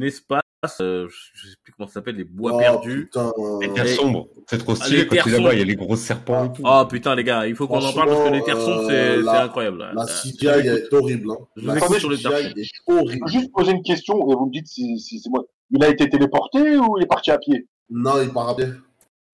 espace, 0.00 0.41
euh, 0.80 1.08
je 1.34 1.48
sais 1.48 1.56
plus 1.62 1.72
comment 1.76 1.88
ça 1.88 1.94
s'appelle, 1.94 2.16
les 2.16 2.24
bois 2.24 2.52
Oh, 2.54 2.58
perdus. 2.58 3.04
putain. 3.06 3.32
Les 3.60 3.72
terres 3.72 3.88
sombres. 3.88 4.28
C'est 4.48 4.58
trop 4.58 4.72
Ah, 4.72 4.76
stylé 4.84 4.98
les 5.00 5.06
quand 5.06 5.16
tu 5.16 5.28
es 5.28 5.32
là-bas, 5.32 5.36
sombres. 5.36 5.52
il 5.54 5.58
y 5.58 5.62
a 5.62 5.64
les 5.64 5.74
gros 5.76 5.96
serpents 5.96 6.44
et 6.44 6.52
tout. 6.52 6.62
Oh 6.64 6.84
putain 6.88 7.14
les 7.16 7.24
gars, 7.24 7.46
il 7.46 7.56
faut 7.56 7.66
qu'on 7.66 7.82
en 7.84 7.92
parle 7.92 8.08
parce 8.10 8.28
que 8.28 8.34
les 8.34 8.42
terres 8.44 8.60
sombres 8.60 8.84
c'est 8.88 9.16
euh, 9.18 9.28
incroyable. 9.28 9.78
La 9.94 10.02
Euh, 10.02 10.06
CGI 10.06 10.46
est 10.68 10.92
horrible. 10.94 11.30
Hein. 11.32 11.36
Je 11.56 11.68
vous 11.68 11.76
écoute 11.76 11.98
sur 11.98 12.10
les 12.10 12.18
terres 12.18 12.32
est 12.38 12.54
Je 12.62 12.70
peux 12.86 13.26
juste 13.26 13.52
poser 13.52 13.72
une 13.72 13.82
question 13.82 14.14
et 14.30 14.34
vous 14.34 14.46
me 14.46 14.52
dites 14.52 14.68
si, 14.68 14.98
si 15.00 15.18
c'est 15.20 15.30
moi. 15.30 15.44
Il 15.70 15.82
a 15.82 15.88
été 15.88 16.08
téléporté 16.08 16.76
ou 16.76 16.96
il 16.98 17.04
est 17.04 17.08
parti 17.08 17.30
à 17.32 17.38
pied? 17.38 17.66
Non, 17.90 18.20
il 18.22 18.30
part 18.30 18.50
à 18.50 18.56
pied. 18.56 18.66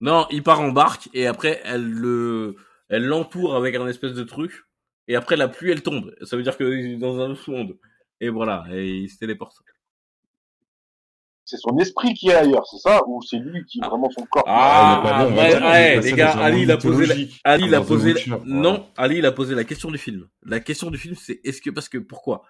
Non, 0.01 0.27
il 0.31 0.43
part 0.43 0.61
en 0.61 0.71
barque 0.71 1.09
et 1.13 1.27
après 1.27 1.61
elle 1.65 1.85
le, 1.91 2.57
elle 2.89 3.05
l'entoure 3.05 3.55
avec 3.57 3.75
un 3.75 3.87
espèce 3.89 4.15
de 4.15 4.23
truc 4.23 4.65
et 5.09 5.17
après 5.17 5.37
la 5.37 5.49
pluie 5.49 5.73
elle 5.73 5.83
tombe. 5.83 6.15
Ça 6.23 6.37
veut 6.37 6.43
dire 6.43 6.57
qu'il 6.57 6.67
est 6.73 6.97
dans 6.97 7.21
un 7.21 7.31
autre 7.33 7.51
monde. 7.51 7.77
Et 8.21 8.31
voilà, 8.31 8.65
et 8.73 8.87
il 8.89 9.09
se 9.11 9.19
téléporte. 9.19 9.57
C'est 11.51 11.57
son 11.57 11.79
esprit 11.79 12.13
qui 12.13 12.29
est 12.29 12.35
ailleurs, 12.35 12.67
c'est 12.67 12.77
ça 12.77 13.01
Ou 13.07 13.23
c'est 13.23 13.39
lui 13.39 13.65
qui 13.65 13.79
est 13.83 13.87
vraiment 13.87 14.11
son 14.11 14.21
corps? 14.27 14.45
Ah, 14.47 14.83
il 14.85 14.91
y 14.91 14.93
a 14.93 14.97
pas 15.13 15.19
long, 15.25 15.31
on 15.31 15.35
va 15.35 15.71
ouais, 15.71 16.01
les 16.03 16.13
gars, 16.13 16.33
Ali, 16.33 16.63
il 16.65 16.71
a 16.71 16.77
posé 16.77 17.07
la- 17.07 17.15
Ali 17.45 17.65
il 17.65 17.75
a 17.75 17.81
posé 17.81 18.15
non. 18.45 18.87
Ali 18.99 19.17
il 19.17 19.25
a 19.25 19.33
posé 19.33 19.55
la 19.55 19.65
question 19.65 19.91
du 19.91 19.97
film. 19.97 20.29
La 20.45 20.61
question 20.61 20.91
du 20.91 20.99
film 20.99 21.15
c'est 21.15 21.41
est-ce 21.45 21.63
que 21.63 21.71
parce 21.71 21.89
que 21.89 21.97
pourquoi? 21.97 22.43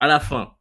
À 0.00 0.06
la 0.06 0.18
fin 0.18 0.54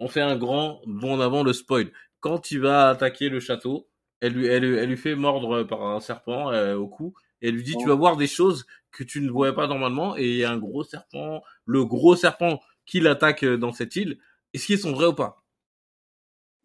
on 0.00 0.08
fait 0.08 0.22
un 0.22 0.36
grand 0.36 0.80
bond 0.86 1.16
en 1.16 1.20
avant 1.20 1.42
le 1.42 1.52
spoil. 1.52 1.90
Quand 2.20 2.50
il 2.50 2.60
va 2.60 2.88
attaquer 2.88 3.28
le 3.28 3.38
château, 3.40 3.86
elle 4.22 4.32
lui 4.32 4.46
elle, 4.46 4.62
lui- 4.64 4.78
elle 4.78 4.88
lui 4.88 4.96
fait 4.96 5.14
mordre 5.14 5.62
par 5.64 5.82
un 5.82 6.00
serpent 6.00 6.50
euh, 6.52 6.74
au 6.74 6.88
cou 6.88 7.12
et 7.42 7.48
elle 7.48 7.54
lui 7.56 7.62
dit 7.62 7.76
tu 7.76 7.86
vas 7.88 7.94
voir 7.96 8.16
des 8.16 8.26
choses 8.28 8.64
que 8.92 9.04
tu 9.04 9.20
ne 9.20 9.30
voyais 9.30 9.54
pas 9.54 9.66
normalement 9.66 10.16
et 10.16 10.24
il 10.26 10.36
y 10.36 10.44
a 10.44 10.50
un 10.50 10.56
gros 10.56 10.84
serpent, 10.84 11.42
le 11.66 11.84
gros 11.84 12.16
serpent 12.16 12.60
qui 12.86 13.00
l'attaque 13.00 13.42
euh, 13.44 13.58
dans 13.58 13.72
cette 13.72 13.94
île. 13.96 14.16
Est-ce 14.54 14.64
qu'ils 14.68 14.78
sont 14.78 14.92
vrais 14.92 15.08
ou 15.08 15.12
pas? 15.12 15.42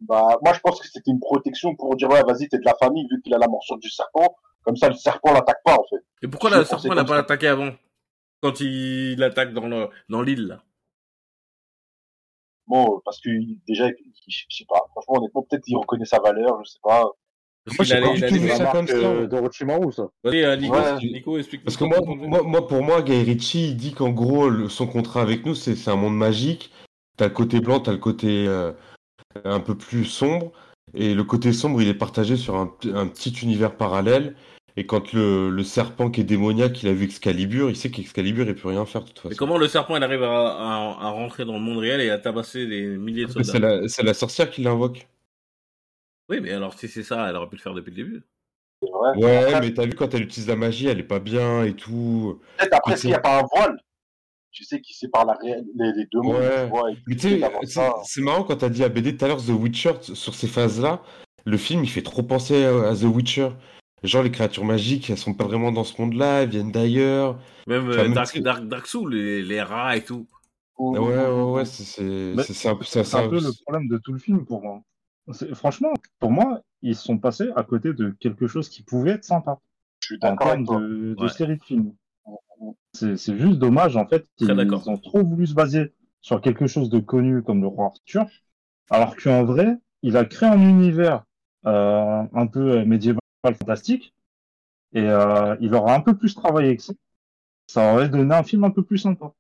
Bah, 0.01 0.37
moi, 0.43 0.53
je 0.53 0.59
pense 0.59 0.79
que 0.81 0.87
c'était 0.87 1.11
une 1.11 1.19
protection 1.19 1.75
pour 1.75 1.95
dire, 1.95 2.09
ouais, 2.09 2.23
vas-y, 2.23 2.47
t'es 2.49 2.57
de 2.57 2.65
la 2.65 2.75
famille, 2.81 3.07
vu 3.09 3.21
qu'il 3.21 3.33
a 3.33 3.37
la 3.37 3.47
morsure 3.47 3.77
du 3.77 3.89
serpent. 3.89 4.35
Comme 4.63 4.75
ça, 4.75 4.89
le 4.89 4.95
serpent 4.95 5.31
l'attaque 5.33 5.61
pas, 5.63 5.75
en 5.75 5.83
fait. 5.89 6.03
Et 6.23 6.27
pourquoi 6.27 6.49
le 6.49 6.63
serpent 6.65 6.93
n'a 6.95 7.05
pas 7.05 7.17
attaqué 7.17 7.47
avant? 7.47 7.71
Quand 8.41 8.59
il 8.59 9.21
attaque 9.23 9.53
dans 9.53 9.67
le 9.67 9.89
dans 10.09 10.21
l'île 10.23 10.47
là 10.47 10.63
Bon, 12.67 13.01
parce 13.03 13.19
que 13.19 13.29
déjà, 13.67 13.87
je 14.27 14.43
sais 14.49 14.65
pas. 14.67 14.79
Franchement, 14.91 15.15
honnêtement, 15.17 15.43
peut-être 15.43 15.63
qu'il 15.63 15.77
reconnaît 15.77 16.05
sa 16.05 16.19
valeur, 16.19 16.63
je 16.63 16.71
sais 16.71 16.79
pas. 16.81 17.05
Parce 17.65 17.77
Moi, 17.77 17.85
j'ai 17.85 18.01
pas 18.01 18.13
du 18.13 18.25
tout 18.25 18.33
vu 18.35 18.49
ça 18.49 18.71
comme 18.71 18.87
ça. 18.87 18.93
euh, 18.93 19.27
d'Orochimaru, 19.27 19.91
ça. 19.91 20.07
Vas-y, 20.23 20.43
euh, 20.43 20.55
Nico, 20.55 20.73
Ouais. 20.75 20.97
Nico, 21.03 21.37
explique. 21.37 21.63
Parce 21.63 21.77
que 21.77 21.83
moi, 21.83 21.99
moi, 22.03 22.41
moi, 22.43 22.67
pour 22.67 22.81
moi, 22.81 23.01
Guy 23.03 23.21
Ritchie, 23.23 23.69
il 23.69 23.77
dit 23.77 23.93
qu'en 23.93 24.09
gros, 24.09 24.49
le- 24.49 24.69
son 24.69 24.87
contrat 24.87 25.21
avec 25.21 25.45
nous, 25.45 25.53
c'est 25.53 25.75
c'est 25.75 25.91
un 25.91 25.95
monde 25.95 26.17
magique. 26.17 26.71
T'as 27.17 27.27
le 27.27 27.33
côté 27.33 27.59
blanc, 27.59 27.79
t'as 27.79 27.91
le 27.91 27.97
côté 27.99 28.47
euh, 28.47 28.71
un 29.43 29.59
peu 29.59 29.75
plus 29.75 30.05
sombre. 30.05 30.51
Et 30.93 31.13
le 31.13 31.23
côté 31.23 31.53
sombre, 31.53 31.81
il 31.81 31.87
est 31.87 31.93
partagé 31.93 32.35
sur 32.35 32.55
un, 32.55 32.67
petit 32.67 33.31
univers 33.41 33.75
parallèle. 33.75 34.35
Et 34.77 34.85
quand 34.85 35.11
le, 35.13 35.49
le 35.49 35.63
serpent 35.63 36.09
qui 36.09 36.21
est 36.21 36.25
démoniaque, 36.25 36.81
il 36.81 36.89
a 36.89 36.93
vu 36.93 37.05
Excalibur, 37.05 37.69
il 37.69 37.75
sait 37.75 37.91
qu'Excalibur, 37.91 38.47
il 38.47 38.55
peut 38.55 38.69
rien 38.69 38.85
faire 38.85 39.01
de 39.03 39.07
toute 39.09 39.25
Mais 39.25 39.29
façon. 39.31 39.39
comment 39.39 39.57
le 39.57 39.67
serpent 39.67 39.97
il 39.97 40.03
arrive 40.03 40.23
à, 40.23 40.29
à, 40.29 40.97
à 41.01 41.09
rentrer 41.09 41.43
dans 41.43 41.53
le 41.53 41.59
monde 41.59 41.79
réel 41.79 41.99
et 41.99 42.09
à 42.09 42.17
tabasser 42.17 42.65
des 42.67 42.87
milliers 42.87 43.25
de 43.25 43.31
soldats 43.31 43.51
C'est 43.51 43.59
la, 43.59 43.87
c'est 43.87 44.03
la 44.03 44.13
sorcière 44.13 44.49
qui 44.49 44.61
l'invoque. 44.61 45.07
Oui, 46.29 46.39
mais 46.41 46.51
alors 46.53 46.73
si 46.77 46.87
c'est 46.87 47.03
ça, 47.03 47.29
elle 47.29 47.35
aurait 47.35 47.49
pu 47.49 47.57
le 47.57 47.61
faire 47.61 47.73
depuis 47.73 47.91
le 47.91 47.95
début. 47.97 48.23
Ouais, 49.15 49.59
mais 49.59 49.73
t'as 49.73 49.85
vu 49.85 49.93
quand 49.93 50.13
elle 50.13 50.23
utilise 50.23 50.47
la 50.47 50.55
magie, 50.55 50.87
elle 50.87 50.99
est 50.99 51.03
pas 51.03 51.19
bien 51.19 51.63
et 51.63 51.73
tout. 51.73 52.39
Peut-être 52.57 52.73
après, 52.73 52.91
Mais 52.93 52.97
s'il 52.97 53.09
n'y 53.09 53.15
a 53.15 53.19
pas 53.19 53.39
un 53.41 53.43
voile, 53.53 53.77
tu 54.51 54.63
sais, 54.63 54.81
qui 54.81 54.93
sépare 54.93 55.25
la 55.25 55.33
réelle, 55.33 55.65
les, 55.75 55.91
les 55.93 56.05
deux 56.11 56.21
mondes, 56.21 56.35
Ouais. 56.35 56.63
tu 56.65 56.69
vois. 56.69 56.91
et 56.91 56.95
Mais 57.07 57.15
tu 57.15 57.39
sais, 57.39 57.41
c'est 58.05 58.21
marrant 58.21 58.43
quand 58.43 58.57
t'as 58.57 58.69
dit 58.69 58.83
à 58.83 58.89
BD 58.89 59.15
tout 59.17 59.25
à 59.25 59.27
l'heure 59.27 59.43
The 59.43 59.49
Witcher, 59.49 59.93
sur 60.01 60.35
ces 60.35 60.47
phases-là, 60.47 61.01
le 61.45 61.57
film 61.57 61.83
il 61.83 61.89
fait 61.89 62.01
trop 62.03 62.23
penser 62.23 62.63
à, 62.65 62.89
à 62.89 62.95
The 62.95 63.03
Witcher. 63.03 63.49
Genre 64.03 64.23
les 64.23 64.31
créatures 64.31 64.65
magiques, 64.65 65.09
elles 65.09 65.17
sont 65.17 65.33
pas 65.35 65.45
vraiment 65.45 65.71
dans 65.71 65.83
ce 65.83 66.01
monde-là, 66.01 66.41
elles 66.43 66.49
viennent 66.49 66.71
d'ailleurs. 66.71 67.39
Même 67.67 67.89
Enfin, 67.89 68.03
même 68.03 68.13
Dark, 68.13 68.37
Dark, 68.39 68.67
Dark 68.67 68.87
Souls, 68.87 69.13
les, 69.13 69.43
les 69.43 69.61
rats 69.61 69.95
et 69.95 70.03
tout. 70.03 70.27
Ou- 70.77 70.97
Ouais, 70.97 71.15
ouais, 71.15 71.51
ouais, 71.51 71.65
c'est 71.65 71.83
c'est 71.83 72.01
Mais 72.03 72.41
c'est- 72.43 72.53
c'est 72.53 72.67
un 72.69 72.75
peu 72.75 73.37
un 73.37 73.39
le 73.41 73.51
problème 73.63 73.87
de 73.87 73.97
tout 73.99 74.13
le 74.13 74.19
film 74.19 74.45
pour 74.45 74.61
moi. 74.63 74.81
Franchement, 75.53 75.93
pour 76.19 76.31
moi, 76.31 76.61
ils 76.81 76.95
sont 76.95 77.19
passés 77.19 77.49
à 77.55 77.63
côté 77.63 77.93
de 77.93 78.09
quelque 78.19 78.47
chose 78.47 78.67
qui 78.69 78.81
pouvait 78.81 79.11
être 79.11 79.23
sympa 79.23 79.59
Je 79.99 80.07
suis 80.07 80.15
en 80.21 80.29
d'accord 80.31 80.47
avec 80.47 80.65
termes 80.65 80.79
toi. 80.79 80.79
de, 80.79 81.13
de 81.13 81.23
Ouais. 81.23 81.29
série 81.29 81.57
de 81.57 81.63
films. 81.63 81.93
C'est 82.93 83.37
juste 83.37 83.59
dommage 83.59 83.95
en 83.97 84.05
fait 84.07 84.27
qu'ils 84.37 84.47
d'accord. 84.47 84.87
ont 84.87 84.97
trop 84.97 85.23
voulu 85.23 85.47
se 85.47 85.53
baser 85.53 85.93
sur 86.21 86.41
quelque 86.41 86.67
chose 86.67 86.89
de 86.89 86.99
connu 86.99 87.41
comme 87.41 87.61
le 87.61 87.67
roi 87.67 87.87
Arthur, 87.87 88.27
alors 88.89 89.15
qu'en 89.15 89.43
vrai, 89.43 89.77
il 90.03 90.17
a 90.17 90.25
créé 90.25 90.49
un 90.49 90.59
univers 90.61 91.23
euh, 91.65 92.23
un 92.33 92.47
peu 92.47 92.79
euh, 92.79 92.85
médiéval 92.85 93.21
fantastique 93.43 94.13
et 94.93 95.03
euh, 95.03 95.55
il 95.61 95.73
aura 95.73 95.95
un 95.95 96.01
peu 96.01 96.15
plus 96.17 96.35
travaillé 96.35 96.75
que 96.77 96.83
ça. 96.83 96.93
Ça 97.67 97.93
aurait 97.93 98.09
donné 98.09 98.35
un 98.35 98.43
film 98.43 98.63
un 98.65 98.71
peu 98.71 98.83
plus 98.83 98.97
sympa. 98.97 99.33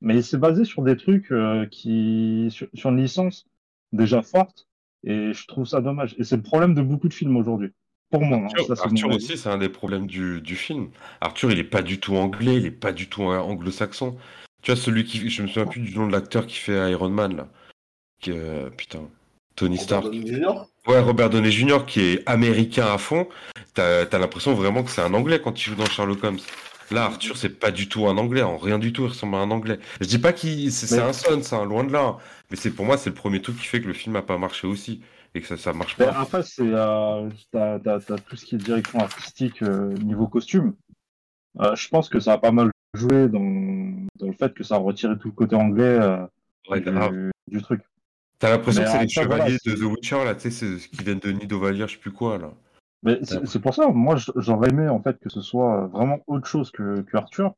Mais 0.00 0.16
il 0.16 0.24
s'est 0.24 0.38
basé 0.38 0.64
sur 0.64 0.82
des 0.82 0.96
trucs 0.96 1.30
euh, 1.32 1.66
qui 1.66 2.48
sur, 2.50 2.68
sur 2.74 2.90
une 2.90 2.98
licence 3.00 3.46
déjà 3.92 4.22
forte 4.22 4.68
et 5.04 5.32
je 5.32 5.46
trouve 5.46 5.66
ça 5.66 5.80
dommage. 5.80 6.14
Et 6.18 6.24
c'est 6.24 6.36
le 6.36 6.42
problème 6.42 6.74
de 6.74 6.82
beaucoup 6.82 7.08
de 7.08 7.14
films 7.14 7.36
aujourd'hui. 7.36 7.72
Pour 8.10 8.22
moi, 8.22 8.38
hein, 8.38 8.48
Arthur, 8.70 8.76
ça, 8.76 9.06
aussi, 9.08 9.36
c'est 9.36 9.48
un 9.48 9.58
des 9.58 9.68
problèmes 9.68 10.06
du, 10.06 10.40
du 10.40 10.56
film. 10.56 10.90
Arthur, 11.20 11.50
il 11.50 11.58
est 11.58 11.64
pas 11.64 11.82
du 11.82 11.98
tout 11.98 12.16
anglais, 12.16 12.56
il 12.56 12.66
est 12.66 12.70
pas 12.70 12.92
du 12.92 13.08
tout 13.08 13.22
anglo-saxon. 13.22 14.16
Tu 14.62 14.70
vois, 14.72 14.80
celui 14.80 15.04
qui. 15.04 15.28
Je 15.28 15.42
me 15.42 15.48
souviens 15.48 15.66
plus 15.66 15.80
du 15.80 15.96
nom 15.96 16.06
de 16.06 16.12
l'acteur 16.12 16.46
qui 16.46 16.56
fait 16.56 16.90
Iron 16.90 17.08
Man, 17.08 17.36
là. 17.36 17.48
Qui, 18.20 18.30
euh, 18.32 18.70
putain. 18.70 19.00
Tony 19.56 19.78
Stark. 19.78 20.04
Robert 20.04 20.20
Downey 20.20 20.34
Jr. 20.34 20.52
Ouais, 20.86 21.00
Robert 21.00 21.30
Downey 21.30 21.50
Jr. 21.50 21.86
qui 21.86 22.00
est 22.00 22.22
américain 22.28 22.86
à 22.86 22.98
fond. 22.98 23.26
T'as 23.74 24.02
as, 24.02 24.18
l'impression 24.18 24.54
vraiment 24.54 24.82
que 24.84 24.90
c'est 24.90 25.00
un 25.02 25.14
anglais 25.14 25.40
quand 25.42 25.58
il 25.58 25.64
joue 25.70 25.74
dans 25.74 25.86
Sherlock 25.86 26.22
Holmes. 26.22 26.38
Là, 26.92 27.04
Arthur, 27.04 27.36
c'est 27.36 27.58
pas 27.58 27.72
du 27.72 27.88
tout 27.88 28.06
un 28.06 28.16
anglais, 28.16 28.42
en 28.42 28.58
rien 28.58 28.78
du 28.78 28.92
tout, 28.92 29.02
il 29.02 29.08
ressemble 29.08 29.34
à 29.34 29.38
un 29.38 29.50
anglais. 29.50 29.80
Je 30.00 30.06
dis 30.06 30.18
pas 30.18 30.32
qu'il 30.32 30.70
c'est 30.70 30.86
c'est 30.86 30.98
Mais- 30.98 31.02
un 31.02 31.12
son, 31.12 31.42
c'est 31.42 31.56
un 31.56 31.64
loin 31.64 31.82
de 31.82 31.92
là. 31.92 32.16
Mais 32.50 32.56
c'est 32.56 32.70
pour 32.70 32.84
moi, 32.84 32.96
c'est 32.96 33.10
le 33.10 33.16
premier 33.16 33.42
truc 33.42 33.58
qui 33.58 33.66
fait 33.66 33.80
que 33.80 33.88
le 33.88 33.92
film 33.92 34.14
a 34.14 34.22
pas 34.22 34.38
marché 34.38 34.68
aussi 34.68 35.00
et 35.36 35.40
que 35.42 35.46
ça, 35.46 35.56
ça 35.56 35.72
marche 35.72 35.96
pas. 35.96 36.10
après, 36.18 36.42
c'est 36.42 36.62
euh, 36.62 37.28
t'as, 37.52 37.78
t'as- 37.78 38.00
t'as 38.00 38.16
tout 38.16 38.36
ce 38.36 38.44
qui 38.46 38.54
est 38.54 38.58
direction 38.58 38.98
artistique 39.00 39.62
euh, 39.62 39.92
niveau 39.94 40.26
costume. 40.26 40.74
Euh, 41.60 41.74
je 41.76 41.88
pense 41.88 42.08
que 42.08 42.20
ça 42.20 42.32
a 42.34 42.38
pas 42.38 42.52
mal 42.52 42.70
joué 42.94 43.28
dans, 43.28 44.06
dans 44.18 44.26
le 44.26 44.32
fait 44.32 44.54
que 44.54 44.64
ça 44.64 44.76
a 44.76 44.78
retiré 44.78 45.16
tout 45.18 45.28
le 45.28 45.34
côté 45.34 45.54
anglais 45.54 45.98
euh, 46.00 46.26
Ouais, 46.68 46.80
du, 46.80 47.30
du 47.46 47.62
truc. 47.62 47.82
T'as 48.38 48.50
l'impression 48.50 48.82
Mais 48.82 48.86
que 48.86 48.92
c'est 48.92 49.02
les 49.02 49.08
chevaliers 49.08 49.56
voilà, 49.64 49.76
de 49.78 49.80
The 49.80 49.84
Witcher 49.84 50.24
là, 50.24 50.34
tu 50.34 50.40
sais, 50.42 50.50
c'est 50.50 50.78
ce 50.78 50.88
qui 50.88 51.04
viennent 51.04 51.20
de 51.20 51.30
Nidovalir, 51.30 51.86
je 51.86 51.94
sais 51.94 52.00
plus 52.00 52.12
quoi 52.12 52.38
là. 52.38 52.50
Mais 53.02 53.20
c'est, 53.22 53.46
c'est 53.46 53.60
pour 53.60 53.74
ça, 53.74 53.88
moi 53.88 54.16
j'aurais 54.36 54.70
aimé 54.70 54.88
en 54.88 55.00
fait 55.00 55.18
que 55.20 55.28
ce 55.28 55.40
soit 55.40 55.86
vraiment 55.88 56.18
autre 56.26 56.46
chose 56.46 56.70
que, 56.70 57.02
que 57.02 57.16
Arthur. 57.16 57.54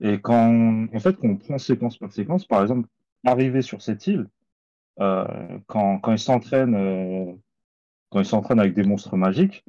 Et 0.00 0.20
quand 0.20 0.86
en 0.92 0.98
fait 0.98 1.16
qu'on 1.16 1.36
prend 1.36 1.58
séquence 1.58 1.98
par 1.98 2.10
séquence, 2.12 2.44
par 2.46 2.62
exemple, 2.62 2.88
arriver 3.24 3.62
sur 3.62 3.80
cette 3.80 4.06
île, 4.06 4.26
quand, 4.98 5.98
quand 5.98 6.12
il 6.12 6.18
s'entraîne 6.18 6.74
euh, 6.74 7.32
quand 8.10 8.20
il 8.20 8.26
s'entraîne 8.26 8.60
avec 8.60 8.74
des 8.74 8.82
monstres 8.84 9.16
magiques, 9.16 9.64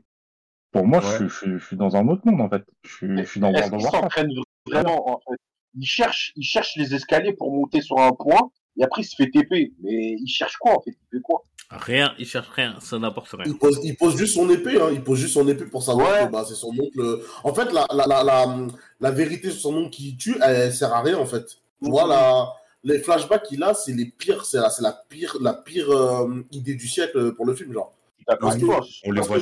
pour 0.72 0.86
moi 0.86 1.00
Ouais. 1.00 1.06
je, 1.06 1.16
suis- 1.16 1.30
je, 1.30 1.36
suis- 1.38 1.60
je 1.60 1.66
suis 1.66 1.78
dans 1.78 1.96
un 1.96 2.08
autre 2.08 2.22
monde 2.26 2.42
en 2.42 2.50
fait. 2.50 2.64
Je 2.84 2.94
suis, 2.94 3.18
je 3.18 3.24
suis 3.24 3.40
dans 3.40 3.52
World 3.52 3.74
of 3.74 3.84
Warcraft. 3.84 4.28
vraiment, 4.68 5.10
en 5.10 5.20
fait? 5.20 5.38
Il 5.76 5.86
cherche, 5.86 6.34
il 6.36 6.44
cherche 6.44 6.74
les 6.76 6.94
escaliers 6.94 7.34
pour 7.34 7.52
monter 7.52 7.82
sur 7.82 7.98
un 8.00 8.12
point, 8.12 8.52
Et 8.78 8.84
après, 8.84 9.02
il 9.02 9.06
se 9.06 9.16
fait 9.16 9.30
TP. 9.30 9.72
Mais 9.82 10.16
il 10.20 10.28
cherche 10.28 10.58
quoi, 10.58 10.78
en 10.78 10.82
fait? 10.82 10.92
Il 10.92 11.18
fait 11.18 11.22
quoi? 11.22 11.42
Rien, 11.70 12.14
il 12.20 12.26
cherche 12.28 12.50
rien, 12.50 12.76
ça 12.80 13.00
n'apporte 13.00 13.30
rien. 13.32 13.44
Il 13.48 13.58
pose, 13.58 13.80
il 13.84 13.96
pose 13.98 14.16
juste 14.18 14.36
son 14.36 14.48
épée, 14.52 14.80
hein. 14.80 14.90
il 14.92 15.02
pose 15.04 15.20
juste 15.20 15.34
son 15.34 15.48
épée 15.48 15.66
pour 15.66 15.82
savoir 15.82 16.12
Ouais. 16.12 16.28
que 16.28 16.32
bah, 16.32 16.44
c'est 16.48 16.54
son 16.56 16.70
oncle. 16.70 17.22
En 17.44 17.54
fait, 17.54 17.72
la, 17.72 17.86
la, 17.92 18.06
la, 18.06 18.24
la, 18.24 18.58
la 19.00 19.12
vérité 19.12 19.50
sur 19.50 19.62
son 19.62 19.76
oncle 19.78 19.90
qui 19.92 20.16
tue, 20.18 20.36
elle, 20.44 20.72
sert 20.74 20.94
à 20.94 21.02
rien 21.02 21.18
en 21.18 21.26
fait. 21.26 21.46
Tu 21.84 21.90
vois, 21.90 22.08
la, 22.08 22.54
les 22.84 23.00
flashbacks 23.00 23.44
qu'il 23.44 23.64
a, 23.64 23.74
c'est 23.74 23.94
les 23.94 24.06
pires, 24.06 24.46
c'est 24.46 24.58
la, 24.60 24.70
c'est 24.70 24.82
la 24.84 24.92
pire, 25.10 25.38
la 25.42 25.54
pire 25.54 25.90
euh, 25.92 26.46
idée 26.52 26.76
du 26.76 26.88
siècle 26.88 27.34
pour 27.34 27.46
le 27.46 27.56
film, 27.56 27.74
genre. 27.74 27.94
Parce 28.26 28.58
que-. 28.58 28.66
On 29.06 29.12
les 29.12 29.22
voit. 29.22 29.38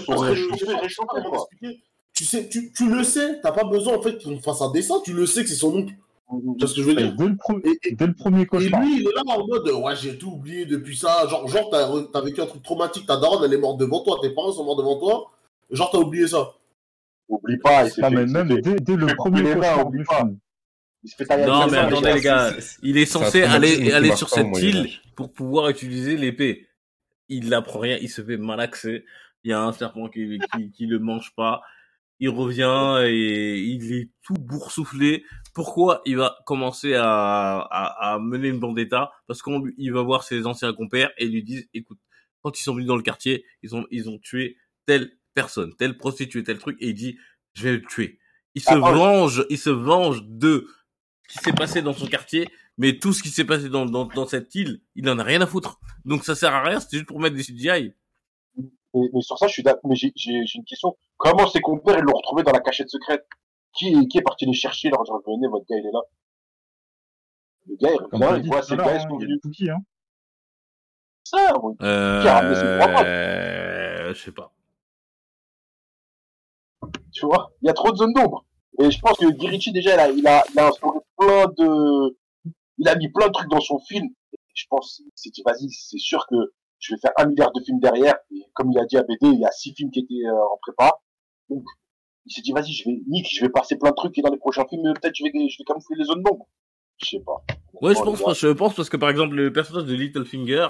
Tu 2.13 2.25
sais, 2.25 2.49
tu, 2.49 2.71
tu 2.73 2.89
le 2.89 3.03
sais, 3.03 3.39
t'as 3.41 3.51
pas 3.51 3.63
besoin 3.63 3.97
en 3.97 4.01
fait 4.01 4.21
qu'on 4.21 4.39
fasse 4.39 4.61
un 4.61 4.71
dessin, 4.71 4.95
tu 5.03 5.13
le 5.13 5.25
sais 5.25 5.43
que 5.43 5.49
c'est 5.49 5.55
son 5.55 5.75
oncle. 5.75 5.93
Tu 6.29 6.37
vois 6.59 6.67
ce 6.67 6.75
que 6.75 6.81
je 6.81 6.85
veux 6.85 6.91
Et 6.93 6.95
dire 7.03 7.15
dès, 7.15 7.25
le 7.25 7.35
Et- 7.65 7.79
et- 7.89 7.95
dès 7.95 8.07
le 8.07 8.13
premier 8.13 8.41
Et 8.41 8.45
cauchemar. 8.45 8.81
lui, 8.81 9.01
il 9.01 9.07
est 9.07 9.13
là 9.13 9.21
en 9.27 9.45
mode 9.47 9.67
ouais, 9.69 9.95
j'ai 9.95 10.17
tout 10.17 10.29
oublié 10.31 10.65
depuis 10.65 10.95
ça. 10.95 11.27
Genre, 11.27 11.47
genre 11.47 11.69
t'as, 11.69 12.21
vécu 12.21 12.41
un 12.41 12.45
truc 12.45 12.63
traumatique, 12.63 13.05
ta 13.05 13.17
daronne 13.17 13.43
elle 13.43 13.53
est 13.53 13.57
morte 13.57 13.79
devant 13.79 14.01
toi, 14.03 14.19
tes 14.21 14.29
parents 14.29 14.51
sont 14.51 14.63
morts 14.63 14.77
devant 14.77 14.97
toi. 14.97 15.31
Genre, 15.71 15.89
t'as 15.91 15.97
oublié 15.97 16.27
ça. 16.27 16.53
Oublie 17.27 17.57
pas, 17.57 17.85
il 17.85 17.91
s'est 17.91 18.01
fait, 18.01 18.09
même 18.09 18.47
dès, 18.61 18.75
dès 18.75 18.95
le 18.95 19.07
premier 19.15 19.43
cauchemar 19.43 19.87
oublie 19.87 20.03
pas. 20.03 20.17
film. 20.17 20.37
Non, 21.45 21.67
mais 21.67 21.77
attendez, 21.77 22.13
les 22.13 22.21
gars, 22.21 22.53
il 22.83 22.97
est 22.97 23.05
censé 23.05 23.43
aller, 23.43 23.91
aller 23.91 24.15
sur 24.15 24.29
cette 24.29 24.55
île 24.61 24.89
pour 25.15 25.33
pouvoir 25.33 25.69
utiliser 25.69 26.17
l'épée. 26.17 26.67
Il 27.29 27.49
n'apprend 27.49 27.79
rien, 27.79 27.97
il 28.01 28.09
se 28.09 28.21
fait 28.23 28.37
malaxer. 28.37 29.05
Il 29.43 29.49
y 29.49 29.53
a 29.53 29.61
un 29.61 29.71
serpent 29.71 30.09
qui, 30.09 30.39
qui, 30.53 30.71
qui 30.71 30.85
le 30.85 30.99
mange 30.99 31.33
pas. 31.35 31.61
Il 32.19 32.29
revient 32.29 33.03
et 33.07 33.57
il 33.57 33.93
est 33.93 34.09
tout 34.23 34.35
boursouflé. 34.35 35.23
Pourquoi 35.55 36.03
il 36.05 36.17
va 36.17 36.37
commencer 36.45 36.93
à, 36.93 37.03
à, 37.03 38.13
à 38.13 38.19
mener 38.19 38.49
une 38.49 38.59
vendetta? 38.59 39.11
Parce 39.25 39.41
qu'il 39.41 39.91
va 39.91 40.03
voir 40.03 40.23
ses 40.23 40.45
anciens 40.45 40.73
compères 40.73 41.09
et 41.17 41.27
lui 41.27 41.41
disent, 41.41 41.67
écoute, 41.73 41.97
quand 42.41 42.59
ils 42.59 42.63
sont 42.63 42.73
venus 42.73 42.87
dans 42.87 42.95
le 42.95 43.01
quartier, 43.01 43.43
ils 43.63 43.75
ont, 43.75 43.87
ils 43.89 44.07
ont 44.07 44.19
tué 44.19 44.57
telle 44.85 45.11
personne, 45.33 45.73
telle 45.77 45.97
prostituée, 45.97 46.43
tel 46.43 46.59
truc, 46.59 46.77
et 46.79 46.89
il 46.89 46.93
dit, 46.93 47.17
je 47.53 47.63
vais 47.63 47.71
le 47.73 47.81
tuer. 47.81 48.19
Il 48.53 48.61
se 48.61 48.73
oh. 48.73 48.79
venge, 48.79 49.45
il 49.49 49.57
se 49.57 49.69
venge 49.69 50.23
de 50.25 50.67
qui 51.31 51.37
s'est 51.39 51.53
passé 51.53 51.81
dans 51.81 51.93
son 51.93 52.07
quartier, 52.07 52.49
mais 52.77 52.97
tout 52.99 53.13
ce 53.13 53.23
qui 53.23 53.29
s'est 53.29 53.45
passé 53.45 53.69
dans, 53.69 53.85
dans, 53.85 54.05
dans 54.05 54.25
cette 54.25 54.53
île, 54.55 54.81
il 54.95 55.09
en 55.09 55.17
a 55.19 55.23
rien 55.23 55.41
à 55.41 55.47
foutre. 55.47 55.79
Donc 56.05 56.23
ça 56.25 56.35
sert 56.35 56.53
à 56.53 56.61
rien, 56.61 56.79
c'était 56.79 56.97
juste 56.97 57.07
pour 57.07 57.19
mettre 57.19 57.35
des 57.35 57.43
CGI. 57.43 57.93
Mais, 58.93 59.09
mais 59.13 59.21
sur 59.21 59.37
ça, 59.37 59.47
je 59.47 59.53
suis 59.53 59.63
d'accord. 59.63 59.89
Mais 59.89 59.95
j'ai, 59.95 60.11
une 60.25 60.65
question. 60.65 60.97
Comment 61.17 61.47
ses 61.47 61.61
compères, 61.61 61.97
ils 61.97 62.03
l'ont 62.03 62.17
retrouvé 62.17 62.43
dans 62.43 62.51
la 62.51 62.59
cachette 62.59 62.89
secrète? 62.89 63.25
Qui, 63.73 64.07
qui 64.09 64.17
est 64.17 64.21
parti 64.21 64.45
les 64.45 64.51
chercher, 64.53 64.89
leur 64.89 65.01
dire, 65.03 65.15
venez, 65.25 65.47
votre 65.47 65.65
gars, 65.65 65.77
il 65.77 65.87
est 65.87 65.91
là. 65.93 66.01
Le 67.67 67.75
gars, 67.77 67.89
il 67.93 68.27
revient, 68.27 68.41
il 68.43 68.49
voit 68.49 68.61
ses 68.61 68.75
gars, 68.75 68.83
ils 68.83 68.97
hein, 68.97 69.07
sont 69.07 69.15
a 69.15 69.19
venus. 69.21 69.39
cookie, 69.41 69.69
hein. 69.69 69.77
Ça, 71.23 71.53
oui. 71.63 71.75
ramené 71.79 72.55
ses 72.55 72.77
propres 72.79 73.03
Euh, 73.05 74.13
je 74.13 74.21
sais 74.21 74.31
pas. 74.33 74.53
tu 77.13 77.25
vois. 77.25 77.53
Il 77.61 77.67
y 77.67 77.69
a 77.69 77.73
trop 77.73 77.91
de 77.91 77.95
zones 77.97 78.13
d'ombre. 78.13 78.45
Et 78.79 78.89
je 78.89 78.99
pense 78.99 79.17
que 79.17 79.29
Guirichi, 79.31 79.71
déjà, 79.71 79.93
il 79.93 79.99
a, 79.99 80.09
il 80.11 80.27
a, 80.27 80.43
il 80.53 80.59
a 80.59 80.67
instauré 80.67 80.99
plein 81.17 81.45
de, 81.57 82.17
il 82.77 82.87
a 82.87 82.95
mis 82.95 83.09
plein 83.09 83.27
de 83.27 83.33
trucs 83.33 83.49
dans 83.49 83.59
son 83.59 83.79
film. 83.79 84.07
Et 84.33 84.37
je 84.53 84.65
pense, 84.69 85.01
il 85.05 85.11
s'est 85.15 85.29
dit, 85.29 85.43
vas-y, 85.45 85.69
c'est 85.71 85.97
sûr 85.99 86.25
que 86.27 86.35
je 86.79 86.95
vais 86.95 86.99
faire 86.99 87.11
un 87.17 87.27
milliard 87.27 87.51
de 87.51 87.61
films 87.61 87.79
derrière. 87.79 88.15
Et 88.31 88.43
comme 88.53 88.71
il 88.71 88.79
a 88.79 88.85
dit 88.85 88.97
à 88.97 89.03
BD, 89.03 89.27
il 89.27 89.39
y 89.39 89.45
a 89.45 89.51
six 89.51 89.73
films 89.73 89.91
qui 89.91 89.99
étaient 89.99 90.27
euh, 90.27 90.53
en 90.53 90.57
prépa. 90.61 90.99
Donc, 91.49 91.63
il 92.25 92.33
s'est 92.33 92.41
dit, 92.41 92.51
vas-y, 92.51 92.71
je 92.71 92.89
vais, 92.89 93.01
Nick, 93.07 93.27
je 93.33 93.41
vais 93.41 93.49
passer 93.49 93.77
plein 93.77 93.91
de 93.91 93.95
trucs 93.95 94.17
et 94.17 94.21
dans 94.21 94.31
les 94.31 94.37
prochains 94.37 94.65
films, 94.67 94.93
peut-être 94.93 95.15
je 95.15 95.23
vais, 95.23 95.31
je 95.49 95.57
vais 95.57 95.63
camoufler 95.65 95.97
les 95.97 96.05
zones 96.05 96.23
d'ombre. 96.23 96.47
Je 96.97 97.09
sais 97.09 97.19
pas. 97.19 97.43
Ouais, 97.81 97.95
je 97.95 98.01
pense, 98.01 98.39
je 98.39 98.47
pense 98.49 98.75
parce 98.75 98.89
que 98.89 98.97
par 98.97 99.09
exemple 99.09 99.33
le 99.33 99.51
personnage 99.51 99.85
de 99.85 99.95
Littlefinger, 99.95 100.67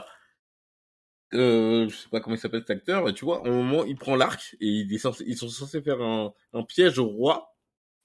euh, 1.33 1.89
je 1.89 1.95
sais 1.95 2.09
pas 2.09 2.21
comment 2.21 2.35
il 2.35 2.39
s'appelle 2.39 2.61
cet 2.61 2.69
acteur, 2.69 3.13
tu 3.13 3.25
vois, 3.25 3.41
au 3.41 3.51
moment 3.51 3.83
il 3.83 3.97
prend 3.97 4.15
l'arc 4.15 4.55
et 4.61 4.67
il 4.67 4.93
est 4.93 4.97
censé, 4.97 5.25
ils 5.27 5.37
sont 5.37 5.49
censés 5.49 5.81
faire 5.81 6.01
un, 6.01 6.33
un 6.53 6.63
piège 6.63 6.99
au 6.99 7.07
roi. 7.07 7.50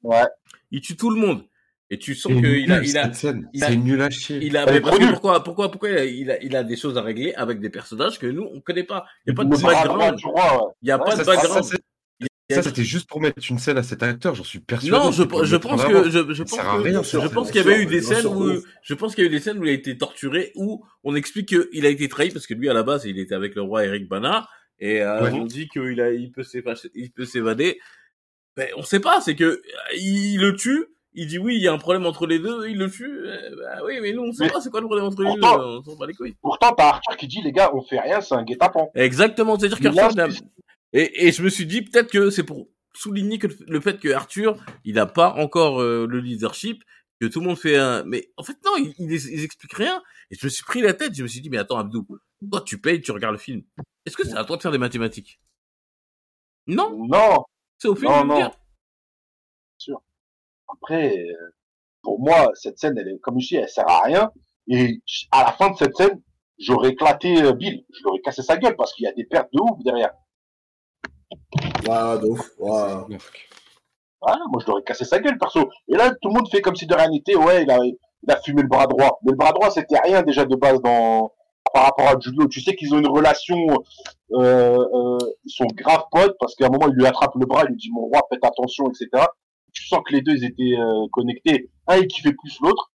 Ouais. 0.06 0.24
il 0.70 0.80
tue 0.80 0.96
tout 0.96 1.10
le 1.10 1.20
monde. 1.20 1.42
Et 1.88 1.98
tu 1.98 2.16
sens 2.16 2.32
qu'il 2.32 2.44
a, 2.46 2.48
il 2.58 2.72
a, 2.72 2.82
il 2.82 2.98
a- 2.98 3.12
C'est 3.12 3.76
nul 3.76 4.02
à 4.02 4.10
chier. 4.10 4.40
il 4.42 4.56
a, 4.56 4.66
mais 4.66 4.80
pourquoi, 4.80 5.42
pourquoi, 5.44 5.70
pourquoi 5.70 5.90
il 5.90 6.30
a, 6.32 6.42
il 6.42 6.56
a, 6.56 6.64
des 6.64 6.76
choses 6.76 6.98
à 6.98 7.02
régler 7.02 7.32
avec 7.34 7.60
des 7.60 7.70
personnages 7.70 8.18
que 8.18 8.26
nous 8.26 8.42
on 8.52 8.60
connaît 8.60 8.82
pas. 8.82 9.06
Il 9.24 9.30
y 9.30 9.32
a 9.32 9.34
pas 9.36 9.44
de 9.44 9.50
background. 9.50 10.18
Il 10.82 10.88
y 10.88 10.90
a 10.90 10.98
pas 10.98 11.14
de 11.16 11.22
background. 11.24 11.64
Ça, 12.48 12.62
c'était 12.62 12.84
juste 12.84 13.08
pour 13.08 13.20
mettre 13.20 13.38
une 13.50 13.58
scène 13.58 13.76
à 13.76 13.82
cet 13.82 14.04
acteur, 14.04 14.36
j'en 14.36 14.44
suis 14.44 14.60
persuadé. 14.60 14.96
Non, 14.96 15.10
je, 15.10 15.22
je 15.44 15.56
pense 15.56 15.82
en 15.82 15.88
que 15.88 16.10
je, 16.10 16.32
je 16.32 16.42
pense 16.44 16.58
que 16.60 16.82
rien, 16.82 17.02
je 17.02 17.26
pense 17.28 17.50
qu'il 17.50 17.60
y 17.60 17.64
avait 17.64 17.82
eu 17.82 17.86
des 17.86 18.00
scènes 18.00 18.26
où 18.26 18.52
je 18.82 18.94
pense 18.94 19.14
qu'il 19.16 19.24
y 19.24 19.26
a 19.26 19.30
eu 19.30 19.32
des 19.32 19.40
scènes 19.40 19.58
où 19.58 19.64
il 19.64 19.70
a 19.70 19.72
été 19.72 19.98
torturé 19.98 20.52
où 20.54 20.84
on 21.02 21.16
explique 21.16 21.48
qu'il 21.48 21.84
a 21.84 21.88
été 21.88 22.08
trahi 22.08 22.30
parce 22.30 22.46
que 22.46 22.54
lui 22.54 22.68
à 22.68 22.72
la 22.72 22.84
base 22.84 23.04
il 23.04 23.18
était 23.18 23.34
avec 23.34 23.54
le 23.56 23.62
roi 23.62 23.84
Eric 23.84 24.08
Bana 24.08 24.48
et 24.78 25.02
euh, 25.02 25.24
Ouais. 25.24 25.32
on 25.32 25.44
dit 25.44 25.66
qu'il 25.68 26.00
a 26.00 26.12
il 26.12 26.30
peut 26.30 26.44
s'évader 26.44 26.80
il 26.94 27.10
peut 27.10 27.24
s'évader. 27.24 27.80
Ben 28.56 28.68
on 28.76 28.82
sait 28.82 29.00
pas, 29.00 29.20
c'est 29.20 29.34
que 29.36 29.44
euh, 29.44 29.62
il 29.98 30.38
le 30.40 30.54
tue, 30.56 30.86
il 31.12 31.26
dit 31.26 31.38
oui 31.38 31.56
il 31.56 31.62
y 31.62 31.68
a 31.68 31.72
un 31.72 31.78
problème 31.78 32.06
entre 32.06 32.26
les 32.26 32.38
deux, 32.38 32.68
il 32.68 32.78
le 32.78 32.90
tue. 32.90 33.20
bah 33.58 33.80
oui 33.84 33.98
mais 34.00 34.12
nous 34.12 34.22
on 34.22 34.32
sait 34.32 34.44
Mais 34.44 34.50
pas 34.50 34.60
c'est 34.60 34.70
quoi 34.70 34.80
le 34.80 34.86
problème 34.86 35.06
entre 35.06 35.22
les 35.22 35.34
deux, 35.34 35.40
pourtant- 35.40 35.60
on 35.78 35.82
s'en 35.84 35.96
bat 35.96 36.06
les 36.06 36.14
couilles. 36.14 36.36
Pourtant, 36.40 36.72
t'as 36.72 36.88
Arthur 36.88 37.16
qui 37.16 37.26
dit, 37.28 37.42
les 37.42 37.52
gars, 37.52 37.70
on 37.74 37.82
fait 37.82 38.00
rien, 38.00 38.20
c'est 38.20 38.34
un 38.34 38.44
guet-apens. 38.44 38.90
Exactement, 38.94 39.58
c'est-à-dire 39.58 39.80
qu'Arthur 39.80 40.28
et, 40.92 41.26
et 41.26 41.32
je 41.32 41.42
me 41.42 41.48
suis 41.50 41.66
dit 41.66 41.82
peut-être 41.82 42.10
que 42.10 42.30
c'est 42.30 42.44
pour 42.44 42.68
souligner 42.94 43.38
que 43.38 43.48
le- 43.66 43.80
fait 43.80 43.98
que 44.00 44.08
Arthur, 44.10 44.56
il 44.84 44.94
n'a 44.94 45.04
pas 45.06 45.34
encore 45.34 45.82
euh, 45.82 46.06
le 46.08 46.20
leadership, 46.20 46.82
que 47.20 47.26
tout 47.26 47.40
le 47.40 47.46
monde 47.46 47.58
fait 47.58 47.76
un... 47.76 48.04
Mais 48.04 48.30
en 48.38 48.42
fait 48.42 48.56
non, 48.64 48.72
il, 48.78 48.94
il, 48.98 49.12
il 49.12 49.44
explique 49.44 49.74
rien. 49.74 50.02
Et 50.30 50.36
je 50.40 50.46
me 50.46 50.50
suis 50.50 50.64
pris 50.64 50.80
la 50.80 50.94
tête, 50.94 51.14
je 51.14 51.22
me 51.22 51.28
suis 51.28 51.40
dit 51.42 51.50
mais 51.50 51.58
attends 51.58 51.76
Abdou, 51.78 52.06
toi 52.50 52.62
tu 52.64 52.80
payes, 52.80 53.02
tu 53.02 53.10
regardes 53.12 53.34
le 53.34 53.38
film. 53.38 53.62
Est-ce 54.06 54.16
que 54.16 54.26
c'est 54.26 54.36
à 54.36 54.44
toi 54.44 54.56
de 54.56 54.62
faire 54.62 54.70
des 54.72 54.78
mathématiques? 54.78 55.40
Non, 56.66 57.06
Non, 57.06 57.44
c'est 57.78 57.88
au 57.88 57.94
film 57.94 58.10
Non, 58.12 58.22
de 58.22 58.26
non. 58.28 58.36
dire. 58.36 58.50
Après, 60.68 61.16
euh, 61.16 61.54
pour 62.02 62.18
moi, 62.20 62.50
cette 62.54 62.78
scène, 62.78 62.98
elle 62.98 63.08
est, 63.08 63.18
comme 63.20 63.38
je 63.40 63.48
dis, 63.48 63.56
elle 63.56 63.68
sert 63.68 63.88
à 63.88 64.02
rien. 64.02 64.32
Et 64.68 65.00
à 65.30 65.44
la 65.44 65.52
fin 65.52 65.70
de 65.70 65.76
cette 65.76 65.96
scène, 65.96 66.20
j'aurais 66.58 66.90
éclaté 66.90 67.42
euh, 67.42 67.52
Bill. 67.52 67.84
Je 67.92 68.02
l'aurais 68.04 68.20
cassé 68.20 68.42
sa 68.42 68.56
gueule 68.56 68.76
parce 68.76 68.92
qu'il 68.92 69.04
y 69.04 69.08
a 69.08 69.12
des 69.12 69.24
pertes 69.24 69.48
de 69.52 69.60
ouf 69.60 69.82
derrière. 69.84 70.12
De 71.84 72.28
ouf. 72.28 72.50
Ouais. 72.58 73.18
Ah, 74.26 74.38
moi, 74.50 74.60
je 74.60 74.66
l'aurais 74.66 74.82
cassé 74.82 75.04
sa 75.04 75.20
gueule, 75.20 75.38
perso. 75.38 75.70
Et 75.88 75.96
là, 75.96 76.10
tout 76.20 76.28
le 76.28 76.34
monde 76.34 76.50
fait 76.50 76.60
comme 76.60 76.74
si 76.74 76.86
de 76.86 76.94
rien 76.94 77.08
n'était. 77.08 77.36
Ouais, 77.36 77.62
il 77.62 77.70
a, 77.70 77.78
il 77.84 77.96
a 78.28 78.40
fumé 78.42 78.62
le 78.62 78.68
bras 78.68 78.86
droit. 78.86 79.18
Mais 79.22 79.30
le 79.30 79.36
bras 79.36 79.52
droit, 79.52 79.70
c'était 79.70 79.98
rien 80.00 80.22
déjà 80.22 80.44
de 80.44 80.56
base 80.56 80.80
dans, 80.82 81.32
par 81.76 81.84
rapport 81.84 82.08
à 82.08 82.14
Law. 82.14 82.48
Tu 82.48 82.62
sais 82.62 82.74
qu'ils 82.74 82.94
ont 82.94 82.98
une 82.98 83.06
relation, 83.06 83.58
euh, 84.32 84.78
euh, 84.94 85.18
ils 85.44 85.50
sont 85.50 85.66
grave 85.74 86.04
potes 86.10 86.34
parce 86.40 86.54
qu'à 86.54 86.66
un 86.66 86.70
moment, 86.70 86.88
il 86.88 86.94
lui 86.94 87.04
attrape 87.04 87.34
le 87.34 87.44
bras, 87.44 87.64
il 87.64 87.72
lui 87.72 87.76
dit, 87.76 87.90
mon 87.92 88.06
roi, 88.06 88.22
faites 88.32 88.42
attention, 88.42 88.86
etc. 88.86 89.26
Tu 89.74 89.86
sens 89.86 90.00
que 90.06 90.14
les 90.14 90.22
deux, 90.22 90.32
ils 90.36 90.44
étaient 90.46 90.78
euh, 90.78 91.06
connectés. 91.12 91.70
Un, 91.86 91.98
il 91.98 92.06
kiffait 92.06 92.32
plus 92.32 92.58
l'autre. 92.62 92.92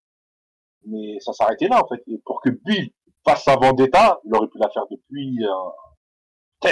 Mais 0.88 1.20
ça 1.20 1.32
s'arrêtait 1.32 1.68
là, 1.68 1.84
en 1.84 1.88
fait. 1.88 2.02
Et 2.08 2.20
pour 2.26 2.42
que 2.42 2.50
Bill 2.50 2.90
fasse 3.24 3.44
sa 3.44 3.56
vendetta, 3.56 4.20
il 4.26 4.36
aurait 4.36 4.48
pu 4.48 4.58
la 4.58 4.70
faire 4.72 4.86
depuis, 4.90 5.38
euh... 5.44 6.72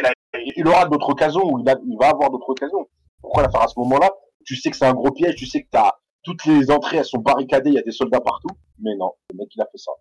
il, 0.56 0.68
aura 0.68 0.86
d'autres 0.86 1.10
occasions, 1.10 1.44
ou 1.44 1.60
il, 1.60 1.76
il 1.86 1.98
va 2.00 2.10
avoir 2.10 2.32
d'autres 2.32 2.50
occasions. 2.50 2.90
Pourquoi 3.22 3.44
la 3.44 3.52
faire 3.52 3.62
à 3.62 3.68
ce 3.68 3.80
moment-là? 3.82 4.10
Tu 4.46 4.56
sais 4.56 4.72
que 4.72 4.78
c'est 4.78 4.86
un 4.86 4.96
gros 4.96 5.12
piège, 5.12 5.36
tu 5.36 5.46
sais 5.46 5.62
que 5.62 5.70
t'as, 5.70 5.92
toutes 6.24 6.46
les 6.46 6.72
entrées, 6.72 6.98
elles 6.98 7.06
sont 7.06 7.20
barricadées, 7.20 7.70
il 7.70 7.76
y 7.76 7.80
a 7.80 7.84
des 7.84 7.92
soldats 7.92 8.22
partout. 8.22 8.56
Mais 8.80 8.96
non, 8.96 9.12
le 9.30 9.38
mec, 9.38 9.50
il 9.56 9.62
a 9.62 9.68
fait 9.72 9.78
ça. 9.78 9.92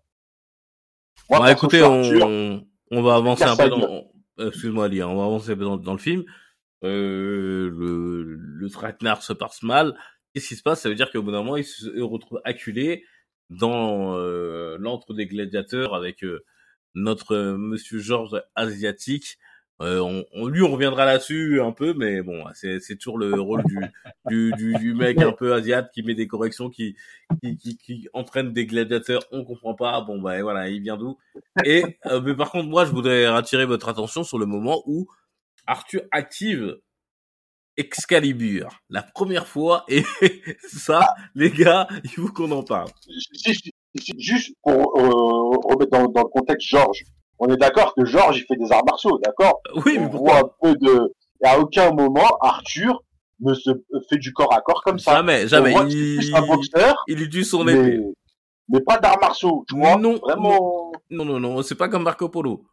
Moi, 1.29 1.39
Bon, 1.39 1.45
perso, 1.45 1.53
écoutez, 1.53 1.83
on, 1.83 2.65
on 2.91 3.01
va 3.01 3.15
avancer 3.15 3.43
un 3.43 3.55
peu 3.55 3.69
dans... 3.69 4.05
Excuse-moi 4.39 4.85
Ali, 4.85 5.01
hein, 5.01 5.07
on 5.07 5.17
va 5.17 5.25
avancer 5.25 5.51
un 5.51 5.55
peu 5.57 5.65
dans, 5.65 5.77
dans 5.77 5.93
le 5.93 5.99
film. 5.99 6.23
Euh, 6.83 7.69
le, 7.69 8.35
le 8.35 8.69
traquenard 8.69 9.21
se 9.21 9.33
passe 9.33 9.63
mal. 9.63 9.95
Qu'est-ce 10.33 10.47
qui 10.47 10.55
se 10.55 10.63
passe? 10.63 10.81
Ça 10.81 10.89
veut 10.89 10.95
dire 10.95 11.11
qu'au 11.11 11.21
bout 11.21 11.31
d'un 11.31 11.43
moment, 11.43 11.57
il 11.57 11.65
se 11.65 11.99
retrouve 12.01 12.39
acculé 12.45 13.03
dans 13.49 14.15
euh, 14.15 14.77
l'antre 14.79 15.13
des 15.13 15.25
gladiateurs 15.27 15.95
avec 15.95 16.23
euh, 16.23 16.45
notre 16.95 17.35
euh, 17.35 17.57
Monsieur 17.57 17.99
Georges 17.99 18.41
asiatique. 18.55 19.37
Euh, 19.81 19.99
on, 20.01 20.25
on- 20.33 20.47
lui, 20.47 20.61
on 20.61 20.71
reviendra 20.71 21.05
là-dessus 21.05 21.61
un 21.61 21.71
peu, 21.71 21.93
mais 21.93 22.21
bon, 22.21 22.43
c'est 22.53 22.79
c'est 22.81 22.97
toujours 22.97 23.17
le 23.17 23.39
rôle 23.39 23.63
du, 23.63 23.79
du, 24.27 24.51
du, 24.57 24.75
du 24.75 24.93
mec 24.93 25.21
un 25.21 25.31
peu 25.31 25.53
asiate 25.53 25.91
qui 25.93 26.03
met 26.03 26.15
des 26.15 26.27
corrections, 26.27 26.69
qui, 26.69 26.95
qui, 27.59 27.77
qui, 27.77 28.07
entraîne 28.13 28.51
des 28.53 28.65
gladiateurs. 28.65 29.23
On 29.31 29.43
comprend 29.45 29.75
pas. 29.75 30.01
Bon, 30.01 30.19
bah 30.21 30.41
voilà, 30.41 30.69
il 30.69 30.81
vient 30.81 30.97
d'où 30.97 31.17
Et 31.65 31.97
euh, 32.07 32.21
mais 32.21 32.35
par 32.35 32.51
contre, 32.51 32.67
moi, 32.67 32.85
je 32.85 32.91
voudrais 32.91 33.25
attirer 33.25 33.65
votre 33.65 33.87
attention 33.89 34.23
sur 34.23 34.37
le 34.39 34.45
moment 34.45 34.83
où 34.85 35.07
Arthur 35.67 36.01
active 36.11 36.77
Excalibur, 37.77 38.67
la 38.89 39.01
première 39.03 39.47
fois, 39.47 39.85
et 39.87 40.03
ça, 40.67 41.15
les 41.33 41.49
gars, 41.49 41.87
il 42.03 42.09
faut 42.09 42.27
qu'on 42.27 42.51
en 42.51 42.61
parle. 42.63 42.89
Juste 44.17 44.53
pour 44.61 44.73
euh, 44.99 45.57
remettre 45.67 45.91
dans, 45.91 46.07
dans 46.07 46.21
le 46.23 46.29
contexte 46.29 46.67
Georges. 46.67 47.03
On 47.39 47.47
est 47.47 47.57
d'accord 47.57 47.93
que 47.95 48.05
Georges, 48.05 48.37
il 48.37 48.45
fait 48.45 48.57
des 48.57 48.71
arts 48.71 48.83
martiaux, 48.85 49.17
d'accord 49.23 49.61
Oui, 49.85 49.97
mais 49.97 50.05
On 50.05 50.09
pourquoi 50.09 50.39
voit 50.41 50.41
un 50.45 50.73
peu 50.73 50.75
de... 50.79 51.13
Et 51.43 51.47
à 51.47 51.57
aucun 51.59 51.91
moment, 51.93 52.27
Arthur 52.41 53.01
ne 53.39 53.53
se 53.53 53.69
fait 54.09 54.17
du 54.17 54.33
corps 54.33 54.53
à 54.53 54.59
corps 54.61 54.83
comme 54.83 54.99
ça. 54.99 55.13
Jamais, 55.15 55.45
On 55.45 55.47
jamais. 55.47 55.71
voit 55.71 55.83
c'est 55.89 55.95
plus 55.95 56.33
un 56.35 56.41
Il, 56.43 56.47
boxeur, 56.47 57.03
il 57.07 57.21
utilise 57.21 57.49
son 57.49 57.63
mais... 57.63 57.73
épée. 57.73 58.03
mais 58.67 58.81
pas 58.81 58.97
d'arts 58.99 59.19
martiaux, 59.21 59.63
tu 59.69 59.77
vois. 59.77 59.95
Non, 59.95 60.17
Vraiment. 60.17 60.91
Non, 61.09 61.23
non, 61.23 61.39
non, 61.39 61.61
c'est 61.63 61.75
pas 61.75 61.87
comme 61.87 62.03
Marco 62.03 62.27
Polo. 62.27 62.65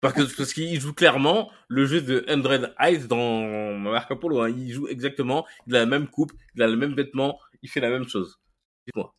Parce 0.00 0.14
que 0.14 0.36
parce 0.36 0.52
qu'il 0.52 0.78
joue 0.78 0.92
clairement 0.94 1.50
le 1.68 1.86
jeu 1.86 2.00
de 2.02 2.24
Hundred 2.28 2.74
Eyes 2.78 3.08
dans 3.08 3.74
Marco 3.78 4.14
Polo. 4.16 4.42
Hein. 4.42 4.50
Il 4.50 4.70
joue 4.70 4.86
exactement, 4.86 5.44
il 5.66 5.74
a 5.74 5.80
la 5.80 5.86
même 5.86 6.06
coupe, 6.08 6.32
il 6.54 6.62
a 6.62 6.68
le 6.68 6.76
même 6.76 6.94
vêtement, 6.94 7.38
il 7.62 7.68
fait 7.70 7.80
la 7.80 7.88
même 7.90 8.06
chose. 8.06 8.38
Dis-moi. 8.86 9.12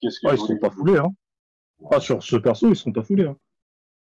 Qu'est-ce 0.00 0.18
que 0.20 0.26
Ouais, 0.26 0.34
ils 0.34 0.38
sont 0.46 0.58
pas 0.58 0.70
foulés, 0.70 0.98
hein. 0.98 1.08
Pas 1.90 2.00
sur 2.00 2.22
ce 2.22 2.36
perso, 2.36 2.68
ils 2.68 2.76
sont 2.76 2.92
pas 2.92 3.02
foulés. 3.02 3.26
Hein. 3.26 3.36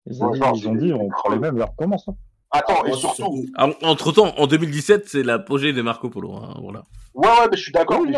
Ils, 0.08 0.24
ont 0.24 0.28
Ouais, 0.28 0.34
dit, 0.34 0.40
genre, 0.40 0.54
ils 0.58 0.68
ont 0.68 0.74
c'est- 0.74 0.80
dit, 0.86 0.94
on 0.94 1.10
prend 1.10 1.30
les 1.32 1.40
mêmes, 1.40 1.58
là, 1.58 1.66
on 1.68 1.72
recommence. 1.72 2.08
Hein. 2.08 2.16
Attends, 2.52 2.84
et 2.86 2.94
surtout, 2.94 3.46
Entre 3.84 4.12
temps, 4.12 4.34
en 4.38 4.48
2017, 4.48 5.08
c'est 5.08 5.24
l'apogée 5.24 5.72
de 5.74 5.82
Marco 5.82 6.10
Polo. 6.10 6.34
Hein, 6.36 6.56
voilà. 6.62 6.84
ouais, 7.14 7.28
ouais, 7.28 7.48
mais 7.50 7.58
je 7.58 7.62
suis 7.64 7.72
d'accord. 7.72 8.02
Oui. 8.02 8.14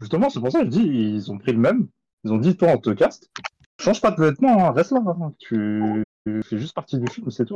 Justement, 0.00 0.30
c'est 0.30 0.40
pour 0.40 0.50
ça 0.50 0.60
que 0.60 0.64
je 0.66 0.70
dis, 0.70 0.82
ils 0.84 1.30
ont 1.32 1.38
pris 1.38 1.52
le 1.52 1.58
même. 1.58 1.88
Ils 2.24 2.32
ont 2.32 2.38
dit, 2.38 2.56
toi, 2.56 2.68
on 2.74 2.78
te 2.78 2.90
caste. 2.90 3.30
Change 3.80 4.00
pas 4.00 4.10
de 4.12 4.20
vêtements, 4.22 4.64
hein, 4.66 4.72
reste 4.72 4.92
là. 4.92 5.00
hein. 5.06 5.32
Tu... 5.38 6.04
tu 6.26 6.42
fais 6.44 6.58
juste 6.58 6.74
partie 6.74 6.98
du 6.98 7.06
film, 7.12 7.30
c'est 7.30 7.44
tout. 7.44 7.54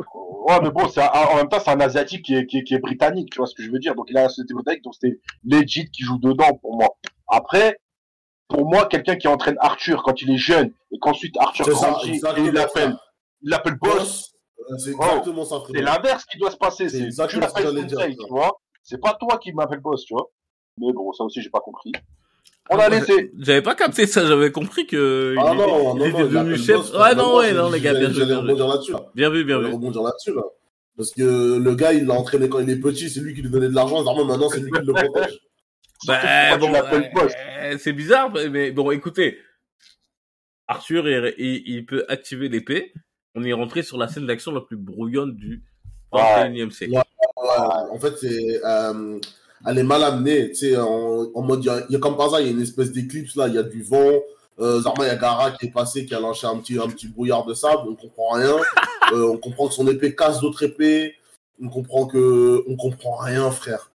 Ouais, 0.49 0.59
mais 0.63 0.71
bon, 0.71 0.89
c'est 0.89 1.03
un- 1.03 1.11
en 1.33 1.37
même 1.37 1.49
temps, 1.49 1.59
c'est 1.61 1.71
un 1.71 1.81
asiatique 1.81 2.25
qui 2.25 2.35
est, 2.35 2.47
qui, 2.47 2.59
est, 2.59 2.65
qui 2.65 2.75
est 2.75 2.79
britannique, 2.81 3.31
tu 3.31 3.39
vois 3.39 3.47
ce 3.47 3.55
que 3.55 3.63
je 3.63 3.71
veux 3.71 3.79
dire. 3.79 3.95
Donc, 3.95 4.07
il 4.11 4.17
a 4.19 4.23
la 4.23 4.29
société 4.29 4.55
britannique, 4.55 4.83
donc 4.83 4.95
c'était 4.95 5.19
legit 5.45 5.89
qui 5.91 6.03
joue 6.03 6.19
dedans 6.19 6.57
pour 6.61 6.77
moi. 6.77 6.89
Après, 7.29 7.79
pour 8.49 8.65
moi, 8.69 8.87
quelqu'un 8.87 9.17
qui 9.17 9.29
entraîne 9.29 9.57
Arthur 9.61 10.03
quand 10.03 10.23
il 10.23 10.31
est 10.31 10.37
jeune 10.39 10.71
et 10.93 10.99
qu'ensuite 10.99 11.35
Arthur 11.39 11.65
C'est 11.65 11.75
ça, 11.75 11.91
grandit 11.91 12.11
et 12.11 12.45
il 12.45 12.53
l'appelle, 12.53 12.97
il 13.43 13.51
l'appelle 13.51 13.77
boss, 13.81 14.33
euh, 14.71 14.79
c'est 14.79 14.91
exactement 14.93 15.45
ça, 15.45 15.63
c'est 15.73 15.81
l'inverse 15.83 16.25
qui 16.25 16.39
doit 16.39 16.51
se 16.51 16.57
passer. 16.57 16.89
C'est 16.89 16.99
tu 16.99 17.05
exactement 17.05 17.49
ce 17.49 17.53
que 17.53 17.59
l'appelles 17.59 17.75
j'allais 17.75 17.87
dire, 17.87 17.99
Sensei, 17.99 18.13
ça. 18.17 18.25
tu 18.25 18.31
vois. 18.33 18.53
C'est 18.83 19.01
pas 19.01 19.15
toi 19.19 19.39
qui 19.39 19.53
m'appelles 19.53 19.81
boss, 19.81 20.05
tu 20.05 20.15
vois. 20.15 20.31
Mais 20.79 20.93
bon, 20.93 21.13
ça 21.13 21.25
aussi, 21.25 21.41
j'ai 21.43 21.51
pas 21.51 21.61
compris. 21.61 21.93
On 22.71 22.79
Ah, 22.79 22.85
a 22.85 22.89
laissé. 22.89 23.31
J'avais 23.39 23.63
pas 23.63 23.75
capté 23.75 24.07
ça, 24.07 24.27
j'avais 24.27 24.51
compris 24.53 24.87
que 24.87 25.35
Ah 25.39 25.53
il 25.53 25.57
non, 25.59 25.65
était, 25.65 25.73
non, 25.73 25.95
il 25.95 25.99
non, 25.99 26.05
était 26.07 26.19
il 26.21 26.29
devenu 26.29 26.57
chef. 26.57 26.77
boss, 26.77 26.93
Ouais, 26.95 27.15
non, 27.15 27.37
ouais, 27.39 27.53
non, 27.53 27.71
les 27.71 27.81
gars, 27.81 27.95
bien 27.95 28.11
joué, 28.11 28.21
J'allais 28.21 28.35
rebondir 28.37 28.67
là-dessus, 28.69 28.93
là. 28.93 29.01
Bien 29.15 29.31
vu, 29.31 29.45
bien 29.45 29.59
vu. 29.61 29.67
rebondir 29.73 30.03
là-dessus, 30.03 30.35
là. 30.35 30.43
Parce 30.97 31.11
que 31.11 31.59
le 31.59 31.75
gars, 31.75 31.93
il 31.93 32.07
l'a 32.07 32.15
entraîné 32.15 32.49
quand 32.49 32.59
il 32.61 32.71
est 32.71 32.77
petit, 32.81 33.11
c'est 33.11 33.21
lui 33.21 33.35
qui 33.35 33.43
lui 33.43 33.51
donnait 33.51 33.69
de 33.69 33.75
l'argent, 33.75 34.03
normalement, 34.03 34.33
maintenant, 34.33 34.49
c'est 34.49 34.61
lui 34.61 34.71
qui 34.73 34.79
le 34.85 34.93
protège. 34.95 35.39
Bah, 36.07 36.21
bon, 36.59 36.73
euh, 37.63 37.79
c'est 37.79 37.93
bizarre, 37.93 38.33
mais 38.51 38.71
bon, 38.71 38.91
écoutez. 38.91 39.39
Arthur, 40.69 41.09
il, 41.09 41.35
il- 41.39 41.63
il 41.67 41.87
peut 41.87 42.05
activer 42.09 42.49
l'épée. 42.49 42.93
On 43.35 43.45
est 43.45 43.53
rentré 43.53 43.83
sur 43.83 43.99
la 43.99 44.09
scène 44.09 44.27
d'action 44.27 44.53
la 44.53 44.61
plus 44.61 44.77
brouillonne 44.77 45.35
du 45.37 45.63
21e 46.13 46.71
siècle. 46.71 46.93
Ouais. 46.93 47.03
Ouais, 47.37 47.91
en 47.93 47.99
fait, 47.99 48.17
c'est, 48.19 48.61
euh, 48.65 49.19
elle 49.67 49.79
est 49.79 49.83
mal 49.83 50.03
amenée, 50.03 50.53
en, 50.79 51.31
en 51.35 51.43
mode, 51.43 51.63
il 51.65 51.67
y 51.67 51.71
a, 51.71 51.85
il 51.89 51.93
y 51.93 51.97
a 51.97 51.99
comme 51.99 52.17
par 52.17 52.27
hasard, 52.27 52.41
il 52.41 52.47
y 52.47 52.49
a 52.49 52.53
une 52.53 52.63
espèce 52.63 52.93
d'éclipse, 52.93 53.37
là, 53.37 53.49
il 53.49 53.55
y 53.55 53.59
a 53.59 53.63
du 53.63 53.83
vent, 53.83 54.13
euh, 54.59 54.81
Zarma 54.81 55.07
Yagara 55.07 55.53
qui 55.53 55.67
est 55.67 55.71
passé, 55.71 56.07
qui 56.07 56.15
a 56.15 56.21
lâché 56.21 56.47
un 56.47 56.57
petit, 56.59 56.79
un 56.79 56.89
petit 56.89 57.09
brouillard 57.09 57.45
de 57.45 57.55
sable, 57.55 57.83
on 57.89 57.95
comprend 57.95 58.31
rien, 58.31 58.57
Euh, 59.13 59.29
on 59.29 59.39
comprend 59.39 59.69
que 59.69 59.75
son 59.75 59.87
épée 59.87 60.17
casse 60.17 60.41
d'autres 60.41 60.65
épées, 60.65 61.15
on 61.63 61.69
comprend 61.69 62.07
que, 62.07 62.65
on 62.67 62.75
comprend 62.75 63.15
rien, 63.19 63.53
frère. 63.53 63.93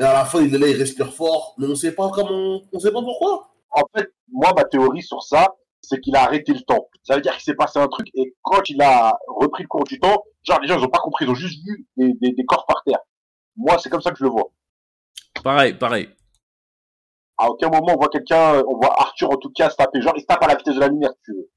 Et 0.00 0.02
à 0.02 0.14
la 0.14 0.24
fin, 0.24 0.40
il 0.40 0.54
est 0.54 0.58
là, 0.58 0.66
il 0.66 0.76
respire 0.76 1.12
fort, 1.12 1.54
mais 1.58 1.66
on 1.66 1.74
sait 1.74 1.94
pas 1.94 2.08
comment, 2.08 2.62
on 2.72 2.78
sait 2.78 2.90
pas 2.90 3.02
pourquoi. 3.02 3.50
En 3.70 3.82
fait, 3.94 4.10
moi, 4.32 4.50
ma 4.56 4.64
théorie 4.64 5.02
sur 5.02 5.22
ça, 5.22 5.54
c'est 5.82 6.00
qu'il 6.00 6.16
a 6.16 6.22
arrêté 6.22 6.54
le 6.54 6.60
temps. 6.60 6.88
Ça 7.02 7.16
veut 7.16 7.20
dire 7.20 7.34
qu'il 7.34 7.42
s'est 7.42 7.54
passé 7.54 7.78
un 7.78 7.86
truc 7.86 8.08
et 8.14 8.34
quand 8.40 8.62
il 8.70 8.80
a 8.80 9.18
repris 9.28 9.62
le 9.62 9.68
cours 9.68 9.84
du 9.84 10.00
temps, 10.00 10.24
genre 10.42 10.58
les 10.60 10.68
gens 10.68 10.78
ils 10.78 10.84
ont 10.84 10.88
pas 10.88 11.00
compris, 11.00 11.26
ils 11.26 11.30
ont 11.30 11.34
juste 11.34 11.62
vu 11.66 11.86
des, 11.98 12.14
des, 12.14 12.32
des 12.32 12.44
corps 12.46 12.64
par 12.66 12.82
terre. 12.84 13.00
Moi, 13.56 13.76
c'est 13.78 13.90
comme 13.90 14.00
ça 14.00 14.10
que 14.10 14.16
je 14.16 14.24
le 14.24 14.30
vois. 14.30 14.50
Pareil, 15.44 15.74
pareil. 15.74 16.08
À 17.36 17.50
aucun 17.50 17.68
moment 17.68 17.94
on 17.94 17.98
voit 17.98 18.08
quelqu'un, 18.08 18.62
on 18.68 18.76
voit 18.76 18.98
Arthur 19.00 19.30
en 19.30 19.36
tout 19.36 19.50
cas 19.50 19.68
se 19.70 19.76
taper, 19.76 20.00
genre 20.00 20.14
il 20.16 20.20
se 20.20 20.26
tape 20.26 20.42
à 20.42 20.46
la 20.46 20.54
vitesse 20.54 20.74
de 20.74 20.80
la 20.80 20.88
lumière, 20.88 21.10
si 21.10 21.22
tu 21.24 21.32
veux. 21.32 21.50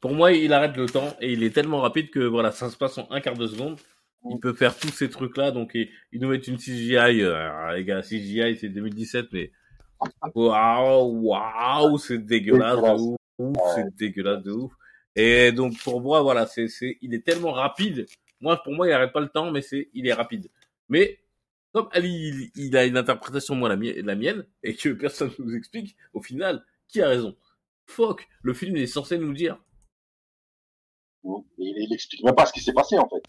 Pour 0.00 0.12
moi, 0.12 0.32
il 0.32 0.52
arrête 0.52 0.76
le 0.76 0.86
temps 0.86 1.08
et 1.20 1.32
il 1.32 1.42
est 1.42 1.54
tellement 1.54 1.80
rapide 1.80 2.10
que 2.10 2.20
voilà, 2.20 2.52
ça 2.52 2.70
se 2.70 2.76
passe 2.76 2.98
en 2.98 3.06
un 3.10 3.20
quart 3.20 3.34
de 3.34 3.46
seconde. 3.46 3.78
Il 4.30 4.40
peut 4.40 4.54
faire 4.54 4.76
tous 4.76 4.88
ces 4.88 5.08
trucs-là, 5.10 5.50
donc 5.50 5.72
il, 5.74 5.88
il 6.12 6.20
nous 6.20 6.28
met 6.28 6.36
une 6.38 6.56
CGI. 6.58 7.22
euh, 7.22 7.34
alors, 7.34 7.72
les 7.72 7.84
gars, 7.84 8.02
CGI 8.02 8.56
c'est 8.56 8.68
2017, 8.68 9.26
mais 9.32 9.52
waouh, 10.34 11.20
waouh, 11.28 11.98
c'est 11.98 12.18
dégueulasse 12.18 12.76
de 12.76 12.80
Dégueulasse. 12.82 13.00
ouf, 13.38 13.56
c'est 13.74 13.96
dégueulasse 13.96 14.42
de 14.42 14.52
ouf. 14.52 14.72
Et 15.14 15.52
donc 15.52 15.78
pour 15.82 16.00
moi, 16.00 16.22
voilà, 16.22 16.46
c'est, 16.46 16.68
c'est, 16.68 16.98
il 17.00 17.14
est 17.14 17.24
tellement 17.24 17.52
rapide. 17.52 18.06
Moi, 18.40 18.56
pour 18.62 18.74
moi, 18.74 18.86
il 18.88 18.92
arrête 18.92 19.12
pas 19.12 19.20
le 19.20 19.28
temps, 19.28 19.50
mais 19.50 19.62
c'est, 19.62 19.88
il 19.94 20.06
est 20.06 20.12
rapide. 20.12 20.50
Mais 20.88 21.18
comme 21.72 21.88
Ali, 21.92 22.50
il, 22.54 22.66
il 22.66 22.76
a 22.76 22.84
une 22.84 22.96
interprétation 22.96 23.54
moi 23.54 23.68
la, 23.68 23.76
mi- 23.76 24.02
la 24.02 24.14
mienne 24.14 24.46
et 24.62 24.74
que 24.74 24.90
personne 24.90 25.30
nous 25.38 25.54
explique, 25.54 25.96
au 26.12 26.22
final, 26.22 26.64
qui 26.88 27.00
a 27.00 27.08
raison? 27.08 27.36
Fuck, 27.86 28.28
le 28.42 28.52
film 28.54 28.76
est 28.76 28.86
censé 28.86 29.18
nous 29.18 29.32
dire. 29.32 29.58
Il, 31.24 31.42
il 31.58 31.92
explique 31.92 32.22
même 32.24 32.34
pas 32.34 32.46
ce 32.46 32.52
qui 32.52 32.60
s'est 32.60 32.72
passé 32.72 32.98
en 32.98 33.08
fait. 33.08 33.22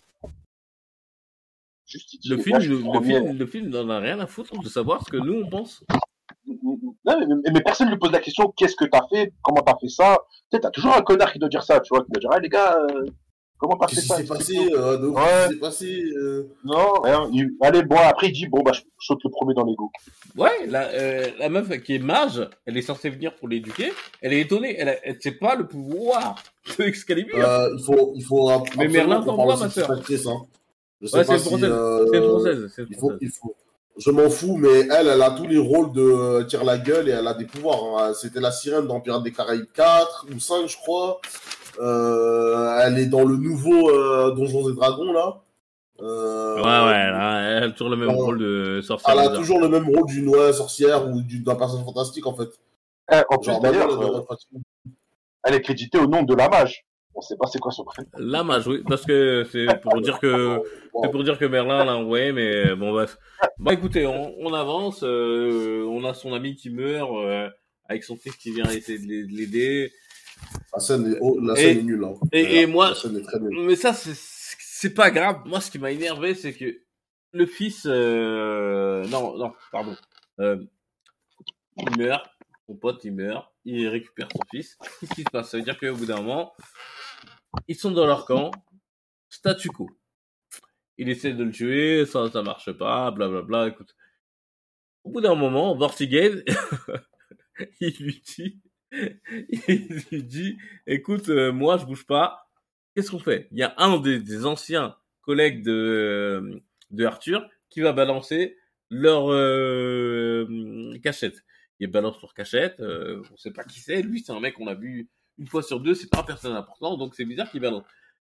Juste, 1.87 2.13
il 2.13 2.19
dit, 2.19 2.29
Le 2.29 2.37
film, 2.37 2.57
le, 2.57 3.01
film, 3.01 3.37
le 3.37 3.45
film 3.45 3.69
n'en 3.69 3.89
a 3.89 3.99
rien 3.99 4.19
à 4.19 4.27
foutre 4.27 4.59
de 4.61 4.67
savoir 4.67 5.03
ce 5.05 5.09
que 5.09 5.17
nous 5.17 5.41
on 5.45 5.49
pense. 5.49 5.83
Non, 6.45 6.95
mais, 7.05 7.51
mais 7.53 7.61
personne 7.61 7.89
lui 7.89 7.97
pose 7.97 8.11
la 8.11 8.19
question 8.19 8.53
qu'est-ce 8.57 8.75
que 8.75 8.85
t'as 8.85 9.05
fait, 9.11 9.31
comment 9.41 9.61
t'as 9.61 9.77
fait 9.79 9.87
ça? 9.87 10.17
Tu 10.51 10.55
sais, 10.57 10.59
t'as 10.61 10.69
toujours 10.71 10.93
un 10.93 11.01
connard 11.01 11.31
qui 11.31 11.39
doit 11.39 11.49
dire 11.49 11.63
ça, 11.63 11.79
tu 11.79 11.89
vois, 11.93 12.03
qui 12.03 12.11
doit 12.11 12.19
dire 12.19 12.29
ah 12.33 12.39
les 12.39 12.49
gars, 12.49 12.77
euh, 12.91 13.05
comment 13.57 13.77
t'as 13.77 13.87
fait 13.87 13.95
Qu'est-ce 13.95 14.01
qui 14.07 14.07
ça? 14.07 14.17
s'est 14.17 14.25
passé, 14.27 14.57
euh, 14.73 14.97
Ouais. 15.09 15.21
qu'est-ce 15.23 15.47
qui 15.47 15.53
s'est 15.53 15.59
passé, 15.59 16.03
euh, 16.17 16.43
Non, 16.65 16.93
rien. 17.03 17.29
Il- 17.31 17.51
Allez, 17.61 17.83
bon, 17.83 17.95
après 17.97 18.27
il 18.27 18.33
dit 18.33 18.47
bon 18.47 18.61
bah 18.63 18.71
je 18.73 18.81
saute 18.99 19.19
le 19.23 19.29
premier 19.29 19.53
dans 19.53 19.63
les 19.65 19.75
go. 19.75 19.89
Ouais, 20.37 20.67
la, 20.67 20.87
euh, 20.89 21.27
la 21.39 21.47
meuf 21.49 21.69
qui 21.83 21.95
est 21.95 21.99
mage, 21.99 22.45
elle 22.65 22.77
est 22.77 22.81
censée 22.81 23.09
venir 23.09 23.33
pour 23.35 23.47
l'éduquer. 23.47 23.91
Elle 24.21 24.33
est 24.33 24.41
étonnée, 24.41 24.75
elle, 24.77 24.89
a- 24.89 25.05
elle 25.05 25.21
sait 25.21 25.31
pas 25.31 25.55
le 25.55 25.67
pouvoir 25.67 26.35
de 26.77 26.83
Excalibur. 26.83 27.37
euh, 27.37 27.69
il 27.77 27.83
faut, 27.83 28.11
il 28.15 28.23
faut 28.23 28.49
Mais 28.77 28.87
Merlin 28.89 29.21
t'envoie, 29.21 29.55
ma 29.57 29.65
hein. 29.65 30.41
Je 31.01 31.07
sais 31.07 31.17
ouais, 31.17 31.23
c'est 31.23 31.27
pas 31.27 31.33
une 31.33 31.39
si, 31.39 31.47
française. 31.49 31.69
euh, 31.71 32.29
française. 32.29 32.85
Il 32.89 32.95
faut, 32.97 33.11
il 33.21 33.29
faut. 33.29 33.55
Je 33.99 34.11
m'en 34.11 34.29
fous, 34.29 34.57
mais 34.57 34.81
elle, 34.91 35.07
elle 35.07 35.21
a 35.21 35.31
tous 35.31 35.47
les 35.47 35.57
rôles 35.57 35.91
de 35.91 36.01
euh, 36.01 36.43
tire 36.43 36.63
la 36.63 36.77
gueule 36.77 37.07
et 37.09 37.11
elle 37.13 37.27
a 37.27 37.33
des 37.33 37.45
pouvoirs. 37.45 37.99
hein. 37.99 38.13
C'était 38.13 38.39
la 38.39 38.51
sirène 38.51 38.85
dans 38.87 38.99
Pirates 39.01 39.23
des 39.23 39.31
Caraïbes 39.31 39.65
4 39.73 40.27
ou 40.35 40.39
5, 40.39 40.67
je 40.67 40.77
crois. 40.77 41.19
Euh, 41.79 42.79
elle 42.83 42.97
est 42.99 43.05
dans 43.07 43.23
le 43.23 43.37
nouveau 43.37 43.89
euh, 43.89 44.31
Donjons 44.35 44.69
et 44.69 44.73
Dragons, 44.73 45.11
là. 45.13 45.41
Euh, 46.01 46.55
Ouais, 46.57 46.61
ouais, 46.63 47.11
là, 47.11 47.41
elle 47.57 47.63
a 47.63 47.71
toujours 47.71 47.89
le 47.89 47.97
même 47.97 48.09
euh, 48.09 48.13
rôle 48.13 48.37
de 48.39 48.81
sorcière. 48.83 49.13
Elle 49.13 49.19
a 49.19 49.21
bizarre. 49.23 49.37
toujours 49.39 49.59
le 49.59 49.69
même 49.69 49.85
rôle 49.87 50.05
d'une 50.07 50.29
ouais, 50.29 50.53
sorcière 50.53 51.07
ou 51.09 51.21
d'une- 51.21 51.43
d'un 51.43 51.55
personnage 51.55 51.85
fantastique, 51.85 52.25
en 52.27 52.35
fait. 52.35 52.49
Eh, 53.11 53.15
en 53.29 53.37
plus 53.37 53.51
Genre, 53.51 53.61
d'ailleurs, 53.61 53.87
maintenant, 53.87 54.25
elle 54.29 54.57
euh, 54.57 54.91
elle 55.43 55.53
est 55.55 55.61
créditée 55.61 55.97
au 55.97 56.07
nom 56.07 56.23
de 56.23 56.35
la 56.35 56.49
mage. 56.49 56.85
On 57.17 57.21
sait 57.21 57.35
pas 57.35 57.47
c'est 57.47 57.57
quoi 57.57 57.71
son 57.71 57.83
prénom. 57.83 58.07
La 58.19 58.43
oui, 58.67 58.83
parce 58.87 59.03
que 59.03 59.43
c'est 59.51 59.65
pour 59.81 59.99
dire 60.01 60.19
que 60.19 60.59
c'est 61.03 61.09
pour 61.11 61.23
dire 61.23 61.39
que 61.39 61.45
Merlin 61.45 61.83
l'a 61.83 61.95
envoyé, 61.97 62.31
mais 62.31 62.75
bon 62.75 62.91
bref. 62.91 63.17
Bon, 63.57 63.71
écoutez, 63.71 64.05
on, 64.05 64.35
on 64.39 64.53
avance. 64.53 65.01
euh, 65.03 65.83
on 65.89 66.03
a 66.05 66.13
son 66.13 66.33
ami 66.33 66.55
qui 66.55 66.69
meurt 66.69 67.09
euh, 67.15 67.49
avec 67.89 68.03
son 68.03 68.17
fils 68.17 68.35
qui 68.35 68.51
vient 68.51 68.65
essayer 68.65 68.99
de 68.99 69.05
l'ai- 69.07 69.23
de 69.25 69.31
l'aider. 69.35 69.91
La 70.73 70.79
scène 70.79 71.11
est, 71.11 71.17
oh, 71.19 71.39
la 71.41 71.53
Et- 71.53 71.55
scène 71.63 71.79
est 71.79 71.83
nulle. 71.83 72.03
Hein. 72.03 72.13
et- 72.31 72.59
et 72.61 72.65
moi- 72.67 72.89
La 72.89 72.95
scène 72.95 73.17
est 73.17 73.23
très 73.23 73.39
nulle. 73.39 73.65
Mais 73.65 73.75
ça, 73.75 73.93
c'est 73.93 74.13
c'est 74.15 74.93
pas 74.93 75.09
grave. 75.09 75.37
Moi, 75.45 75.59
ce 75.59 75.71
qui 75.71 75.79
m'a 75.79 75.89
énervé, 75.89 76.35
c'est 76.35 76.53
que 76.53 76.65
le 77.31 77.45
fils, 77.47 77.87
euh... 77.87 79.03
non, 79.07 79.35
non, 79.37 79.51
pardon, 79.71 79.95
euh, 80.39 80.57
il 81.77 81.97
meurt, 81.97 82.27
son 82.67 82.75
pote, 82.75 83.03
il 83.03 83.13
meurt, 83.13 83.47
il 83.65 83.87
récupère 83.87 84.27
son 84.31 84.39
fils. 84.51 84.77
Qu'est-ce 84.99 85.15
qui 85.15 85.23
se 85.23 85.29
passe? 85.31 85.49
Ça 85.49 85.57
veut 85.57 85.63
dire 85.63 85.79
qu'au 85.79 85.95
bout 85.95 86.05
d'un 86.05 86.17
moment, 86.17 86.53
ils 87.67 87.75
sont 87.75 87.91
dans 87.91 88.05
leur 88.05 88.25
camp, 88.25 88.51
statu 89.29 89.69
quo. 89.69 89.89
Il 90.97 91.09
essaie 91.09 91.33
de 91.33 91.43
le 91.43 91.51
tuer, 91.51 92.05
ça, 92.05 92.29
ça 92.31 92.41
marche 92.41 92.71
pas, 92.71 93.11
blablabla. 93.11 93.67
Écoute, 93.67 93.95
au 95.03 95.11
bout 95.11 95.21
d'un 95.21 95.35
moment, 95.35 95.75
Vortigern, 95.75 96.43
il 97.79 97.95
lui 97.99 98.21
dit, 98.25 98.59
il 98.91 100.03
lui 100.11 100.23
dit, 100.23 100.57
écoute, 100.85 101.29
euh, 101.29 101.51
moi, 101.51 101.77
je 101.77 101.85
bouge 101.85 102.05
pas. 102.05 102.49
Qu'est-ce 102.95 103.11
qu'on 103.11 103.19
fait? 103.19 103.47
Il 103.51 103.59
y 103.59 103.63
a 103.63 103.73
un 103.77 103.99
des, 103.99 104.45
anciens 104.45 104.95
collègues 105.21 105.63
de, 105.63 106.61
de 106.91 107.05
Arthur 107.05 107.47
qui 107.69 107.81
va 107.81 107.93
balancer 107.93 108.57
leur 108.89 109.31
euh, 109.31 110.93
cachette. 111.03 111.43
Il 111.79 111.91
balance 111.91 112.19
leur 112.21 112.33
cachette, 112.33 112.79
euh, 112.79 113.21
on 113.31 113.37
sait 113.37 113.51
pas 113.51 113.63
qui 113.63 113.79
c'est. 113.79 114.01
Lui, 114.01 114.21
c'est 114.21 114.31
un 114.31 114.39
mec 114.39 114.55
qu'on 114.55 114.67
a 114.67 114.73
vu 114.73 115.09
une 115.37 115.47
fois 115.47 115.63
sur 115.63 115.79
deux, 115.79 115.93
c'est 115.95 116.09
pas 116.09 116.19
un 116.19 116.23
personnage 116.23 116.57
important, 116.57 116.97
donc 116.97 117.15
c'est 117.15 117.25
bizarre 117.25 117.49
qu'il 117.49 117.61
balance. 117.61 117.83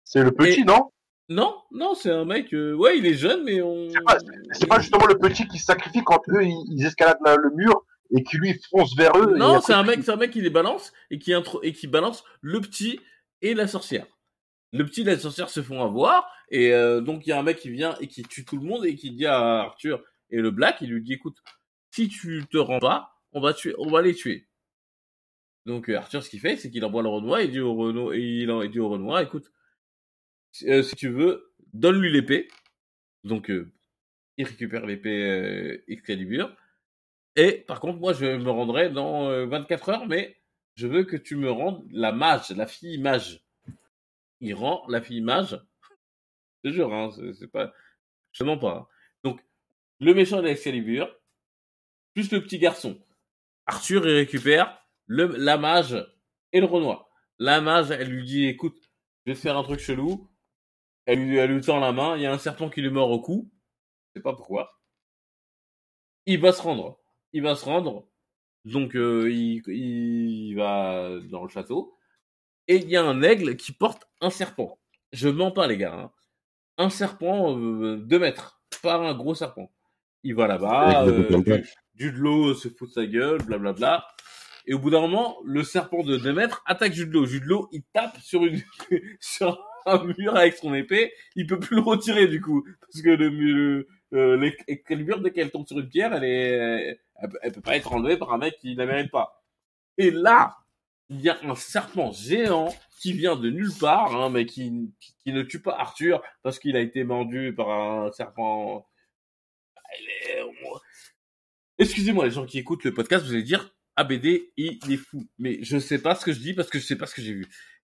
C'est 0.03 0.23
le 0.23 0.31
petit, 0.31 0.61
Et- 0.61 0.63
non? 0.63 0.91
Non, 1.29 1.55
non, 1.71 1.93
c'est 1.93 2.09
un 2.09 2.23
mec, 2.23 2.53
euh, 2.53 2.73
ouais, 2.73 2.97
il 2.97 3.05
est 3.05 3.15
jeune, 3.15 3.43
mais 3.43 3.61
on... 3.61 3.89
C'est 4.53 4.65
pas- 4.67 4.79
justement 4.79 5.05
le 5.07 5.17
petit 5.17 5.45
qui 5.47 5.57
se 5.59 5.65
sacrifie 5.65 6.01
quand 6.05 6.21
eux 6.29 6.43
ils, 6.45 6.85
escaladent 6.85 7.19
la- 7.25 7.35
le 7.35 7.49
mur 7.53 7.83
et 8.15 8.23
qui 8.23 8.37
lui 8.37 8.57
fonce 8.71 8.95
vers 8.95 9.11
eux. 9.17 9.35
Non, 9.35 9.59
c'est 9.59 9.73
un 9.73 9.83
mec, 9.83 9.99
c'est 10.05 10.11
un 10.11 10.15
mec 10.15 10.31
qui 10.31 10.39
les 10.41 10.49
balance 10.49 10.93
et 11.11 11.19
qui 11.19 11.33
intro 11.33 11.59
et 11.63 11.73
qui 11.73 11.87
balance 11.87 12.23
le 12.39 12.61
petit 12.61 13.01
et 13.41 13.53
la 13.55 13.67
sorcière. 13.67 14.05
Le 14.71 14.85
petit 14.85 15.01
et 15.01 15.03
la 15.03 15.19
sorcière 15.19 15.49
se 15.49 15.61
font 15.61 15.83
avoir 15.83 16.29
et 16.49 16.71
euh, 16.71 17.01
donc 17.01 17.27
il 17.27 17.31
y 17.31 17.33
a 17.33 17.39
un 17.39 17.43
mec 17.43 17.57
qui 17.57 17.71
vient 17.71 17.95
et 17.99 18.07
qui 18.07 18.23
tue 18.23 18.45
tout 18.45 18.55
le 18.57 18.63
monde 18.65 18.85
et 18.85 18.95
qui 18.95 19.11
dit 19.11 19.25
à 19.25 19.63
Arthur 19.63 20.01
et 20.29 20.37
le 20.37 20.51
Black, 20.51 20.77
il 20.79 20.91
lui 20.91 21.01
dit 21.03 21.13
écoute, 21.13 21.37
si 21.91 22.07
tu 22.07 22.45
te 22.49 22.57
rends 22.57 22.79
pas, 22.79 23.11
on 23.33 23.41
va 23.41 23.53
tuer, 23.53 23.75
on 23.79 23.89
va 23.91 24.01
les 24.01 24.15
tuer. 24.15 24.47
Donc 25.67 25.89
euh, 25.89 25.97
Arthur, 25.97 26.23
ce 26.23 26.29
qu'il 26.29 26.39
fait, 26.39 26.55
c'est 26.55 26.71
qu'il 26.71 26.83
envoie 26.85 27.03
le 27.03 27.09
Renoir, 27.09 27.41
il 27.41 27.51
dit 27.51 27.59
au 27.59 27.75
Renoir, 27.75 28.15
il, 28.15 28.69
dit 28.71 28.79
au 28.79 28.87
Renoir, 28.87 29.19
écoute, 29.19 29.51
si, 30.53 30.71
euh, 30.71 30.81
tu 30.95 31.09
veux, 31.09 31.53
donne-lui 31.73 32.09
l'épée. 32.09 32.47
Donc 33.25 33.49
euh, 33.51 33.69
il 34.37 34.45
récupère 34.45 34.85
l'épée 34.85 35.83
Excalibur. 35.89 36.55
Et 37.35 37.65
par 37.67 37.81
contre, 37.81 37.99
moi, 37.99 38.13
je 38.13 38.25
me 38.25 38.49
rendrai 38.49 38.89
dans 38.89 39.29
euh, 39.29 39.45
24 39.45 39.89
heures, 39.89 40.07
mais 40.07 40.37
je 40.75 40.87
veux 40.87 41.03
que 41.03 41.17
tu 41.17 41.35
me 41.35 41.51
rendes 41.51 41.85
la 41.91 42.13
mage, 42.13 42.51
la 42.51 42.65
fille 42.65 42.97
mage. 42.97 43.43
Il 44.39 44.53
rend 44.53 44.85
la 44.87 45.01
fille 45.01 45.21
mage. 45.21 45.61
Je 46.63 46.69
te 46.69 46.73
jure, 46.73 46.93
hein, 46.93 47.11
c'est 47.37 47.51
pas, 47.51 47.73
je 48.31 48.45
mens 48.45 48.57
pas. 48.57 48.71
hein. 48.71 48.87
Donc 49.25 49.43
le 49.99 50.13
méchant 50.13 50.41
d'Excalibur, 50.41 51.13
plus 52.13 52.31
le 52.31 52.41
petit 52.41 52.57
garçon. 52.57 52.97
Arthur, 53.65 54.07
il 54.07 54.15
récupère 54.15 54.86
le, 55.07 55.25
la 55.37 55.57
mage 55.57 55.97
et 56.53 56.59
le 56.59 56.65
Renoir. 56.65 57.09
La 57.39 57.61
mage, 57.61 57.91
elle 57.91 58.09
lui 58.09 58.23
dit, 58.23 58.45
écoute, 58.45 58.77
je 59.25 59.31
vais 59.31 59.35
te 59.35 59.41
faire 59.41 59.57
un 59.57 59.63
truc 59.63 59.79
chelou. 59.79 60.29
Elle 61.05 61.25
lui, 61.27 61.37
elle 61.37 61.53
lui 61.53 61.61
tend 61.61 61.79
la 61.79 61.91
main, 61.91 62.15
il 62.17 62.23
y 62.23 62.25
a 62.25 62.31
un 62.33 62.37
serpent 62.37 62.69
qui 62.69 62.81
lui 62.81 62.89
mord 62.89 63.09
au 63.11 63.21
cou. 63.21 63.49
Je 64.13 64.19
sais 64.19 64.23
pas 64.23 64.33
pourquoi. 64.33 64.79
Il 66.25 66.39
va 66.39 66.51
se 66.51 66.61
rendre. 66.61 66.99
Il 67.33 67.41
va 67.43 67.55
se 67.55 67.65
rendre. 67.65 68.07
Donc, 68.65 68.95
euh, 68.95 69.31
il, 69.31 69.63
il 69.67 70.55
va 70.55 71.09
dans 71.29 71.43
le 71.43 71.49
château. 71.49 71.95
Et 72.67 72.75
il 72.77 72.89
y 72.89 72.97
a 72.97 73.03
un 73.05 73.21
aigle 73.21 73.55
qui 73.55 73.71
porte 73.71 74.09
un 74.19 74.29
serpent. 74.29 74.77
Je 75.13 75.29
mens 75.29 75.51
pas, 75.51 75.67
les 75.67 75.77
gars. 75.77 75.93
hein. 75.93 76.11
Un 76.77 76.89
serpent 76.89 77.57
euh, 77.57 77.97
2 77.97 78.19
mètres. 78.19 78.61
Pas 78.81 78.95
un 78.95 79.13
gros 79.15 79.35
serpent. 79.35 79.71
Il 80.23 80.35
va 80.35 80.47
là-bas. 80.47 81.05
Euh, 81.05 81.29
de 81.29 81.63
du 81.93 82.11
de 82.11 82.17
l'eau 82.17 82.53
se 82.53 82.67
fout 82.67 82.89
de 82.89 82.93
sa 82.93 83.05
gueule, 83.05 83.41
blablabla. 83.43 84.05
Et 84.67 84.73
au 84.73 84.79
bout 84.79 84.89
d'un 84.89 84.99
moment, 85.01 85.37
le 85.45 85.63
serpent 85.63 86.03
de 86.03 86.17
2 86.17 86.33
mètres 86.33 86.61
attaque 86.65 86.93
Jude 86.93 87.15
Jude 87.25 87.45
Law, 87.45 87.69
il 87.71 87.83
tape 87.93 88.17
sur 88.19 88.45
une, 88.45 88.61
sur 89.21 89.65
un 89.85 90.03
mur 90.03 90.35
avec 90.35 90.55
son 90.55 90.73
épée. 90.73 91.13
Il 91.35 91.47
peut 91.47 91.59
plus 91.59 91.77
le 91.77 91.81
retirer, 91.81 92.27
du 92.27 92.41
coup. 92.41 92.65
Parce 92.81 93.01
que 93.01 93.09
le, 93.09 93.29
le, 93.29 93.87
euh, 94.13 94.35
l'Excalibur, 94.37 95.21
dès 95.21 95.31
qu'elle 95.31 95.51
tombe 95.51 95.65
sur 95.65 95.79
une 95.79 95.87
pierre, 95.87 96.13
elle 96.13 96.25
est, 96.25 96.99
elle, 97.41 97.51
peut- 97.53 97.61
pas 97.61 97.77
être 97.77 97.93
enlevée 97.93 98.17
par 98.17 98.33
un 98.33 98.37
mec 98.37 98.57
qui 98.59 98.75
la 98.75 98.85
mérite 98.85 99.09
pas. 99.09 99.41
Et 99.97 100.11
là, 100.11 100.57
il 101.09 101.21
y 101.21 101.29
a 101.29 101.37
un 101.43 101.55
serpent 101.55 102.11
géant 102.11 102.75
qui 102.99 103.13
vient 103.13 103.37
de 103.37 103.49
nulle 103.49 103.71
part, 103.79 104.13
hein, 104.15 104.29
mais 104.29 104.45
qui, 104.45 104.93
qui, 105.23 105.31
ne 105.31 105.43
tue 105.43 105.61
pas 105.61 105.77
Arthur 105.79 106.21
parce 106.43 106.59
qu'il 106.59 106.75
a 106.75 106.81
été 106.81 107.03
mordu 107.05 107.53
par 107.55 107.69
un 107.69 108.11
serpent. 108.11 108.85
Excusez-moi, 111.79 112.25
les 112.25 112.31
gens 112.31 112.45
qui 112.45 112.57
écoutent 112.59 112.83
le 112.83 112.93
podcast, 112.93 113.25
vous 113.25 113.33
allez 113.33 113.43
dire 113.43 113.73
ABD, 113.97 114.51
il 114.55 114.79
est 114.89 114.97
fou. 114.97 115.27
Mais 115.37 115.59
je 115.61 115.77
sais 115.77 115.99
pas 115.99 116.15
ce 116.15 116.23
que 116.23 116.31
je 116.31 116.39
dis 116.39 116.53
parce 116.53 116.69
que 116.69 116.79
je 116.79 116.85
sais 116.85 116.95
pas 116.95 117.07
ce 117.07 117.15
que 117.15 117.21
j'ai 117.21 117.33
vu. 117.33 117.47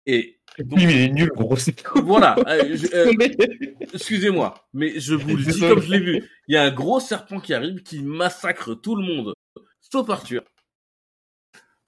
Et 0.06 0.38
donc, 0.60 0.78
Oui, 0.78 0.86
mais 0.86 0.94
il 0.94 1.00
est 1.02 1.08
nul, 1.12 1.30
gros, 1.34 1.56
voilà, 1.96 2.36
euh, 2.46 2.76
euh, 2.94 3.12
excusez-moi, 3.92 4.54
mais 4.72 5.00
je 5.00 5.14
vous 5.14 5.36
le 5.36 5.42
dis 5.42 5.60
comme 5.60 5.82
je 5.82 5.90
l'ai 5.90 5.98
vu. 5.98 6.30
Il 6.46 6.54
y 6.54 6.56
a 6.56 6.62
un 6.62 6.70
gros 6.70 7.00
serpent 7.00 7.40
qui 7.40 7.52
arrive 7.52 7.82
qui 7.82 8.02
massacre 8.02 8.74
tout 8.74 8.94
le 8.94 9.04
monde, 9.04 9.34
sauf 9.80 10.08
Arthur. 10.08 10.44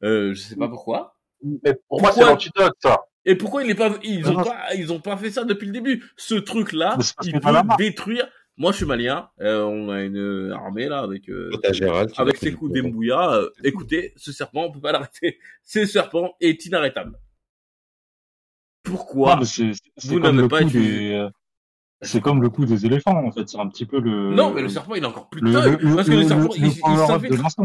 Euh, 0.03 0.35
je 0.35 0.40
sais 0.40 0.57
pas 0.57 0.69
pourquoi. 0.69 1.16
Mais 1.43 1.74
pour 1.89 2.01
moi, 2.01 2.11
c'est 2.11 2.20
Pourquoi 2.20 2.32
l'antidote, 2.32 2.74
ça. 2.82 2.99
Et 3.24 3.36
pourquoi 3.36 3.62
il 3.62 3.70
est 3.70 3.74
pas, 3.74 3.97
ils 4.03 4.27
ont 4.28 4.32
Non, 4.32 4.45
pas, 4.45 4.74
ils 4.74 4.93
ont 4.93 5.01
pas 5.01 5.16
fait 5.16 5.31
ça 5.31 5.45
depuis 5.45 5.66
le 5.66 5.73
début? 5.73 6.05
Ce 6.16 6.35
truc-là, 6.35 6.99
il 7.24 7.39
peut 7.39 7.51
détruire. 7.78 8.28
Moi, 8.61 8.73
je 8.73 8.79
suis 8.79 8.87
malien. 8.87 9.31
euh, 9.41 9.63
on 9.63 9.89
a 9.89 10.03
une 10.03 10.51
armée 10.53 10.89
là 10.89 10.99
avec 10.99 11.29
euh, 11.31 11.51
Gérald, 11.71 12.13
avec 12.17 12.37
ses 12.39 12.53
coups 12.53 12.73
coup. 12.73 12.81
d'embouilla. 12.83 13.35
euh, 13.37 13.51
écoutez, 13.63 14.13
ce 14.17 14.33
serpent, 14.33 14.65
on 14.65 14.73
peut 14.73 14.81
pas 14.81 14.91
l'arrêter. 14.93 15.39
Ce 15.63 15.87
serpent 15.87 16.35
est 16.41 16.67
inarrêtable. 16.67 17.19
Pourquoi 18.83 19.37
Vous 19.37 20.21
comme 20.21 20.37
n'avez 20.37 20.43
le 20.43 20.49
pas 20.49 20.63
coup 20.63 20.69
utilisé- 20.69 21.09
des, 21.11 21.13
euh, 21.15 21.29
c'est 22.03 22.21
comme 22.21 22.41
le 22.43 22.49
coup 22.49 22.65
des 22.65 22.87
éléphants 22.87 23.25
en 23.25 23.31
fait. 23.33 23.49
C'est 23.49 23.59
un 23.59 23.69
petit 23.69 23.85
peu 23.87 24.01
le. 24.01 24.33
Non, 24.35 24.53
mais 24.53 24.63
le 24.63 24.69
serpent, 24.69 24.95
il 24.95 25.05
a 25.05 25.09
encore 25.09 25.29
plus 25.29 25.41
de 25.41 25.47
le, 25.47 25.53
taille. 25.53 25.77
le, 25.81 25.97
parce 25.97 26.09
que 26.09 26.15
le, 26.15 26.23
serpent, 26.25 26.55
il, 26.55 26.63
le 26.63 26.69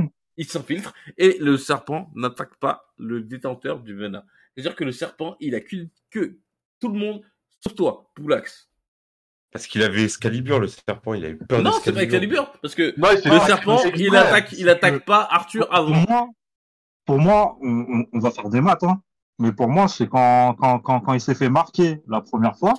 il. 0.04 0.10
Il 0.38 0.46
s'infiltre. 0.46 0.94
Et 1.18 1.38
le 1.40 1.58
serpent 1.58 2.12
n'attaque 2.16 2.56
pas 2.60 2.92
le 2.98 3.22
détenteur 3.22 3.80
du 3.80 3.96
venin. 3.96 4.24
C'est-à-dire 4.56 4.76
que 4.76 4.84
le 4.84 4.92
serpent, 4.92 5.38
il 5.40 5.54
a 5.56 5.60
qu'une 5.62 5.90
que 6.10 6.38
tout 6.80 6.90
le 6.90 7.00
monde, 7.00 7.22
sauf 7.62 7.76
toi, 7.76 8.12
Poulax. 8.16 8.70
Parce 9.54 9.68
qu'il 9.68 9.84
avait 9.84 10.04
Excalibur, 10.04 10.60
le 10.60 10.68
serpent, 10.68 11.14
il 11.14 11.24
a 11.26 11.30
eu 11.30 11.38
peur 11.38 11.62
Non, 11.62 11.72
c'est 11.84 11.94
pas. 11.94 12.02
Excalibur. 12.04 12.52
Parce 12.62 12.74
que 12.76 12.94
Non, 13.00 13.10
le 13.12 13.22
pas- 13.40 13.46
serpent, 13.46 13.80
il 13.96 14.16
attaque, 14.16 14.52
il 14.54 14.68
attaque 14.68 15.06
pas 15.06 15.28
Arthur 15.30 15.68
Pour 15.68 15.76
avant. 15.78 15.94
moi, 16.10 16.30
pour 17.06 17.20
moi, 17.20 17.58
on, 17.62 17.70
on- 17.88 18.06
on 18.12 18.20
va 18.20 18.32
faire 18.32 18.50
des 18.50 18.62
maths, 18.62 18.84
hein. 18.84 19.02
Mais 19.40 19.52
pour 19.52 19.68
moi, 19.68 19.88
c'est 19.88 20.08
quand, 20.08 20.56
quand, 20.60 20.80
quand, 20.80 21.00
quand 21.02 21.14
il 21.14 21.22
s'est 21.22 21.36
fait 21.36 21.50
marquer 21.50 22.02
la 22.08 22.22
première 22.22 22.58
fois. 22.58 22.74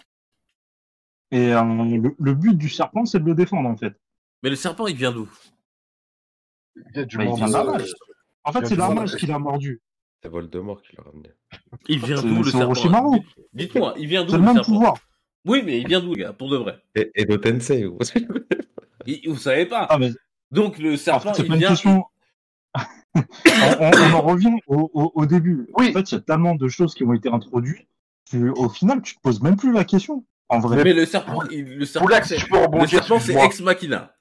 Et 1.30 1.52
euh, 1.52 1.62
le, 1.62 2.14
le 2.18 2.34
but 2.34 2.56
du 2.56 2.68
serpent, 2.68 3.04
c'est 3.06 3.18
de 3.20 3.24
le 3.24 3.34
défendre 3.34 3.68
en 3.68 3.76
fait. 3.76 3.92
Mais 4.42 4.50
le 4.50 4.56
serpent, 4.56 4.86
il 4.86 4.94
vient 4.96 5.10
d'où? 5.12 5.28
Il 6.94 7.06
vient 7.06 7.48
d'un 7.48 7.64
mage. 7.64 7.92
En 8.44 8.52
fait, 8.52 8.66
c'est 8.66 8.76
la 8.76 8.90
mage 8.90 9.16
qui 9.16 9.26
l'a 9.26 9.38
mordu. 9.38 9.80
C'est 10.22 10.28
Voldemort 10.28 10.80
qui 10.82 10.96
l'a 10.96 11.02
ramené. 11.02 11.30
Il 11.88 11.98
vient 12.04 12.20
d'où 12.22 12.42
le 12.42 12.50
c'est 12.50 12.58
serpent? 12.58 13.20
Dites-moi, 13.52 13.94
il 13.96 14.06
vient 14.08 14.24
d'où 14.24 14.30
C'est 14.30 14.36
le 14.36 14.42
le 14.42 14.46
même 14.46 14.54
serpent? 14.56 14.72
pouvoir. 14.72 14.94
Oui, 15.44 15.62
mais 15.64 15.80
il 15.80 15.86
vient 15.86 16.00
d'où, 16.00 16.14
les 16.14 16.22
gars, 16.22 16.32
pour 16.32 16.50
de 16.50 16.56
vrai? 16.56 16.78
Et, 16.94 17.10
et 17.14 17.24
de 17.26 17.36
Tensei. 17.36 17.84
Il- 19.06 19.28
Vous 19.28 19.36
savez 19.36 19.66
pas. 19.66 19.86
Ah, 19.90 19.98
mais 19.98 20.10
Donc 20.50 20.78
le 20.78 20.94
en 20.94 20.96
serpent, 20.96 21.32
il 21.38 21.54
vient. 21.56 21.68
question. 21.68 22.04
on, 23.14 24.12
en 24.12 24.20
revient 24.22 24.56
au, 24.66 24.90
au, 24.94 25.12
au 25.14 25.26
début. 25.26 25.68
Oui. 25.78 25.90
En 25.90 25.92
fait, 25.92 26.10
il 26.12 26.14
y 26.14 26.18
a 26.18 26.20
tellement 26.20 26.54
de 26.54 26.68
choses 26.68 26.94
qui 26.94 27.04
ont 27.04 27.12
été 27.12 27.28
introduites. 27.28 27.86
que, 28.30 28.50
au 28.58 28.68
final, 28.68 29.02
tu 29.02 29.14
te 29.16 29.20
poses 29.20 29.40
même 29.42 29.56
plus 29.56 29.72
la 29.72 29.84
question. 29.84 30.24
En 30.48 30.58
vrai. 30.60 30.82
Mais 30.82 30.92
le 30.94 31.06
serpent, 31.06 31.42
il- 31.50 31.76
le 31.78 31.84
serpent, 31.84 32.08
c'est 33.20 33.34
ex 33.44 33.60
machina. 33.60 34.14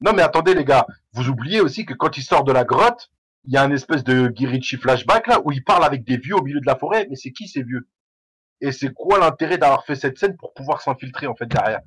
Non, 0.00 0.12
mais 0.14 0.22
attendez, 0.22 0.54
les 0.54 0.64
gars. 0.64 0.86
Vous 1.12 1.28
oubliez 1.28 1.60
aussi 1.60 1.84
que 1.84 1.94
quand 1.94 2.16
il 2.16 2.22
sort 2.22 2.44
de 2.44 2.52
la 2.52 2.64
grotte, 2.64 3.10
il 3.44 3.52
y 3.52 3.56
a 3.56 3.62
un 3.62 3.70
espèce 3.72 4.04
de 4.04 4.32
Girichi 4.34 4.76
flashback, 4.76 5.26
là, 5.26 5.40
où 5.44 5.50
il 5.52 5.64
parle 5.64 5.84
avec 5.84 6.04
des 6.04 6.16
vieux 6.18 6.36
au 6.36 6.42
milieu 6.42 6.60
de 6.60 6.66
la 6.66 6.76
forêt. 6.76 7.06
Mais 7.10 7.16
c'est 7.16 7.32
qui 7.32 7.48
ces 7.48 7.62
vieux? 7.64 7.88
Et 8.60 8.72
c'est 8.72 8.92
quoi 8.92 9.18
l'intérêt 9.18 9.58
d'avoir 9.58 9.84
fait 9.84 9.94
cette 9.96 10.18
scène 10.18 10.36
pour 10.36 10.52
pouvoir 10.52 10.80
s'infiltrer, 10.80 11.26
en 11.26 11.34
fait, 11.34 11.46
derrière? 11.46 11.80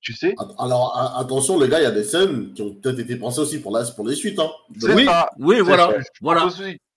Tu 0.00 0.12
sais? 0.12 0.34
Alors, 0.58 0.96
a- 0.96 1.18
attention, 1.20 1.58
les 1.58 1.68
gars, 1.68 1.80
il 1.80 1.82
y 1.82 1.86
a 1.86 1.90
des 1.90 2.04
scènes 2.04 2.52
qui 2.54 2.62
ont 2.62 2.74
peut-être 2.74 2.98
été 3.00 3.16
pensées 3.16 3.40
aussi 3.40 3.58
pour, 3.60 3.72
la, 3.76 3.84
pour 3.84 4.06
les 4.06 4.14
suites. 4.14 4.38
Hein. 4.38 4.48
Oui, 4.82 5.04
ça. 5.04 5.30
oui, 5.38 5.56
C'est 5.56 5.62
voilà, 5.62 5.88
voilà, 6.20 6.48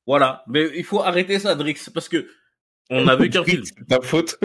voilà. 0.05 0.43
Mais 0.47 0.69
il 0.75 0.83
faut 0.83 1.01
arrêter 1.01 1.39
ça, 1.39 1.55
Drix, 1.55 1.89
parce 1.93 2.07
que 2.07 2.27
on 2.89 3.07
a 3.07 3.15
vu 3.15 3.29
qu'un 3.29 3.43
film. 3.43 3.63
C'est 3.65 3.87
ta 3.87 4.01
faute. 4.01 4.37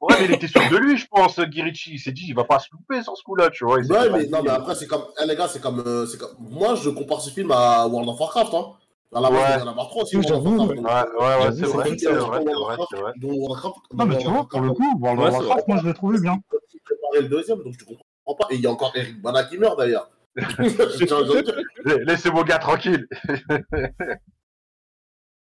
Ouais, 0.00 0.16
mais 0.20 0.26
il 0.26 0.32
était 0.32 0.48
sûr 0.48 0.60
de 0.70 0.76
lui, 0.76 0.98
je 0.98 1.06
pense, 1.06 1.40
Girichi. 1.50 1.92
Il 1.94 1.98
s'est 1.98 2.12
dit, 2.12 2.26
il 2.28 2.34
va 2.34 2.44
pas 2.44 2.58
se 2.58 2.68
louper 2.72 3.02
sur 3.02 3.16
ce 3.16 3.22
coup-là, 3.22 3.48
tu 3.50 3.64
vois. 3.64 3.78
Ouais, 3.78 4.10
mais 4.10 4.26
non, 4.26 4.42
mais 4.42 4.50
euh, 4.50 4.54
après, 4.56 4.74
c'est 4.74 4.86
comme. 4.86 5.04
Eh, 5.22 5.26
les 5.26 5.34
gars, 5.34 5.48
c'est 5.48 5.60
comme, 5.60 5.82
euh, 5.86 6.06
c'est 6.06 6.18
comme. 6.18 6.34
Moi, 6.38 6.74
je 6.74 6.90
compare 6.90 7.20
ce 7.22 7.30
film 7.30 7.50
à 7.52 7.86
World 7.86 8.08
of 8.10 8.20
Warcraft. 8.20 8.52
Hein. 8.54 8.66
À 9.14 9.20
la 9.20 9.30
base, 9.30 9.38
Ouais. 9.38 9.56
il 9.56 9.60
y 9.60 9.62
en 9.62 9.70
avoir 9.70 9.88
trois 9.88 10.04
Ouais, 10.04 10.20
ouais, 10.20 11.52
c'est 11.52 11.66
vrai, 11.66 11.96
c'est 11.96 12.10
vrai, 12.10 12.42
c'est 12.90 12.96
vrai, 12.96 13.12
Non, 13.94 14.06
mais 14.06 14.18
tu 14.18 14.26
vois, 14.28 14.48
pour 14.48 14.60
le 14.60 14.72
coup, 14.72 14.98
Warcraft, 15.00 15.68
moi, 15.68 15.76
je 15.82 15.86
l'ai 15.86 15.94
trouvé 15.94 16.20
bien. 16.20 16.36
il 16.72 16.80
préparait 16.80 17.22
le 17.22 17.28
deuxième, 17.28 17.62
donc 17.62 17.74
je 17.78 17.84
comprends 17.84 18.34
pas. 18.36 18.46
Et 18.50 18.56
il 18.56 18.60
y 18.60 18.66
a 18.66 18.70
encore 18.72 18.92
Eric 18.96 19.20
Bana 19.22 19.44
qui 19.44 19.56
meurt 19.58 19.78
d'ailleurs. 19.78 20.10
Laissez 22.06 22.30
vos 22.30 22.42
gars 22.44 22.58
tranquilles. 22.58 23.06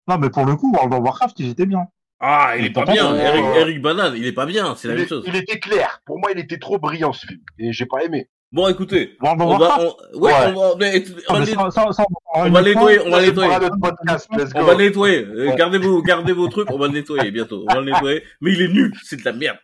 Non, 0.08 0.18
mais 0.18 0.30
pour 0.30 0.46
le 0.46 0.56
coup, 0.56 0.72
World 0.74 0.94
of 0.94 1.02
Warcraft, 1.02 1.40
ils 1.40 1.50
étaient 1.50 1.66
bien. 1.66 1.88
Ah, 2.20 2.54
il 2.58 2.66
est 2.66 2.72
pas 2.72 2.86
bien. 2.86 3.14
Eric, 3.16 3.46
Eric 3.58 3.82
Banane, 3.82 4.14
il 4.16 4.26
est 4.26 4.32
pas 4.34 4.46
bien. 4.46 4.76
C'est 4.76 4.88
la 4.88 4.96
Il, 4.96 5.00
même 5.02 5.08
chose. 5.08 5.24
il 5.28 5.36
était 5.36 5.60
clair. 5.60 6.02
Pour 6.06 6.18
moi, 6.20 6.32
il 6.32 6.40
était 6.40 6.58
trop 6.58 6.80
brillant, 6.80 7.14
ce 7.14 7.28
film. 7.28 7.42
Et 7.60 7.74
j'ai 7.74 7.86
pas 7.86 8.04
aimé. 8.04 8.30
Bon, 8.50 8.70
écoutez, 8.70 9.18
on 9.22 9.36
va, 9.36 9.46
on, 9.46 9.58
ouais, 9.58 10.32
Ouais. 10.32 10.54
on 10.56 10.70
va, 10.70 10.76
mais- 10.80 11.04
on 11.28 11.34
va 11.34 11.40
on 11.40 11.70
va 11.70 12.06
on 12.34 12.50
va 12.50 12.62
le 12.62 12.74
nettoyer, 12.74 13.00
on 13.06 13.10
va 13.12 13.22
nettoyer. 13.22 13.52
podcast, 13.82 14.28
let's 14.38 14.52
On 14.56 14.64
va 14.64 14.76
nettoyer. 14.76 15.26
Euh, 15.26 15.50
Ouais. 15.50 15.56
Gardez 15.58 15.78
vos, 15.80 16.02
gardez 16.02 16.32
vos 16.32 16.48
trucs. 16.48 16.72
On 16.72 16.78
va 16.78 16.88
le 16.88 16.94
nettoyer 16.94 17.30
bientôt. 17.32 17.66
On 17.70 17.74
va 17.74 17.82
le 17.82 17.92
nettoyer. 17.92 18.24
Mais 18.40 18.54
il 18.54 18.62
est 18.62 18.68
nul. 18.70 18.94
C'est 19.04 19.18
de 19.20 19.26
la 19.26 19.34
merde. 19.34 19.58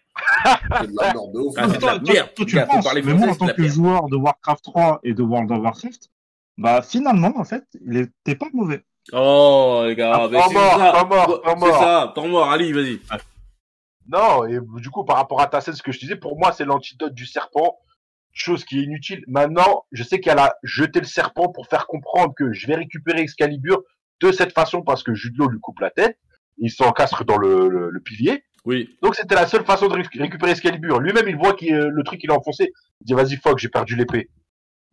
C'est 0.82 0.88
de 0.88 0.96
la 0.98 1.14
merde. 1.14 1.18
Ah, 1.58 1.68
c'est 1.70 1.80
de 1.80 1.86
la 1.86 2.00
toi, 2.00 2.14
merde. 2.14 2.30
toi, 2.36 2.46
tu 2.46 2.56
penses, 2.66 2.84
parler 2.84 3.02
mais 3.04 3.14
moi, 3.14 3.30
en 3.30 3.36
tant 3.36 3.48
que 3.48 3.68
joueur 3.68 4.10
de 4.10 4.18
Warcraft 4.18 4.64
3 4.66 5.00
et 5.04 5.14
de 5.14 5.22
World 5.24 5.50
of 5.52 5.60
Warcraft, 5.60 6.10
bah 6.58 6.82
finalement, 6.82 7.32
en 7.38 7.46
fait, 7.46 7.64
il 7.88 7.98
était 7.98 8.36
pas 8.36 8.48
mauvais. 8.54 8.84
Oh, 9.14 9.84
les 9.86 9.96
gars. 9.96 10.12
Ah, 10.14 10.28
mais 10.30 10.40
c'est 10.46 10.54
mort, 10.54 10.78
ça. 10.78 11.04
mort, 11.06 11.42
C'est 11.46 11.56
mort. 11.60 11.80
ça. 11.80 12.12
Temps 12.16 12.28
mort. 12.28 12.52
Allez, 12.52 12.74
vas-y. 12.74 13.00
Non, 14.10 14.46
et 14.46 14.60
du 14.82 14.90
coup, 14.90 15.06
par 15.06 15.16
rapport 15.16 15.40
à 15.40 15.48
ta 15.48 15.62
scène, 15.62 15.74
ce 15.74 15.82
que 15.84 15.94
je 15.94 16.00
disais, 16.00 16.18
pour 16.18 16.38
moi, 16.38 16.52
c'est 16.52 16.66
l'antidote 16.66 17.14
du 17.14 17.26
serpent. 17.26 17.78
Chose 18.36 18.66
qui 18.66 18.80
est 18.80 18.84
inutile. 18.84 19.24
Maintenant, 19.28 19.86
je 19.92 20.04
sais 20.04 20.20
qu'elle 20.20 20.40
a 20.40 20.56
jeté 20.64 21.00
le 21.00 21.06
serpent 21.06 21.50
pour 21.50 21.68
faire 21.68 21.86
comprendre 21.86 22.34
que 22.36 22.52
je 22.52 22.66
vais 22.66 22.76
récupérer 22.76 23.22
Excalibur 23.22 23.84
de 24.22 24.32
cette 24.32 24.54
façon 24.54 24.82
parce 24.82 25.04
que 25.04 25.14
Judelot 25.14 25.50
lui 25.50 25.60
coupe 25.60 25.80
la 25.80 25.92
tête. 25.92 26.18
Il 26.58 26.72
s'encastre 26.72 27.26
dans 27.26 27.38
le, 27.38 27.68
le- 27.70 27.90
le 27.92 28.00
pilier. 28.00 28.44
Oui. 28.66 28.98
Donc 29.04 29.16
c'était 29.16 29.36
la 29.36 29.46
seule 29.46 29.66
façon 29.66 29.88
de 29.88 29.96
réc- 29.96 30.20
récupérer 30.20 30.52
Excalibur. 30.52 31.00
Lui-même, 31.00 31.28
il 31.28 31.36
voit 31.36 31.54
que 31.54 31.66
le 31.66 32.04
truc 32.04 32.24
il 32.24 32.30
est 32.32 32.34
enfoncé. 32.34 32.72
Il 33.02 33.06
dit 33.06 33.14
vas-y 33.14 33.36
fuck, 33.36 33.60
j'ai 33.60 33.70
perdu 33.70 33.96
l'épée. 33.96 34.30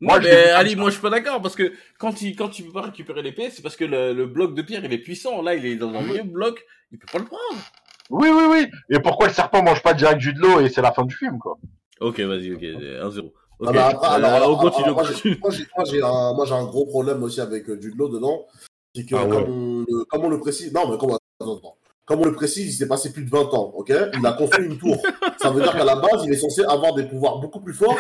Moi, 0.00 0.20
je 0.20 0.26
mais 0.28 0.50
Ali, 0.50 0.76
moi 0.76 0.86
je 0.88 0.94
suis 0.94 1.02
pas 1.02 1.10
d'accord 1.10 1.40
parce 1.42 1.54
que 1.54 1.72
quand 1.98 2.20
il 2.22 2.34
quand 2.34 2.58
il 2.58 2.66
peut 2.66 2.72
pas 2.72 2.82
récupérer 2.82 3.22
l'épée, 3.22 3.50
c'est 3.50 3.62
parce 3.62 3.76
que 3.76 3.84
le, 3.84 4.12
le 4.12 4.26
bloc 4.26 4.54
de 4.54 4.62
pierre 4.62 4.84
il 4.84 4.92
est 4.92 4.98
puissant. 4.98 5.40
Là, 5.42 5.54
il 5.54 5.64
est 5.64 5.76
dans 5.76 5.94
un 5.94 6.02
vieux 6.02 6.22
bloc, 6.24 6.62
il 6.90 6.98
peut 6.98 7.06
pas 7.12 7.18
le 7.18 7.26
prendre. 7.26 7.62
Oui, 8.10 8.28
oui, 8.30 8.44
oui. 8.50 8.66
Et 8.90 8.98
pourquoi 9.00 9.28
le 9.28 9.32
serpent 9.32 9.62
mange 9.62 9.82
pas 9.82 9.94
direct 9.94 10.18
du 10.18 10.32
de 10.34 10.40
l'eau 10.40 10.60
et 10.60 10.68
c'est 10.68 10.82
la 10.82 10.92
fin 10.92 11.04
du 11.04 11.14
film, 11.14 11.38
quoi 11.38 11.56
Ok, 12.00 12.20
vas-y, 12.20 12.52
ok, 12.54 12.62
1-0. 12.62 13.30
Ok, 13.60 13.68
Ah, 13.76 13.88
après, 13.88 14.06
euh, 14.08 14.10
alors, 14.12 14.30
alors, 14.30 14.50
on 14.52 14.56
continue, 14.56 14.84
alors, 14.84 14.96
moi, 14.96 15.84
j'ai- 15.84 16.54
un, 16.54 16.64
gros 16.64 16.86
problème 16.86 17.22
aussi 17.22 17.40
avec 17.42 17.68
euh, 17.68 17.78
Jude 17.80 17.94
Law 17.98 18.08
dedans. 18.08 18.46
C'est 18.94 19.04
que, 19.04 19.14
Ah 19.14 19.24
ouais. 19.24 19.30
comme, 19.30 19.50
on, 19.52 19.84
le- 19.86 20.04
comme 20.06 20.24
on 20.24 20.28
le 20.30 20.40
précise, 20.40 20.72
non, 20.72 20.90
mais 20.90 20.96
comme, 20.96 21.10
attends, 21.10 21.56
attends. 21.58 21.76
comme 22.06 22.20
on 22.20 22.24
le 22.24 22.32
précise, 22.32 22.66
il 22.66 22.76
s'est 22.76 22.88
passé 22.88 23.12
plus 23.12 23.24
de 23.24 23.30
20 23.30 23.52
ans, 23.52 23.72
ok? 23.76 23.92
Il 24.18 24.26
a 24.26 24.32
construit 24.32 24.64
une 24.64 24.78
tour. 24.78 24.96
Ça 25.40 25.50
veut 25.50 25.60
dire 25.62 25.72
qu'à 25.72 25.84
la 25.84 25.96
base, 25.96 26.24
il 26.24 26.32
est 26.32 26.36
censé 26.36 26.64
avoir 26.64 26.94
des 26.94 27.04
pouvoirs 27.04 27.38
beaucoup 27.38 27.60
plus 27.60 27.74
forts 27.74 27.98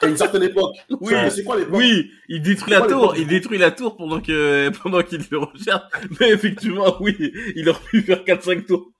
qu'à 0.00 0.08
une 0.08 0.16
certaine 0.16 0.42
époque. 0.44 0.74
Oui, 1.00 1.12
c'est 1.30 1.44
quoi 1.44 1.56
l'époque? 1.58 1.74
oui, 1.76 2.10
il 2.30 2.40
détruit 2.40 2.72
la 2.72 2.80
tour, 2.80 3.14
il 3.16 3.26
détruit 3.28 3.58
la 3.58 3.70
tour 3.70 3.96
pendant 3.96 4.20
que 4.20 4.70
pendant 4.82 5.02
qu'il 5.02 5.20
le 5.30 5.38
recherche. 5.38 5.82
Mais 6.20 6.30
effectivement, 6.30 6.96
oui, 7.00 7.14
il 7.54 7.68
aurait 7.68 7.78
pu 7.90 8.00
faire 8.00 8.24
4-5 8.24 8.64
tours. 8.66 8.91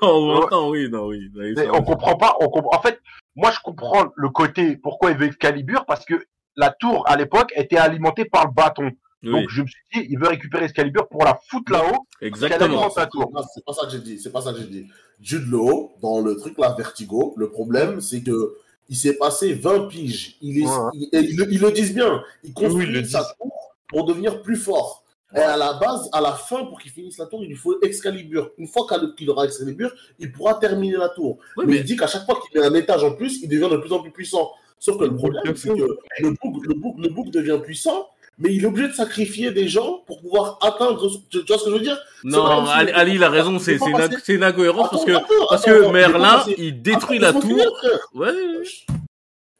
En 0.00 0.40
20 0.40 0.52
ans, 0.52 0.70
oui, 0.70 0.88
non, 0.90 1.06
oui. 1.06 1.30
oui, 1.34 1.54
Mais 1.56 1.68
on 1.70 1.82
comprend 1.82 2.16
pas. 2.16 2.36
On 2.40 2.48
comprend... 2.48 2.76
En 2.78 2.82
fait, 2.82 3.00
moi, 3.36 3.50
je 3.50 3.58
comprends 3.62 4.06
le 4.14 4.28
côté 4.28 4.76
pourquoi 4.76 5.10
il 5.10 5.16
veut 5.16 5.26
Excalibur 5.26 5.84
parce 5.86 6.04
que 6.04 6.14
la 6.56 6.70
tour 6.70 7.04
à 7.08 7.16
l'époque 7.16 7.52
était 7.56 7.76
alimentée 7.76 8.24
par 8.24 8.46
le 8.46 8.52
bâton. 8.52 8.90
oui, 9.22 9.30
Donc 9.30 9.48
je 9.50 9.62
me 9.62 9.66
suis 9.66 9.82
dit, 9.94 10.06
il 10.10 10.18
veut 10.18 10.28
récupérer 10.28 10.64
Excalibur 10.64 11.08
pour 11.08 11.24
la 11.24 11.38
foutre 11.48 11.72
là-haut. 11.72 12.06
exactement. 12.20 12.88
C'est 12.90 13.64
pas 13.64 13.72
ça 13.72 13.86
que 13.86 13.92
j'ai 13.92 13.98
dit. 14.00 14.18
C'est 14.18 14.32
pas 14.32 14.40
ça 14.42 14.52
que 14.52 14.58
j'ai 14.58 14.66
dit. 14.66 14.86
Jude 15.20 15.48
Law, 15.50 15.92
dans 16.02 16.20
le 16.20 16.36
truc 16.36 16.56
là, 16.58 16.74
Vertigo, 16.76 17.34
le 17.36 17.50
problème, 17.50 18.00
c'est 18.00 18.22
que 18.22 18.56
il 18.88 18.96
s'est 18.96 19.16
passé 19.16 19.52
20 19.52 19.86
piges. 19.88 20.36
Il 20.40 20.58
est, 20.58 20.66
Ouais. 20.66 20.90
il- 20.94 21.08
et 21.12 21.18
ils, 21.20 21.36
le, 21.36 21.52
ils 21.52 21.60
le 21.60 21.70
disent 21.70 21.94
bien. 21.94 22.22
Il 22.42 22.52
construit 22.52 22.86
Oui, 22.92 23.06
sa 23.06 23.22
tour 23.38 23.52
pour 23.88 24.04
devenir 24.04 24.42
plus 24.42 24.56
fort. 24.56 25.04
Et 25.34 25.38
à 25.38 25.56
la 25.56 25.74
base, 25.74 26.08
à 26.12 26.20
la 26.20 26.32
fin, 26.32 26.64
pour 26.64 26.80
qu'il 26.80 26.90
finisse 26.90 27.18
la 27.18 27.26
tour, 27.26 27.42
il 27.44 27.48
lui 27.48 27.56
faut 27.56 27.80
Excalibur. 27.82 28.50
Une 28.58 28.66
fois 28.66 28.86
qu'il 29.16 29.30
aura 29.30 29.44
Excalibur, 29.44 29.92
il 30.18 30.32
pourra 30.32 30.54
terminer 30.54 30.96
la 30.96 31.08
tour. 31.08 31.38
Oui, 31.56 31.64
mais, 31.66 31.74
mais 31.74 31.78
il 31.78 31.84
dit 31.84 31.96
qu'à 31.96 32.08
chaque 32.08 32.24
fois 32.24 32.40
qu'il 32.40 32.60
met 32.60 32.66
un 32.66 32.74
étage 32.74 33.04
en 33.04 33.12
plus, 33.12 33.40
il 33.42 33.48
devient 33.48 33.68
de 33.70 33.76
plus 33.76 33.92
en 33.92 34.00
plus 34.00 34.10
puissant. 34.10 34.50
Sauf 34.80 34.98
que 34.98 35.04
le 35.04 35.14
problème, 35.14 35.54
c'est 35.54 35.68
que 35.68 35.98
le 36.20 36.30
bouc, 36.30 36.66
le, 36.66 36.74
bouc, 36.74 36.96
le 36.98 37.08
bouc 37.10 37.30
devient 37.30 37.58
puissant, 37.62 38.08
mais 38.38 38.54
il 38.54 38.64
est 38.64 38.66
obligé 38.66 38.88
de 38.88 38.94
sacrifier 38.94 39.52
des 39.52 39.68
gens 39.68 40.02
pour 40.06 40.20
pouvoir 40.22 40.58
atteindre. 40.62 41.06
Tu, 41.28 41.38
vois 41.46 41.58
ce 41.58 41.64
que 41.64 41.70
je 41.70 41.74
veux 41.76 41.82
dire? 41.82 41.98
Non, 42.24 42.64
si- 42.64 42.72
Ali, 42.72 42.92
Ali, 42.92 43.14
il 43.16 43.22
a 43.22 43.28
raison, 43.28 43.58
c'est 43.58 43.76
une, 43.76 44.42
incohérence 44.42 44.88
parce 44.90 45.04
que 45.04 45.12
parce 45.48 45.64
que 45.64 45.82
attends, 45.82 45.92
Merlin, 45.92 46.42
il 46.56 46.80
détruit 46.80 47.18
Attends, 47.18 47.26
la 47.26 47.32
tour. 47.34 47.42
finir. 47.42 47.70
Ouais. 48.14 48.32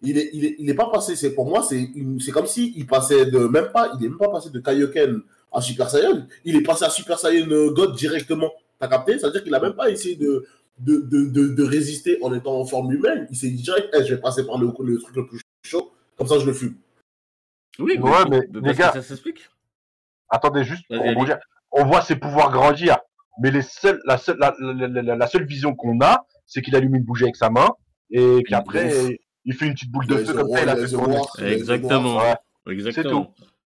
Il 0.03 0.17
est, 0.17 0.31
il 0.33 0.47
est, 0.47 0.57
il 0.59 0.71
est 0.71 0.75
pas 0.75 0.89
passé. 0.91 1.15
C'est 1.15 1.35
pour 1.35 1.47
moi, 1.47 1.63
c'est 1.63 2.33
comme 2.33 2.47
si 2.47 2.73
il 2.75 2.87
passait 2.87 3.27
de 3.27 3.41
même 3.41 3.69
pas, 3.73 3.93
il 3.99 4.07
est 4.07 4.09
même 4.09 4.19
pas 4.19 4.31
passé 4.31 4.49
de 4.49 4.59
Kaioken 4.59 5.21
à 5.53 5.61
Super 5.61 5.91
Saiyan. 5.91 6.27
Il 6.45 6.57
est 6.57 6.63
passé 6.63 6.85
à 6.85 6.91
Super 6.91 7.19
Saiyan 7.19 7.49
euh, 7.51 7.71
God 7.73 7.97
directement. 7.97 8.51
T'as 8.79 8.89
capté? 8.89 9.19
C'est-à-dire 9.19 9.43
qu'il 9.45 9.55
a 9.55 9.61
même 9.61 9.75
pas 9.75 9.91
essayé 9.91 10.17
de 10.17 10.47
de, 10.79 11.01
de, 11.01 11.27
de, 11.27 11.49
de 11.49 11.63
résister 11.63 12.19
en 12.23 12.33
étant 12.33 12.59
en 12.59 12.65
forme 12.65 12.91
humaine. 12.93 13.27
Il 13.31 13.37
s'est 13.37 13.51
dit 13.51 13.63
direct, 13.63 13.89
Eh, 13.95 14.03
je 14.05 14.15
vais 14.15 14.21
passer 14.21 14.47
par 14.47 14.57
le, 14.57 14.69
le 14.83 14.99
truc 14.99 15.15
le 15.15 15.27
plus 15.27 15.41
chaud. 15.67 15.93
Comme 16.17 16.27
ça, 16.27 16.39
je 16.39 16.47
le 16.47 16.55
fume. 16.55 16.75
Oui, 17.79 17.99
Ouais, 17.99 18.11
mais 18.31 18.41
les 18.63 18.75
gars- 18.75 18.93
ça 18.93 19.03
s'explique. 19.03 19.49
Attendez 20.31 20.65
juste 20.65 20.87
pour 20.89 21.05
rebondir. 21.05 21.39
On 21.73 21.85
voit 21.85 22.01
ses 22.03 22.17
pouvoirs 22.17 22.51
grandir, 22.51 22.97
mais 23.43 23.51
les 23.51 23.61
seuls, 23.63 24.01
la, 24.07 24.17
seule, 24.17 24.39
la, 24.39 24.55
la- 24.59 24.89
la- 25.03 25.17
la 25.17 25.27
seule 25.27 25.45
vision 25.45 25.75
qu'on 25.75 26.01
a, 26.01 26.25
c'est 26.47 26.63
qu'il 26.63 26.75
allume 26.75 26.95
une 26.97 27.05
bougie 27.05 27.25
avec 27.25 27.37
sa 27.37 27.51
main 27.51 27.69
et 28.11 28.43
qu'après 28.49 29.19
il 29.45 29.55
fait 29.55 29.67
une 29.67 29.75
petite 29.75 29.91
boule 29.93 30.07
de 30.07 30.17
feu 30.17 30.33
comme 30.35 30.51
ça. 30.51 30.63
Il 30.63 30.69
a 30.69 30.77
fait 30.77 31.53
Exactement. 31.53 32.01
noirs. 32.01 32.39
Ouais, 32.67 32.73
Exactement. 32.73 33.35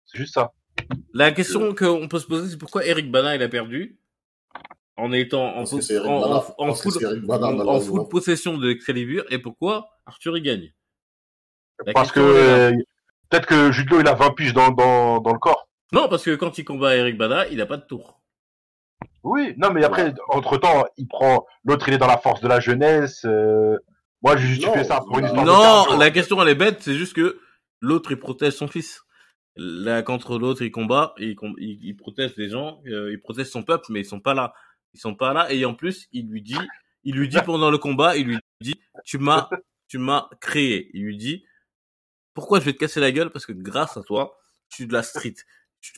c'est 0.07 0.19
juste 0.19 0.35
ça. 0.35 0.53
La 1.15 1.33
question 1.33 1.75
qu'on 1.75 2.09
peut 2.09 2.19
se 2.19 2.27
poser, 2.27 2.51
c'est 2.51 2.59
pourquoi 2.59 2.85
Eric 2.85 3.11
Bana 3.11 3.35
il 3.37 3.43
a 3.43 3.49
perdu 3.49 3.99
en 4.97 5.13
étant 5.13 5.57
en, 5.57 5.65
full- 5.67 5.81
en, 6.05 6.07
en- 6.07 6.21
Bana, 7.27 7.47
en- 7.47 8.05
possession 8.05 8.59
de 8.59 8.71
Excalibur 8.71 9.25
et 9.31 9.39
pourquoi 9.39 9.89
Arthur 10.07 10.37
il 10.37 10.43
gagne? 10.43 10.73
La 11.87 11.93
Parce 11.93 12.13
que 12.13 12.21
euh, 12.21 12.73
peut-être 13.29 13.47
que 13.47 13.73
Judo 13.73 14.01
il 14.01 14.09
a 14.09 14.15
20 14.15 14.31
piges 14.35 14.53
dans, 14.53 14.71
dans, 14.71 15.21
dans 15.21 15.33
le 15.33 15.39
corps. 15.39 15.69
Non, 15.93 16.09
parce 16.09 16.25
que 16.25 16.35
quand 16.35 16.59
il 16.59 16.65
combat 16.65 16.97
Eric 16.97 17.17
Bana, 17.17 17.47
il 17.49 17.61
a 17.61 17.67
pas 17.67 17.77
de 17.77 17.85
tour. 17.85 18.21
Oui, 19.23 19.55
non, 19.57 19.71
mais 19.73 19.83
après, 19.85 20.13
entre 20.29 20.57
temps, 20.59 20.85
il 20.97 21.07
prend 21.09 21.47
l'autre, 21.65 21.89
il 21.89 21.95
est 21.95 21.99
dans 21.99 22.07
la 22.07 22.19
force 22.19 22.41
de 22.41 22.49
la 22.49 22.61
jeunesse. 22.61 23.23
euh, 23.25 23.77
Moi, 24.23 24.37
j'ai 24.37 24.47
justifié 24.49 24.77
Non, 24.77 24.85
ça 24.85 25.01
pour 25.01 25.19
une 25.19 25.27
non, 25.27 25.43
histoire 25.43 25.99
la 25.99 26.11
question 26.11 26.41
elle 26.43 26.49
est 26.49 26.55
bête, 26.55 26.79
c'est 26.83 26.95
juste 26.95 27.15
que 27.15 27.39
l'autre 27.81 28.13
il 28.13 28.19
protège 28.19 28.55
son 28.55 28.69
fils. 28.69 29.03
Là, 29.57 30.03
contre 30.03 30.39
l'autre, 30.39 30.63
il 30.63 30.71
combat, 30.71 31.15
et 31.19 31.31
il, 31.31 31.35
com- 31.35 31.55
il, 31.59 31.85
il 31.85 31.97
protège 31.97 32.35
les 32.37 32.49
gens, 32.49 32.81
euh, 32.87 33.13
il 33.13 33.21
protège 33.21 33.47
son 33.49 33.63
peuple, 33.63 33.87
mais 33.91 34.01
ils 34.01 34.05
sont 34.07 34.21
pas 34.21 34.35
là. 34.35 34.55
Ils 34.95 35.01
sont 35.01 35.15
pas 35.15 35.33
là, 35.33 35.53
et 35.53 35.65
en 35.65 35.75
plus, 35.75 36.09
il 36.13 36.29
lui 36.29 36.43
dit, 36.43 36.57
il 37.05 37.15
lui 37.17 37.29
dit 37.29 37.39
pendant 37.45 37.71
le 37.71 37.79
combat, 37.79 38.17
il 38.17 38.27
lui 38.27 38.39
dit, 38.61 38.75
tu 39.05 39.19
m'as, 39.19 39.49
tu 39.89 39.99
m'as 39.99 40.29
créé. 40.41 40.91
Il 40.95 41.05
lui 41.05 41.17
dit, 41.17 41.45
pourquoi 42.35 42.61
je 42.61 42.65
vais 42.65 42.73
te 42.73 42.79
casser 42.79 43.01
la 43.01 43.13
gueule? 43.13 43.31
Parce 43.31 43.47
que 43.47 43.53
grâce 43.53 43.97
à 43.97 44.03
toi, 44.03 44.37
je 44.69 44.77
suis 44.77 44.87
de 44.87 44.93
la 44.93 45.03
street. 45.03 45.35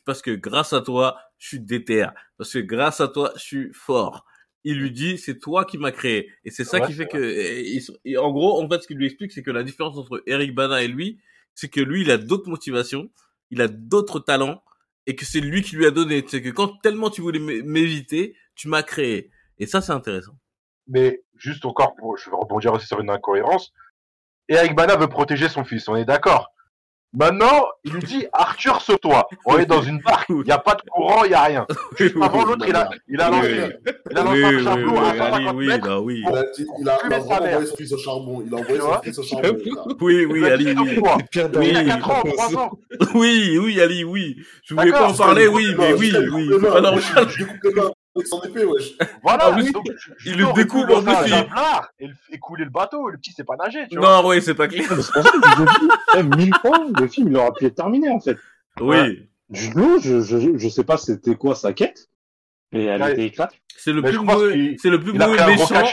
Parce 0.04 0.22
que 0.22 0.30
grâce 0.30 0.72
à 0.72 0.80
toi, 0.80 1.18
je 1.38 1.48
suis 1.48 1.60
déter. 1.60 2.06
Parce 2.38 2.52
que 2.52 2.58
grâce 2.60 3.00
à 3.00 3.08
toi, 3.08 3.32
je 3.36 3.42
suis 3.42 3.72
fort. 3.72 4.24
Il 4.64 4.78
lui 4.78 4.92
dit, 4.92 5.18
c'est 5.18 5.38
toi 5.38 5.64
qui 5.64 5.76
m'as 5.76 5.90
créé. 5.90 6.30
Et 6.44 6.50
c'est 6.50 6.64
ça 6.64 6.78
Ouais, 6.80 6.86
qui 6.86 6.92
fait 6.92 7.06
que, 7.08 7.18
et- 7.18 7.76
et- 7.76 7.82
et 8.04 8.16
en 8.16 8.30
gros, 8.30 8.62
en 8.62 8.68
fait, 8.68 8.80
ce 8.82 8.86
qu'il 8.86 8.96
lui 8.96 9.06
explique, 9.06 9.32
c'est 9.32 9.42
que 9.42 9.50
la 9.50 9.62
différence 9.64 9.96
entre 9.98 10.22
Eric 10.26 10.54
Bana 10.54 10.82
et 10.82 10.88
lui, 10.88 11.20
c'est 11.54 11.68
que 11.68 11.80
lui, 11.80 12.02
il 12.02 12.10
a 12.10 12.16
d'autres 12.18 12.48
motivations, 12.48 13.10
il 13.52 13.62
a 13.62 13.68
d'autres 13.68 14.18
talents, 14.18 14.64
et 15.06 15.14
que 15.14 15.24
c'est 15.24 15.40
lui 15.40 15.62
qui 15.62 15.76
lui 15.76 15.86
a 15.86 15.90
donné. 15.90 16.24
C'est 16.26 16.42
que 16.42 16.48
quand 16.48 16.80
tellement 16.80 17.10
tu 17.10 17.20
voulais 17.20 17.38
m'éviter, 17.38 18.34
tu 18.54 18.68
m'as 18.68 18.82
créé. 18.82 19.30
Et 19.58 19.66
ça, 19.66 19.80
c'est 19.80 19.92
intéressant. 19.92 20.36
Mais 20.88 21.22
juste 21.36 21.64
encore, 21.64 21.94
pour, 21.94 22.16
je 22.16 22.30
vais 22.30 22.36
rebondir 22.36 22.72
aussi 22.72 22.86
sur 22.86 23.00
une 23.00 23.10
incohérence. 23.10 23.72
Eric 24.48 24.74
Bana 24.74 24.96
veut 24.96 25.08
protéger 25.08 25.48
son 25.48 25.64
fils, 25.64 25.86
on 25.88 25.96
est 25.96 26.04
d'accord. 26.04 26.52
Maintenant, 27.14 27.66
il 27.84 27.92
lui 27.92 28.02
dit 28.02 28.26
Arthur, 28.32 28.80
sauve-toi. 28.80 29.28
On 29.44 29.58
est 29.58 29.66
dans 29.66 29.82
une 29.82 29.98
barque, 30.00 30.26
il 30.30 30.36
n'y 30.44 30.50
a 30.50 30.58
pas 30.58 30.74
de 30.74 30.82
courant, 30.88 31.24
il 31.24 31.28
n'y 31.28 31.34
a 31.34 31.42
rien. 31.42 31.66
Juste 31.98 32.16
avant 32.20 32.44
l'autre, 32.44 32.64
il 32.66 32.74
a, 32.74 32.88
il 33.08 33.20
a 33.20 33.30
Oui, 33.30 33.36
lancé, 33.36 33.76
il 34.10 34.18
a 34.18 34.22
lancé 34.22 34.44
Oui, 34.44 34.44
un 34.44 34.48
oui, 34.48 34.66
à 34.66 34.76
oui, 34.76 34.84
150 34.86 35.32
Ali, 35.34 35.46
oui, 35.54 35.66
mètres. 35.66 36.00
oui. 36.02 36.22
Il 36.80 36.88
a, 36.88 37.18
envoyé 37.18 37.66
son 37.66 37.76
fils 37.76 37.92
au 37.92 37.98
charbon. 37.98 38.42
Il 38.46 38.54
a 38.54 38.58
envoyé 38.58 38.80
son 38.80 39.02
fils 39.02 39.18
au 39.18 39.22
charbon. 39.22 39.56
Oui, 40.00 40.24
oui, 40.24 40.44
Ali, 40.46 40.66
oui. 40.66 40.74
sauve-toi. 40.74 41.18
Pire 41.30 41.46
Il 41.46 41.50
dernier, 41.72 41.90
a 41.90 41.96
4 41.96 42.10
ans, 42.10 42.22
3 42.24 42.56
ans. 42.56 42.70
Oui, 43.14 43.58
oui, 43.62 43.80
Ali, 43.80 44.04
oui. 44.04 44.36
Je 44.64 44.74
voulais 44.74 44.90
pas 44.90 45.08
en 45.08 45.14
parler, 45.14 45.48
oui, 45.48 45.74
mais 45.78 45.92
oui, 45.92 46.12
oui. 46.32 46.48
je 46.50 46.54
les 47.68 47.74
mains 47.74 47.90
avec 48.14 48.26
son 48.28 48.40
épée, 48.42 48.64
wesh. 48.64 48.92
Voilà, 49.22 49.50
En 49.50 49.54
plus, 49.54 49.72
donc, 49.72 49.86
il 50.26 50.36
le 50.36 50.44
recule 50.46 50.92
en 50.92 51.02
plus, 51.02 51.12
il- 52.00 52.14
et 52.30 52.38
couler 52.38 52.64
le 52.64 52.70
bateau. 52.70 53.08
Le 53.08 53.16
petit, 53.18 53.32
c'est 53.36 53.44
pas 53.44 53.56
nager, 53.56 53.86
tu 53.90 53.98
vois. 53.98 54.22
Non, 54.22 54.28
oui, 54.28 54.42
c'est 54.42 54.54
pas 54.54 54.68
clair. 54.68 54.84
C'est 54.88 54.94
pour 54.96 55.04
ça 55.04 55.22
que 55.22 55.28
je 55.38 55.80
dis, 55.80 55.88
eh, 56.18 56.22
mille 56.36 56.54
fois, 56.60 56.78
le 56.98 57.08
film, 57.08 57.28
il 57.28 57.36
aurait 57.36 57.52
pu 57.58 57.66
être 57.66 57.74
terminé, 57.76 58.10
en 58.10 58.20
fait. 58.20 58.36
Oui. 58.80 59.28
Jude 59.50 59.74
je, 60.00 60.20
je, 60.22 60.56
je 60.56 60.68
sais 60.68 60.84
pas 60.84 60.96
c'était 60.96 61.34
quoi 61.34 61.54
sa 61.54 61.74
quête, 61.74 62.08
et 62.72 62.84
elle 62.84 63.02
Ouais. 63.02 63.12
était 63.12 63.26
éclatée. 63.26 63.56
C'est 63.76 63.92
le 63.92 64.00
Mais 64.00 64.08
plus 64.10 64.18
mauvais, 64.20 64.76
c'est 64.80 64.88
le 64.88 64.98
plus 64.98 65.12
Il 65.14 65.20
a 65.22 65.26
mauvais 65.26 65.46
méchant. 65.46 65.84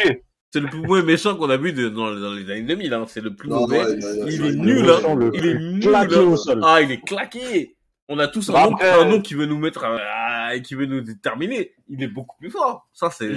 C'est 0.52 0.60
le 0.62 0.68
plus 0.68 0.82
mauvais 0.82 1.04
méchant 1.04 1.36
qu'on 1.36 1.50
a 1.50 1.58
vu 1.58 1.74
de- 1.74 1.90
dans, 1.90 2.10
dans 2.16 2.34
les 2.34 2.50
années 2.50 2.62
2000, 2.64 2.94
hein. 2.94 3.06
C'est 3.08 3.20
le 3.22 3.36
plus 3.36 3.50
Non, 3.50 3.62
mauvais. 3.62 3.84
ouais, 3.84 3.98
il 3.98 4.00
il 4.00 4.34
il 4.34 4.34
il 4.34 4.46
est 4.46 4.50
il 4.50 4.62
nul, 4.62 4.90
hein. 4.90 5.30
Il 5.34 5.46
est 5.46 5.54
nul. 5.60 5.80
claqué 5.82 6.16
hein. 6.16 6.22
au 6.22 6.38
sol. 6.38 6.62
Ah, 6.64 6.82
il 6.82 6.90
est 6.91 7.02
claqué. 7.06 7.76
On 8.11 8.18
a 8.19 8.27
tous 8.27 8.49
un 8.49 8.53
Bah, 8.53 8.64
nom, 8.65 8.73
après- 8.76 8.90
un 8.90 9.06
nom 9.06 9.22
qui 9.22 9.36
veut 9.36 9.45
nous 9.45 9.60
mettre, 9.60 9.84
à- 9.86 10.48
à- 10.48 10.60
qui 10.60 10.73
veut 10.76 10.88
nous 10.88 11.02
déterminer. 11.02 11.73
Il 11.88 12.02
est 12.03 12.07
beaucoup 12.07 12.36
plus 12.38 12.49
fort. 12.49 12.90
Ça, 12.91 13.10
c'est, 13.11 13.30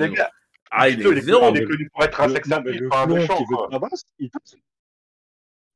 ah, 0.70 0.89
il 0.89 1.01
est 1.01 1.05
il 1.05 1.19
est 1.19 1.20
zéro. 1.20 1.40
connu- 1.40 1.59
il 1.59 1.62
est 1.62 1.66
connu 1.66 1.90
pour 1.90 2.03
être 2.05 2.20
un 2.23 2.27
Le- 2.27 2.32
sex 2.32 2.49
non, 2.49 2.57
mais 2.65 2.70
appeal, 2.70 2.82
le 2.82 2.89
pas 2.89 3.03
un 3.03 3.05
clone 3.07 3.19
méchant, 3.19 3.36
qui 3.36 3.43
veut 3.44 3.57
quoi. 3.57 3.66
te 3.66 3.73
tabasser, 3.73 4.05
il. 4.19 4.31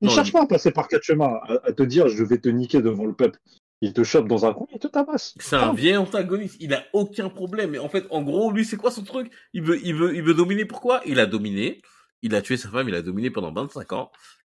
Il 0.02 0.10
cherche 0.10 0.32
pas 0.32 0.42
à 0.42 0.46
passer 0.46 0.70
par 0.72 0.88
quatre 0.88 1.02
chemins, 1.04 1.38
à, 1.48 1.68
à 1.68 1.72
te 1.72 1.82
dire 1.82 2.08
je 2.08 2.22
vais 2.24 2.38
te 2.38 2.48
niquer 2.48 2.82
devant 2.82 3.04
le 3.06 3.14
peuple. 3.14 3.38
Il 3.82 3.92
te 3.92 4.02
chope 4.04 4.26
dans 4.28 4.46
un 4.46 4.54
coin, 4.54 4.66
il 4.72 4.78
te 4.78 4.86
tabasse. 4.88 5.34
C'est 5.38 5.56
un 5.56 5.74
vieil 5.74 5.96
antagoniste. 5.98 6.56
Il 6.60 6.72
a 6.72 6.84
aucun 6.94 7.28
problème. 7.28 7.70
Mais 7.72 7.78
en 7.78 7.90
fait, 7.90 8.06
en 8.10 8.22
gros, 8.22 8.50
lui, 8.50 8.64
c'est 8.64 8.78
quoi 8.78 8.90
son 8.90 9.04
truc? 9.04 9.30
Il 9.52 9.62
veut, 9.62 9.78
il 9.84 9.94
veut, 9.94 10.14
il 10.16 10.22
veut 10.22 10.32
dominer. 10.32 10.64
Pourquoi? 10.64 11.02
Il 11.04 11.20
a 11.20 11.26
dominé. 11.26 11.82
Il 12.22 12.34
a 12.34 12.40
tué 12.40 12.56
sa 12.56 12.70
femme. 12.70 12.88
Il 12.88 12.94
a 12.94 13.02
dominé 13.02 13.30
pendant 13.30 13.52
25 13.52 13.92
ans. 13.92 14.10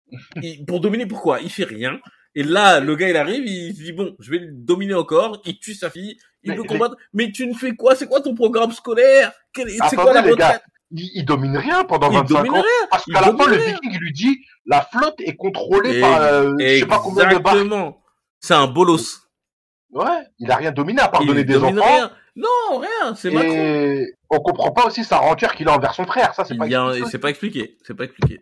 Il- 0.44 0.66
pour 0.66 0.82
dominer, 0.82 1.06
pourquoi? 1.06 1.40
Il 1.40 1.50
fait 1.50 1.64
rien. 1.64 2.02
Et 2.36 2.44
là, 2.44 2.80
le 2.80 2.96
gars, 2.96 3.10
il 3.10 3.18
arrive, 3.18 3.46
il 3.46 3.76
se 3.76 3.84
dit, 3.84 3.92
bon, 3.94 4.16
je 4.20 4.32
vais 4.32 4.40
le 4.40 4.52
dominer 4.52 4.96
encore. 4.96 5.42
Il 5.46 5.60
tue 5.60 5.74
sa 5.76 5.90
fille. 5.90 6.18
Il 6.44 6.50
Mais 6.52 6.56
veut 6.58 6.64
les- 6.64 6.68
combattre. 6.68 6.96
Mais 7.14 7.32
tu 7.32 7.46
ne 7.48 7.54
fais 7.54 7.76
quoi? 7.76 7.96
C'est 7.96 8.08
quoi 8.08 8.22
ton 8.22 8.34
programme 8.34 8.72
scolaire? 8.72 9.32
C'est 9.56 9.96
quoi 9.96 10.14
la 10.14 10.22
les 10.22 10.36
gars. 10.36 10.48
retraite? 10.48 10.64
Il, 10.96 11.10
il 11.16 11.26
domine 11.26 11.58
rien 11.58 11.84
pendant 11.86 12.10
Il 12.12 12.18
25 12.18 12.36
domine 12.38 12.52
ans. 12.52 12.56
rien. 12.62 12.88
Parce 12.90 13.04
il 13.08 13.14
qu'à 13.14 13.22
la 13.22 13.28
fin, 13.28 13.34
domine 13.34 13.50
le 13.50 13.58
viking, 13.58 13.92
il 13.94 14.00
lui 14.00 14.12
dit, 14.14 14.38
la 14.66 14.82
flotte 14.82 15.20
est 15.22 15.36
contrôlée 15.36 15.98
Et- 15.98 16.02
par, 16.02 16.22
euh, 16.22 16.54
je 16.60 16.80
sais 16.80 16.86
pas 16.86 17.00
combien 17.00 17.26
de 17.30 17.38
barques. 17.38 17.56
Exactement. 17.58 18.02
C'est 18.40 18.54
un 18.56 18.68
bolos. 18.68 19.22
Ouais, 19.92 20.06
il 20.40 20.50
a 20.52 20.56
rien 20.56 20.72
dominé 20.72 21.02
à 21.02 21.08
part 21.08 21.22
Il 21.22 21.28
donner 21.28 21.44
des 21.44 21.54
domine 21.54 21.80
enfants. 21.80 21.92
rien. 21.94 22.12
Non, 22.36 22.80
rien. 22.80 23.14
C'est 23.16 23.30
Macron. 23.30 24.06
On 24.32 24.40
comprend 24.40 24.72
pas 24.72 24.88
aussi 24.88 25.04
sa 25.04 25.18
rancœur 25.18 25.54
qu'il 25.54 25.68
a 25.70 25.74
envers 25.76 25.94
son 25.94 26.06
frère. 26.06 26.34
Ça, 26.34 26.44
c'est 26.46 26.58
pas 26.58 26.66
Il 26.66 26.74
expliqué. 26.74 27.06
C'est 27.12 27.20
pas 27.20 27.30
expliqué. 27.30 27.78
C'est 27.84 27.94
pas 27.94 28.04
expliqué. 28.06 28.42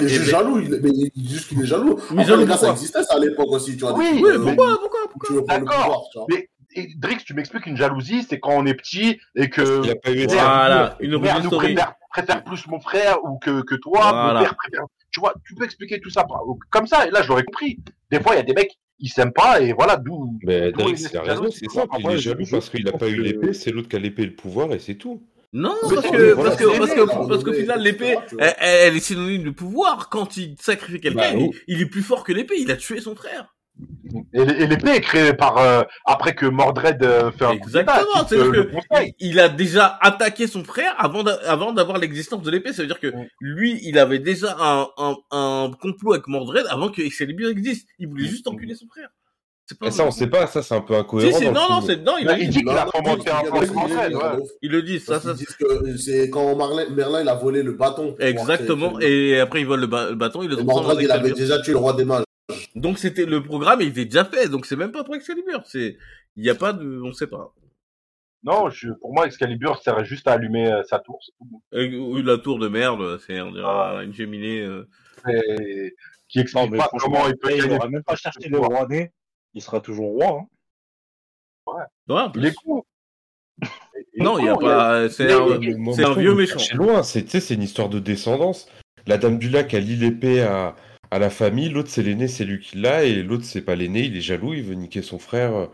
Il 0.00 0.04
est 0.06 0.08
juste 0.08 0.24
mais- 0.24 0.30
jaloux, 0.30 0.58
il, 0.60 0.80
mais 0.82 0.90
il 1.14 1.22
dit 1.22 1.34
juste 1.34 1.48
qu'il 1.48 1.60
est 1.60 1.66
jaloux. 1.66 1.96
Mais 2.10 2.22
Après, 2.22 2.24
jaloux 2.24 2.40
les 2.40 2.46
gars, 2.46 2.52
ça 2.54 2.58
pourquoi 2.58 2.72
existait 2.72 3.02
ça 3.02 3.14
à 3.14 3.18
l'époque 3.18 3.50
aussi, 3.50 3.72
tu 3.76 3.80
vois. 3.82 3.92
Oui, 3.94 4.06
Oui, 4.14 4.22
euh, 4.30 4.42
pourquoi, 4.42 4.78
pourquoi, 4.80 5.00
où 5.04 5.08
pourquoi 5.10 5.26
tu 5.28 5.32
veux 5.34 5.44
prendre 5.44 5.60
le 5.60 5.66
D'accord. 5.66 5.82
pouvoir, 5.84 6.02
tu 6.10 6.18
vois. 6.18 6.26
Mais 6.30 6.48
et, 6.74 6.88
Drix, 6.96 7.18
tu 7.26 7.34
m'expliques 7.34 7.66
une 7.66 7.76
jalousie, 7.76 8.22
c'est 8.26 8.40
quand 8.40 8.52
on 8.54 8.64
est 8.64 8.72
petit 8.74 9.18
et 9.36 9.50
que 9.50 9.84
Il 9.84 9.90
a 9.90 9.94
pas 9.96 10.10
eu 10.10 10.24
Voilà, 10.26 10.96
une 11.00 11.10
nous 11.10 11.20
préfère, 11.50 11.94
préfère 12.10 12.42
plus 12.44 12.66
mon 12.68 12.80
frère 12.80 13.22
ou 13.24 13.38
que, 13.38 13.60
que 13.62 13.74
toi, 13.74 14.00
Voilà. 14.00 14.32
mon 14.38 14.40
père 14.44 14.56
préfère. 14.56 14.84
Tu 15.10 15.20
vois, 15.20 15.34
tu 15.46 15.54
peux 15.54 15.64
expliquer 15.64 16.00
tout 16.00 16.08
ça 16.08 16.24
comme 16.70 16.86
ça, 16.86 17.06
et 17.06 17.10
là 17.10 17.20
je 17.22 17.28
l'aurais 17.28 17.44
compris. 17.44 17.78
Des 18.10 18.20
fois, 18.20 18.32
il 18.34 18.38
y 18.38 18.40
a 18.40 18.44
des 18.44 18.54
mecs, 18.54 18.78
ils 18.98 19.10
s'aiment 19.10 19.32
pas, 19.34 19.60
et 19.60 19.74
voilà, 19.74 19.96
d'où. 19.98 20.38
Mais 20.44 20.72
Drix, 20.72 21.08
il 21.12 21.16
a 21.18 21.20
raison, 21.22 21.44
c'est 21.50 21.70
simple. 21.70 21.94
Il 21.98 22.10
est 22.10 22.16
jaloux 22.18 22.44
parce 22.50 22.70
qu'il 22.70 22.88
a 22.88 22.92
pas 22.92 23.08
eu 23.10 23.20
l'épée, 23.20 23.52
c'est 23.52 23.70
l'autre 23.70 23.88
qui 23.88 23.96
a 23.96 23.98
l'épée 23.98 24.22
et 24.22 24.26
le 24.26 24.34
pouvoir 24.34 24.72
et 24.72 24.78
c'est 24.78 24.94
tout. 24.94 25.22
Non, 25.54 25.74
parce 25.82 26.02
c'est- 26.02 26.10
que, 26.10 26.34
parce 26.34 26.56
que, 26.56 26.64
c'est 26.72 26.78
parce 26.78 26.94
que, 26.94 27.28
parce 27.28 27.44
qu'au 27.44 27.52
final, 27.52 27.80
l'épée, 27.82 28.16
elle, 28.38 28.54
elle 28.58 28.96
est 28.96 29.00
synonyme 29.00 29.42
de 29.44 29.50
pouvoir. 29.50 30.08
Quand 30.08 30.36
il 30.38 30.56
sacrifie 30.60 31.00
quelqu'un, 31.00 31.20
Bah, 31.20 31.30
il, 31.34 31.48
oui. 31.48 31.50
il 31.68 31.80
est 31.82 31.86
plus 31.86 32.02
fort 32.02 32.24
que 32.24 32.32
l'épée. 32.32 32.54
Il 32.58 32.70
a 32.70 32.76
tué 32.76 33.00
son 33.00 33.14
frère. 33.14 33.54
Et, 34.34 34.66
l'épée 34.66 34.90
est 34.90 35.00
créée 35.00 35.32
par 35.32 35.56
euh, 35.58 35.82
après 36.04 36.34
que 36.34 36.44
Mordred 36.46 37.02
euh, 37.02 37.30
fait 37.32 37.46
un 37.46 37.52
Exactement. 37.52 38.26
le 38.30 38.64
que 38.64 39.12
il 39.18 39.40
a 39.40 39.48
déjà 39.48 39.98
attaqué 40.02 40.46
son 40.46 40.62
frère 40.62 40.94
avant 40.98 41.24
avant 41.24 41.72
d'avoir 41.72 41.98
l'existence 41.98 42.42
de 42.42 42.50
l'épée. 42.50 42.72
Ça 42.72 42.82
veut 42.82 42.88
dire 42.88 43.00
que 43.00 43.12
lui, 43.40 43.78
il 43.82 43.98
avait 43.98 44.18
déjà 44.18 44.56
un, 44.58 44.88
un, 44.98 45.16
un 45.30 45.70
complot 45.80 46.12
avec 46.12 46.28
Mordred 46.28 46.66
avant 46.68 46.90
que 46.90 47.00
Excalibur 47.02 47.48
existe. 47.48 47.88
Il 47.98 48.08
voulait 48.08 48.26
juste 48.28 48.46
enculer 48.46 48.74
son 48.74 48.86
frère. 48.88 49.08
Pas 49.78 49.86
Et 49.86 49.90
ça, 49.90 50.04
on 50.04 50.10
sait 50.10 50.26
pas, 50.26 50.46
ça, 50.46 50.62
c'est 50.62 50.74
un 50.74 50.80
peu 50.82 50.94
incohérent. 50.94 51.40
non, 51.52 51.66
non, 51.70 51.80
c'est, 51.80 51.96
non, 52.04 52.16
il 52.18 52.28
il 52.40 52.50
dit. 52.50 52.58
qu'il 52.58 52.68
a 52.68 52.84
non, 52.84 52.90
un 53.10 53.14
des 53.14 54.14
ouais. 54.14 54.44
Ils 54.60 54.70
le 54.70 54.82
disent, 54.82 55.04
ça, 55.04 55.20
c'est 55.96 56.28
quand 56.30 56.56
Marlin- 56.56 56.90
Merlin 56.90 57.22
il 57.22 57.28
a 57.28 57.34
volé 57.34 57.62
le 57.62 57.72
bâton. 57.72 58.14
Exactement. 58.18 58.98
Et 59.00 59.38
après, 59.40 59.60
il 59.60 59.66
vole 59.66 59.80
le, 59.80 59.86
ba- 59.86 60.10
le 60.10 60.16
bâton, 60.16 60.42
il 60.42 60.50
le 60.50 60.56
il 61.00 61.10
avait 61.10 61.32
déjà 61.32 61.60
tué 61.60 61.72
le 61.72 61.78
roi 61.78 61.94
des 61.94 62.04
mages. 62.04 62.24
Donc 62.74 62.98
c'était 62.98 63.24
le 63.24 63.42
programme, 63.42 63.80
il 63.80 63.88
était 63.88 64.04
déjà 64.04 64.24
fait. 64.24 64.48
Donc 64.48 64.66
c'est 64.66 64.76
même 64.76 64.92
pas 64.92 65.04
pour 65.04 65.14
Excalibur. 65.14 65.62
C'est, 65.66 65.96
il 66.36 66.44
y 66.44 66.50
a 66.50 66.54
pas 66.54 66.72
de, 66.72 67.00
on 67.02 67.12
sait 67.12 67.26
pas. 67.26 67.54
Non, 68.44 68.68
je, 68.70 68.88
pour 69.00 69.14
moi, 69.14 69.26
Excalibur 69.26 69.80
sert 69.80 70.04
juste 70.04 70.26
à 70.26 70.32
allumer 70.32 70.70
euh, 70.70 70.82
sa 70.82 70.98
tour. 70.98 71.18
c'est 71.24 71.32
tout. 71.38 71.62
Euh, 71.74 72.22
La 72.24 72.38
tour 72.38 72.58
de 72.58 72.68
merde, 72.68 73.18
c'est 73.26 73.40
on 73.40 73.52
dirait 73.52 74.04
une 74.04 74.12
cheminée. 74.12 74.60
euh. 74.62 74.88
Et- 75.28 75.94
qui 76.28 76.38
Non, 76.38 76.42
explique 76.44 76.70
mais 76.72 76.78
pas 76.78 76.88
comment 76.98 77.28
il 77.28 77.36
peut 77.36 77.50
il 77.54 77.62
gagner. 77.68 77.78
même 77.90 78.02
pas 78.02 78.16
cherché 78.16 78.48
le 78.48 78.58
roi 78.58 78.86
né. 78.88 79.12
Il 79.54 79.62
sera 79.62 79.80
toujours 79.80 80.12
roi. 80.12 80.46
Hein. 81.66 81.86
Ouais, 82.08 82.14
en 82.20 82.32
Il 82.34 82.46
est 82.46 82.50
plus. 82.50 82.56
con. 82.64 82.84
Il 83.60 83.68
est 84.14 84.22
non, 84.22 84.38
il 84.38 84.46
y 84.46 84.48
a 84.48 84.56
pas. 84.56 85.08
C'est 85.10 85.32
un, 85.32 85.58
Moi, 85.78 85.94
c'est 85.94 86.04
un 86.04 86.14
vieux 86.14 86.34
méchant. 86.34 86.58
C'est 86.58 86.74
loin, 86.74 87.02
c'est, 87.02 87.50
une 87.50 87.62
histoire 87.62 87.88
de 87.88 87.98
descendance. 87.98 88.68
La 89.06 89.18
dame 89.18 89.38
du 89.38 89.48
lac, 89.48 89.74
elle 89.74 89.84
lit 89.84 89.96
l'épée 89.96 90.42
à, 90.42 90.76
à 91.10 91.18
la 91.18 91.30
famille, 91.30 91.68
l'autre 91.68 91.90
c'est 91.90 92.02
l'aîné, 92.02 92.28
c'est 92.28 92.44
lui 92.44 92.60
qui 92.60 92.78
l'a, 92.78 93.04
et 93.04 93.22
l'autre 93.22 93.44
c'est 93.44 93.62
pas 93.62 93.74
l'aîné, 93.74 94.00
il 94.04 94.16
est 94.16 94.20
jaloux, 94.20 94.54
il 94.54 94.62
veut 94.62 94.74
niquer 94.74 95.02
son 95.02 95.18
frère. 95.18 95.68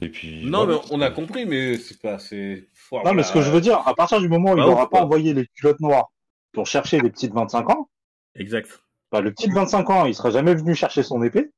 Et 0.00 0.08
puis. 0.08 0.44
Non, 0.46 0.66
mais 0.66 0.76
on 0.90 1.00
a 1.00 1.10
compris, 1.10 1.46
mais 1.46 1.76
c'est 1.76 2.00
pas. 2.00 2.18
C'est. 2.18 2.68
Non, 2.92 3.12
mais 3.14 3.22
ce 3.22 3.32
que 3.32 3.42
je 3.42 3.50
veux 3.50 3.60
dire, 3.60 3.86
à 3.86 3.94
partir 3.94 4.20
du 4.20 4.28
moment 4.28 4.52
où 4.52 4.56
Bah, 4.56 4.62
il 4.64 4.68
n'aura 4.68 4.84
ouf, 4.84 4.90
pas 4.90 5.02
envoyé 5.02 5.34
les 5.34 5.46
culottes 5.46 5.80
noires 5.80 6.10
pour 6.52 6.66
chercher 6.66 7.00
les 7.00 7.10
petits 7.10 7.28
de 7.28 7.34
25 7.34 7.70
ans, 7.70 7.88
Exact. 8.34 8.82
bah, 9.12 9.20
le 9.20 9.30
petit 9.32 9.48
de 9.48 9.54
25 9.54 9.90
ans, 9.90 10.06
il 10.06 10.14
sera 10.14 10.30
jamais 10.30 10.54
venu 10.54 10.74
chercher 10.74 11.02
son 11.02 11.22
épée. 11.22 11.50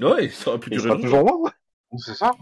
Ouais, 0.00 0.28
ça 0.30 0.50
aurait 0.50 0.60
pu 0.60 0.70
Il 0.72 0.78
durer 0.78 0.88
longtemps. 0.90 1.02
toujours 1.02 1.20
roi. 1.20 1.52
C'est 1.98 2.14
ça. 2.14 2.32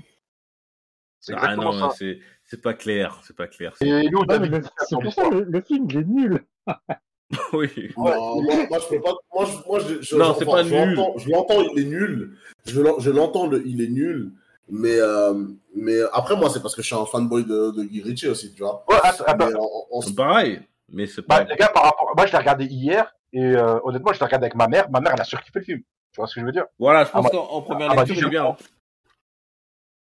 C'est 1.20 1.34
Ah 1.36 1.54
non, 1.56 1.72
ça. 1.72 1.90
c'est, 1.98 2.18
c'est 2.44 2.62
pas 2.62 2.72
clair, 2.74 3.20
c'est 3.26 3.36
pas 3.36 3.46
clair. 3.46 3.74
Et 3.82 4.08
nous, 4.08 4.20
Non, 4.20 4.24
mais 4.28 4.48
David, 4.48 4.52
le- 4.54 4.62
C'est 4.88 5.00
pour 5.02 5.12
ça 5.12 5.28
le, 5.28 5.42
le 5.42 5.60
film, 5.60 5.86
il 5.90 5.98
est 5.98 6.04
nul. 6.04 6.44
oui. 7.52 7.90
Non, 7.96 8.42
moi, 8.42 8.54
moi, 8.70 8.78
je 8.78 8.88
peux 8.88 9.00
pas. 9.02 9.12
Moi, 9.34 9.44
je, 9.46 9.68
moi, 9.68 9.78
je, 9.80 10.00
je- 10.02 10.16
Non, 10.16 10.34
c'est 10.38 10.46
pas 10.46 10.62
je 10.64 10.74
nul. 10.74 10.94
l'entends- 10.94 11.18
Je 11.18 11.30
l'entends, 11.30 11.60
il 11.74 11.78
est 11.80 11.84
nul. 11.88 12.38
Je 12.64 12.80
je 12.98 13.10
l'entends, 13.10 13.46
le- 13.48 13.66
il 13.66 13.82
est 13.82 13.88
nul. 13.88 14.32
Mais, 14.72 14.98
euh, 15.00 15.46
mais 15.74 15.98
après, 16.12 16.36
moi, 16.36 16.48
c'est 16.48 16.62
parce 16.62 16.74
que 16.76 16.80
je 16.82 16.86
suis 16.86 16.96
un 16.96 17.04
fanboy 17.04 17.44
de, 17.44 17.72
de 17.72 17.82
Guy 17.82 18.02
Ritchie 18.02 18.28
aussi, 18.28 18.54
tu 18.54 18.62
vois. 18.62 18.84
Ouais, 18.88 18.96
attends. 19.02 19.24
Mais 19.36 19.54
en- 19.56 19.86
en- 19.90 20.00
C'est 20.00 20.14
pareil, 20.14 20.60
mais 20.88 21.06
c'est 21.06 21.22
pas. 21.22 21.40
Bah, 21.40 21.44
les 21.50 21.56
gars, 21.56 21.68
par 21.68 21.82
rapport, 21.84 22.12
moi, 22.16 22.24
je 22.26 22.32
l'ai 22.32 22.38
regardé 22.38 22.64
hier, 22.66 23.12
et 23.32 23.42
euh, 23.44 23.78
honnêtement, 23.84 24.12
je 24.12 24.20
l'ai 24.20 24.24
regardé 24.24 24.44
avec 24.46 24.54
ma 24.54 24.68
mère. 24.68 24.88
Ma 24.90 25.00
mère, 25.00 25.12
elle 25.14 25.20
a 25.20 25.24
surkiffé 25.24 25.58
le 25.58 25.64
film. 25.64 25.82
Tu 26.12 26.16
vois 26.20 26.26
ce 26.26 26.34
que 26.34 26.40
je 26.40 26.46
veux 26.46 26.52
dire? 26.52 26.66
Voilà, 26.78 27.04
je 27.04 27.10
Ah 27.14 27.22
pense 27.22 27.30
qu'en 27.30 27.44
en 27.46 27.62
première 27.62 27.90
ah 27.90 27.94
bah, 27.94 28.04
lecture, 28.04 28.14
dis, 28.14 28.20
il 28.20 28.24
est 28.24 28.26
je 28.26 28.30
bien. 28.30 28.56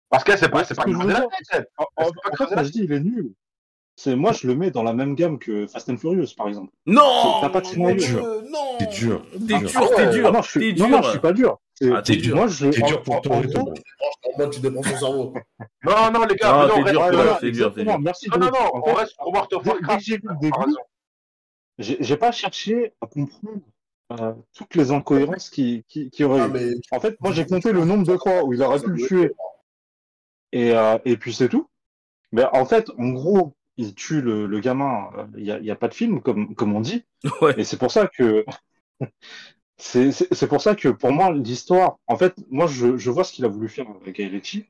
Parce 0.10 0.24
qu'elle, 0.24 0.38
c'est 0.38 0.50
pas, 0.50 0.64
c'est 0.64 0.76
pas 0.76 0.84
que 0.84 0.90
il 2.78 2.92
est 2.92 3.00
nul. 3.00 3.34
C'est 3.98 4.16
moi, 4.16 4.34
je 4.34 4.46
le 4.46 4.56
mets 4.56 4.72
dans 4.72 4.84
la 4.84 4.92
même 4.94 5.16
gamme 5.16 5.40
que 5.40 5.68
Fast 5.68 5.90
and 5.90 5.98
Furious, 5.98 6.28
par 6.36 6.50
exemple. 6.50 6.70
Non 6.86 7.40
T'as 7.42 7.50
pas 7.50 7.62
de 7.62 7.66
scénario. 7.66 8.04
euh, 8.26 8.42
Non 8.50 8.78
C'est 8.80 8.90
dur. 8.90 9.26
T'es 9.32 9.38
dur. 9.58 9.70
dur, 9.70 9.82
Ah 9.82 9.96
t'es 9.96 10.10
dur. 10.10 10.28
Ah 10.28 10.32
non, 10.32 10.42
je 10.42 10.50
suis, 10.50 10.60
T'es 10.60 10.82
non, 10.82 10.88
dur. 10.88 10.98
non, 10.98 11.02
je 11.04 11.10
suis 11.12 11.20
pas 11.20 11.34
dur. 11.34 11.58
C'est- 11.74 11.92
Ah, 11.94 12.02
t'es 12.02 12.16
dur. 12.18 12.36
Moi, 12.36 12.48
je, 12.48 12.68
T'es 12.68 12.82
dur 12.82 13.02
pour 13.04 13.22
ton 13.22 13.40
rythme. 13.40 13.64
mode, 14.38 14.50
tu 14.52 14.60
dépenses 14.60 14.86
ton 14.92 14.98
cerveau. 14.98 15.34
Non, 15.86 16.12
non, 16.12 16.26
les 16.26 16.36
gars, 16.36 16.68
Non, 16.68 16.84
t'es 16.84 16.92
dur, 16.92 16.92
t'es 16.92 16.92
dur, 16.92 17.06
c'est 17.06 17.12
dur, 17.24 17.38
c'est 17.40 17.48
exactement, 17.48 17.92
dur. 17.94 18.00
merci. 18.02 18.30
Non, 18.30 18.38
non, 18.38 18.48
non, 18.52 18.72
on 18.86 18.94
reste 18.94 19.14
sur 19.14 19.28
World 19.28 19.54
of 19.54 19.64
que 19.64 19.70
Warcraft. 19.70 20.04
j'ai 21.80 22.18
pas 22.18 22.32
cherché 22.34 22.94
à 23.02 23.08
comprendre 23.08 23.62
euh, 24.12 24.34
toutes 24.54 24.76
les 24.76 24.92
incohérences 24.92 25.50
qui, 25.50 25.84
qui, 25.88 26.10
qui 26.10 26.24
auraient 26.24 26.42
Ah, 26.42 26.48
eu. 26.48 26.52
mais 26.52 26.74
En 26.92 27.00
fait, 27.00 27.20
moi, 27.22 27.32
j'ai 27.32 27.46
compté 27.46 27.72
le 27.72 27.86
nombre 27.86 28.06
de 28.06 28.18
fois 28.18 28.44
où 28.44 28.54
il 28.54 28.62
aurait 28.64 28.80
pu 28.82 28.92
le 28.92 29.08
tuer. 29.08 29.32
Et, 30.52 30.72
euh, 30.76 30.98
et 31.06 31.18
puis 31.18 31.34
c'est 31.34 31.50
tout. 31.50 31.68
Mais 32.32 32.46
en 32.54 32.66
fait, 32.66 32.90
en 33.00 33.10
gros, 33.12 33.56
il 33.78 33.96
tue 33.96 34.22
le, 34.22 34.48
le 34.48 34.60
gamin. 34.60 35.10
euh, 35.18 35.26
Il 35.38 35.44
n'y 35.46 35.52
a, 35.52 35.60
y 35.60 35.72
a 35.72 35.76
pas 35.76 35.88
de 35.90 35.94
film, 35.96 36.22
comme, 36.22 36.56
comme 36.56 36.76
on 36.76 36.82
dit. 36.82 37.06
Ouais. 37.42 37.56
Et 37.58 37.64
c'est 37.64 37.78
pour 37.78 37.92
ça 37.92 38.08
que. 38.08 38.46
c'est 39.78 40.48
pour 40.48 40.62
ça 40.62 40.76
que 40.76 40.90
pour 40.90 41.12
moi, 41.12 41.32
l'histoire. 41.34 41.98
En 42.08 42.18
fait, 42.18 42.36
moi, 42.50 42.68
je, 42.68 42.98
je 42.98 43.12
vois 43.12 43.24
ce 43.24 43.34
qu'il 43.34 43.46
a 43.46 43.50
voulu 43.50 43.70
faire 43.70 43.88
avec 44.02 44.18
Ritchie. 44.18 44.66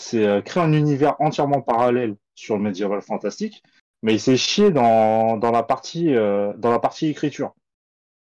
C'est 0.00 0.26
euh, 0.26 0.40
créer 0.42 0.62
un 0.62 0.72
univers 0.72 1.16
entièrement 1.20 1.60
parallèle 1.62 2.16
sur 2.34 2.56
le 2.56 2.62
médiéval 2.62 3.02
fantastique. 3.02 3.62
Mais 4.02 4.14
il 4.14 4.20
s'est 4.20 4.36
chié 4.36 4.70
dans, 4.70 5.36
dans, 5.38 5.50
la 5.50 5.62
partie, 5.64 6.14
euh, 6.14 6.52
dans 6.56 6.70
la 6.70 6.78
partie 6.78 7.08
écriture. 7.08 7.54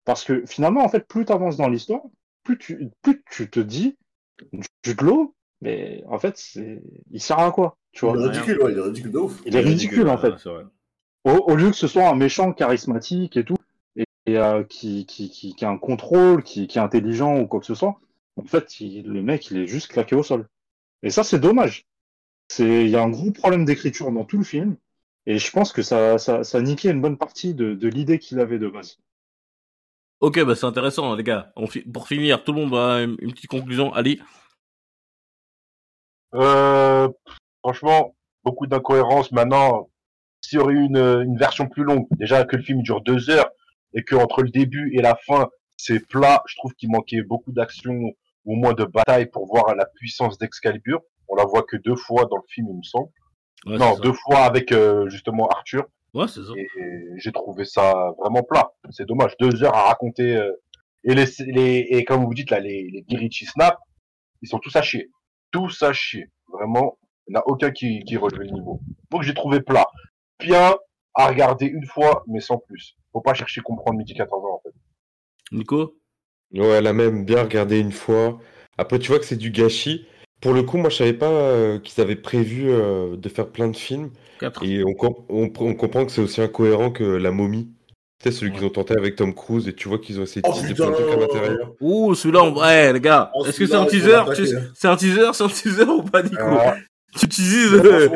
Parce 0.05 0.23
que 0.23 0.45
finalement, 0.45 0.83
en 0.83 0.89
fait, 0.89 1.07
plus 1.07 1.25
tu 1.25 1.31
avances 1.31 1.57
dans 1.57 1.69
l'histoire, 1.69 2.01
plus 2.43 2.57
tu, 2.57 2.89
plus 3.01 3.23
tu 3.31 3.49
te 3.49 3.59
dis, 3.59 3.97
Jude 4.83 5.01
Law, 5.01 5.35
mais 5.61 6.03
en 6.07 6.17
fait, 6.19 6.37
c'est, 6.37 6.81
il 7.11 7.21
sert 7.21 7.39
à 7.39 7.51
quoi, 7.51 7.77
tu 7.91 8.05
vois? 8.05 8.15
Il 8.17 8.21
est 8.25 8.29
ridicule, 8.29 8.63
ouais, 8.63 8.71
il 8.71 8.77
est 8.77 8.81
ridicule 8.81 9.11
de 9.11 9.17
ouf. 9.19 9.41
Il 9.45 9.55
est 9.55 9.59
ridicule, 9.61 10.09
en 10.09 10.17
fait. 10.17 10.33
Au, 11.23 11.31
au 11.31 11.55
lieu 11.55 11.69
que 11.69 11.75
ce 11.75 11.87
soit 11.87 12.09
un 12.09 12.15
méchant 12.15 12.51
charismatique 12.51 13.37
et 13.37 13.45
tout, 13.45 13.57
et, 13.95 14.05
et, 14.25 14.37
euh, 14.37 14.63
qui, 14.63 15.05
qui, 15.05 15.29
qui, 15.29 15.53
qui 15.55 15.65
a 15.65 15.69
un 15.69 15.77
contrôle, 15.77 16.43
qui, 16.43 16.67
qui 16.67 16.79
est 16.79 16.81
intelligent 16.81 17.39
ou 17.39 17.47
quoi 17.47 17.59
que 17.59 17.65
ce 17.67 17.75
soit, 17.75 17.99
en 18.37 18.43
fait, 18.45 18.79
il- 18.79 19.05
le 19.07 19.21
mec, 19.21 19.51
il 19.51 19.57
est 19.57 19.67
juste 19.67 19.89
claqué 19.91 20.15
au 20.15 20.23
sol. 20.23 20.47
Et 21.03 21.11
ça, 21.11 21.23
c'est 21.23 21.39
dommage. 21.39 21.85
C'est, 22.49 22.85
il 22.85 22.89
y 22.91 22.95
a 22.95 23.03
un 23.03 23.09
gros 23.09 23.31
problème 23.31 23.65
d'écriture 23.65 24.11
dans 24.11 24.25
tout 24.25 24.37
le 24.37 24.43
film, 24.43 24.77
et 25.25 25.37
je 25.39 25.51
pense 25.51 25.73
que 25.73 25.81
ça, 25.83 26.17
ça, 26.17 26.43
ça 26.43 26.61
niquait 26.61 26.91
une 26.91 27.01
bonne 27.01 27.17
partie 27.17 27.53
de, 27.55 27.73
de 27.75 27.87
l'idée 27.87 28.19
qu'il 28.19 28.39
avait 28.39 28.59
de 28.59 28.67
base. 28.69 28.97
Ok, 30.21 30.39
bah 30.43 30.55
c'est 30.55 30.65
intéressant, 30.67 31.15
les 31.15 31.23
gars. 31.23 31.51
On 31.55 31.67
fi- 31.67 31.81
Pour 31.81 32.07
finir, 32.07 32.43
tout 32.43 32.53
le 32.53 32.61
monde 32.61 32.75
a 32.75 33.01
une 33.01 33.15
une 33.19 33.31
petite 33.33 33.49
conclusion. 33.49 33.93
Ali? 33.93 34.21
Euh, 36.35 37.09
franchement, 37.61 38.15
beaucoup 38.43 38.67
d'incohérences. 38.67 39.31
Maintenant, 39.31 39.89
s'il 40.41 40.59
y 40.59 40.61
aurait 40.61 40.73
eu 40.75 40.83
une, 40.85 40.97
une 40.97 41.37
version 41.37 41.67
plus 41.67 41.83
longue, 41.83 42.07
déjà 42.11 42.45
que 42.45 42.55
le 42.55 42.63
film 42.63 42.81
dure 42.83 43.01
deux 43.01 43.29
heures 43.29 43.49
et 43.93 44.03
que 44.03 44.15
entre 44.15 44.41
le 44.43 44.49
début 44.49 44.91
et 44.95 45.01
la 45.01 45.15
fin, 45.15 45.49
c'est 45.77 45.99
plat, 46.07 46.41
je 46.47 46.55
trouve 46.57 46.73
qu'il 46.75 46.91
manquait 46.91 47.23
beaucoup 47.23 47.51
d'action 47.51 47.93
ou 48.45 48.53
au 48.53 48.55
moins 48.55 48.73
de 48.73 48.85
bataille 48.85 49.25
pour 49.27 49.47
voir 49.47 49.75
la 49.75 49.85
puissance 49.85 50.37
d'Excalibur. 50.37 51.01
On 51.27 51.35
la 51.35 51.45
voit 51.45 51.63
que 51.63 51.77
deux 51.77 51.95
fois 51.95 52.25
dans 52.25 52.37
le 52.37 52.47
film, 52.47 52.67
il 52.69 52.77
me 52.77 52.83
semble. 52.83 53.09
Ouais, 53.65 53.77
non, 53.77 53.97
deux 53.97 54.13
fois 54.13 54.39
avec 54.39 54.71
euh, 54.71 55.09
justement 55.09 55.47
Arthur. 55.49 55.85
Ouais, 56.13 56.27
c'est 56.27 56.43
ça. 56.43 56.51
Et 56.57 56.67
j'ai 57.17 57.31
trouvé 57.31 57.65
ça 57.65 58.13
vraiment 58.19 58.43
plat. 58.43 58.71
C'est 58.89 59.05
dommage. 59.07 59.35
Deux 59.39 59.63
heures 59.63 59.75
à 59.75 59.87
raconter. 59.87 60.35
euh, 60.35 60.51
et, 61.03 61.15
les, 61.15 61.25
les, 61.47 61.77
et 61.89 62.03
comme 62.05 62.25
vous 62.25 62.33
dites, 62.33 62.51
là, 62.51 62.59
les, 62.59 62.89
les 62.91 63.03
Girichi 63.07 63.45
Snap, 63.45 63.77
ils 64.41 64.47
sont 64.47 64.59
tous 64.59 64.75
à 64.75 64.81
chier. 64.81 65.09
Tous 65.51 65.81
à 65.83 65.93
chier. 65.93 66.29
Vraiment, 66.51 66.97
il 67.27 67.31
n'y 67.31 67.37
en 67.37 67.41
a 67.41 67.43
aucun 67.47 67.71
qui, 67.71 68.01
qui 68.01 68.17
relevait 68.17 68.45
le 68.45 68.51
niveau. 68.51 68.81
Donc 69.09 69.23
j'ai 69.23 69.33
trouvé 69.33 69.61
plat. 69.61 69.85
Bien 70.39 70.75
à 71.13 71.27
regarder 71.27 71.65
une 71.65 71.85
fois, 71.85 72.23
mais 72.27 72.39
sans 72.39 72.57
plus. 72.57 72.95
Faut 73.13 73.21
pas 73.21 73.33
chercher 73.33 73.61
à 73.61 73.63
comprendre 73.63 73.97
midi 73.97 74.13
14 74.13 74.43
ans, 74.45 74.55
en 74.55 74.61
fait. 74.63 74.75
Nico? 75.51 75.97
Ouais, 76.53 76.67
elle 76.67 76.87
a 76.87 76.93
même 76.93 77.25
bien 77.25 77.43
regardé 77.43 77.79
une 77.79 77.91
fois. 77.91 78.39
Après, 78.77 78.99
tu 78.99 79.09
vois 79.09 79.19
que 79.19 79.25
c'est 79.25 79.37
du 79.37 79.51
gâchis. 79.51 80.05
Pour 80.41 80.53
le 80.53 80.63
coup, 80.63 80.77
moi, 80.77 80.89
je 80.89 80.97
savais 80.97 81.13
pas 81.13 81.29
euh, 81.29 81.79
qu'ils 81.79 82.01
avaient 82.01 82.15
prévu 82.15 82.65
euh, 82.69 83.15
de 83.15 83.29
faire 83.29 83.47
plein 83.47 83.67
de 83.67 83.75
films. 83.77 84.09
4. 84.39 84.63
Et 84.63 84.83
on, 84.83 84.93
com- 84.93 85.13
on, 85.29 85.45
pr- 85.47 85.63
on 85.63 85.75
comprend 85.75 86.03
que 86.05 86.11
c'est 86.11 86.21
aussi 86.21 86.41
incohérent 86.41 86.89
que 86.91 87.03
La 87.03 87.31
Momie. 87.31 87.69
C'est 88.23 88.31
celui 88.31 88.51
qu'ils 88.51 88.65
ont 88.65 88.69
tenté 88.69 88.95
avec 88.95 89.15
Tom 89.15 89.33
Cruise. 89.33 89.67
Et 89.67 89.73
tu 89.73 89.87
vois 89.87 89.97
qu'ils 89.99 90.19
ont 90.19 90.23
essayé 90.23 90.41
de 90.41 90.47
Oh 90.47 90.53
teaser 90.53 90.73
plein 90.75 90.89
de 90.89 90.93
trucs 90.95 91.11
à 91.11 91.15
l'intérieur. 91.15 91.73
Ouh, 91.81 92.13
celui-là, 92.15 92.43
en 92.43 92.51
vrai, 92.51 92.91
les 92.93 92.99
gars. 92.99 93.31
Oh, 93.35 93.45
Est-ce 93.45 93.59
que 93.59 93.65
c'est 93.67 93.75
un 93.75 93.85
teaser? 93.85 94.17
Tu-. 94.35 94.47
C'est 94.75 94.87
un 94.87 94.95
teaser 94.95 95.29
C'est 95.33 95.43
un 95.43 95.47
teaser 95.47 95.83
ou 95.85 96.03
pas, 96.03 96.21
Nico? 96.23 96.37
Tu 97.19 97.27
teases 97.27 97.73
euh, 97.73 98.07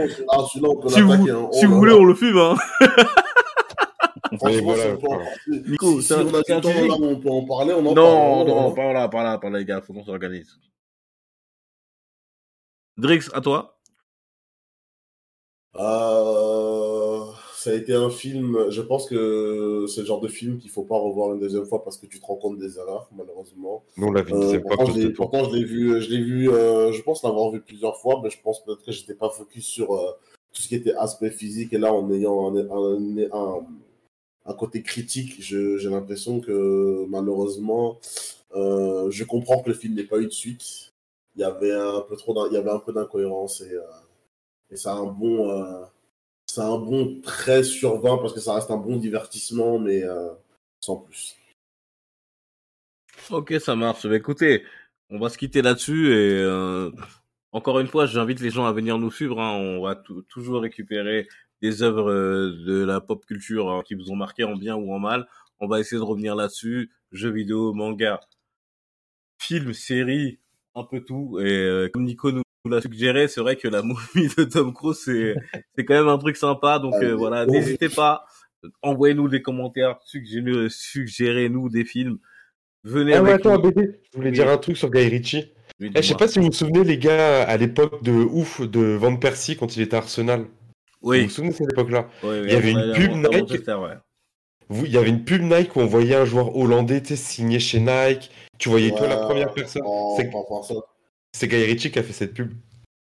on 0.64 0.76
peut 0.77 0.89
Si 0.89 1.02
vous, 1.02 1.11
l'attaquer, 1.11 1.31
hein. 1.31 1.49
si 1.52 1.65
Oh 1.65 1.69
vous 1.69 1.76
voulez, 1.76 1.91
on 1.93 2.06
le 2.06 2.14
filme, 2.15 2.38
hein. 2.38 2.56
Franchement, 4.39 4.61
voilà, 4.64 4.84
si 4.84 4.89
on 4.89 4.93
en- 4.93 4.99
voilà. 5.10 5.26
si- 5.43 5.64
Nico, 5.72 6.02
si 6.02 6.07
c'est 6.07 6.14
un- 6.14 6.26
on 6.26 6.34
a 6.34 6.41
c'est 6.45 6.53
un 6.53 6.56
du 6.60 6.61
temps, 6.61 6.69
là, 6.88 6.95
on 7.02 7.15
peut 7.19 7.30
en 7.30 7.43
parler, 7.45 7.73
on 7.73 7.85
en 7.85 7.93
Non, 7.93 8.45
parle. 8.45 8.47
non, 8.47 8.72
pas 8.73 8.93
là, 8.93 9.07
pas 9.10 9.23
là, 9.23 9.38
pas 9.38 9.49
là, 9.49 9.60
les 9.60 9.65
gars, 9.65 9.81
faut 9.81 9.93
qu'on 9.93 10.03
s'organise. 10.03 10.57
Drix, 12.97 13.30
à 13.34 13.41
toi 13.41 13.77
Euh, 15.77 17.26
ça 17.53 17.72
a 17.72 17.73
été 17.73 17.93
un 17.93 18.09
film, 18.09 18.69
je 18.69 18.81
pense 18.81 19.07
que 19.09 19.85
c'est 19.89 20.01
le 20.01 20.07
genre 20.07 20.22
de 20.22 20.27
film 20.30 20.57
qu'il 20.57 20.69
faut 20.69 20.84
pas 20.84 20.97
revoir 20.97 21.34
une 21.34 21.39
deuxième 21.39 21.65
fois 21.65 21.84
parce 21.84 21.97
que 21.97 22.05
tu 22.05 22.19
te 22.22 22.26
rends 22.26 22.38
compte 22.38 22.57
des 22.57 22.77
erreurs, 22.77 23.09
malheureusement. 23.15 23.84
Nous, 23.97 24.07
on 24.07 24.11
l'a 24.11 24.22
une 24.27 24.41
Euh, 24.41 24.59
pourtant, 24.59 24.85
je 24.85 25.07
pourtant, 25.09 25.43
je 25.49 25.55
l'ai 25.55 25.63
vu, 25.65 26.01
je 26.01 26.09
l'ai 26.09 26.22
vu, 26.22 26.49
euh, 26.49 26.93
je 26.93 27.01
pense 27.01 27.23
l'avoir 27.23 27.51
vu 27.51 27.61
plusieurs 27.61 27.97
fois, 27.99 28.22
mais 28.23 28.30
je 28.30 28.39
pense 28.41 28.63
peut-être 28.63 28.84
que 28.85 28.91
j'étais 28.93 29.15
pas 29.15 29.30
focus 29.30 29.65
sur 29.65 29.93
euh, 29.95 30.11
tout 30.53 30.61
ce 30.61 30.67
qui 30.69 30.76
était 30.76 30.93
aspect 30.95 31.31
physique. 31.31 31.73
Et 31.73 31.77
là, 31.77 31.93
en 31.93 32.09
ayant 32.11 32.55
un, 32.55 32.57
un, 32.69 33.17
un, 33.34 33.65
un 34.45 34.53
côté 34.53 34.81
critique, 34.84 35.41
je- 35.41 35.77
j'ai 35.77 35.89
l'impression 35.89 36.39
que 36.39 37.05
malheureusement, 37.09 37.99
euh, 38.55 39.09
je 39.11 39.23
comprends 39.26 39.61
que 39.61 39.69
le 39.69 39.76
film 39.76 39.95
n'ait 39.95 40.03
pas 40.05 40.19
eu 40.19 40.26
de 40.27 40.31
suite. 40.31 40.93
Il 41.36 41.41
y 41.41 41.44
avait 41.44 41.74
un 41.74 42.02
peu 42.02 42.16
trop, 42.18 42.48
il 42.49 42.53
y 42.53 42.57
avait 42.57 42.72
un 42.72 42.80
peu 42.80 42.94
d'incohérence 42.94 43.62
et, 43.62 43.74
euh, 43.74 43.82
et 44.72 44.78
c'est 44.78 44.90
un 44.90 45.06
bon, 45.06 45.52
euh, 45.52 45.86
c'est 46.48 46.62
un 46.62 46.78
bon 46.80 47.22
13 47.24 47.68
sur 47.70 47.99
20 48.02 48.18
parce 48.20 48.34
que 48.34 48.41
ça 48.41 48.56
reste 48.56 48.72
un 48.72 48.78
bon 48.78 48.98
divertissement, 48.98 49.80
mais 49.80 50.03
euh, 50.03 50.30
sans 50.82 50.98
plus. 50.98 51.38
Ok, 53.32 53.53
ça 53.60 53.76
marche. 53.76 54.06
Bah, 54.07 54.16
écoutez, 54.16 54.64
on 55.10 55.20
va 55.20 55.30
se 55.30 55.38
quitter 55.38 55.62
là-dessus 55.62 56.07
et 56.14 56.40
euh, 56.41 56.91
encore 57.52 57.80
une 57.80 57.88
fois, 57.88 58.06
j'invite 58.06 58.40
les 58.40 58.49
gens 58.52 58.66
à 58.66 58.74
venir 58.74 58.98
nous 58.99 59.12
suivre. 59.12 59.40
hein. 59.41 59.53
On 59.53 59.82
va 59.82 59.95
tou- 59.95 60.22
toujours 60.24 60.62
récupérer 60.62 61.28
des 61.62 61.82
œuvres 61.84 62.12
euh, 62.12 62.52
de 62.66 62.84
la 62.84 63.02
pop 63.02 63.26
culture 63.26 63.72
hein, 63.72 63.84
qui 63.86 63.95
vous 63.95 64.12
ont 64.12 64.16
marqué 64.16 64.44
en 64.44 64.56
bien 64.56 64.76
ou 64.76 64.94
en 64.94 64.99
mal. 64.99 65.28
On 65.60 65.68
va 65.68 65.80
essayer 65.80 65.98
de 65.99 66.03
revenir 66.06 66.36
là-dessus. 66.36 66.91
Jeux 67.12 67.32
vidéo, 67.32 67.74
manga, 67.74 68.20
films, 69.40 69.74
séries, 69.74 70.40
un 70.76 70.84
peu 70.84 71.02
tout. 71.02 71.39
Et 71.39 71.45
euh, 71.52 71.89
comme 71.93 72.03
Nico 72.03 72.31
nous 72.31 72.41
nous 72.65 72.72
l'a 72.72 72.81
suggéré, 72.81 73.27
c'est 73.27 73.41
vrai 73.41 73.56
que 73.57 73.68
la 73.68 73.81
momie 73.84 74.27
de 74.38 74.43
Tom 74.43 74.73
Cruise, 74.73 74.97
c'est 75.06 75.35
c'est 75.76 75.85
quand 75.85 75.93
même 75.93 76.07
un 76.07 76.18
truc 76.18 76.35
sympa. 76.38 76.80
Donc 76.80 76.93
euh, 77.02 77.14
voilà, 77.15 77.45
n'hésitez 77.45 77.89
pas. 77.89 78.26
Envoyez-nous 78.81 79.27
des 79.30 79.41
commentaires, 79.43 79.97
suggérez- 80.06 80.69
suggérez-nous 80.69 81.69
des 81.69 81.85
films. 81.85 82.18
Venez 82.84 83.14
Ah 83.14 83.22
ouais, 83.23 83.34
avec 83.34 83.45
attends, 83.45 83.57
nous. 83.61 83.72
BD, 83.72 83.99
je 84.11 84.18
voulais 84.18 84.31
dire 84.31 84.49
un 84.49 84.57
truc 84.57 84.77
sur 84.77 84.89
Guy 84.91 85.07
Ritchie. 85.07 85.52
Oui, 85.80 85.91
Eh, 85.95 86.02
je 86.02 86.07
sais 86.07 86.15
pas 86.15 86.27
si 86.27 86.39
vous 86.39 86.45
vous 86.45 86.52
souvenez, 86.52 86.84
les 86.84 86.97
gars, 86.97 87.43
à 87.43 87.57
l'époque 87.57 88.02
de 88.03 88.11
ouf 88.11 88.61
de 88.61 88.80
Van 88.95 89.15
Persie 89.18 89.57
quand 89.57 89.76
il 89.76 89.81
était 89.84 89.95
à 89.95 89.99
Arsenal. 89.99 90.41
Vous 91.02 91.10
Oui, 91.11 91.23
vous 91.26 91.30
souvenez 91.30 91.52
de 91.52 91.56
cette 91.57 91.72
époque-là? 91.73 92.07
Oui, 92.23 92.30
oui, 92.30 92.41
Il 92.45 92.52
y 92.52 92.56
avait 92.56 92.72
une 92.72 92.93
pub 92.93 93.11
Nike. 93.11 93.68
Ouais. 93.68 93.97
Il 94.69 94.87
y 94.91 94.97
avait 94.97 95.09
une 95.09 95.23
pub 95.23 95.41
Nike 95.41 95.75
où 95.75 95.79
on 95.81 95.85
voyait 95.85 96.15
un 96.15 96.25
joueur 96.25 96.55
hollandais 96.55 97.03
signé 97.15 97.59
chez 97.59 97.79
Nike. 97.79 98.31
Tu 98.57 98.69
voyais 98.69 98.89
toi 98.91 99.07
la 99.07 99.17
première 99.17 99.53
personne. 99.53 99.83
C'est- 100.17 100.29
C'est 101.33 101.47
Guy 101.47 101.63
Ritchie 101.65 101.91
qui 101.91 101.99
a 101.99 102.03
fait 102.03 102.13
cette 102.13 102.33
pub. 102.33 102.51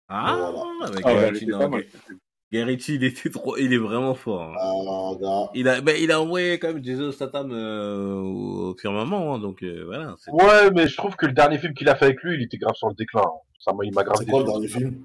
Ah, 0.09 0.35
Voilà. 0.37 0.63
avec 0.91 1.01
Ah 1.05 1.13
ouais, 1.13 1.19
Guy 1.19 1.25
Ritchie, 1.29 1.43
était 1.43 1.51
non, 1.53 1.59
pas 1.59 1.67
mal. 1.67 1.81
Guy- 1.81 2.17
Guy 2.51 2.63
Ritchie, 2.63 2.95
il 2.95 3.03
était 3.03 3.29
trop, 3.29 3.57
il 3.57 3.73
est 3.73 3.77
vraiment 3.77 4.15
fort. 4.15 4.41
hein. 4.41 4.53
Ah, 4.59 5.11
gars. 5.21 5.49
Il 5.53 5.67
a, 5.67 5.81
ben, 5.81 5.95
il 5.99 6.11
a 6.11 6.21
envoyé 6.21 6.57
quand 6.59 6.73
même 6.73 6.83
Jason 6.83 7.11
Statham 7.11 7.51
euh, 7.51 8.13
au 8.15 8.75
firmament, 8.79 9.35
hein, 9.35 9.39
donc 9.39 9.61
euh, 9.63 9.83
voilà. 9.85 10.15
Ouais, 10.31 10.71
mais 10.73 10.87
je 10.87 10.95
trouve 10.97 11.15
que 11.15 11.25
le 11.25 11.33
dernier 11.33 11.57
film 11.59 11.73
qu'il 11.73 11.89
a 11.89 11.95
fait 11.95 12.05
avec 12.05 12.21
lui, 12.23 12.35
il 12.35 12.43
était 12.43 12.57
grave 12.57 12.75
sur 12.75 12.87
le 12.87 12.95
déclin. 12.95 13.21
Ça 13.59 13.73
m'a, 13.73 13.83
il 13.85 13.93
m'a 13.93 14.03
grave 14.03 14.17
C'est 14.19 14.25
quoi 14.29 14.39
le 14.39 14.45
dernier 14.45 14.67
film? 14.67 15.03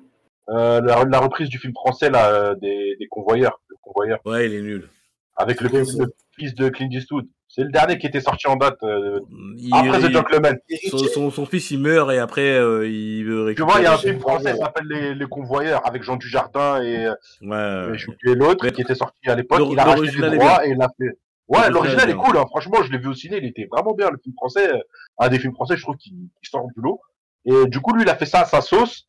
Euh, 0.48 0.80
la, 0.80 1.04
la 1.04 1.18
reprise 1.20 1.48
du 1.48 1.58
film 1.58 1.72
français 1.74 2.10
là, 2.10 2.28
euh, 2.30 2.54
des, 2.56 2.96
des 2.98 3.06
convoyeurs, 3.08 3.60
le 3.68 3.76
convoyeur, 3.82 4.20
Ouais, 4.24 4.46
il 4.46 4.54
est 4.54 4.62
nul. 4.62 4.88
Avec 5.36 5.60
le, 5.60 5.68
fils- 5.68 5.96
ça 5.96 6.02
le 6.04 6.12
fils 6.38 6.54
de 6.54 6.68
Clint 6.68 6.88
Eastwood. 6.90 7.26
C'est 7.48 7.64
le 7.64 7.70
dernier 7.70 7.98
qui 7.98 8.06
était 8.06 8.20
sorti 8.22 8.46
en 8.48 8.56
date 8.56 8.78
euh, 8.82 9.20
Il- 9.58 9.74
après 9.74 10.00
The 10.00 10.04
il- 10.08 10.12
Gentleman. 10.12 10.58
son, 10.90 10.98
son, 10.98 11.30
son 11.30 11.44
fils, 11.46 11.70
il 11.70 11.80
meurt 11.80 12.10
et 12.10 12.18
après, 12.18 12.50
euh, 12.52 12.88
il 12.88 13.24
veut 13.24 13.40
Tu 13.54 13.62
récupérer. 13.62 13.70
vois, 13.70 13.80
il 13.80 13.84
y 13.84 13.86
a 13.86 13.92
un 13.94 13.98
film 13.98 14.20
français 14.20 14.52
qui 14.54 14.58
s'appelle 14.58 14.86
les, 14.88 15.14
les 15.14 15.26
Convoyeurs 15.26 15.86
avec 15.86 16.02
Jean 16.02 16.16
Dujardin 16.16 16.82
et, 16.82 17.06
euh, 17.06 17.14
Ouais. 17.42 17.98
et 18.24 18.34
l'autre 18.34 18.66
qui 18.68 18.80
était 18.80 18.94
sorti 18.94 19.28
à 19.28 19.34
l'époque. 19.34 19.68
Il 19.70 19.78
a 19.78 19.84
racheté 19.84 20.10
les 20.16 20.30
droits 20.38 20.66
et 20.66 20.70
il 20.70 20.80
a 20.82 20.88
fait. 20.98 21.18
Ouais, 21.48 21.68
L'original 21.68 22.08
est 22.08 22.14
cool. 22.14 22.38
Hein. 22.38 22.46
Franchement, 22.48 22.82
je 22.82 22.90
l'ai 22.90 22.96
vu 22.96 23.08
au 23.08 23.14
ciné. 23.14 23.36
Il 23.36 23.44
était 23.44 23.68
vraiment 23.70 23.92
bien 23.92 24.08
le 24.10 24.16
film 24.22 24.34
français. 24.34 24.70
Un 25.18 25.28
des 25.28 25.38
films 25.38 25.52
français, 25.52 25.76
je 25.76 25.82
trouve, 25.82 25.96
qui, 25.96 26.10
qui 26.42 26.50
sort 26.50 26.66
du 26.74 26.80
lot. 26.80 27.00
Et 27.44 27.66
du 27.68 27.80
coup, 27.80 27.92
lui, 27.94 28.02
il 28.04 28.08
a 28.08 28.14
fait 28.16 28.24
ça 28.24 28.40
à 28.40 28.44
sa 28.46 28.62
sauce, 28.62 29.06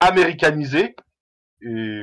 américanisé. 0.00 0.94
Et 1.62 2.02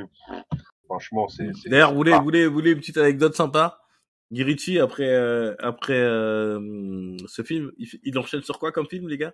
franchement, 0.85 1.27
c'est. 1.27 1.51
c'est- 1.61 1.69
D'ailleurs, 1.69 1.91
vous 1.91 1.97
voulez, 1.97 2.11
Ah. 2.13 2.17
vous 2.19 2.23
voulez, 2.23 2.47
vous 2.47 2.53
voulez 2.53 2.71
une 2.71 2.79
petite 2.79 2.97
anecdote 2.97 3.35
sympa? 3.35 3.79
Guy 4.31 4.43
Ritchie, 4.43 4.79
après, 4.79 5.07
euh, 5.09 5.53
après 5.59 5.93
euh, 5.99 7.15
ce 7.27 7.43
film, 7.43 7.71
il, 7.77 7.87
il 8.03 8.17
enchaîne 8.17 8.41
sur 8.41 8.57
quoi 8.57 8.71
comme 8.71 8.87
film, 8.87 9.07
les 9.07 9.17
gars? 9.17 9.33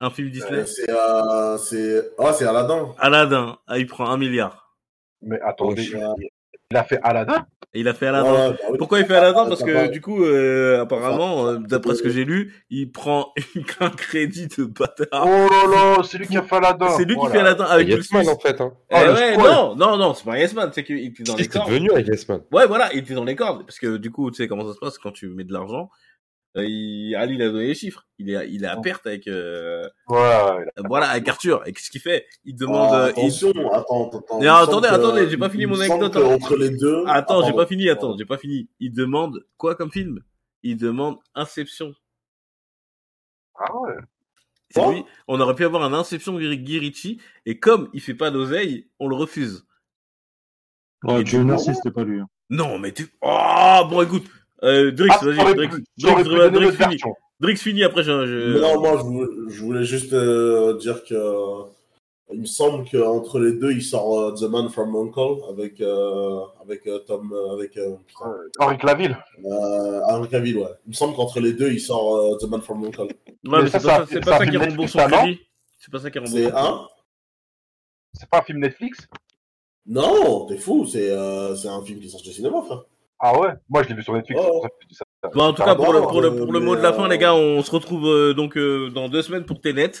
Un 0.00 0.10
film 0.10 0.28
Disney? 0.30 0.58
Euh, 0.58 0.66
C'est 0.66 0.90
euh, 0.90 1.56
c'est 1.56 2.10
c'est 2.34 2.44
Aladdin. 2.46 2.94
Aladdin. 2.98 3.58
Ah, 3.66 3.78
il 3.78 3.86
prend 3.86 4.10
un 4.10 4.18
milliard. 4.18 4.76
Mais 5.22 5.40
attendez, 5.40 5.90
Oh, 5.96 6.14
il, 6.18 6.28
il 6.70 6.76
a 6.76 6.84
fait 6.84 7.00
Aladdin 7.02 7.46
Et 7.55 7.55
il 7.74 7.88
a 7.88 7.94
fait 7.94 8.06
ouais, 8.10 8.12
bah 8.22 8.56
oui. 8.70 8.78
Pourquoi 8.78 9.00
il 9.00 9.06
fait 9.06 9.14
Aladdin? 9.16 9.46
Parce 9.46 9.60
T'as 9.60 9.66
que 9.66 9.72
pas- 9.72 9.88
du 9.88 10.00
coup, 10.00 10.24
euh, 10.24 10.80
apparemment, 10.82 11.40
Enfin, 11.42 11.52
euh, 11.54 11.58
d'après 11.58 11.94
ce 11.94 12.02
que 12.02 12.08
j'ai 12.08 12.24
lu, 12.24 12.54
il 12.70 12.90
prend 12.90 13.32
un 13.80 13.90
crédit 13.90 14.46
de 14.48 14.64
bâtard. 14.64 15.26
Oh 15.26 15.48
là 15.50 15.70
là, 15.96 16.02
c'est 16.02 16.16
lui 16.18 16.26
qui 16.26 16.36
a 16.38 16.42
fait 16.42 16.56
Aladdin. 16.56 16.88
C'est 16.96 17.04
lui 17.04 17.16
qui 17.16 17.26
fait 17.28 17.38
Aladdin 17.40 17.64
avec 17.64 17.86
Will 17.88 17.96
Yes 17.96 18.12
Man 18.12 18.24
Smith. 18.24 18.36
en 18.36 18.40
fait. 18.40 18.60
Hein. 18.60 18.72
Eh 18.90 18.94
Oh, 18.96 19.04
le 19.04 19.12
ouais, 19.12 19.36
non, 19.36 19.76
non, 19.76 19.96
non, 19.98 20.14
c'est 20.14 20.24
pas 20.24 20.38
Yes 20.38 20.54
Man, 20.54 20.70
c'est 20.74 20.84
qu'il 20.84 20.98
était 21.04 21.22
dans 21.22 21.36
les 21.36 21.46
cordes. 21.48 21.68
devenu 21.70 21.90
avec 21.90 22.06
Yes 22.06 22.28
Man. 22.28 22.40
Ouais, 22.52 22.66
voilà, 22.66 22.88
il 22.94 23.00
était 23.00 23.14
dans 23.14 23.24
les 23.24 23.36
cordes. 23.36 23.66
Parce 23.66 23.78
que 23.78 23.96
du 23.98 24.10
coup, 24.10 24.30
tu 24.30 24.36
sais 24.38 24.48
comment 24.48 24.66
ça 24.66 24.72
se 24.74 24.78
passe 24.78 24.96
quand 24.98 25.12
tu 25.12 25.28
mets 25.28 25.44
de 25.44 25.52
l'argent. 25.52 25.90
Euh, 26.56 26.64
il... 26.66 27.14
Ali, 27.16 27.34
il 27.34 27.42
a 27.42 27.50
donné 27.50 27.66
les 27.66 27.74
chiffres. 27.74 28.06
Il 28.18 28.30
est, 28.30 28.50
il 28.50 28.64
est 28.64 28.66
à 28.66 28.76
perte 28.78 29.06
avec, 29.06 29.28
euh, 29.28 29.82
Ouais, 30.08 30.16
ouais. 30.18 30.64
voilà, 30.86 31.08
avec 31.10 31.28
Arthur. 31.28 31.62
Et 31.66 31.72
qu'est-ce 31.72 31.90
qu'il 31.90 32.00
fait? 32.00 32.26
Il 32.44 32.56
demande. 32.56 32.88
Ah, 32.92 33.04
euh, 33.06 33.12
il- 33.16 33.20
attention, 33.20 33.50
attends, 33.72 34.08
attends. 34.08 34.36
Non, 34.36 34.40
il 34.42 34.46
attendez, 34.48 34.88
que- 34.88 34.94
attendez, 34.94 35.28
j'ai 35.28 35.36
pas 35.36 35.50
fini 35.50 35.64
il 35.64 35.68
mon 35.68 35.80
anecdote, 35.80 36.16
hein. 36.16 36.24
Entre 36.24 36.56
les 36.56 36.70
deux. 36.70 37.04
Attends, 37.06 37.40
j'ai 37.42 37.48
pardon. 37.48 37.56
pas 37.58 37.66
fini, 37.66 37.88
attends, 37.90 38.16
j'ai 38.16 38.24
pas 38.24 38.38
fini. 38.38 38.68
Il 38.80 38.92
demande 38.92 39.44
quoi 39.58 39.74
comme 39.74 39.90
film? 39.92 40.20
Il 40.62 40.76
demande 40.78 41.18
Inception. 41.34 41.94
Ah 43.58 43.76
ouais. 43.78 43.94
Lui. 44.92 45.04
On 45.28 45.40
aurait 45.40 45.54
pu 45.54 45.64
avoir 45.64 45.82
un 45.84 45.92
Inception 45.92 46.34
Ritchie, 46.36 47.20
et 47.46 47.58
comme 47.58 47.88
il 47.92 48.00
fait 48.00 48.14
pas 48.14 48.30
d'oseille, 48.30 48.88
on 48.98 49.08
le 49.08 49.14
refuse. 49.16 49.64
Ouais, 51.04 51.22
Dieu 51.22 51.38
du 51.38 51.44
coup- 51.44 51.50
merci, 51.50 51.74
c'était 51.74 51.90
pas 51.92 52.04
lui. 52.04 52.20
hein. 52.20 52.28
Non, 52.50 52.78
mais 52.78 52.92
tu... 52.92 53.06
Oh, 53.22 53.82
bon, 53.88 54.02
écoute. 54.02 54.24
Euh, 54.66 54.90
Drix, 54.90 55.10
Ah, 55.20 55.24
vas-y, 55.24 55.54
Drix, 55.54 55.84
Drix, 56.50 56.72
fini. 56.76 56.96
Drix 57.40 57.56
fini, 57.56 57.84
après 57.84 58.02
je... 58.02 58.26
je- 58.26 58.58
non, 58.58 58.80
moi, 58.80 58.96
je 58.98 59.02
voulais, 59.04 59.28
je 59.48 59.60
voulais 59.62 59.84
juste 59.84 60.12
euh, 60.12 60.76
dire 60.78 61.04
que. 61.04 61.14
euh, 61.14 61.64
Il 62.32 62.40
me 62.40 62.46
semble 62.46 62.88
qu'entre 62.90 63.38
les 63.38 63.52
deux, 63.52 63.70
il 63.70 63.82
sort 63.84 64.34
The 64.34 64.42
Man 64.50 64.68
from 64.68 64.96
Uncle 64.96 65.44
avec, 65.48 65.80
euh, 65.80 66.40
avec 66.60 66.82
Tom. 67.06 67.32
euh, 67.32 67.52
avec 67.54 67.76
euh, 67.76 67.94
Henri 68.58 68.76
Claville. 68.78 69.16
euh, 69.44 70.00
Henry 70.08 70.28
Cavill, 70.28 70.56
ouais. 70.58 70.74
Il 70.86 70.88
me 70.88 70.94
semble 70.94 71.14
qu'entre 71.14 71.38
les 71.38 71.52
deux, 71.52 71.70
il 71.70 71.78
sort 71.80 72.36
The 72.38 72.44
Man 72.50 72.62
from 72.62 72.84
Uncle. 72.84 73.02
Ouais, 73.02 73.62
Mais 73.62 73.66
c'est 73.68 73.80
pas, 73.84 74.04
ça- 74.06 74.20
pas 74.20 74.38
ça 74.38 74.46
qui 74.46 74.56
rembourse 74.56 74.90
son 74.90 74.98
crédit. 75.06 75.38
C'est 75.78 75.92
pas 75.92 76.00
ça 76.00 76.10
qui 76.10 76.18
rembourse. 76.18 76.34
C'est 76.36 76.44
son 76.50 76.50
crédit. 76.50 76.66
un 76.68 76.88
C'est 78.14 78.28
pas 78.28 78.38
un 78.38 78.42
film 78.42 78.58
Netflix? 78.58 79.06
Non, 79.86 80.46
t'es 80.46 80.56
fou, 80.58 80.84
c'est 80.84 81.10
euh, 81.12 81.54
c'est 81.54 81.68
un 81.68 81.80
film 81.84 82.00
qui 82.00 82.08
sort 82.10 82.22
du 82.22 82.32
cinéma, 82.32 82.60
frère. 82.62 82.82
Ah 83.18 83.38
ouais? 83.38 83.48
Moi, 83.68 83.82
je 83.82 83.88
l'ai 83.88 83.94
vu 83.94 84.02
sur 84.02 84.12
Netflix. 84.12 84.40
Oh. 84.44 84.60
ça 84.62 84.68
je 84.90 84.94
ça. 84.96 85.04
Bon, 85.34 85.44
en 85.44 85.52
tout 85.52 85.62
cas, 85.62 85.74
pour 85.74 85.92
le, 85.92 86.00
pour 86.02 86.20
le, 86.20 86.36
pour 86.36 86.52
le 86.52 86.58
euh, 86.60 86.62
mot 86.62 86.76
de 86.76 86.82
la 86.82 86.92
fin, 86.92 87.08
les 87.08 87.18
gars, 87.18 87.34
on 87.34 87.62
se 87.62 87.70
retrouve 87.70 88.06
euh, 88.06 88.34
donc 88.34 88.56
euh, 88.56 88.90
dans 88.90 89.08
deux 89.08 89.22
semaines 89.22 89.44
pour 89.44 89.60
Tenet. 89.60 89.92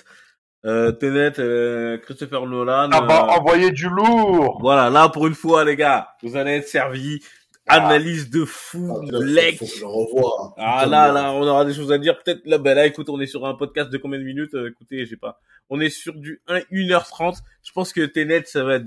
Euh, 0.64 0.92
Tenet, 0.92 1.38
euh, 1.38 1.96
Christopher 1.98 2.44
Nolan. 2.46 2.90
Ça 2.90 3.00
va 3.00 3.24
euh, 3.24 3.38
envoyer 3.38 3.70
du 3.70 3.88
lourd. 3.88 4.58
Voilà, 4.60 4.90
là, 4.90 5.08
pour 5.08 5.26
une 5.26 5.34
fois, 5.34 5.64
les 5.64 5.76
gars, 5.76 6.08
vous 6.22 6.36
allez 6.36 6.52
être 6.52 6.68
servis. 6.68 7.20
Ah. 7.68 7.84
Analyse 7.86 8.30
de 8.30 8.44
fou, 8.44 8.96
Ah, 8.96 9.00
putain, 9.04 9.24
Lex. 9.24 9.58
faut 9.58 9.64
que 9.64 9.70
je 9.72 9.80
le 9.80 9.86
revoie. 9.88 10.54
Ah 10.56 10.86
là, 10.86 11.10
là, 11.10 11.32
on 11.32 11.42
aura 11.42 11.64
des 11.64 11.74
choses 11.74 11.90
à 11.90 11.98
dire. 11.98 12.16
Peut-être 12.22 12.42
là, 12.44 12.58
ben 12.58 12.76
là, 12.76 12.86
écoute, 12.86 13.08
on 13.08 13.20
est 13.20 13.26
sur 13.26 13.44
un 13.44 13.54
podcast 13.54 13.90
de 13.90 13.98
combien 13.98 14.20
de 14.20 14.24
minutes? 14.24 14.54
Euh, 14.54 14.68
Écoutez, 14.70 15.04
j'ai 15.04 15.16
pas. 15.16 15.40
On 15.68 15.80
est 15.80 15.88
sur 15.90 16.14
du 16.14 16.40
1 16.46 16.60
1h30. 16.70 17.38
Je 17.64 17.72
pense 17.72 17.92
que 17.92 18.06
Tenet, 18.06 18.44
ça 18.46 18.62
va 18.62 18.76
être 18.76 18.84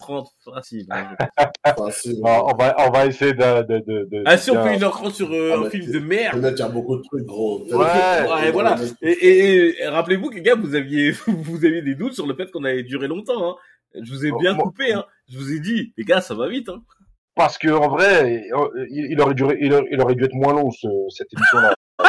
2h30 0.00 0.26
facile. 0.54 0.86
hein, 0.90 1.16
Bon, 1.76 2.48
on, 2.52 2.56
va, 2.56 2.74
on 2.86 2.90
va 2.90 3.06
essayer 3.06 3.32
de. 3.32 3.62
de, 3.62 3.78
de, 3.86 4.08
de 4.10 4.22
ah 4.24 4.36
si 4.36 4.50
on 4.50 4.54
bien- 4.62 4.64
fait 4.78 4.84
1h30 4.84 5.12
sur 5.12 5.30
euh, 5.32 5.52
Ah, 5.56 5.66
un 5.66 5.70
film 5.70 5.90
de 5.90 5.98
merde. 5.98 6.36
Honnête, 6.38 6.54
il 6.56 6.60
y 6.60 6.62
a 6.62 6.68
beaucoup 6.68 6.96
de 6.96 7.02
trucs, 7.02 7.24
gros. 7.24 7.62
Ouais. 7.70 7.78
Ouais, 7.78 8.50
voilà. 8.52 8.76
Et, 9.02 9.10
et- 9.10 9.82
et 9.82 9.88
rappelez-vous 9.88 10.30
que 10.30 10.36
les 10.36 10.42
gars, 10.42 10.54
vous 10.54 10.74
aviez, 10.74 11.10
vous 11.26 11.64
aviez 11.64 11.82
des 11.82 11.94
doutes 11.94 12.14
sur 12.14 12.26
le 12.26 12.34
fait 12.34 12.50
qu'on 12.50 12.64
allait 12.64 12.82
durer 12.82 13.08
longtemps. 13.08 13.50
Hein. 13.50 13.54
Je 14.02 14.12
vous 14.12 14.26
ai 14.26 14.32
bien 14.40 14.54
coupé. 14.56 14.92
Hein. 14.92 15.04
Je 15.30 15.38
vous 15.38 15.52
ai 15.52 15.60
dit, 15.60 15.92
les 15.96 16.04
gars, 16.04 16.20
ça 16.20 16.34
va 16.34 16.48
vite. 16.48 16.68
Hein. 16.68 16.82
Parce 17.34 17.58
que 17.58 17.68
en 17.68 17.88
vrai, 17.88 18.44
il, 18.90 19.08
il 19.12 19.20
aurait 19.20 19.34
dû, 19.34 19.44
il, 19.60 19.72
aurait- 19.72 19.88
il 19.90 20.00
aurait 20.00 20.14
dû 20.14 20.24
être 20.24 20.34
moins 20.34 20.52
long 20.54 20.70
ce, 20.70 20.88
cette 21.10 21.28
émission-là. 21.32 21.74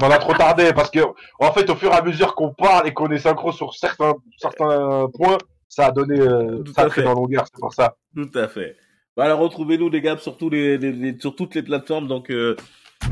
on 0.00 0.06
en 0.06 0.10
a 0.10 0.18
trop 0.18 0.32
tardé 0.34 0.72
parce 0.72 0.90
que 0.90 1.00
en 1.40 1.52
fait, 1.52 1.68
au 1.68 1.74
fur 1.74 1.92
et 1.92 1.96
à 1.96 2.02
mesure 2.02 2.34
qu'on 2.34 2.54
parle 2.54 2.86
et 2.88 2.92
qu'on 2.94 3.10
est 3.10 3.18
synchro 3.18 3.52
sur 3.52 3.74
certains 3.74 4.14
certains 4.38 5.08
points, 5.14 5.36
ça 5.70 5.86
a 5.86 5.92
donné 5.92 6.20
euh, 6.20 6.58
Tout 6.62 6.74
ça 6.74 6.82
a 6.82 6.90
fait. 6.90 7.06
en 7.06 7.14
longueur. 7.14 7.46
C'est 7.46 7.58
pour 7.60 7.72
ça. 7.72 7.96
Tout 8.14 8.30
à 8.34 8.46
fait. 8.48 8.76
Voilà, 9.16 9.34
retrouvez-nous 9.34 9.88
les 9.88 10.00
gars 10.02 10.18
sur, 10.18 10.36
tous 10.36 10.50
les, 10.50 10.76
les- 10.76 10.92
les- 10.92 11.18
sur 11.18 11.34
toutes 11.34 11.54
les 11.54 11.62
plateformes. 11.62 12.06
Donc, 12.08 12.30
euh, 12.30 12.56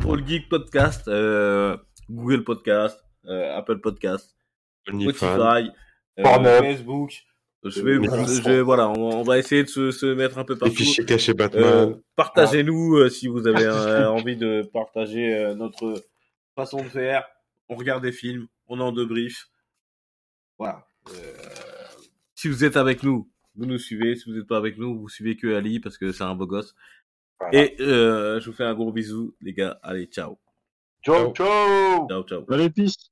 All 0.07 0.27
Geek 0.27 0.49
Podcast, 0.51 1.09
euh, 1.09 1.77
Google 2.11 2.45
Podcast, 2.45 3.03
euh, 3.27 3.57
Apple 3.57 3.79
Podcast. 3.81 4.35
Spotify, 4.87 5.71
euh. 6.19 6.59
Facebook. 6.61 7.13
Je 7.65 7.83
vais, 7.83 7.95
je- 7.95 8.61
voilà, 8.61 8.89
on, 8.89 9.19
on 9.19 9.23
va 9.23 9.37
essayer 9.39 9.65
de 9.65 9.69
se, 9.69 9.91
se 9.91 10.07
mettre 10.07 10.39
un 10.39 10.45
peu 10.45 10.55
Les 10.55 10.59
partout. 10.61 10.75
fichiers 10.77 11.05
cachés 11.05 11.33
Euh, 11.33 11.35
Batman. 11.35 12.01
Partagez-nous 12.17 12.97
euh, 12.97 13.09
si 13.09 13.27
vous 13.27 13.47
avez 13.47 13.65
euh, 13.67 14.09
envie 14.09 14.37
de 14.37 14.63
partager 14.73 15.35
euh, 15.37 15.55
notre 15.55 16.03
façon 16.55 16.79
de 16.79 16.89
faire. 16.89 17.25
On 17.69 17.75
regarde 17.75 18.03
des 18.03 18.13
films, 18.13 18.47
on 18.69 18.79
en 18.81 18.93
débrief. 18.93 19.49
Voilà. 20.59 20.87
Euh, 21.11 21.33
si 22.39 22.47
vous 22.47 22.65
êtes 22.65 22.77
avec 22.77 23.03
nous, 23.03 23.29
vous 23.57 23.67
nous 23.67 23.79
suivez. 23.79 24.15
Si 24.15 24.31
vous 24.31 24.37
n'êtes 24.37 24.47
pas 24.47 24.59
avec 24.59 24.79
nous, 24.79 24.97
vous 24.97 25.09
suivez 25.09 25.37
que 25.37 25.57
Ali 25.57 25.81
parce 25.81 25.99
que 25.99 26.13
c'est 26.13 26.23
un 26.23 26.37
beau 26.37 26.47
gosse. 26.47 26.73
Voilà. 27.41 27.59
Et 27.59 27.77
euh, 27.81 28.39
je 28.39 28.49
vous 28.49 28.57
fais 28.57 28.63
un 28.63 28.75
gros 28.75 28.93
bisou, 28.93 29.35
les 29.41 29.53
gars. 29.53 29.81
Allez, 29.83 30.07
ciao. 30.07 30.39
Ciao, 31.05 31.33
ciao 31.33 32.07
Ciao, 32.09 32.23
ciao. 32.23 32.45
Allez, 32.49 32.71
peace. 32.71 33.11